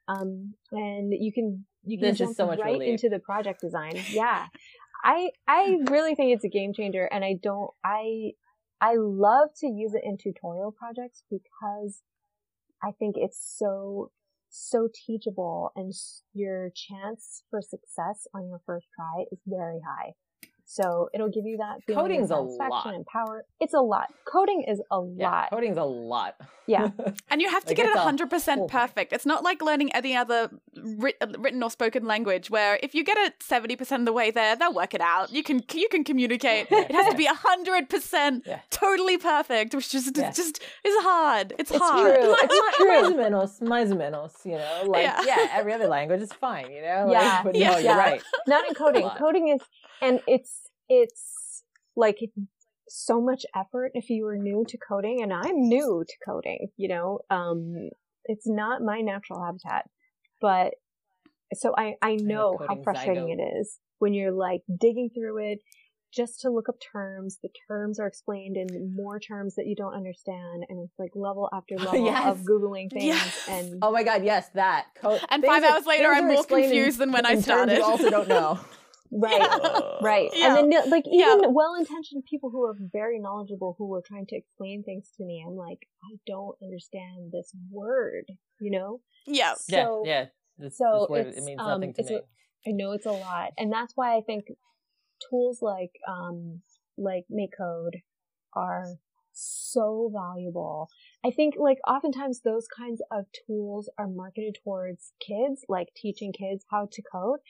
Um, 0.09 0.55
and 0.72 1.12
you 1.12 1.32
can 1.32 1.66
you 1.84 1.99
can 1.99 2.09
this 2.09 2.18
jump 2.18 2.36
so 2.36 2.49
right 2.49 2.64
relief. 2.64 2.88
into 2.88 3.09
the 3.09 3.18
project 3.18 3.61
design. 3.61 4.01
Yeah, 4.11 4.47
I 5.05 5.30
I 5.47 5.78
really 5.90 6.14
think 6.14 6.34
it's 6.34 6.44
a 6.44 6.49
game 6.49 6.72
changer, 6.72 7.05
and 7.05 7.24
I 7.24 7.34
don't 7.42 7.70
I 7.84 8.32
I 8.87 8.95
love 8.97 9.49
to 9.62 9.66
use 9.66 9.95
it 9.95 10.03
in 10.05 10.16
tutorial 10.16 10.70
projects 10.70 11.24
because 11.28 12.03
I 12.80 12.93
think 12.93 13.16
it's 13.18 13.57
so 13.59 14.12
so 14.49 14.89
teachable, 15.07 15.72
and 15.74 15.93
your 16.32 16.70
chance 16.70 17.43
for 17.51 17.61
success 17.61 18.28
on 18.32 18.49
your 18.49 18.61
first 18.64 18.87
try 18.95 19.24
is 19.32 19.41
very 19.45 19.80
high. 19.80 20.12
So 20.69 21.09
it'll 21.14 21.29
give 21.31 21.47
you 21.47 21.59
that 21.59 21.77
feeling 21.87 22.03
Coding's 22.03 22.31
of 22.33 22.47
a 22.47 22.51
satisfaction 22.51 22.71
lot. 22.91 22.95
and 22.95 23.07
power. 23.07 23.45
It's 23.61 23.73
a 23.73 23.81
lot. 23.81 24.12
Coding 24.25 24.64
is 24.67 24.81
a 24.91 25.01
Yeah, 25.17 25.31
lot. 25.31 25.51
coding's 25.51 25.79
a 25.79 25.85
lot. 25.85 26.35
Yeah. 26.67 26.91
And 27.31 27.41
you 27.41 27.49
have 27.49 27.62
to 27.64 27.71
Like, 27.71 27.77
get 27.77 27.87
it 27.87 27.95
a 27.95 28.01
100% 28.01 28.29
whole 28.31 28.67
thing. 28.67 28.69
perfect. 28.69 29.12
It's 29.12 29.25
not 29.27 29.45
like 29.45 29.62
learning 29.62 29.93
any 29.95 30.17
other 30.17 30.51
writ- 30.77 31.17
uh, 31.21 31.29
written 31.39 31.62
or 31.62 31.71
spoken 31.71 32.05
language 32.07 32.51
where 32.51 32.79
if 32.83 32.95
you 32.97 33.05
get 33.05 33.17
it 33.19 33.39
70% 33.39 34.01
of 34.01 34.05
the 34.07 34.12
way 34.12 34.31
there, 34.33 34.57
they'll 34.57 34.75
work 34.75 34.93
it 34.95 35.01
out. 35.01 35.33
You 35.33 35.43
can 35.45 35.62
you 35.73 35.89
can 35.89 36.03
communicate. 36.03 36.67
It 36.71 36.91
has 36.91 37.09
to 37.11 37.17
be 37.17 37.27
100% 37.27 38.43
Yeah. 38.47 38.61
totally 38.71 39.19
perfect, 39.19 39.75
which 39.75 39.91
just 39.91 40.17
Yeah. 40.17 40.31
just 40.33 40.61
is 40.85 40.95
hard. 41.05 41.53
It's, 41.59 41.71
It's 41.71 41.79
hard. 41.81 42.14
true. 42.14 42.33
It's 42.33 42.43
It's 42.45 42.55
not 42.55 42.75
true. 42.75 43.14
menos, 43.23 43.61
mais 43.62 43.91
menos, 43.93 44.45
you 44.45 44.59
know, 44.59 44.85
like 44.87 45.03
Yeah. 45.05 45.23
yeah. 45.25 45.49
every 45.53 45.73
other 45.73 45.87
language 45.87 46.23
is 46.23 46.33
fine, 46.33 46.71
you 46.73 46.83
know. 46.83 47.07
Like, 47.07 47.23
Yeah. 47.23 47.43
but 47.45 47.55
no, 47.55 47.61
Yeah. 47.61 47.79
you're 47.79 47.97
right. 47.97 48.23
Not 48.47 48.67
in 48.69 48.75
coding. 48.75 49.09
Coding 49.19 49.49
is, 49.49 49.61
and 50.03 50.20
it's, 50.26 50.68
it's 50.88 51.62
like 51.97 52.18
so 52.88 53.20
much 53.20 53.44
effort 53.55 53.90
if 53.94 54.11
you 54.11 54.24
were 54.24 54.36
new 54.36 54.64
to 54.68 54.78
coding 54.78 55.22
and 55.22 55.32
I'm 55.32 55.61
new 55.68 56.05
to 56.07 56.14
coding, 56.24 56.68
you 56.76 56.88
know, 56.88 57.20
um, 57.30 57.90
it's 58.26 58.47
not 58.47 58.82
my 58.82 59.01
natural 59.01 59.44
habitat, 59.44 59.88
but 60.40 60.74
so 61.55 61.74
I, 61.76 61.94
I 62.03 62.16
know 62.16 62.59
how 62.68 62.76
frustrating 62.82 63.24
zygote. 63.26 63.38
it 63.40 63.59
is 63.61 63.78
when 63.99 64.14
you're 64.14 64.32
like 64.32 64.62
digging 64.80 65.11
through 65.14 65.53
it 65.53 65.59
just 66.12 66.40
to 66.40 66.51
look 66.51 66.68
up 66.68 66.76
terms. 66.92 67.38
The 67.42 67.49
terms 67.68 67.99
are 68.01 68.07
explained 68.07 68.57
in 68.57 68.94
more 68.97 69.18
terms 69.20 69.55
that 69.57 69.66
you 69.66 69.76
don't 69.76 69.94
understand. 69.94 70.64
And 70.68 70.80
it's 70.82 70.99
like 70.99 71.11
level 71.14 71.49
after 71.53 71.76
level 71.78 72.05
Yes. 72.05 72.26
of 72.26 72.40
Googling 72.44 72.90
things 72.90 73.05
Yes. 73.05 73.47
and 73.49 73.78
Oh 73.82 73.92
my 73.92 74.03
god, 74.03 74.24
yes, 74.24 74.49
that. 74.55 74.86
Co- 75.01 75.18
And 75.30 75.44
five 75.44 75.62
are- 75.62 75.72
hours 75.72 75.86
later, 75.86 76.09
I'm 76.12 76.26
more 76.28 76.44
confused 76.44 76.99
than 76.99 77.12
when 77.12 77.26
I 77.26 77.40
started. 77.40 77.78
You 77.78 77.84
also 77.84 78.11
don't 78.11 78.28
know. 78.28 78.59
right. 79.11 79.41
Uh, 79.41 79.99
Right. 80.03 80.31
Yeah. 80.35 80.59
And 80.59 80.73
then 80.73 80.91
like 80.91 81.05
Yeah. 81.07 81.37
even 81.37 81.55
well-intentioned 81.55 82.25
people 82.29 82.51
who 82.51 82.65
are 82.65 82.75
very 82.93 83.19
knowledgeable 83.19 83.75
who 83.79 83.87
were 83.87 84.03
trying 84.07 84.27
to 84.27 84.37
explain 84.37 84.83
things 84.83 85.11
to 85.17 85.25
me, 85.25 85.45
I'm 85.47 85.57
like, 85.57 85.89
I 86.05 86.17
don't 86.27 86.57
understand 86.63 87.33
this 87.33 87.53
word, 87.71 88.25
you 88.61 88.71
know? 88.71 89.01
Yeah. 89.27 89.55
Yeah, 89.69 89.85
So- 89.85 90.03
yeah. 90.07 90.27
This, 90.59 90.79
so 90.79 91.01
this 91.01 91.11
word, 91.11 91.27
it's, 91.29 91.39
it 91.39 91.45
means 91.45 91.61
um, 91.61 91.69
nothing 91.81 91.93
to 91.95 92.03
me. 92.05 92.15
a- 92.17 92.69
I 92.69 92.73
know 92.73 92.93
it's 92.93 93.07
a 93.07 93.13
lot. 93.13 93.53
And 93.59 93.73
that's 93.73 93.93
why 93.97 94.17
I 94.17 94.21
think 94.23 94.47
tools 95.31 95.61
like 95.63 95.93
um 96.09 96.61
like 96.99 97.25
MakeCode 97.31 98.01
are 98.55 98.87
so 99.33 100.11
valuable. 100.13 100.89
I 101.25 101.31
think 101.31 101.55
like 101.59 101.79
oftentimes 101.87 102.41
those 102.41 102.67
kinds 102.67 103.03
of 103.11 103.27
tools 103.47 103.91
are 103.99 104.09
marketed 104.09 104.57
towards 104.65 105.13
kids, 105.21 105.65
like 105.69 105.89
teaching 105.95 106.33
kids 106.33 106.65
how 106.71 106.89
to 106.91 107.03
code. 107.03 107.41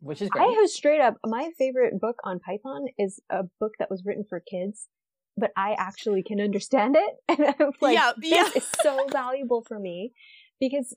Which 0.00 0.22
is 0.22 0.28
great. 0.30 0.42
I 0.44 0.60
have 0.60 0.70
straight 0.70 1.00
up 1.00 1.16
my 1.24 1.50
favorite 1.58 2.00
book 2.00 2.16
on 2.24 2.40
Python 2.40 2.86
is 2.98 3.20
a 3.30 3.44
book 3.58 3.72
that 3.78 3.90
was 3.90 4.02
written 4.04 4.24
for 4.28 4.40
kids, 4.40 4.88
but 5.36 5.50
I 5.56 5.74
actually 5.78 6.22
can 6.22 6.40
understand 6.40 6.96
it, 6.96 7.14
and 7.28 7.54
I'm 7.60 7.72
like, 7.80 7.94
Yeah, 7.94 8.12
this 8.20 8.30
yeah. 8.30 8.48
is 8.56 8.66
so 8.82 9.06
valuable 9.12 9.62
for 9.66 9.78
me 9.78 10.12
because. 10.60 10.94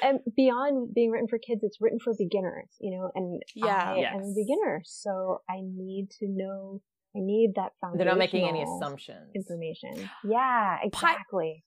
And 0.00 0.20
beyond 0.36 0.94
being 0.94 1.10
written 1.10 1.26
for 1.26 1.38
kids, 1.38 1.64
it's 1.64 1.78
written 1.80 1.98
for 1.98 2.12
beginners, 2.16 2.68
you 2.80 2.96
know, 2.96 3.10
and 3.16 3.42
Yeah. 3.56 3.82
I 3.84 4.14
am 4.14 4.20
a 4.20 4.32
beginner, 4.32 4.80
so 4.84 5.40
I 5.50 5.56
need 5.60 6.08
to 6.20 6.28
know, 6.28 6.80
I 7.16 7.18
need 7.18 7.54
that 7.56 7.72
foundation. 7.80 7.98
They're 7.98 8.14
not 8.14 8.18
making 8.18 8.46
any 8.46 8.62
assumptions. 8.62 9.32
Information. 9.34 10.08
Yeah, 10.22 10.78
exactly. 10.84 11.64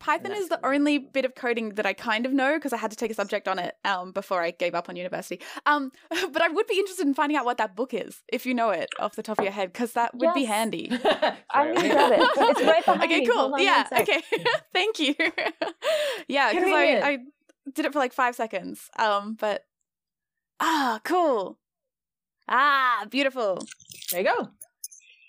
Python 0.00 0.32
is 0.32 0.48
the 0.48 0.58
only 0.66 0.96
bit 0.96 1.26
of 1.26 1.34
coding 1.34 1.74
that 1.74 1.84
I 1.84 1.92
kind 1.92 2.24
of 2.24 2.32
know 2.32 2.54
because 2.54 2.72
I 2.72 2.78
had 2.78 2.90
to 2.90 2.96
take 2.96 3.10
a 3.10 3.14
subject 3.14 3.46
on 3.46 3.58
it 3.58 3.76
um, 3.84 4.12
before 4.12 4.42
I 4.42 4.50
gave 4.50 4.74
up 4.74 4.88
on 4.88 4.96
university. 4.96 5.40
Um, 5.66 5.92
but 6.32 6.40
I 6.40 6.48
would 6.48 6.66
be 6.66 6.78
interested 6.78 7.06
in 7.06 7.12
finding 7.12 7.36
out 7.36 7.44
what 7.44 7.58
that 7.58 7.76
book 7.76 7.92
is, 7.92 8.22
if 8.32 8.46
you 8.46 8.54
know 8.54 8.70
it 8.70 8.88
off 8.98 9.14
the 9.14 9.22
top 9.22 9.38
of 9.38 9.44
your 9.44 9.52
head, 9.52 9.72
because 9.72 9.92
that 9.92 10.14
would 10.14 10.32
be 10.32 10.44
handy. 10.44 10.90
I'm 10.90 11.36
Sorry. 11.52 11.74
gonna 11.74 11.88
grab 11.88 12.12
it. 12.12 12.20
It's 12.50 12.62
right 12.62 12.84
behind 12.84 13.04
okay, 13.04 13.20
me. 13.20 13.26
cool. 13.26 13.58
Yeah, 13.58 13.86
okay. 13.92 14.22
Thank 14.74 14.98
you. 14.98 15.14
yeah, 16.28 16.52
because 16.52 16.72
I, 16.72 17.00
I 17.04 17.18
did 17.72 17.84
it 17.84 17.92
for 17.92 17.98
like 17.98 18.14
five 18.14 18.34
seconds. 18.34 18.88
Um, 18.98 19.36
but 19.38 19.66
ah, 20.60 21.00
cool. 21.04 21.58
Ah, 22.48 23.06
beautiful. 23.10 23.58
There 24.10 24.22
you 24.22 24.26
go. 24.26 24.48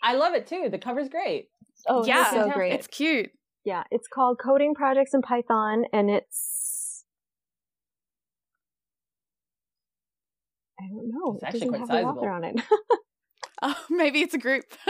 I 0.02 0.16
love 0.16 0.34
it 0.34 0.48
too. 0.48 0.70
The 0.72 0.80
cover's 0.80 1.10
great. 1.10 1.50
Oh, 1.88 2.06
yeah, 2.06 2.22
it's 2.22 2.32
so 2.32 2.50
great. 2.52 2.74
It's 2.74 2.88
cute. 2.88 3.32
Yeah, 3.64 3.84
it's 3.92 4.08
called 4.08 4.40
Coding 4.44 4.74
Projects 4.74 5.14
in 5.14 5.22
Python, 5.22 5.86
and 5.94 6.10
it's 6.10 7.06
I 10.80 10.88
don't 10.90 11.10
know. 11.10 11.34
It's 11.36 11.44
actually 11.44 11.60
doesn't 11.60 11.70
quite 11.70 11.80
have 11.80 11.90
the 11.90 12.04
author 12.04 12.28
sizable. 12.28 12.28
on 12.30 12.44
it, 12.44 12.62
Oh, 13.62 13.86
maybe 13.90 14.22
it's 14.22 14.34
a 14.34 14.40
group. 14.40 14.66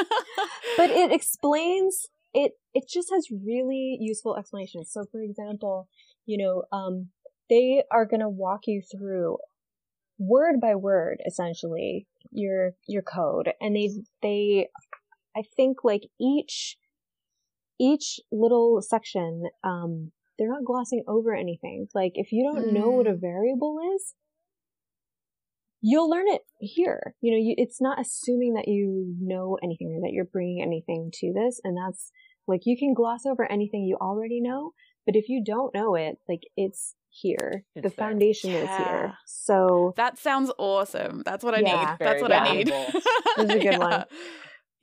but 0.78 0.90
it 0.90 1.12
explains 1.12 2.08
it. 2.34 2.54
It 2.74 2.86
just 2.90 3.10
has 3.12 3.28
really 3.30 3.98
useful 4.00 4.38
explanations. 4.38 4.90
So, 4.92 5.06
for 5.12 5.22
example, 5.22 5.90
you 6.26 6.38
know, 6.38 6.64
um, 6.72 7.10
they 7.50 7.84
are 7.92 8.06
going 8.06 8.22
to 8.22 8.30
walk 8.30 8.62
you 8.68 8.82
through 8.82 9.38
word 10.18 10.62
by 10.62 10.76
word, 10.76 11.22
essentially 11.28 12.08
your 12.32 12.72
your 12.88 13.02
code, 13.02 13.52
and 13.60 13.76
they 13.76 13.90
they, 14.22 14.70
I 15.36 15.42
think 15.58 15.84
like 15.84 16.04
each 16.20 16.78
each 17.82 18.20
little 18.32 18.80
section, 18.82 19.44
um, 19.64 20.12
they're 20.38 20.50
not 20.50 20.64
glossing 20.66 21.04
over 21.08 21.34
anything. 21.36 21.88
Like 21.96 22.12
if 22.16 22.32
you 22.32 22.44
don't 22.44 22.74
know 22.74 22.92
what 22.92 23.08
a 23.08 23.16
variable 23.16 23.80
is, 23.96 24.14
you'll 25.82 26.10
learn 26.10 26.28
it 26.28 26.42
here. 26.60 27.16
You 27.22 27.32
know, 27.32 27.38
you, 27.38 27.56
it's 27.58 27.82
not 27.82 28.00
assuming 28.00 28.54
that 28.54 28.68
you 28.68 29.16
know 29.20 29.58
anything 29.64 29.94
or 29.98 30.02
that 30.08 30.14
you're 30.14 30.26
bringing 30.26 30.62
anything 30.62 31.10
to 31.16 31.34
this. 31.34 31.60
And 31.64 31.76
that's 31.76 32.12
like, 32.48 32.62
you 32.66 32.78
can 32.78 32.94
gloss 32.94 33.26
over 33.26 33.52
anything 33.52 33.84
you 33.84 33.98
already 34.00 34.42
know, 34.42 34.74
but 35.06 35.16
if 35.16 35.28
you 35.28 35.44
don't 35.44 35.74
know 35.74 35.96
it, 35.96 36.18
like 36.30 36.42
it's 36.56 36.96
here. 37.10 37.66
It's 37.76 37.84
the 37.84 37.90
there. 37.90 38.08
foundation 38.08 38.52
is 38.52 38.70
here. 38.78 39.14
So 39.26 39.94
That 39.98 40.18
sounds 40.20 40.52
awesome. 40.58 41.24
That's 41.26 41.44
what 41.44 41.56
I 41.56 41.60
Yeah. 41.60 41.66
need. 41.80 41.88
That's 41.88 42.00
Very 42.00 42.22
what 42.22 42.32
I 42.32 42.54
need. 42.54 42.70
valuable. 42.70 43.00
This 43.38 43.50
is 43.50 43.56
a 43.56 43.60
good 43.60 43.64
yeah. 43.64 43.78
one. 43.78 44.06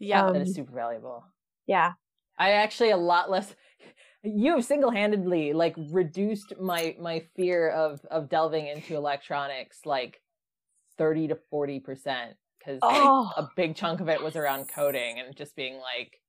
Yeah. 0.01 0.26
Um, 0.26 0.32
that 0.34 0.42
is 0.42 0.55
super 0.55 0.72
valuable. 0.72 1.24
yeah. 1.66 1.92
I 2.39 2.53
actually 2.53 2.91
a 2.91 2.97
lot 2.97 3.30
less. 3.30 3.55
You 4.22 4.57
have 4.57 4.64
single-handedly 4.64 5.53
like 5.53 5.75
reduced 5.76 6.54
my 6.61 6.96
my 7.00 7.21
fear 7.37 7.68
of 7.71 8.04
of 8.11 8.29
delving 8.29 8.67
into 8.67 8.96
electronics 8.96 9.80
like 9.84 10.21
thirty 10.96 11.29
to 11.29 11.37
forty 11.50 11.80
percent 11.80 12.37
because 12.58 12.80
Oh. 12.83 13.30
a 13.37 13.49
big 13.57 13.76
chunk 13.76 14.00
of 14.00 14.08
it 14.08 14.22
was 14.22 14.34
around 14.37 14.68
coding 14.68 15.18
and 15.21 15.37
just 15.37 15.54
being 15.54 15.79
like, 15.79 16.21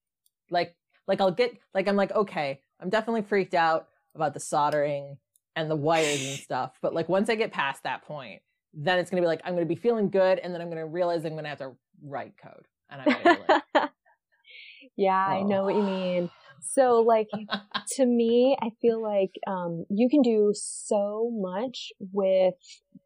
like 0.52 0.76
like 1.08 1.20
I'll 1.22 1.32
get 1.32 1.58
like 1.74 1.88
I'm 1.88 1.96
like 1.96 2.12
okay 2.12 2.62
I'm 2.80 2.90
definitely 2.90 3.24
freaked 3.24 3.56
out 3.56 3.88
about 4.16 4.34
the 4.34 4.40
soldering 4.40 5.18
and 5.56 5.70
the 5.70 5.76
wires 5.76 6.22
and 6.26 6.38
stuff, 6.38 6.78
but 6.82 6.94
like 6.94 7.10
once 7.10 7.30
I 7.30 7.36
get 7.36 7.52
past 7.52 7.84
that 7.84 8.04
point, 8.04 8.42
then 8.74 9.00
it's 9.00 9.10
gonna 9.10 9.22
be 9.22 9.28
like 9.28 9.42
I'm 9.44 9.56
gonna 9.56 9.66
be 9.66 9.76
feeling 9.76 10.10
good, 10.10 10.40
and 10.40 10.54
then 10.54 10.62
I'm 10.62 10.70
gonna 10.70 10.86
realize 10.86 11.26
I'm 11.26 11.36
gonna 11.36 11.50
have 11.50 11.58
to 11.58 11.72
write 12.04 12.34
code, 12.42 12.68
and 12.90 13.02
I'm 13.02 13.08
gonna 13.24 13.36
be 13.36 13.54
like, 13.76 13.89
yeah, 15.00 15.16
I 15.16 15.44
know 15.44 15.64
what 15.64 15.76
you 15.76 15.84
Oh. 15.84 15.86
mean. 15.86 16.30
So 16.62 17.02
like 17.08 17.30
to 17.94 18.06
me, 18.06 18.58
I 18.62 18.70
feel 18.82 19.02
like 19.02 19.32
um, 19.48 19.86
you 19.90 20.10
can 20.10 20.22
do 20.22 20.52
so 20.54 21.32
much 21.34 21.92
with 22.14 22.54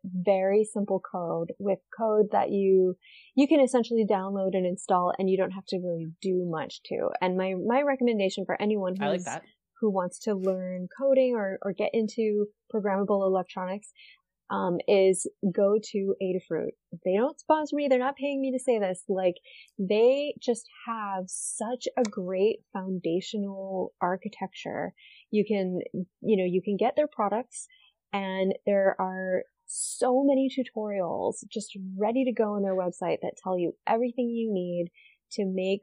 very 0.03 0.63
simple 0.65 0.99
code, 0.99 1.53
with 1.59 1.79
code 1.97 2.27
that 2.31 2.51
you 2.51 2.97
you 3.35 3.47
can 3.47 3.59
essentially 3.61 4.05
download 4.09 4.55
and 4.57 4.65
install, 4.65 5.13
and 5.17 5.29
you 5.29 5.37
don't 5.37 5.51
have 5.51 5.65
to 5.67 5.77
really 5.77 6.11
do 6.21 6.45
much 6.49 6.81
to. 6.85 7.09
And 7.21 7.37
my 7.37 7.53
my 7.55 7.81
recommendation 7.83 8.45
for 8.45 8.59
anyone 8.61 8.95
I 8.99 9.09
like 9.09 9.21
who 9.79 9.91
wants 9.91 10.19
to 10.19 10.33
learn 10.33 10.87
coding 10.97 11.35
or 11.35 11.59
or 11.61 11.73
get 11.73 11.91
into 11.93 12.47
programmable 12.73 13.23
electronics, 13.25 13.93
um, 14.53 14.77
is 14.87 15.27
go 15.51 15.79
to 15.91 16.15
Adafruit. 16.21 16.73
They 17.03 17.15
don't 17.17 17.39
sponsor 17.39 17.75
me. 17.75 17.87
They're 17.89 17.97
not 17.97 18.15
paying 18.15 18.39
me 18.39 18.51
to 18.51 18.59
say 18.59 18.77
this. 18.77 19.03
Like 19.09 19.35
they 19.79 20.35
just 20.39 20.67
have 20.87 21.23
such 21.25 21.87
a 21.97 22.03
great 22.03 22.57
foundational 22.71 23.93
architecture. 23.99 24.93
You 25.31 25.43
can, 25.43 25.79
you 26.21 26.37
know, 26.37 26.45
you 26.45 26.61
can 26.63 26.77
get 26.77 26.95
their 26.95 27.07
products 27.07 27.67
and 28.13 28.53
there 28.67 28.95
are 28.99 29.43
so 29.65 30.23
many 30.23 30.49
tutorials 30.49 31.37
just 31.51 31.75
ready 31.97 32.23
to 32.25 32.31
go 32.31 32.53
on 32.53 32.61
their 32.61 32.75
website 32.75 33.17
that 33.23 33.33
tell 33.43 33.57
you 33.57 33.73
everything 33.87 34.29
you 34.29 34.53
need 34.53 34.91
to 35.31 35.45
make 35.45 35.81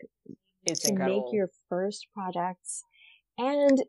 It's 0.64 0.80
to 0.82 0.90
incredible. 0.90 1.24
make 1.24 1.34
your 1.34 1.48
first 1.68 2.06
projects. 2.14 2.84
And 3.36 3.82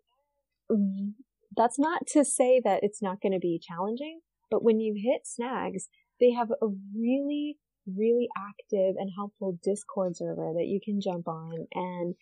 that's 1.55 1.77
not 1.77 2.07
to 2.13 2.25
say 2.25 2.61
that 2.63 2.79
it's 2.81 3.01
not 3.01 3.21
going 3.21 3.33
to 3.33 3.39
be 3.39 3.61
challenging, 3.61 4.21
but 4.51 4.63
when 4.63 4.79
you 4.79 4.93
hit 4.93 5.21
snags, 5.25 5.87
they 6.19 6.31
have 6.31 6.51
a 6.51 6.67
really, 6.95 7.57
really 7.87 8.27
active 8.37 8.95
and 8.99 9.09
helpful 9.15 9.57
Discord 9.63 10.15
server 10.15 10.53
that 10.55 10.67
you 10.67 10.79
can 10.83 11.01
jump 11.01 11.27
on 11.27 11.67
and 11.73 12.15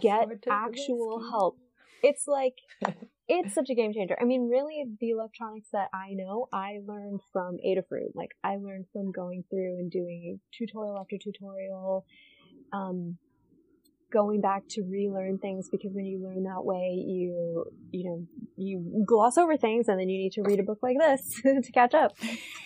get 0.00 0.20
Discord 0.20 0.42
to 0.42 0.48
the 0.48 0.54
actual 0.54 1.28
help. 1.30 1.58
It's 2.02 2.28
like, 2.28 2.54
it's 3.28 3.54
such 3.54 3.70
a 3.70 3.74
game 3.74 3.92
changer. 3.92 4.16
I 4.20 4.24
mean, 4.24 4.48
really, 4.48 4.84
the 5.00 5.10
electronics 5.10 5.68
that 5.72 5.88
I 5.92 6.12
know, 6.12 6.48
I 6.52 6.78
learned 6.86 7.20
from 7.32 7.56
Adafruit. 7.66 8.14
Like, 8.14 8.30
I 8.44 8.56
learned 8.56 8.86
from 8.92 9.10
going 9.10 9.44
through 9.50 9.78
and 9.78 9.90
doing 9.90 10.40
tutorial 10.56 10.96
after 10.96 11.16
tutorial, 11.18 12.06
um, 12.72 13.18
going 14.12 14.40
back 14.40 14.62
to 14.70 14.82
relearn 14.82 15.38
things 15.38 15.68
because 15.70 15.92
when 15.92 16.04
you 16.04 16.22
learn 16.22 16.44
that 16.44 16.64
way, 16.64 17.02
you, 17.06 17.64
you 17.90 18.04
know, 18.04 18.26
you 18.56 19.04
gloss 19.06 19.38
over 19.38 19.56
things 19.56 19.88
and 19.88 20.00
then 20.00 20.08
you 20.08 20.18
need 20.18 20.32
to 20.32 20.42
read 20.42 20.60
a 20.60 20.62
book 20.62 20.78
like 20.82 20.96
this 20.98 21.40
to 21.42 21.72
catch 21.72 21.94
up. 21.94 22.16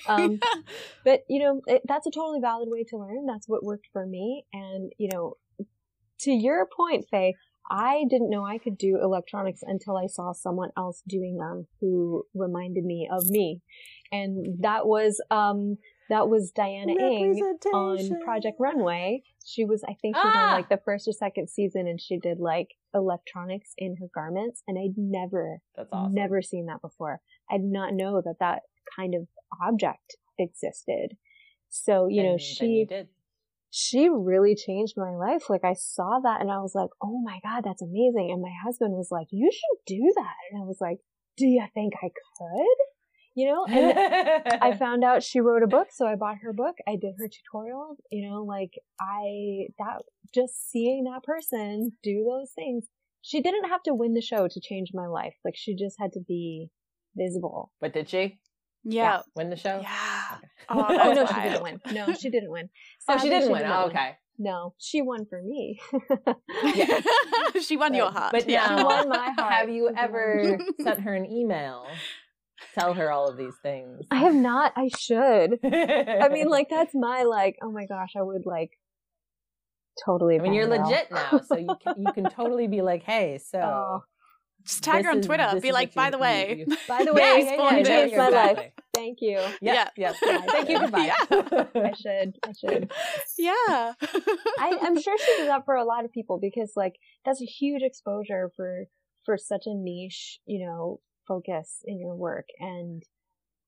Um, 0.06 0.40
but 1.04 1.20
you 1.28 1.40
know, 1.40 1.60
it, 1.66 1.82
that's 1.86 2.06
a 2.06 2.10
totally 2.10 2.40
valid 2.40 2.68
way 2.70 2.84
to 2.84 2.96
learn. 2.96 3.26
That's 3.26 3.48
what 3.48 3.64
worked 3.64 3.88
for 3.92 4.06
me. 4.06 4.44
And 4.52 4.92
you 4.98 5.08
know, 5.12 5.36
to 6.20 6.30
your 6.30 6.66
point, 6.76 7.06
Faye, 7.10 7.34
I 7.70 8.04
didn't 8.08 8.30
know 8.30 8.44
I 8.44 8.58
could 8.58 8.76
do 8.76 8.98
electronics 9.02 9.60
until 9.62 9.96
I 9.96 10.06
saw 10.06 10.32
someone 10.32 10.70
else 10.76 11.02
doing 11.06 11.38
them 11.38 11.66
who 11.80 12.24
reminded 12.34 12.84
me 12.84 13.08
of 13.10 13.28
me. 13.28 13.60
And 14.10 14.62
that 14.62 14.86
was, 14.86 15.22
um, 15.30 15.78
that 16.12 16.28
was 16.28 16.52
Diana 16.52 16.92
Eng 16.92 17.40
on 17.74 18.20
Project 18.24 18.56
Runway. 18.60 19.22
She 19.44 19.64
was, 19.64 19.82
I 19.84 19.94
think, 20.00 20.16
she 20.16 20.22
was 20.24 20.36
on 20.36 20.48
Ah! 20.50 20.54
like 20.54 20.68
the 20.68 20.80
first 20.84 21.08
or 21.08 21.12
second 21.12 21.48
season 21.48 21.86
and 21.88 22.00
she 22.00 22.18
did 22.18 22.38
like 22.38 22.68
electronics 22.94 23.72
in 23.76 23.96
her 24.00 24.06
garments. 24.14 24.62
And 24.68 24.78
I'd 24.78 24.94
never, 24.96 25.58
That's 25.76 25.88
awesome. 25.92 26.14
never 26.14 26.42
seen 26.42 26.66
that 26.66 26.80
before. 26.82 27.20
I 27.50 27.56
did 27.58 27.66
not 27.72 27.94
know 27.94 28.20
that 28.24 28.36
that 28.40 28.60
kind 28.96 29.14
of 29.14 29.26
object 29.66 30.16
existed. 30.38 31.16
So, 31.70 32.06
you 32.08 32.22
know, 32.22 32.30
And 32.30 32.38
then 32.40 32.46
she, 32.46 32.66
you 32.66 32.86
did. 32.86 33.08
she 33.70 34.08
really 34.08 34.54
changed 34.54 34.94
my 34.96 35.10
life. 35.16 35.48
Like 35.48 35.64
I 35.64 35.72
saw 35.74 36.20
that 36.22 36.40
and 36.40 36.50
I 36.50 36.58
was 36.58 36.74
like, 36.74 36.90
oh 37.02 37.20
my 37.22 37.40
God, 37.42 37.62
that's 37.64 37.82
amazing. 37.82 38.30
And 38.30 38.42
my 38.42 38.52
husband 38.64 38.92
was 38.92 39.08
like, 39.10 39.28
you 39.30 39.50
should 39.50 39.78
do 39.86 40.12
that. 40.16 40.34
And 40.52 40.62
I 40.62 40.64
was 40.66 40.78
like, 40.80 40.98
do 41.38 41.46
you 41.46 41.64
think 41.74 41.94
I 42.02 42.08
could? 42.08 42.76
You 43.34 43.46
know, 43.52 43.64
and 43.66 44.58
I 44.62 44.76
found 44.78 45.04
out 45.04 45.22
she 45.22 45.40
wrote 45.40 45.62
a 45.62 45.66
book, 45.66 45.88
so 45.90 46.06
I 46.06 46.16
bought 46.16 46.36
her 46.42 46.52
book. 46.52 46.76
I 46.86 46.96
did 46.96 47.14
her 47.18 47.28
tutorial. 47.28 47.96
You 48.10 48.28
know, 48.28 48.42
like 48.44 48.72
I, 49.00 49.68
that, 49.78 50.02
just 50.34 50.70
seeing 50.70 51.04
that 51.04 51.22
person 51.22 51.92
do 52.02 52.24
those 52.28 52.50
things. 52.52 52.86
She 53.22 53.40
didn't 53.40 53.68
have 53.70 53.82
to 53.84 53.94
win 53.94 54.14
the 54.14 54.20
show 54.20 54.48
to 54.48 54.60
change 54.60 54.90
my 54.92 55.06
life. 55.06 55.34
Like 55.44 55.54
she 55.56 55.74
just 55.74 55.96
had 55.98 56.12
to 56.14 56.20
be 56.26 56.68
visible. 57.16 57.70
but 57.80 57.92
did 57.94 58.08
she 58.08 58.38
Yeah. 58.84 59.22
win 59.36 59.48
the 59.50 59.56
show? 59.56 59.80
Yeah. 59.80 60.36
Okay. 60.36 60.46
Oh, 60.68 60.86
Oh, 60.88 61.14
that's 61.14 61.16
no, 61.16 61.26
she 61.26 61.48
didn't 61.48 61.62
win. 61.62 61.80
No, 61.92 62.12
she 62.14 62.30
didn't 62.30 62.50
win. 62.50 62.68
Oh, 63.08 63.18
she 63.18 63.28
didn't 63.30 63.50
win. 63.52 63.62
did 63.62 63.68
not 63.68 63.84
Oh, 63.84 63.88
okay. 63.90 64.16
No, 64.38 64.74
she 64.78 65.02
won 65.02 65.24
for 65.26 65.40
me. 65.42 65.80
Yeah. 66.74 67.00
she 67.60 67.76
won 67.76 67.94
your 67.94 68.10
heart. 68.10 68.32
But 68.32 68.48
yeah. 68.48 68.76
She 68.76 68.82
won 68.84 69.08
my 69.08 69.30
heart. 69.36 69.52
have 69.52 69.68
you 69.70 69.90
ever 69.96 70.58
sent 70.80 71.00
her 71.00 71.14
an 71.14 71.26
email? 71.26 71.86
Tell 72.74 72.94
her 72.94 73.10
all 73.10 73.28
of 73.28 73.36
these 73.36 73.54
things. 73.62 74.06
I 74.10 74.16
have 74.16 74.34
not. 74.34 74.72
I 74.76 74.88
should. 74.98 75.58
I 75.64 76.18
I 76.22 76.28
mean, 76.28 76.48
like 76.48 76.68
that's 76.70 76.94
my 76.94 77.22
like. 77.24 77.56
Oh 77.62 77.70
my 77.70 77.86
gosh, 77.86 78.12
I 78.16 78.22
would 78.22 78.46
like 78.46 78.70
totally. 80.04 80.38
I 80.38 80.42
mean, 80.42 80.52
you're 80.54 80.66
fangirl. 80.66 80.84
legit 80.88 81.10
now, 81.10 81.40
so 81.46 81.56
you 81.56 81.76
can, 81.82 81.94
you 82.02 82.12
can 82.12 82.24
totally 82.30 82.66
be 82.66 82.82
like, 82.82 83.02
hey, 83.02 83.38
so. 83.44 83.58
Oh, 83.60 84.04
Just 84.64 84.82
tag 84.82 85.04
her 85.04 85.10
on 85.10 85.18
is- 85.18 85.26
Twitter. 85.26 85.48
this 85.52 85.62
Be 85.62 85.72
like, 85.72 85.92
by 85.94 86.10
the 86.10 86.18
way. 86.18 86.64
you- 86.66 86.76
By 86.88 87.04
the 87.04 87.12
Yeah, 87.14 87.34
way, 87.34 87.44
yeah, 87.44 87.54
yeah, 87.56 87.70
you 87.72 87.76
yeah, 87.78 87.82
changed 87.84 88.16
my 88.16 88.28
life. 88.28 88.72
Thank 88.94 89.18
you. 89.20 89.38
Yep, 89.38 89.54
Yeah. 89.60 89.88
yep. 89.96 90.16
Yeah. 90.22 90.40
Thank 90.42 90.68
you. 90.68 90.78
Goodbye. 90.78 91.12
I 91.30 91.92
should. 91.94 92.36
I 92.42 92.52
should. 92.58 92.92
yeah. 93.38 93.92
I, 94.58 94.78
I'm 94.82 95.00
sure 95.00 95.16
she 95.18 95.36
does 95.38 95.48
that 95.48 95.64
for 95.64 95.74
a 95.74 95.84
lot 95.84 96.04
of 96.04 96.12
people 96.12 96.38
because 96.40 96.72
like 96.76 96.94
that's 97.24 97.42
a 97.42 97.46
huge 97.46 97.82
exposure 97.82 98.50
for 98.56 98.84
for 99.24 99.36
such 99.38 99.62
a 99.66 99.74
niche, 99.74 100.40
you 100.46 100.64
know, 100.66 101.00
focus 101.26 101.82
in 101.86 101.98
your 101.98 102.14
work 102.14 102.48
and 102.58 103.02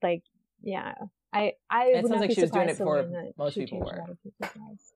like 0.02 0.22
yeah. 0.62 0.94
I 1.32 1.55
I 1.70 1.86
It 1.86 2.02
would 2.02 2.09
sounds 2.09 2.10
not 2.10 2.20
like 2.20 2.28
be 2.31 2.35
she 2.35 2.40
was 2.43 2.51
doing 2.51 2.68
it 2.68 2.76
for 2.76 3.05
most 3.36 3.55
people 3.56 3.81
were. 3.81 3.85
a 3.97 4.01
lot 4.01 4.10
of 4.10 4.22
people's 4.22 4.56
lives. 4.56 4.93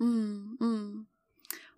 Mm, 0.00 0.56
mm. 0.60 1.04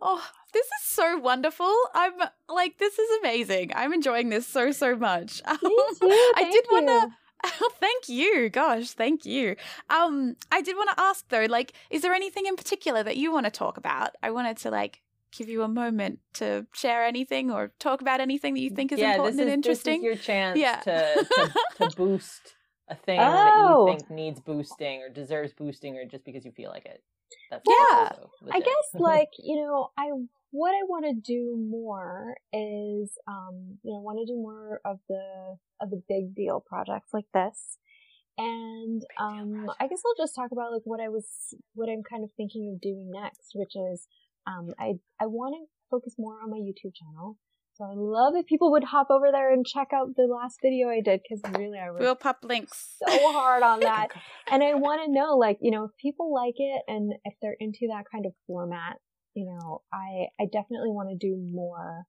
Oh, 0.01 0.25
this 0.53 0.67
is 0.67 0.83
so 0.83 1.19
wonderful. 1.19 1.73
I'm 1.95 2.13
like, 2.49 2.79
this 2.79 2.99
is 2.99 3.19
amazing. 3.21 3.73
I'm 3.75 3.93
enjoying 3.93 4.29
this 4.29 4.47
so, 4.47 4.71
so 4.71 4.95
much. 4.95 5.43
Me 5.63 5.71
too. 6.01 6.33
I 6.37 6.49
did 6.51 6.65
want 6.71 6.87
to 6.87 7.11
Oh, 7.61 7.71
thank 7.79 8.09
you. 8.09 8.49
Gosh, 8.49 8.91
thank 8.93 9.25
you. 9.27 9.57
Um, 9.91 10.37
I 10.51 10.63
did 10.63 10.77
want 10.77 10.91
to 10.91 11.01
ask 11.01 11.29
though, 11.29 11.47
like, 11.49 11.73
is 11.91 12.03
there 12.03 12.15
anything 12.15 12.47
in 12.47 12.57
particular 12.57 13.03
that 13.03 13.17
you 13.17 13.31
want 13.33 13.45
to 13.47 13.51
talk 13.51 13.77
about? 13.77 14.11
I 14.23 14.31
wanted 14.31 14.57
to 14.59 14.71
like 14.71 15.03
give 15.37 15.49
you 15.49 15.63
a 15.63 15.69
moment 15.69 16.21
to 16.35 16.67
share 16.73 17.05
anything 17.05 17.51
or 17.51 17.73
talk 17.79 18.01
about 18.01 18.21
anything 18.21 18.55
that 18.55 18.61
you 18.61 18.71
think 18.71 18.93
is 18.93 18.99
yeah, 18.99 19.13
important 19.13 19.37
this 19.37 19.47
is, 19.47 19.53
and 19.53 19.55
interesting. 19.55 20.03
This 20.03 20.13
is 20.13 20.27
your 20.29 20.37
chance 20.37 20.59
Yeah. 20.59 20.77
to, 20.81 21.27
to, 21.35 21.89
to 21.89 21.97
boost 21.97 22.55
a 22.89 22.95
thing 22.95 23.21
Oh. 23.21 23.87
that 23.87 23.93
you 23.93 23.99
think 23.99 24.11
needs 24.11 24.41
boosting 24.41 25.03
or 25.03 25.09
deserves 25.09 25.53
boosting 25.53 25.97
or 25.97 26.05
just 26.05 26.25
because 26.25 26.45
you 26.45 26.53
feel 26.53 26.71
like 26.71 26.87
it. 26.87 27.03
That's 27.51 27.65
Yeah. 27.69 28.13
I 28.53 28.61
guess 28.61 28.69
like, 28.95 29.31
you 29.39 29.57
know, 29.57 29.91
I 29.99 30.07
what 30.53 30.71
I 30.71 30.85
want 30.89 31.05
to 31.05 31.13
do 31.13 31.57
more 31.69 32.37
is 32.53 33.11
um, 33.27 33.79
you 33.83 33.93
know, 33.93 34.01
want 34.01 34.19
to 34.21 34.27
do 34.33 34.37
more 34.37 34.81
of 34.85 35.01
the 35.09 35.57
of 35.81 35.91
the 35.91 36.03
big 36.09 36.35
deal 36.35 36.61
projects 36.67 37.13
like 37.13 37.27
this. 37.35 37.79
And 38.39 39.03
um 39.19 39.67
I 39.81 39.87
guess 39.89 40.03
I'll 40.05 40.25
just 40.25 40.35
talk 40.35 40.53
about 40.53 40.71
like 40.73 40.83
what 40.85 41.01
I 41.01 41.09
was 41.09 41.27
what 41.75 41.89
I'm 41.89 42.03
kind 42.03 42.23
of 42.23 42.31
thinking 42.37 42.71
of 42.73 42.81
doing 42.81 43.11
next, 43.11 43.53
which 43.55 43.75
is 43.75 44.07
um 44.47 44.71
I 44.79 44.95
I 45.21 45.27
want 45.27 45.55
to 45.55 45.67
focus 45.91 46.15
more 46.19 46.35
on 46.43 46.51
my 46.51 46.59
YouTube 46.59 46.95
channel. 46.95 47.39
So 47.77 47.85
I 47.85 47.93
love 47.95 48.33
if 48.37 48.47
people 48.47 48.71
would 48.73 48.85
hop 48.85 49.09
over 49.11 49.27
there 49.31 49.53
and 49.53 49.67
check 49.67 49.89
out 49.93 50.17
the 50.17 50.23
last 50.23 50.61
video 50.63 50.89
I 50.89 51.03
did 51.03 51.21
because 51.23 51.43
really 51.59 51.79
I 51.79 51.91
was 51.91 52.01
we'll 52.01 52.15
pop 52.15 52.39
links. 52.43 52.97
so 53.07 53.33
hard 53.33 53.63
on 53.63 53.81
that 53.91 54.09
and 54.51 54.63
I 54.63 54.75
want 54.75 55.03
to 55.05 55.13
know, 55.13 55.37
like, 55.37 55.59
you 55.61 55.71
know, 55.71 55.85
if 55.85 55.91
people 56.01 56.33
like 56.33 56.55
it 56.57 56.83
and 56.89 57.13
if 57.25 57.35
they're 57.43 57.57
into 57.61 57.89
that 57.89 58.05
kind 58.11 58.25
of 58.25 58.33
format, 58.47 58.97
you 59.35 59.45
know, 59.45 59.83
I, 59.93 60.29
I 60.41 60.47
definitely 60.47 60.89
want 60.89 61.11
to 61.11 61.17
do 61.17 61.37
more 61.37 62.05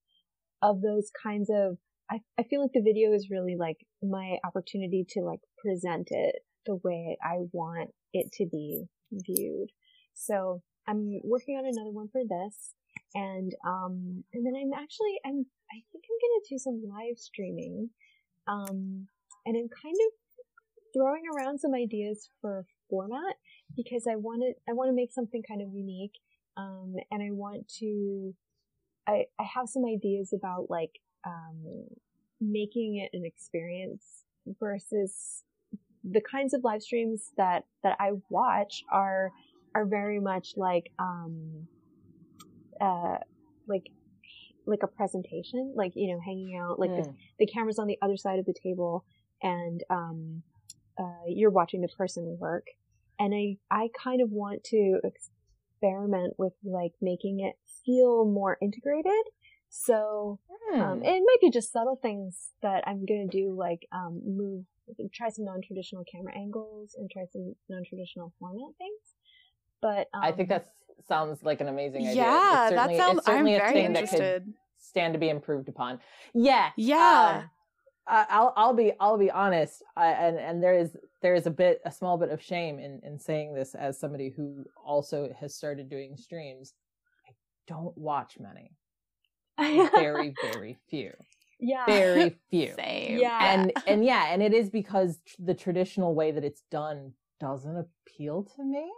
of 0.62 0.82
those 0.82 1.12
kinds 1.22 1.50
of, 1.50 1.78
I, 2.10 2.20
I 2.40 2.44
feel 2.44 2.62
like 2.62 2.72
the 2.74 2.82
video 2.82 3.12
is 3.12 3.28
really 3.30 3.58
like 3.60 3.78
my 4.02 4.38
opportunity 4.46 5.06
to 5.10 5.22
like 5.22 5.42
present 5.62 6.08
it 6.12 6.36
the 6.66 6.80
way 6.82 7.18
I 7.22 7.40
want 7.52 7.90
it 8.14 8.32
to 8.36 8.46
be 8.50 8.86
viewed. 9.12 9.68
So 10.14 10.62
I'm 10.88 11.20
working 11.24 11.58
on 11.58 11.66
another 11.66 11.92
one 11.92 12.10
for 12.10 12.22
this. 12.24 12.74
And, 13.14 13.54
um, 13.66 14.24
and 14.34 14.46
then 14.46 14.54
I'm 14.56 14.74
actually, 14.74 15.20
I'm, 15.26 15.46
I 15.72 15.78
think 15.92 16.04
I'm 16.06 16.42
to 16.42 16.50
do 16.50 16.58
some 16.58 16.84
live 16.88 17.18
streaming. 17.18 17.90
Um, 18.48 19.08
and 19.46 19.56
I'm 19.56 19.70
kind 19.70 19.96
of 20.08 20.14
throwing 20.94 21.24
around 21.36 21.60
some 21.60 21.74
ideas 21.74 22.30
for 22.42 22.66
format 22.90 23.36
because 23.76 24.08
I 24.10 24.16
want 24.16 24.42
to 24.42 24.54
I 24.70 24.74
want 24.74 24.90
to 24.90 24.96
make 24.96 25.12
something 25.12 25.44
kind 25.48 25.62
of 25.62 25.74
unique, 25.74 26.20
um, 26.56 26.96
and 27.12 27.22
I 27.22 27.32
want 27.32 27.68
to 27.80 28.34
I 29.08 29.26
I 29.40 29.44
have 29.44 29.70
some 29.70 29.86
ideas 29.86 30.34
about 30.34 30.70
like 30.70 31.00
um, 31.26 31.86
making 32.42 32.98
it 32.98 33.16
an 33.18 33.26
experience 33.26 34.24
versus 34.60 35.44
the 36.04 36.22
kinds 36.22 36.54
of 36.54 36.64
live 36.64 36.82
streams 36.82 37.32
that 37.38 37.66
that 37.84 37.98
I 38.00 38.12
watch 38.30 38.84
are 38.92 39.32
are 39.78 39.86
very 39.86 40.20
much 40.20 40.48
like 40.56 40.86
um 41.00 41.68
uh 42.82 43.18
like 43.68 43.84
like 44.66 44.84
a 44.84 44.88
presentation 44.88 45.74
like 45.76 45.94
you 45.96 46.12
know 46.12 46.20
hanging 46.30 46.58
out 46.62 46.80
like 46.80 46.94
the 46.96 47.04
Mm. 47.04 47.16
the 47.40 47.48
camera's 47.48 47.80
on 47.80 47.88
the 47.88 47.98
other 48.02 48.18
side 48.18 48.40
of 48.40 48.46
the 48.46 48.54
table 48.64 49.06
and 49.42 49.84
um, 49.90 50.44
uh, 51.00 51.26
you're 51.28 51.52
watching 51.52 51.82
the 51.82 51.88
person 51.90 52.38
work. 52.40 52.66
And 53.20 53.34
I, 53.34 53.58
I 53.70 53.90
kind 54.04 54.22
of 54.22 54.32
want 54.32 54.64
to 54.66 55.00
experiment 55.04 56.34
with 56.38 56.54
like 56.64 56.94
making 57.02 57.40
it 57.40 57.56
feel 57.86 58.26
more 58.26 58.58
integrated. 58.62 59.26
So 59.70 60.40
um, 60.80 61.00
Hmm. 61.00 61.04
it 61.04 61.22
might 61.30 61.42
be 61.42 61.52
just 61.52 61.72
subtle 61.72 62.00
things 62.02 62.50
that 62.62 62.84
I'm 62.88 63.06
gonna 63.06 63.28
do, 63.32 63.56
like 63.58 63.88
um, 63.92 64.22
move, 64.26 64.66
try 65.14 65.30
some 65.30 65.46
non-traditional 65.46 66.04
camera 66.12 66.34
angles 66.36 66.96
and 66.98 67.10
try 67.10 67.26
some 67.32 67.56
non-traditional 67.70 68.34
format 68.40 68.74
things. 68.78 69.17
But 69.82 70.08
um, 70.14 70.22
I 70.24 70.32
think 70.32 70.50
that 70.50 70.68
sounds 71.08 71.44
like 71.44 71.62
an 71.62 71.68
amazing 71.68 72.02
idea. 72.08 72.16
yeah, 72.24 72.68
It's 72.68 72.76
that 72.76 72.90
certainly- 72.90 72.98
sounds. 72.98 73.18
It's 73.20 73.28
I'm 73.30 73.48
a 73.48 73.58
very 73.58 73.74
thing 73.74 73.94
that 73.94 74.10
could 74.10 74.20
interested. 74.20 74.54
stand 74.78 75.14
to 75.14 75.20
be 75.20 75.30
improved 75.30 75.70
upon. 75.70 76.00
Yeah, 76.34 76.70
Yeah. 76.78 77.44
um, 77.44 77.50
I'll 78.10 78.54
I'll 78.56 78.74
be 78.74 78.94
I'll 79.02 79.18
be 79.18 79.30
honest, 79.30 79.84
I, 79.98 80.08
and 80.12 80.38
and 80.38 80.64
there 80.64 80.74
is 80.78 80.96
there 81.22 81.36
is 81.36 81.46
a 81.46 81.52
bit 81.52 81.82
a 81.86 81.92
small 81.92 82.18
bit 82.18 82.30
of 82.30 82.42
shame 82.42 82.80
in 82.80 83.02
in 83.04 83.20
saying 83.20 83.54
this 83.54 83.76
as 83.76 84.00
somebody 84.00 84.30
who 84.30 84.64
also 84.86 85.30
has 85.40 85.54
started 85.54 85.90
doing 85.90 86.16
streams. 86.16 86.74
I 87.28 87.34
don't 87.68 87.98
watch 87.98 88.38
many, 88.40 88.72
very 89.92 90.34
very 90.54 90.78
few, 90.90 91.12
yeah, 91.60 91.86
very 91.86 92.38
few, 92.50 92.74
Same. 92.78 93.20
Yeah. 93.20 93.40
and 93.54 93.74
and 93.86 94.06
yeah, 94.06 94.28
and 94.32 94.42
it 94.42 94.54
is 94.54 94.70
because 94.70 95.20
tr- 95.28 95.36
the 95.44 95.54
traditional 95.54 96.16
way 96.16 96.32
that 96.32 96.46
it's 96.46 96.64
done 96.72 97.12
doesn't 97.42 97.76
appeal 97.78 98.44
to 98.56 98.64
me. 98.64 98.90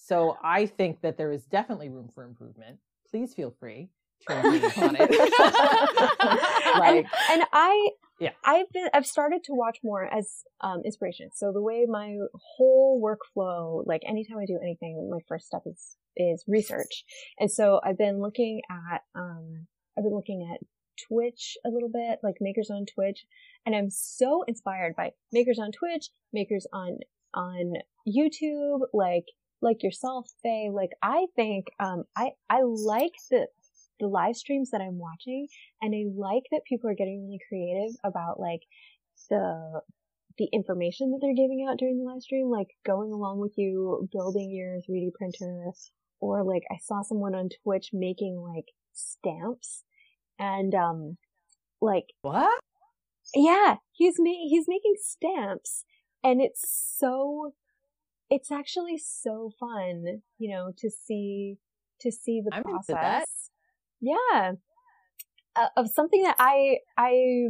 So 0.00 0.36
I 0.42 0.66
think 0.66 1.02
that 1.02 1.18
there 1.18 1.32
is 1.32 1.44
definitely 1.44 1.88
room 1.88 2.08
for 2.14 2.24
improvement. 2.24 2.78
Please 3.10 3.34
feel 3.34 3.50
free 3.50 3.90
to 4.28 4.36
engage 4.44 4.78
on 4.78 4.96
it. 4.98 5.10
like 6.78 7.06
and 7.30 7.42
I, 7.52 7.90
Yeah. 8.20 8.30
I've 8.44 8.70
been, 8.72 8.88
I've 8.94 9.06
started 9.06 9.42
to 9.44 9.54
watch 9.54 9.78
more 9.82 10.04
as 10.04 10.44
um, 10.60 10.82
inspiration. 10.84 11.30
So 11.34 11.52
the 11.52 11.62
way 11.62 11.84
my 11.88 12.16
whole 12.56 13.02
workflow, 13.02 13.82
like 13.86 14.02
anytime 14.06 14.38
I 14.38 14.46
do 14.46 14.58
anything, 14.62 15.10
my 15.10 15.18
first 15.28 15.46
step 15.46 15.62
is 15.66 15.96
is 16.16 16.44
research. 16.48 17.04
And 17.38 17.50
so 17.50 17.80
I've 17.84 17.98
been 17.98 18.20
looking 18.20 18.60
at, 18.70 19.02
um, 19.14 19.66
I've 19.96 20.04
been 20.04 20.14
looking 20.14 20.48
at 20.52 20.60
Twitch 21.08 21.56
a 21.64 21.70
little 21.70 21.90
bit, 21.90 22.18
like 22.24 22.36
makers 22.40 22.70
on 22.70 22.86
Twitch, 22.86 23.24
and 23.64 23.74
I'm 23.74 23.88
so 23.90 24.42
inspired 24.48 24.96
by 24.96 25.12
makers 25.32 25.58
on 25.60 25.70
Twitch, 25.70 26.10
makers 26.32 26.66
on 26.72 26.98
on 27.34 27.74
YouTube, 28.06 28.80
like 28.92 29.26
like 29.60 29.82
yourself, 29.82 30.28
Faye. 30.42 30.70
Like 30.72 30.90
I 31.02 31.26
think, 31.36 31.66
um, 31.80 32.04
I 32.16 32.30
I 32.48 32.60
like 32.62 33.14
the 33.30 33.48
the 34.00 34.06
live 34.06 34.36
streams 34.36 34.70
that 34.70 34.80
I'm 34.80 34.98
watching 34.98 35.48
and 35.82 35.92
I 35.94 36.04
like 36.14 36.44
that 36.52 36.62
people 36.68 36.88
are 36.88 36.94
getting 36.94 37.24
really 37.24 37.40
creative 37.48 37.96
about 38.04 38.38
like 38.38 38.60
the 39.28 39.80
the 40.38 40.48
information 40.52 41.10
that 41.10 41.18
they're 41.20 41.34
giving 41.34 41.66
out 41.68 41.78
during 41.78 41.98
the 41.98 42.04
live 42.04 42.22
stream, 42.22 42.48
like 42.48 42.68
going 42.86 43.12
along 43.12 43.40
with 43.40 43.52
you 43.56 44.08
building 44.12 44.50
your 44.52 44.78
3D 44.88 45.12
printer, 45.12 45.72
or 46.20 46.44
like 46.44 46.62
I 46.70 46.76
saw 46.80 47.02
someone 47.02 47.34
on 47.34 47.48
Twitch 47.62 47.90
making 47.92 48.36
like 48.36 48.66
stamps, 48.92 49.82
and 50.38 50.74
um, 50.74 51.16
like 51.80 52.06
what? 52.22 52.60
yeah, 53.34 53.76
he's 53.92 54.14
ma- 54.18 54.46
he's 54.48 54.66
making 54.68 54.94
stamps, 55.00 55.84
and 56.22 56.40
it's 56.40 56.64
so, 56.98 57.52
it's 58.30 58.50
actually 58.50 58.98
so 58.98 59.50
fun, 59.58 60.22
you 60.38 60.50
know, 60.50 60.72
to 60.78 60.90
see 60.90 61.58
to 62.00 62.12
see 62.12 62.40
the 62.44 62.54
I'm 62.54 62.62
process. 62.62 62.86
that. 62.88 63.24
Yeah, 64.00 64.52
uh, 65.56 65.68
of 65.76 65.88
something 65.90 66.22
that 66.22 66.36
I 66.38 66.78
I 66.96 67.48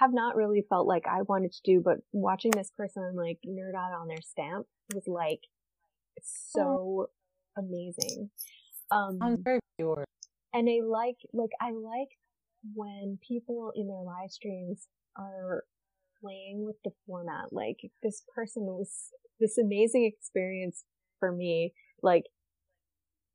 have 0.00 0.12
not 0.12 0.36
really 0.36 0.64
felt 0.68 0.86
like 0.86 1.04
I 1.06 1.22
wanted 1.22 1.52
to 1.52 1.60
do, 1.64 1.82
but 1.84 1.98
watching 2.12 2.50
this 2.52 2.72
person 2.76 3.14
like 3.16 3.38
nerd 3.46 3.74
out 3.76 3.92
on 3.92 4.08
their 4.08 4.22
stamp 4.22 4.66
was 4.94 5.04
like 5.06 5.40
so 6.22 7.08
amazing. 7.58 8.30
Um, 8.90 9.18
Sounds 9.20 9.40
very 9.42 9.60
pure. 9.76 10.04
and 10.54 10.68
I 10.68 10.80
like 10.86 11.16
like 11.32 11.50
I 11.60 11.72
like 11.72 12.08
when 12.74 13.18
people 13.26 13.72
in 13.74 13.88
their 13.88 14.02
live 14.02 14.30
streams 14.30 14.86
are 15.16 15.64
playing 16.20 16.64
with 16.64 16.76
the 16.84 16.90
format. 17.06 17.52
Like 17.52 17.78
this 18.02 18.22
person 18.34 18.64
was 18.64 19.10
this 19.40 19.58
amazing 19.58 20.04
experience 20.04 20.84
for 21.18 21.32
me. 21.32 21.72
Like 22.02 22.24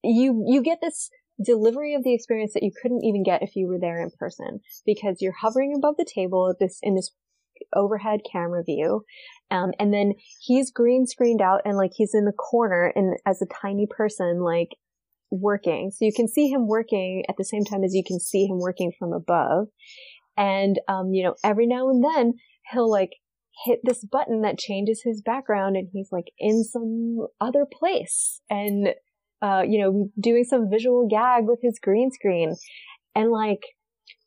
you 0.03 0.43
you 0.47 0.61
get 0.61 0.79
this 0.81 1.09
delivery 1.43 1.93
of 1.95 2.03
the 2.03 2.13
experience 2.13 2.53
that 2.53 2.63
you 2.63 2.71
couldn't 2.81 3.03
even 3.03 3.23
get 3.23 3.41
if 3.41 3.55
you 3.55 3.67
were 3.67 3.79
there 3.79 4.01
in 4.01 4.09
person 4.19 4.59
because 4.85 5.17
you're 5.21 5.35
hovering 5.41 5.73
above 5.75 5.95
the 5.97 6.05
table 6.05 6.49
at 6.49 6.59
this 6.59 6.79
in 6.81 6.95
this 6.95 7.11
overhead 7.75 8.21
camera 8.29 8.63
view 8.63 9.03
um, 9.51 9.71
and 9.79 9.93
then 9.93 10.13
he's 10.39 10.71
green 10.71 11.05
screened 11.05 11.41
out 11.41 11.61
and 11.63 11.77
like 11.77 11.91
he's 11.95 12.13
in 12.13 12.25
the 12.25 12.31
corner 12.31 12.91
and 12.95 13.17
as 13.25 13.41
a 13.41 13.45
tiny 13.61 13.87
person 13.87 14.41
like 14.41 14.69
working 15.29 15.91
so 15.91 16.03
you 16.03 16.11
can 16.13 16.27
see 16.27 16.47
him 16.47 16.67
working 16.67 17.23
at 17.29 17.37
the 17.37 17.45
same 17.45 17.63
time 17.63 17.83
as 17.83 17.93
you 17.93 18.03
can 18.05 18.19
see 18.19 18.45
him 18.45 18.59
working 18.59 18.91
from 18.97 19.13
above 19.13 19.67
and 20.37 20.79
um, 20.87 21.13
you 21.13 21.23
know 21.23 21.35
every 21.43 21.67
now 21.67 21.89
and 21.89 22.03
then 22.03 22.33
he'll 22.71 22.89
like 22.89 23.11
hit 23.65 23.79
this 23.83 24.03
button 24.05 24.41
that 24.41 24.57
changes 24.57 25.01
his 25.03 25.21
background 25.21 25.75
and 25.75 25.87
he's 25.91 26.09
like 26.11 26.31
in 26.39 26.63
some 26.63 27.27
other 27.39 27.65
place 27.65 28.41
and 28.49 28.89
uh, 29.41 29.63
you 29.67 29.79
know, 29.81 30.09
doing 30.19 30.43
some 30.43 30.69
visual 30.69 31.07
gag 31.09 31.45
with 31.45 31.59
his 31.63 31.79
green 31.81 32.11
screen. 32.11 32.55
And 33.15 33.31
like, 33.31 33.61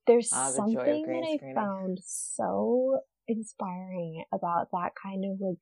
there's 0.09 0.29
Ah, 0.33 0.49
the 0.49 0.57
something 0.57 0.75
that 0.77 0.83
I 0.85 1.37
screening. 1.37 1.55
found 1.55 1.99
so 2.05 2.99
inspiring 3.29 4.25
about 4.35 4.69
that 4.73 4.91
kind 5.01 5.25
of 5.25 5.39
like 5.41 5.59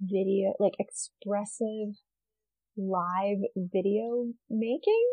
video, 0.00 0.54
like 0.58 0.72
expressive 0.80 1.94
live 2.76 3.38
video 3.56 4.26
making. 4.50 5.06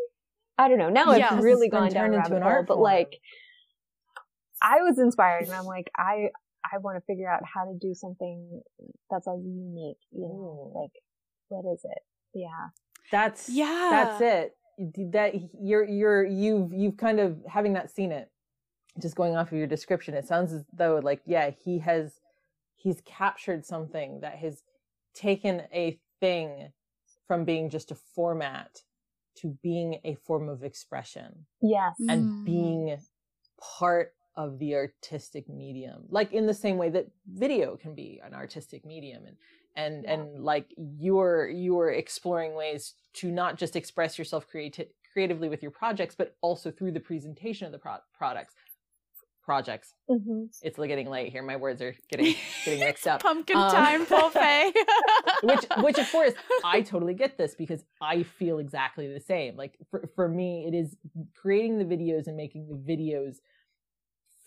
I 0.57 0.67
don't 0.69 0.79
know. 0.79 0.89
Now 0.89 1.13
Yeah. 1.13 1.35
it's 1.35 1.43
really 1.43 1.69
gone 1.69 1.89
down 1.91 2.09
turned 2.11 2.15
into 2.15 2.35
an 2.35 2.41
hole, 2.41 2.51
art 2.51 2.67
but 2.67 2.79
like, 2.79 3.19
I 4.61 4.77
was 4.81 4.97
inspired 4.97 5.43
and 5.43 5.53
I'm 5.53 5.65
like, 5.65 5.89
I, 5.97 6.29
I 6.71 6.77
want 6.79 6.97
to 6.97 7.01
figure 7.05 7.29
out 7.29 7.41
how 7.45 7.65
to 7.65 7.77
do 7.79 7.93
something 7.93 8.61
that's 9.09 9.27
as 9.27 9.39
unique, 9.43 9.97
you 10.11 10.21
know, 10.21 10.71
Ooh. 10.75 10.79
like, 10.79 10.91
what 11.49 11.71
is 11.73 11.81
it? 11.83 11.99
Yeah. 12.33 12.69
That's 13.11 13.49
Yeah. 13.49 13.87
That's 13.91 14.21
it. 14.21 14.57
That 15.11 15.33
you're 15.61 15.83
you're 15.85 16.25
you've 16.25 16.73
you've 16.73 16.97
kind 16.97 17.19
of 17.19 17.37
having 17.47 17.73
not 17.73 17.91
seen 17.91 18.11
it. 18.11 18.29
Just 18.99 19.15
going 19.15 19.35
off 19.35 19.51
of 19.51 19.57
your 19.57 19.67
description, 19.67 20.13
it 20.13 20.27
sounds 20.27 20.53
as 20.53 20.63
though 20.75 20.99
like 21.03 21.21
yeah, 21.25 21.51
he 21.63 21.79
has 21.79 22.19
he's 22.75 23.01
captured 23.05 23.65
something 23.65 24.19
that 24.21 24.35
has 24.35 24.63
taken 25.13 25.63
a 25.73 25.99
thing 26.19 26.71
from 27.27 27.45
being 27.45 27.69
just 27.69 27.91
a 27.91 27.95
format 27.95 28.81
to 29.37 29.57
being 29.63 29.99
a 30.03 30.15
form 30.15 30.49
of 30.49 30.63
expression 30.63 31.45
Yes. 31.61 31.95
and 31.99 32.27
Mm. 32.27 32.45
being 32.45 32.97
part 33.77 34.13
of 34.35 34.57
the 34.59 34.73
artistic 34.75 35.47
medium 35.47 36.03
like 36.09 36.31
in 36.33 36.45
the 36.47 36.53
same 36.53 36.77
way 36.77 36.89
that 36.89 37.07
video 37.33 37.75
can 37.77 37.93
be 37.93 38.19
an 38.25 38.33
artistic 38.33 38.85
medium 38.85 39.23
and 39.25 39.37
and 39.75 40.03
Yeah. 40.03 40.13
and 40.13 40.43
like 40.43 40.73
you're 40.99 41.47
you're 41.49 41.91
exploring 41.91 42.55
ways 42.55 42.93
to 43.13 43.31
not 43.31 43.57
just 43.57 43.75
express 43.75 44.17
yourself 44.17 44.47
creati- 44.51 44.89
creatively 45.11 45.49
with 45.49 45.61
your 45.61 45.71
projects 45.71 46.15
but 46.15 46.35
also 46.41 46.71
through 46.71 46.91
the 46.91 46.99
presentation 46.99 47.65
of 47.67 47.71
the 47.71 47.77
pro- 47.79 47.97
products 48.17 48.55
projects 49.43 49.93
hmm 50.07 50.45
it's 50.61 50.77
getting 50.77 51.09
late 51.09 51.29
here 51.31 51.43
my 51.43 51.57
words 51.57 51.81
are 51.81 51.93
getting 52.09 52.33
getting 52.65 52.79
mixed 52.87 53.05
up 53.07 53.21
Pumpkin 53.21 53.57
Um, 53.57 53.69
time, 53.71 54.05
buffet. 54.05 54.73
which 55.43 55.65
which 55.81 55.97
of 55.99 56.09
course 56.11 56.33
I 56.63 56.81
totally 56.91 57.13
get 57.13 57.37
this 57.37 57.53
because 57.53 57.83
I 58.01 58.23
feel 58.23 58.59
exactly 58.59 59.11
the 59.11 59.19
same. 59.19 59.57
Like 59.57 59.77
for 59.91 60.09
for 60.15 60.29
me, 60.29 60.65
it 60.67 60.73
is 60.73 60.95
creating 61.35 61.77
the 61.77 61.83
videos 61.85 62.27
and 62.27 62.37
making 62.37 62.67
the 62.67 62.75
videos 62.93 63.37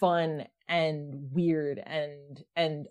fun 0.00 0.46
and 0.68 1.30
weird 1.32 1.78
and 1.84 2.42
and 2.54 2.86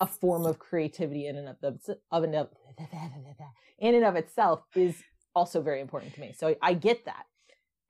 a 0.00 0.06
form 0.06 0.46
of 0.46 0.58
creativity 0.58 1.26
in 1.26 1.36
and 1.36 1.48
of 1.48 1.56
the, 1.60 1.96
of 2.10 2.24
and 2.24 2.34
of 2.34 2.48
in 3.78 3.94
and 3.94 4.04
of 4.04 4.16
itself 4.16 4.62
is 4.74 4.96
also 5.34 5.60
very 5.60 5.80
important 5.80 6.14
to 6.14 6.20
me. 6.20 6.34
So 6.36 6.54
I 6.62 6.74
get 6.74 7.04
that. 7.04 7.24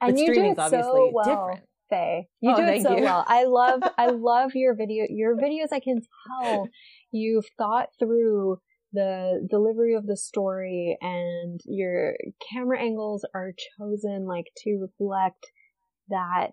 And 0.01 0.14
but 0.14 0.20
you 0.20 0.26
do 0.26 0.32
streaming's 0.32 0.59
it 0.59 0.60
obviously 0.60 0.90
so 0.90 1.10
well, 1.12 1.24
different. 1.24 1.68
Faye. 1.88 2.28
You 2.40 2.52
Oh, 2.52 2.56
do 2.56 2.62
it 2.62 2.82
so 2.82 2.97
you. 2.97 3.02
well. 3.02 3.24
I 3.26 3.44
love, 3.44 3.82
I 3.98 4.06
love 4.10 4.52
your 4.55 4.74
video. 4.74 5.05
Your 5.09 5.36
videos, 5.36 5.68
I 5.72 5.80
can 5.80 6.01
tell 6.42 6.68
you've 7.12 7.47
thought 7.59 7.88
through 7.98 8.59
the 8.92 9.47
delivery 9.48 9.94
of 9.94 10.06
the 10.06 10.16
story, 10.16 10.97
and 11.01 11.60
your 11.64 12.14
camera 12.52 12.80
angles 12.80 13.24
are 13.34 13.52
chosen 13.78 14.26
like 14.26 14.47
to 14.64 14.78
reflect 14.78 15.47
that 16.09 16.48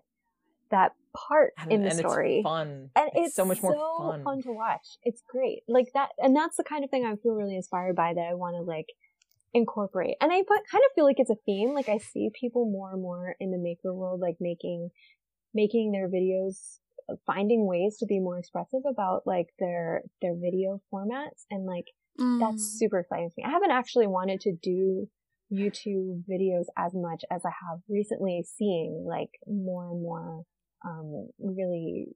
that 0.70 0.92
part 1.28 1.52
And, 1.58 1.72
in 1.72 1.82
the 1.82 1.88
and 1.90 1.98
story. 1.98 2.38
it's 2.38 2.44
fun. 2.44 2.90
and 2.94 3.10
it's, 3.14 3.34
so 3.34 3.44
much 3.44 3.62
more 3.62 3.74
so 3.74 4.20
fun. 4.24 4.42
to 4.42 4.52
watch. 4.52 4.86
It's 5.02 5.22
great. 5.28 5.62
Like 5.68 5.88
that, 5.94 6.10
and 6.18 6.34
that's 6.36 6.56
the 6.56 6.64
kind 6.64 6.84
of 6.84 6.90
thing 6.90 7.04
I 7.04 7.16
feel 7.16 7.34
really 7.34 7.56
inspired 7.56 7.96
by 7.96 8.14
that 8.14 8.26
I 8.30 8.34
want 8.34 8.56
to 8.56 8.62
like 8.62 8.86
incorporate. 9.54 10.16
And 10.20 10.32
I 10.32 10.42
but 10.46 10.58
kind 10.70 10.82
of 10.86 10.94
feel 10.94 11.04
like 11.04 11.18
it's 11.18 11.30
a 11.30 11.36
theme. 11.46 11.74
Like 11.74 11.88
I 11.88 11.98
see 11.98 12.30
people 12.38 12.70
more 12.70 12.92
and 12.92 13.02
more 13.02 13.34
in 13.40 13.50
the 13.50 13.58
maker 13.58 13.94
world, 13.94 14.20
like 14.20 14.36
making 14.40 14.90
making 15.54 15.92
their 15.92 16.08
videos, 16.08 16.78
uh, 17.10 17.14
finding 17.26 17.66
ways 17.66 17.96
to 17.98 18.06
be 18.06 18.20
more 18.20 18.38
expressive 18.38 18.82
about 18.88 19.22
like 19.26 19.46
their 19.58 20.02
their 20.22 20.34
video 20.36 20.80
formats, 20.92 21.44
and 21.50 21.64
like 21.66 21.86
Mm. 22.20 22.40
that's 22.40 22.76
super 22.80 22.98
exciting 22.98 23.28
to 23.30 23.34
me. 23.38 23.44
I 23.46 23.50
haven't 23.50 23.70
actually 23.70 24.08
wanted 24.08 24.40
to 24.40 24.52
do 24.60 25.08
YouTube 25.52 26.24
videos 26.28 26.64
as 26.76 26.92
much 26.92 27.22
as 27.30 27.42
I 27.44 27.50
have 27.70 27.78
recently, 27.88 28.44
seeing 28.44 29.04
like 29.08 29.30
more 29.46 29.88
and 29.88 30.02
more 30.02 30.42
um, 30.84 31.28
really 31.38 32.08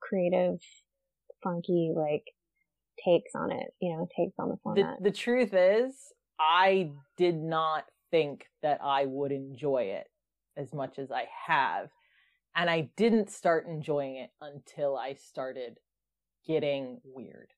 creative, 0.00 0.58
funky, 1.42 1.92
like 1.94 2.24
takes 3.04 3.32
on 3.34 3.50
it, 3.52 3.74
you 3.80 3.96
know, 3.96 4.08
takes 4.16 4.34
on 4.38 4.48
the 4.48 4.56
format. 4.62 4.96
The, 4.98 5.10
the 5.10 5.16
truth 5.16 5.52
is, 5.52 5.94
I 6.38 6.90
did 7.16 7.36
not 7.36 7.84
think 8.10 8.46
that 8.62 8.80
I 8.82 9.06
would 9.06 9.32
enjoy 9.32 9.84
it 9.84 10.06
as 10.56 10.72
much 10.72 10.98
as 10.98 11.10
I 11.10 11.26
have. 11.46 11.90
And 12.56 12.70
I 12.70 12.90
didn't 12.96 13.30
start 13.30 13.66
enjoying 13.66 14.16
it 14.16 14.30
until 14.40 14.96
I 14.96 15.14
started 15.14 15.78
getting 16.46 17.00
weird 17.02 17.48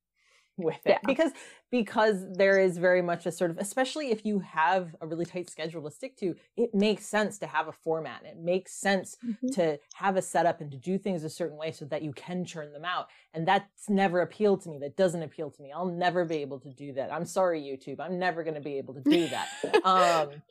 with 0.57 0.77
it. 0.87 0.91
Yeah. 0.91 0.99
because 1.07 1.33
because 1.71 2.25
there 2.33 2.59
is 2.59 2.79
very 2.79 3.03
much 3.03 3.27
a 3.27 3.33
sort 3.33 3.51
of 3.51 3.59
especially 3.59 4.11
if 4.11 4.25
you 4.25 4.39
have 4.39 4.95
a 5.01 5.07
really 5.07 5.25
tight 5.25 5.51
schedule 5.51 5.83
to 5.83 5.91
stick 5.91 6.17
to 6.19 6.35
it 6.57 6.75
makes 6.75 7.05
sense 7.07 7.39
to 7.39 7.47
have 7.47 7.69
a 7.69 7.73
format. 7.73 8.25
It 8.25 8.39
makes 8.39 8.73
sense 8.73 9.17
Mhm. 9.25 9.55
to 9.55 9.79
have 9.95 10.17
a 10.17 10.23
setup 10.23 10.61
and 10.61 10.71
to 10.71 10.79
do 10.79 10.97
things 10.99 11.25
a 11.25 11.31
certain 11.31 11.57
way 11.59 11.73
so 11.73 11.85
that 11.87 12.03
you 12.03 12.13
can 12.13 12.45
churn 12.45 12.73
them 12.73 12.85
out. 12.85 13.09
And 13.35 13.47
that's 13.47 13.89
never 13.91 14.21
appealed 14.21 14.63
to 14.63 14.71
me. 14.71 14.79
That 14.79 14.97
doesn't 14.97 15.23
appeal 15.23 15.51
to 15.51 15.63
me. 15.63 15.73
I'll 15.73 15.87
never 15.87 16.25
be 16.25 16.37
able 16.37 16.61
to 16.61 16.71
do 16.73 16.93
that. 16.95 17.13
I'm 17.13 17.25
sorry 17.27 17.61
youtube. 17.61 18.01
I'm 18.01 18.19
never 18.19 18.43
going 18.45 18.55
to 18.55 18.61
be 18.61 18.79
able 18.79 18.95
to 18.95 19.03
do 19.03 19.29
that. 19.29 19.49
Um 19.85 20.43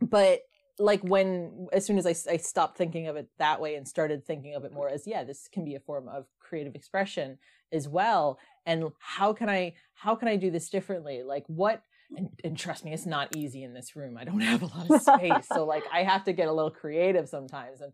but 0.00 0.40
like 0.78 1.00
when 1.02 1.68
as 1.72 1.86
soon 1.86 1.96
as 1.96 2.06
I 2.06 2.36
stopped 2.36 2.76
thinking 2.76 3.06
of 3.06 3.16
it 3.16 3.28
that 3.38 3.60
way 3.62 3.76
and 3.76 3.88
started 3.88 4.26
thinking 4.26 4.54
of 4.54 4.64
it 4.64 4.72
more 4.72 4.90
as 4.90 5.06
yeah 5.06 5.24
this 5.24 5.48
can 5.48 5.64
be 5.64 5.74
a 5.74 5.80
form 5.80 6.06
of 6.08 6.26
creative 6.46 6.74
expression 6.74 7.38
as 7.72 7.88
well. 7.88 8.38
And 8.64 8.90
how 8.98 9.32
can 9.32 9.48
i 9.48 9.74
how 9.94 10.14
can 10.14 10.28
i 10.28 10.36
do 10.36 10.50
this 10.50 10.68
differently? 10.68 11.22
Like 11.22 11.44
what 11.46 11.82
and, 12.16 12.28
and 12.44 12.56
trust 12.56 12.84
me 12.84 12.92
it's 12.92 13.06
not 13.06 13.34
easy 13.36 13.62
in 13.62 13.74
this 13.74 13.96
room. 13.96 14.16
I 14.16 14.24
don't 14.24 14.40
have 14.52 14.62
a 14.62 14.66
lot 14.66 14.90
of 14.90 15.02
space. 15.02 15.46
So 15.52 15.64
like 15.64 15.84
i 15.92 16.02
have 16.02 16.24
to 16.24 16.32
get 16.32 16.48
a 16.48 16.52
little 16.52 16.70
creative 16.70 17.28
sometimes. 17.28 17.80
And 17.80 17.92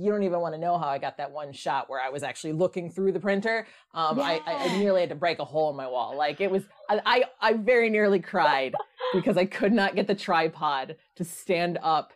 you 0.00 0.10
don't 0.10 0.22
even 0.22 0.40
want 0.40 0.54
to 0.54 0.60
know 0.60 0.78
how 0.78 0.88
i 0.88 0.98
got 0.98 1.18
that 1.18 1.30
one 1.30 1.52
shot 1.52 1.90
where 1.90 2.00
i 2.00 2.08
was 2.08 2.22
actually 2.22 2.54
looking 2.54 2.90
through 2.90 3.12
the 3.12 3.20
printer. 3.20 3.66
Um 3.94 4.20
I, 4.20 4.40
I, 4.46 4.54
I 4.54 4.78
nearly 4.78 5.00
had 5.00 5.10
to 5.10 5.16
break 5.16 5.38
a 5.38 5.44
hole 5.44 5.70
in 5.70 5.76
my 5.76 5.86
wall. 5.86 6.16
Like 6.16 6.40
it 6.40 6.50
was 6.50 6.64
I, 6.88 7.24
I 7.40 7.54
very 7.54 7.90
nearly 7.90 8.20
cried 8.20 8.74
because 9.12 9.36
i 9.36 9.44
could 9.44 9.72
not 9.72 9.94
get 9.94 10.06
the 10.06 10.14
tripod 10.14 10.96
to 11.16 11.24
stand 11.24 11.78
up 11.82 12.12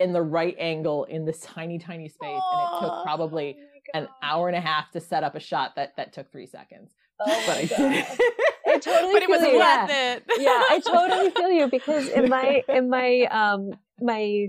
in 0.00 0.14
the 0.14 0.22
right 0.22 0.56
angle 0.58 1.04
in 1.04 1.24
this 1.26 1.40
tiny 1.40 1.78
tiny 1.78 2.08
space. 2.08 2.40
And 2.52 2.62
it 2.62 2.80
took 2.80 3.02
probably 3.04 3.58
an 3.94 4.08
hour 4.22 4.48
and 4.48 4.56
a 4.56 4.60
half 4.60 4.90
to 4.92 5.00
set 5.00 5.22
up 5.24 5.34
a 5.34 5.40
shot 5.40 5.76
that 5.76 5.96
that 5.96 6.12
took 6.12 6.30
three 6.32 6.46
seconds 6.46 6.92
Oh 7.22 7.42
but 7.46 7.56
i 7.58 7.64
God. 7.66 7.76
did 7.76 7.92
it 7.92 8.44
I 8.66 8.78
totally 8.78 9.12
but 9.14 9.22
it 9.22 9.28
was 9.28 9.40
feel 9.40 9.52
you. 9.52 9.58
worth 9.58 9.90
it. 9.90 10.22
yeah, 10.38 10.62
I 10.70 10.80
totally 10.86 11.30
feel 11.36 11.50
you 11.50 11.68
because 11.68 12.08
in 12.08 12.28
my 12.28 12.62
in 12.68 12.88
my 12.88 13.22
um 13.30 13.70
my 14.00 14.46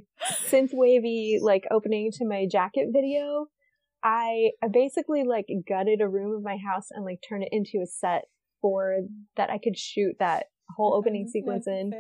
synth 0.48 0.70
wavy 0.74 1.40
like 1.42 1.64
opening 1.72 2.12
to 2.14 2.26
my 2.28 2.46
jacket 2.50 2.90
video, 2.92 3.48
I 4.04 4.52
I 4.64 4.68
basically 4.72 5.24
like 5.24 5.48
gutted 5.68 6.02
a 6.02 6.08
room 6.08 6.36
of 6.36 6.44
my 6.44 6.58
house 6.58 6.90
and 6.92 7.04
like 7.04 7.24
turned 7.28 7.44
it 7.44 7.50
into 7.52 7.80
a 7.84 7.88
set 7.88 8.26
for 8.62 8.98
that 9.38 9.50
I 9.50 9.58
could 9.58 9.78
shoot 9.78 10.16
that 10.20 10.46
whole 10.78 10.94
opening 10.94 11.28
sequence 11.28 11.66
in. 11.66 11.92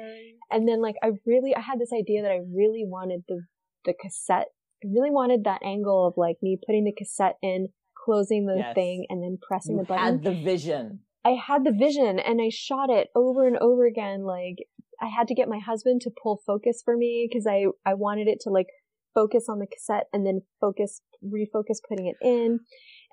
And 0.52 0.68
then 0.68 0.80
like 0.82 0.96
I 1.02 1.12
really 1.26 1.56
I 1.56 1.60
had 1.62 1.80
this 1.80 1.92
idea 1.98 2.22
that 2.22 2.32
I 2.32 2.42
really 2.54 2.84
wanted 2.86 3.24
the 3.28 3.42
the 3.86 3.94
cassette. 4.00 4.50
I 4.84 4.88
really 4.94 5.12
wanted 5.12 5.44
that 5.44 5.62
angle 5.64 6.08
of 6.08 6.14
like 6.18 6.38
me 6.42 6.58
putting 6.66 6.86
the 6.86 6.94
cassette 6.94 7.38
in, 7.42 7.70
closing 7.96 8.46
the 8.46 8.58
Yes. 8.58 8.76
thing, 8.76 9.06
and 9.10 9.22
then 9.24 9.38
pressing 9.42 9.76
you 9.76 9.82
the 9.82 9.88
button. 9.88 10.04
had 10.04 10.24
the 10.24 10.34
vision 10.34 11.00
I 11.24 11.32
had 11.32 11.64
the 11.64 11.72
vision 11.72 12.18
and 12.18 12.42
I 12.42 12.50
shot 12.50 12.90
it 12.90 13.10
over 13.16 13.46
and 13.46 13.56
over 13.58 13.86
again. 13.86 14.24
Like 14.24 14.56
I 15.00 15.08
had 15.08 15.28
to 15.28 15.36
get 15.36 15.48
my 15.48 15.60
husband 15.60 16.02
to 16.02 16.12
pull 16.12 16.42
focus 16.48 16.82
for 16.84 16.98
me 16.98 17.28
because 17.30 17.46
I, 17.46 17.66
I 17.86 17.94
wanted 17.94 18.28
it 18.28 18.40
to 18.42 18.50
like 18.50 18.68
focus 19.14 19.46
on 19.48 19.60
the 19.60 19.68
cassette 19.68 20.08
and 20.14 20.26
then 20.26 20.42
focus, 20.60 21.02
refocus 21.24 21.78
putting 21.88 22.08
it 22.08 22.16
in. 22.22 22.62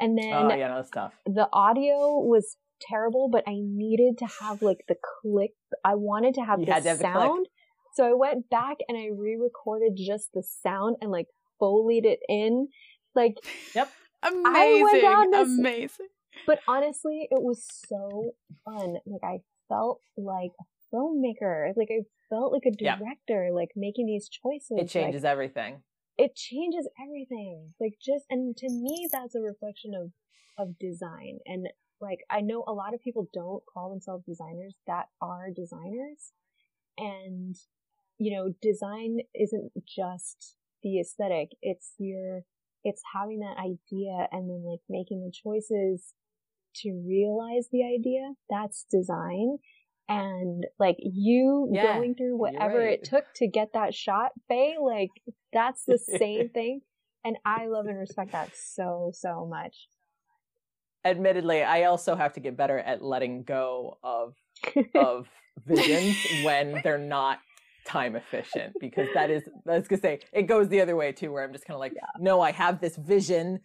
And 0.00 0.16
then 0.16 0.32
oh 0.32 0.54
yeah 0.54 0.68
no 0.68 0.76
that's 0.76 0.90
tough 0.90 1.12
the 1.26 1.48
audio 1.52 2.14
was 2.18 2.56
terrible, 2.80 3.28
but 3.30 3.44
I 3.46 3.56
needed 3.58 4.16
to 4.18 4.26
have 4.40 4.62
like 4.62 4.84
the 4.88 4.96
click. 5.20 5.50
I 5.84 5.94
wanted 5.96 6.34
to 6.34 6.42
have 6.42 6.60
You 6.60 6.66
the 6.66 6.72
to 6.72 6.88
have 6.88 6.98
the 6.98 7.02
sound. 7.02 7.46
so 7.94 8.08
I 8.08 8.14
went 8.14 8.48
back 8.48 8.76
and 8.88 8.96
I 8.96 9.08
re-recorded 9.14 9.96
just 9.96 10.30
the 10.32 10.42
sound 10.42 10.96
and 11.02 11.10
like 11.10 11.26
foleyed 11.60 12.04
it 12.04 12.20
in. 12.28 12.68
Like 13.14 13.36
yep. 13.74 13.90
Amazing. 14.22 15.30
this- 15.30 15.58
Amazing. 15.58 16.08
But 16.46 16.60
honestly, 16.68 17.28
it 17.30 17.42
was 17.42 17.66
so 17.88 18.32
fun. 18.64 18.96
Like 19.06 19.24
I 19.24 19.38
felt 19.68 20.00
like 20.16 20.52
a 20.60 20.94
filmmaker. 20.94 21.72
Like 21.76 21.88
I 21.90 22.02
felt 22.30 22.52
like 22.52 22.62
a 22.66 22.70
director, 22.70 23.50
like 23.52 23.70
making 23.74 24.06
these 24.06 24.28
choices. 24.28 24.78
it 24.78 24.88
changes 24.88 25.24
Like, 25.24 25.32
everything 25.32 25.82
it 26.18 26.34
changes 26.34 26.88
everything. 27.00 27.72
Like 27.80 27.94
just, 28.04 28.24
and 28.28 28.56
to 28.56 28.68
me, 28.68 29.08
that's 29.10 29.36
a 29.36 29.40
reflection 29.40 29.92
of, 29.94 30.10
of 30.58 30.78
design. 30.78 31.38
And 31.46 31.68
like, 32.00 32.18
I 32.28 32.40
know 32.40 32.64
a 32.66 32.72
lot 32.72 32.92
of 32.92 33.00
people 33.00 33.28
don't 33.32 33.62
call 33.72 33.90
themselves 33.90 34.24
designers 34.26 34.74
that 34.88 35.06
are 35.22 35.48
designers. 35.54 36.32
And, 36.98 37.54
you 38.18 38.36
know, 38.36 38.52
design 38.60 39.18
isn't 39.32 39.70
just 39.86 40.56
the 40.82 41.00
aesthetic. 41.00 41.50
It's 41.62 41.92
your, 41.98 42.44
it's 42.84 43.02
having 43.14 43.40
that 43.40 43.56
idea 43.58 44.28
and 44.32 44.48
then 44.48 44.64
like 44.64 44.80
making 44.88 45.24
the 45.24 45.32
choices 45.32 46.14
to 46.76 46.92
realize 47.06 47.68
the 47.72 47.84
idea. 47.84 48.32
That's 48.50 48.84
design. 48.90 49.58
And 50.08 50.64
like 50.78 50.96
you 51.00 51.70
Yeah, 51.72 51.94
going 51.96 52.14
through 52.14 52.36
whatever 52.38 52.78
right. 52.78 52.98
it 53.00 53.04
took 53.04 53.24
to 53.36 53.46
get 53.48 53.72
that 53.74 53.94
shot, 53.94 54.30
Faye, 54.48 54.76
like 54.80 55.10
that's 55.52 55.84
the 55.84 55.98
same 56.18 56.48
thing. 56.48 56.80
And 57.24 57.36
I 57.44 57.66
love 57.66 57.86
and 57.86 57.98
respect 57.98 58.32
that 58.32 58.50
so, 58.54 59.10
so 59.12 59.46
much. 59.46 59.88
admittedly 61.04 61.62
i 61.62 61.84
also 61.84 62.16
have 62.16 62.32
to 62.32 62.40
get 62.40 62.56
better 62.56 62.78
at 62.78 63.02
letting 63.02 63.42
go 63.44 63.98
of 64.02 64.34
of 64.94 65.28
visions 65.66 66.16
when 66.42 66.80
they're 66.82 66.98
not 66.98 67.38
time 67.88 68.14
efficient 68.16 68.74
because 68.80 69.08
that 69.14 69.30
is 69.30 69.42
I 69.68 69.72
was 69.78 69.88
gonna 69.88 70.02
say 70.02 70.20
it 70.32 70.42
goes 70.42 70.68
the 70.68 70.80
other 70.80 70.94
way 70.96 71.12
too 71.12 71.32
where 71.32 71.42
I'm 71.44 71.52
just 71.52 71.64
kind 71.66 71.74
of 71.74 71.80
like 71.80 71.94
no 72.20 72.40
I 72.40 72.52
have 72.52 72.80
this 72.80 72.96
vision 72.96 73.60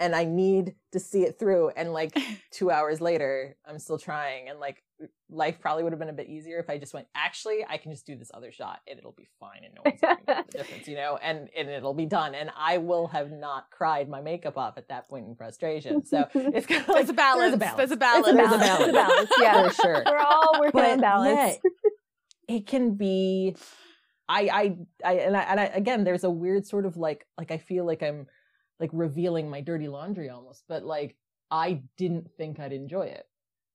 and 0.00 0.14
I 0.14 0.24
need 0.24 0.74
to 0.92 1.00
see 1.00 1.22
it 1.22 1.38
through 1.38 1.70
and 1.70 1.92
like 1.92 2.16
two 2.52 2.70
hours 2.70 3.00
later 3.00 3.56
I'm 3.66 3.78
still 3.78 3.98
trying 3.98 4.48
and 4.48 4.58
like 4.58 4.82
life 5.30 5.60
probably 5.60 5.84
would 5.84 5.92
have 5.92 6.00
been 6.00 6.08
a 6.08 6.12
bit 6.12 6.28
easier 6.28 6.58
if 6.58 6.68
I 6.68 6.76
just 6.78 6.92
went 6.92 7.06
actually 7.14 7.64
I 7.68 7.76
can 7.76 7.92
just 7.92 8.04
do 8.06 8.16
this 8.16 8.30
other 8.34 8.50
shot 8.50 8.80
and 8.88 8.98
it'll 8.98 9.12
be 9.12 9.28
fine 9.38 9.60
and 9.64 9.72
no 9.74 9.82
one's 9.84 10.00
going 10.00 10.16
to 10.16 10.24
know 10.34 10.42
the 10.50 10.58
difference 10.58 10.88
you 10.88 10.96
know 10.96 11.16
and 11.22 11.48
and 11.56 11.68
it'll 11.68 11.94
be 11.94 12.06
done 12.06 12.34
and 12.34 12.50
I 12.58 12.78
will 12.78 13.06
have 13.08 13.30
not 13.30 13.70
cried 13.70 14.08
my 14.08 14.20
makeup 14.20 14.56
off 14.58 14.76
at 14.76 14.88
that 14.88 15.08
point 15.08 15.26
in 15.28 15.36
frustration 15.36 16.04
so 16.04 16.26
it's 16.34 16.66
kind 16.66 16.82
of 16.82 16.88
like 16.88 16.96
There's 16.96 17.10
a 17.10 17.12
balance. 17.12 17.58
There's 17.76 17.90
a 17.92 17.96
balance. 17.96 18.26
It's 18.26 18.32
a 18.32 18.34
There's 18.34 18.52
a 18.52 18.58
balance. 18.58 18.80
It's 18.80 18.88
a 18.88 18.92
balance. 18.92 18.92
balance. 18.92 19.30
Yeah. 19.40 19.68
for 19.68 19.74
sure 19.82 20.02
We're 20.06 20.18
all 20.18 20.60
working 20.60 20.80
on 20.80 21.00
balance. 21.00 21.58
yeah, 21.62 21.70
it 22.48 22.66
can 22.66 22.94
be 22.94 23.54
I 24.28 24.40
I 24.42 24.76
I 25.04 25.12
and 25.20 25.36
I 25.36 25.42
and 25.42 25.60
I 25.60 25.64
again 25.64 26.04
there's 26.04 26.24
a 26.24 26.30
weird 26.30 26.66
sort 26.66 26.86
of 26.86 26.96
like 26.96 27.26
like 27.38 27.50
I 27.50 27.58
feel 27.58 27.84
like 27.86 28.02
I'm 28.02 28.26
like 28.80 28.90
revealing 28.92 29.48
my 29.50 29.60
dirty 29.60 29.88
laundry 29.88 30.28
almost, 30.30 30.64
but 30.68 30.84
like 30.84 31.16
I 31.50 31.82
didn't 31.96 32.30
think 32.36 32.58
I'd 32.58 32.72
enjoy 32.72 33.06
it 33.06 33.24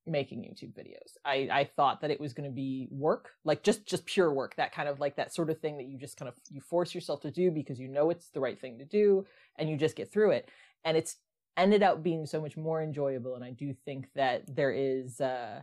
making 0.05 0.41
YouTube 0.41 0.73
videos. 0.73 1.17
I 1.25 1.47
I 1.51 1.69
thought 1.75 2.01
that 2.01 2.11
it 2.11 2.19
was 2.19 2.33
going 2.33 2.49
to 2.49 2.53
be 2.53 2.87
work, 2.91 3.31
like 3.45 3.63
just 3.63 3.85
just 3.85 4.05
pure 4.05 4.33
work, 4.33 4.55
that 4.57 4.73
kind 4.73 4.89
of 4.89 4.99
like 4.99 5.15
that 5.15 5.33
sort 5.33 5.49
of 5.49 5.59
thing 5.59 5.77
that 5.77 5.85
you 5.85 5.97
just 5.97 6.17
kind 6.17 6.29
of 6.29 6.35
you 6.49 6.61
force 6.61 6.93
yourself 6.93 7.21
to 7.21 7.31
do 7.31 7.51
because 7.51 7.79
you 7.79 7.87
know 7.87 8.09
it's 8.09 8.29
the 8.29 8.41
right 8.41 8.59
thing 8.59 8.77
to 8.79 8.85
do 8.85 9.25
and 9.57 9.69
you 9.69 9.77
just 9.77 9.95
get 9.95 10.11
through 10.11 10.31
it. 10.31 10.49
And 10.83 10.97
it's 10.97 11.17
ended 11.55 11.83
up 11.83 12.01
being 12.03 12.25
so 12.25 12.41
much 12.41 12.57
more 12.57 12.81
enjoyable 12.81 13.35
and 13.35 13.43
I 13.43 13.51
do 13.51 13.75
think 13.85 14.07
that 14.15 14.43
there 14.47 14.71
is 14.71 15.21
uh 15.21 15.61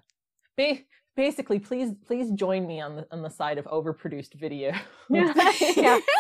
basically 1.17 1.59
please 1.59 1.93
please 2.07 2.31
join 2.33 2.67
me 2.67 2.81
on 2.81 2.97
the 2.97 3.07
on 3.11 3.23
the 3.23 3.31
side 3.31 3.59
of 3.59 3.65
overproduced 3.67 4.35
video. 4.35 4.73
yeah. 5.11 5.33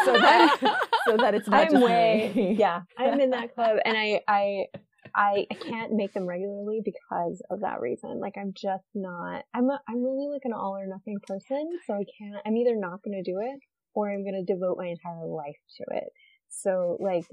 so 0.04 0.12
that 0.12 0.80
so 1.06 1.16
that 1.16 1.34
it's 1.34 1.48
not 1.48 1.66
I'm 1.66 1.70
just 1.72 1.84
way, 1.84 2.32
me. 2.34 2.52
yeah, 2.58 2.82
I'm 2.98 3.20
in 3.20 3.30
that 3.30 3.54
club 3.54 3.78
and 3.84 3.96
I, 3.96 4.20
I, 4.28 4.66
I, 5.14 5.46
I 5.50 5.54
can't 5.54 5.92
make 5.92 6.12
them 6.12 6.26
regularly 6.26 6.82
because 6.84 7.42
of 7.50 7.60
that 7.60 7.80
reason. 7.80 8.20
Like 8.20 8.34
I'm 8.38 8.52
just 8.54 8.84
not, 8.94 9.44
I'm, 9.54 9.68
a, 9.70 9.80
I'm 9.88 10.02
really 10.02 10.28
like 10.30 10.42
an 10.44 10.52
all 10.52 10.76
or 10.76 10.86
nothing 10.86 11.18
person. 11.26 11.68
So 11.86 11.94
I 11.94 12.04
can't, 12.18 12.36
I'm 12.46 12.56
either 12.56 12.76
not 12.76 13.02
going 13.02 13.22
to 13.22 13.28
do 13.28 13.38
it 13.40 13.58
or 13.94 14.10
I'm 14.10 14.22
going 14.22 14.44
to 14.44 14.52
devote 14.52 14.76
my 14.78 14.86
entire 14.86 15.26
life 15.26 15.56
to 15.78 15.96
it. 15.96 16.10
So 16.48 16.96
like 17.00 17.24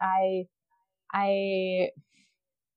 I, 0.00 0.44
I, 1.12 1.90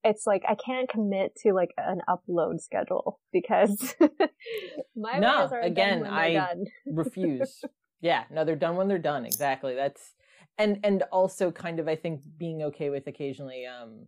it's 0.03 0.25
like 0.25 0.43
I 0.47 0.55
can't 0.55 0.89
commit 0.89 1.35
to 1.43 1.53
like 1.53 1.71
an 1.77 1.99
upload 2.07 2.61
schedule 2.61 3.19
because 3.33 3.95
my 4.95 5.19
No, 5.19 5.47
videos 5.47 5.51
are 5.51 5.59
again, 5.61 5.89
done 5.89 6.01
when 6.01 6.11
they're 6.11 6.19
I- 6.19 6.33
done. 6.33 6.65
refuse. 6.87 7.61
yeah, 8.01 8.23
no, 8.31 8.45
they're 8.45 8.55
done 8.55 8.75
when 8.77 8.87
they're 8.87 8.97
done. 8.97 9.25
Exactly. 9.25 9.75
That's 9.75 10.13
and 10.57 10.79
and 10.83 11.03
also 11.11 11.51
kind 11.51 11.79
of 11.79 11.87
I 11.87 11.95
think 11.95 12.21
being 12.37 12.63
okay 12.63 12.89
with 12.89 13.07
occasionally 13.07 13.65
um 13.65 14.07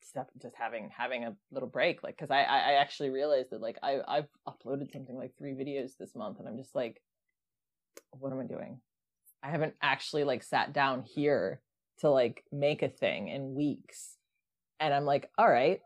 stuff 0.00 0.26
just 0.40 0.54
having 0.56 0.90
having 0.96 1.24
a 1.24 1.34
little 1.50 1.68
break 1.68 2.02
like 2.02 2.14
because 2.16 2.30
I, 2.30 2.42
I 2.42 2.58
I 2.58 2.72
actually 2.74 3.10
realized 3.10 3.48
that 3.50 3.60
like 3.62 3.78
I 3.82 4.00
I've 4.06 4.28
uploaded 4.46 4.92
something 4.92 5.16
like 5.16 5.32
three 5.38 5.52
videos 5.54 5.96
this 5.98 6.14
month 6.14 6.38
and 6.40 6.46
I'm 6.48 6.58
just 6.58 6.74
like 6.74 7.00
what 8.10 8.32
am 8.32 8.40
I 8.40 8.44
doing? 8.44 8.80
I 9.42 9.50
haven't 9.50 9.74
actually 9.82 10.24
like 10.24 10.42
sat 10.42 10.72
down 10.72 11.02
here 11.02 11.60
to 12.00 12.10
like 12.10 12.44
make 12.52 12.82
a 12.82 12.88
thing 12.88 13.28
in 13.28 13.54
weeks. 13.54 14.16
And 14.80 14.92
I'm 14.92 15.04
like, 15.04 15.30
all 15.38 15.48
right, 15.48 15.80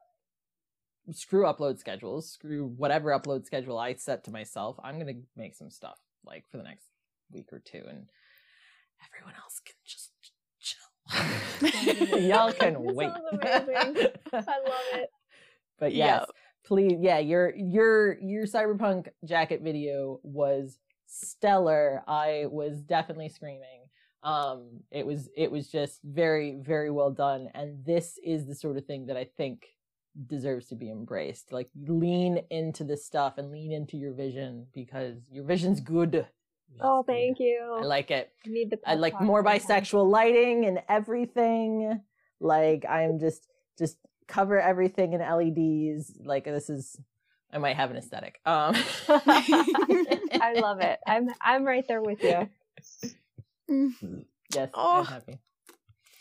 screw 1.12 1.44
upload 1.44 1.78
schedules, 1.78 2.30
screw 2.30 2.66
whatever 2.76 3.10
upload 3.10 3.44
schedule 3.46 3.78
I 3.78 3.94
set 3.94 4.24
to 4.24 4.30
myself. 4.30 4.76
I'm 4.82 4.98
going 4.98 5.14
to 5.14 5.20
make 5.36 5.54
some 5.54 5.70
stuff 5.70 5.98
like 6.24 6.44
for 6.50 6.56
the 6.58 6.64
next 6.64 6.86
week 7.32 7.52
or 7.52 7.60
two 7.60 7.82
and 7.88 8.06
everyone 9.06 9.34
else 9.40 9.60
can 9.64 9.74
just 9.86 10.12
chill. 10.60 12.18
Y'all 12.20 12.52
can 12.52 12.94
wait. 12.94 13.10
I 13.10 14.40
love 14.40 14.82
it. 14.94 15.10
But 15.78 15.94
Yeah. 15.94 16.06
yes, 16.20 16.26
please, 16.64 16.98
yeah, 17.00 17.18
your 17.18 17.54
your 17.56 18.18
your 18.20 18.44
cyberpunk 18.46 19.08
jacket 19.24 19.60
video 19.62 20.20
was 20.22 20.78
stellar. 21.06 22.02
I 22.06 22.46
was 22.50 22.80
definitely 22.80 23.28
screaming. 23.28 23.87
Um, 24.22 24.80
it 24.90 25.06
was 25.06 25.28
it 25.36 25.50
was 25.50 25.68
just 25.68 26.00
very 26.02 26.58
very 26.60 26.90
well 26.90 27.10
done, 27.10 27.48
and 27.54 27.84
this 27.84 28.18
is 28.24 28.46
the 28.46 28.54
sort 28.54 28.76
of 28.76 28.84
thing 28.84 29.06
that 29.06 29.16
I 29.16 29.24
think 29.36 29.66
deserves 30.26 30.66
to 30.68 30.74
be 30.74 30.90
embraced. 30.90 31.52
Like 31.52 31.68
lean 31.76 32.40
into 32.50 32.84
this 32.84 33.04
stuff 33.06 33.38
and 33.38 33.50
lean 33.50 33.72
into 33.72 33.96
your 33.96 34.12
vision 34.12 34.66
because 34.74 35.16
your 35.30 35.44
vision's 35.44 35.80
good. 35.80 36.26
Oh, 36.80 37.02
thank 37.02 37.38
you. 37.40 37.78
I 37.80 37.84
like 37.84 38.10
it. 38.10 38.30
I 38.46 38.50
need 38.50 38.70
the 38.70 38.78
I 38.86 38.94
like 38.94 39.20
more 39.20 39.42
sometimes. 39.42 39.64
bisexual 39.64 40.10
lighting 40.10 40.64
and 40.66 40.80
everything. 40.88 42.00
Like 42.40 42.84
I'm 42.88 43.18
just 43.18 43.48
just 43.78 43.96
cover 44.26 44.60
everything 44.60 45.12
in 45.12 45.20
LEDs. 45.20 46.12
Like 46.24 46.44
this 46.44 46.68
is 46.68 46.96
I 47.52 47.58
might 47.58 47.76
have 47.76 47.90
an 47.90 47.96
aesthetic. 47.96 48.40
Um 48.44 48.74
I 49.08 50.54
love 50.56 50.80
it. 50.80 50.98
I'm 51.06 51.28
I'm 51.40 51.64
right 51.64 51.84
there 51.88 52.02
with 52.02 52.22
you. 52.22 52.48
Mm. 53.70 53.92
Mm. 54.02 54.24
Yes, 54.54 54.70
Oh. 54.74 55.00
I'm 55.00 55.06
happy. 55.06 55.38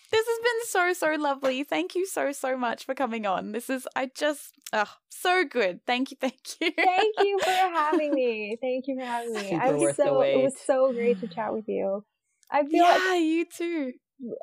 This 0.09 0.25
has 0.25 0.39
been 0.39 0.65
so, 0.67 0.93
so 0.93 1.21
lovely. 1.21 1.63
Thank 1.63 1.93
you 1.93 2.05
so, 2.05 2.31
so 2.31 2.55
much 2.55 2.85
for 2.85 2.95
coming 2.95 3.25
on. 3.25 3.51
This 3.51 3.69
is, 3.69 3.85
I 3.93 4.09
just, 4.15 4.53
oh, 4.71 4.89
so 5.09 5.43
good. 5.43 5.85
Thank 5.85 6.11
you, 6.11 6.17
thank 6.19 6.39
you. 6.61 6.71
Thank 6.71 7.15
you 7.19 7.39
for 7.39 7.49
having 7.75 8.13
me. 8.13 8.57
Thank 8.61 8.87
you 8.87 8.97
for 8.97 9.05
having 9.05 9.33
me. 9.33 9.53
I 9.53 9.67
Super 9.67 9.73
was 9.73 9.81
worth 9.81 9.97
the 9.97 10.03
so 10.03 10.21
it 10.21 10.37
was 10.37 10.55
so 10.65 10.93
great 10.93 11.19
to 11.19 11.27
chat 11.27 11.51
with 11.51 11.67
you. 11.67 12.05
I 12.49 12.65
feel 12.65 12.83
like 12.83 13.01
Yeah, 13.03 13.15
you 13.15 13.45
too. 13.45 13.93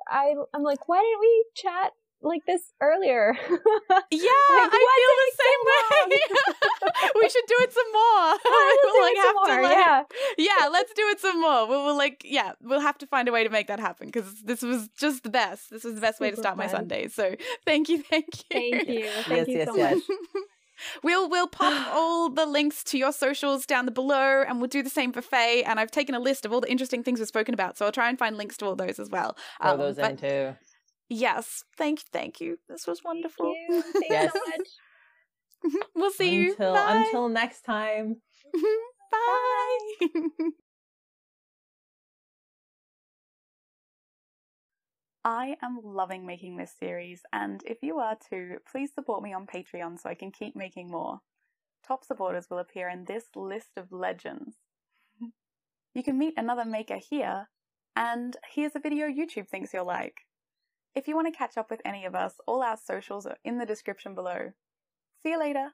I 0.06 0.34
I'm 0.52 0.62
like, 0.62 0.86
why 0.86 0.98
didn't 1.00 1.20
we 1.20 1.44
chat 1.56 1.92
like 2.24 2.44
this 2.46 2.72
earlier? 2.80 3.36
Yeah, 4.10 4.30
Like, 4.50 4.70
I 4.72 4.96
feel 5.00 5.16
the 5.24 5.36
same 5.44 5.60
way. 6.10 7.10
we 7.22 7.28
should 7.28 7.44
do 7.48 7.54
it 7.60 7.72
some 7.72 7.92
more. 7.92 8.30
Let's 8.44 8.84
we'll 8.84 9.02
like 9.02 9.12
it 9.12 9.22
some 9.22 9.36
have 9.36 9.56
to 9.56 9.62
like, 9.62 9.76
yeah. 9.76 10.02
yeah, 10.60 10.68
let's 10.68 10.92
do 10.94 11.02
it 11.08 11.20
some 11.20 11.40
more. 11.40 11.66
We'll, 11.68 11.84
we'll 11.84 11.96
like, 11.96 12.22
yeah, 12.24 12.52
we'll 12.62 12.80
have 12.80 12.98
to 12.98 13.06
find 13.06 13.28
a 13.28 13.32
way 13.32 13.44
to 13.44 13.50
make 13.50 13.66
that 13.68 13.80
happen 13.80 14.06
because 14.08 14.42
this 14.42 14.62
was 14.62 14.88
just 14.98 15.22
the 15.24 15.30
best. 15.30 15.70
This 15.70 15.84
was 15.84 15.94
the 15.94 16.00
best 16.00 16.20
way 16.20 16.30
to 16.30 16.36
Super 16.36 16.42
start 16.42 16.56
my 16.56 16.66
fun. 16.66 16.80
Sunday. 16.82 17.08
So 17.08 17.34
thank 17.66 17.88
you, 17.88 18.02
thank 18.02 18.26
you, 18.38 18.44
Thank 18.52 18.88
you. 18.88 19.08
Thank 19.24 19.28
Yes, 19.28 19.48
you 19.48 19.56
yes, 19.58 19.68
so 19.68 19.76
yes. 19.76 19.94
much. 19.96 20.18
We'll 21.02 21.28
we'll 21.30 21.46
pop 21.46 21.94
all 21.94 22.28
the 22.30 22.46
links 22.46 22.82
to 22.84 22.98
your 22.98 23.12
socials 23.12 23.64
down 23.64 23.86
the 23.86 23.92
below, 23.92 24.42
and 24.46 24.58
we'll 24.60 24.68
do 24.68 24.82
the 24.82 24.90
same 24.90 25.12
for 25.12 25.22
Faye. 25.22 25.62
And 25.64 25.78
I've 25.78 25.90
taken 25.90 26.14
a 26.14 26.20
list 26.20 26.44
of 26.44 26.52
all 26.52 26.60
the 26.60 26.70
interesting 26.70 27.02
things 27.04 27.20
we've 27.20 27.28
spoken 27.28 27.54
about, 27.54 27.78
so 27.78 27.86
I'll 27.86 27.92
try 27.92 28.08
and 28.08 28.18
find 28.18 28.36
links 28.36 28.56
to 28.58 28.66
all 28.66 28.76
those 28.76 28.98
as 28.98 29.08
well. 29.08 29.36
Throw 29.62 29.72
Um, 29.72 29.78
those 29.78 29.96
but 29.96 30.10
in 30.10 30.16
too. 30.16 30.56
Yes, 31.14 31.64
thank 31.76 32.00
you, 32.00 32.04
thank 32.12 32.40
you. 32.40 32.58
This 32.68 32.86
was 32.86 33.02
wonderful. 33.04 33.54
Thank 33.68 33.84
you. 33.86 33.92
Thanks 33.92 34.06
Yes. 34.10 34.32
so 34.32 34.40
much. 34.50 34.68
we'll 35.94 36.10
see 36.10 36.34
you. 36.34 36.50
Until 36.50 36.74
Bye. 36.74 37.04
until 37.06 37.28
next 37.28 37.62
time. 37.62 38.16
Bye. 39.12 40.08
I 45.26 45.56
am 45.62 45.80
loving 45.82 46.26
making 46.26 46.56
this 46.58 46.74
series, 46.78 47.22
and 47.32 47.62
if 47.64 47.78
you 47.82 47.98
are 47.98 48.16
too, 48.28 48.58
please 48.70 48.92
support 48.94 49.22
me 49.22 49.32
on 49.32 49.46
Patreon 49.46 49.98
so 49.98 50.10
I 50.10 50.14
can 50.14 50.30
keep 50.30 50.54
making 50.54 50.90
more. 50.90 51.20
Top 51.86 52.04
supporters 52.04 52.46
will 52.50 52.58
appear 52.58 52.90
in 52.90 53.04
this 53.04 53.24
list 53.34 53.70
of 53.78 53.90
legends. 53.90 54.56
You 55.94 56.02
can 56.02 56.18
meet 56.18 56.34
another 56.36 56.64
maker 56.66 56.98
here, 56.98 57.48
and 57.96 58.36
here's 58.52 58.74
a 58.76 58.80
video 58.80 59.06
YouTube 59.06 59.48
thinks 59.48 59.72
you'll 59.72 59.86
like. 59.86 60.16
If 60.94 61.08
you 61.08 61.16
want 61.16 61.26
to 61.32 61.36
catch 61.36 61.56
up 61.56 61.70
with 61.70 61.80
any 61.84 62.04
of 62.04 62.14
us, 62.14 62.34
all 62.46 62.62
our 62.62 62.76
socials 62.76 63.26
are 63.26 63.38
in 63.44 63.58
the 63.58 63.66
description 63.66 64.14
below. 64.14 64.52
See 65.22 65.30
you 65.30 65.38
later. 65.38 65.70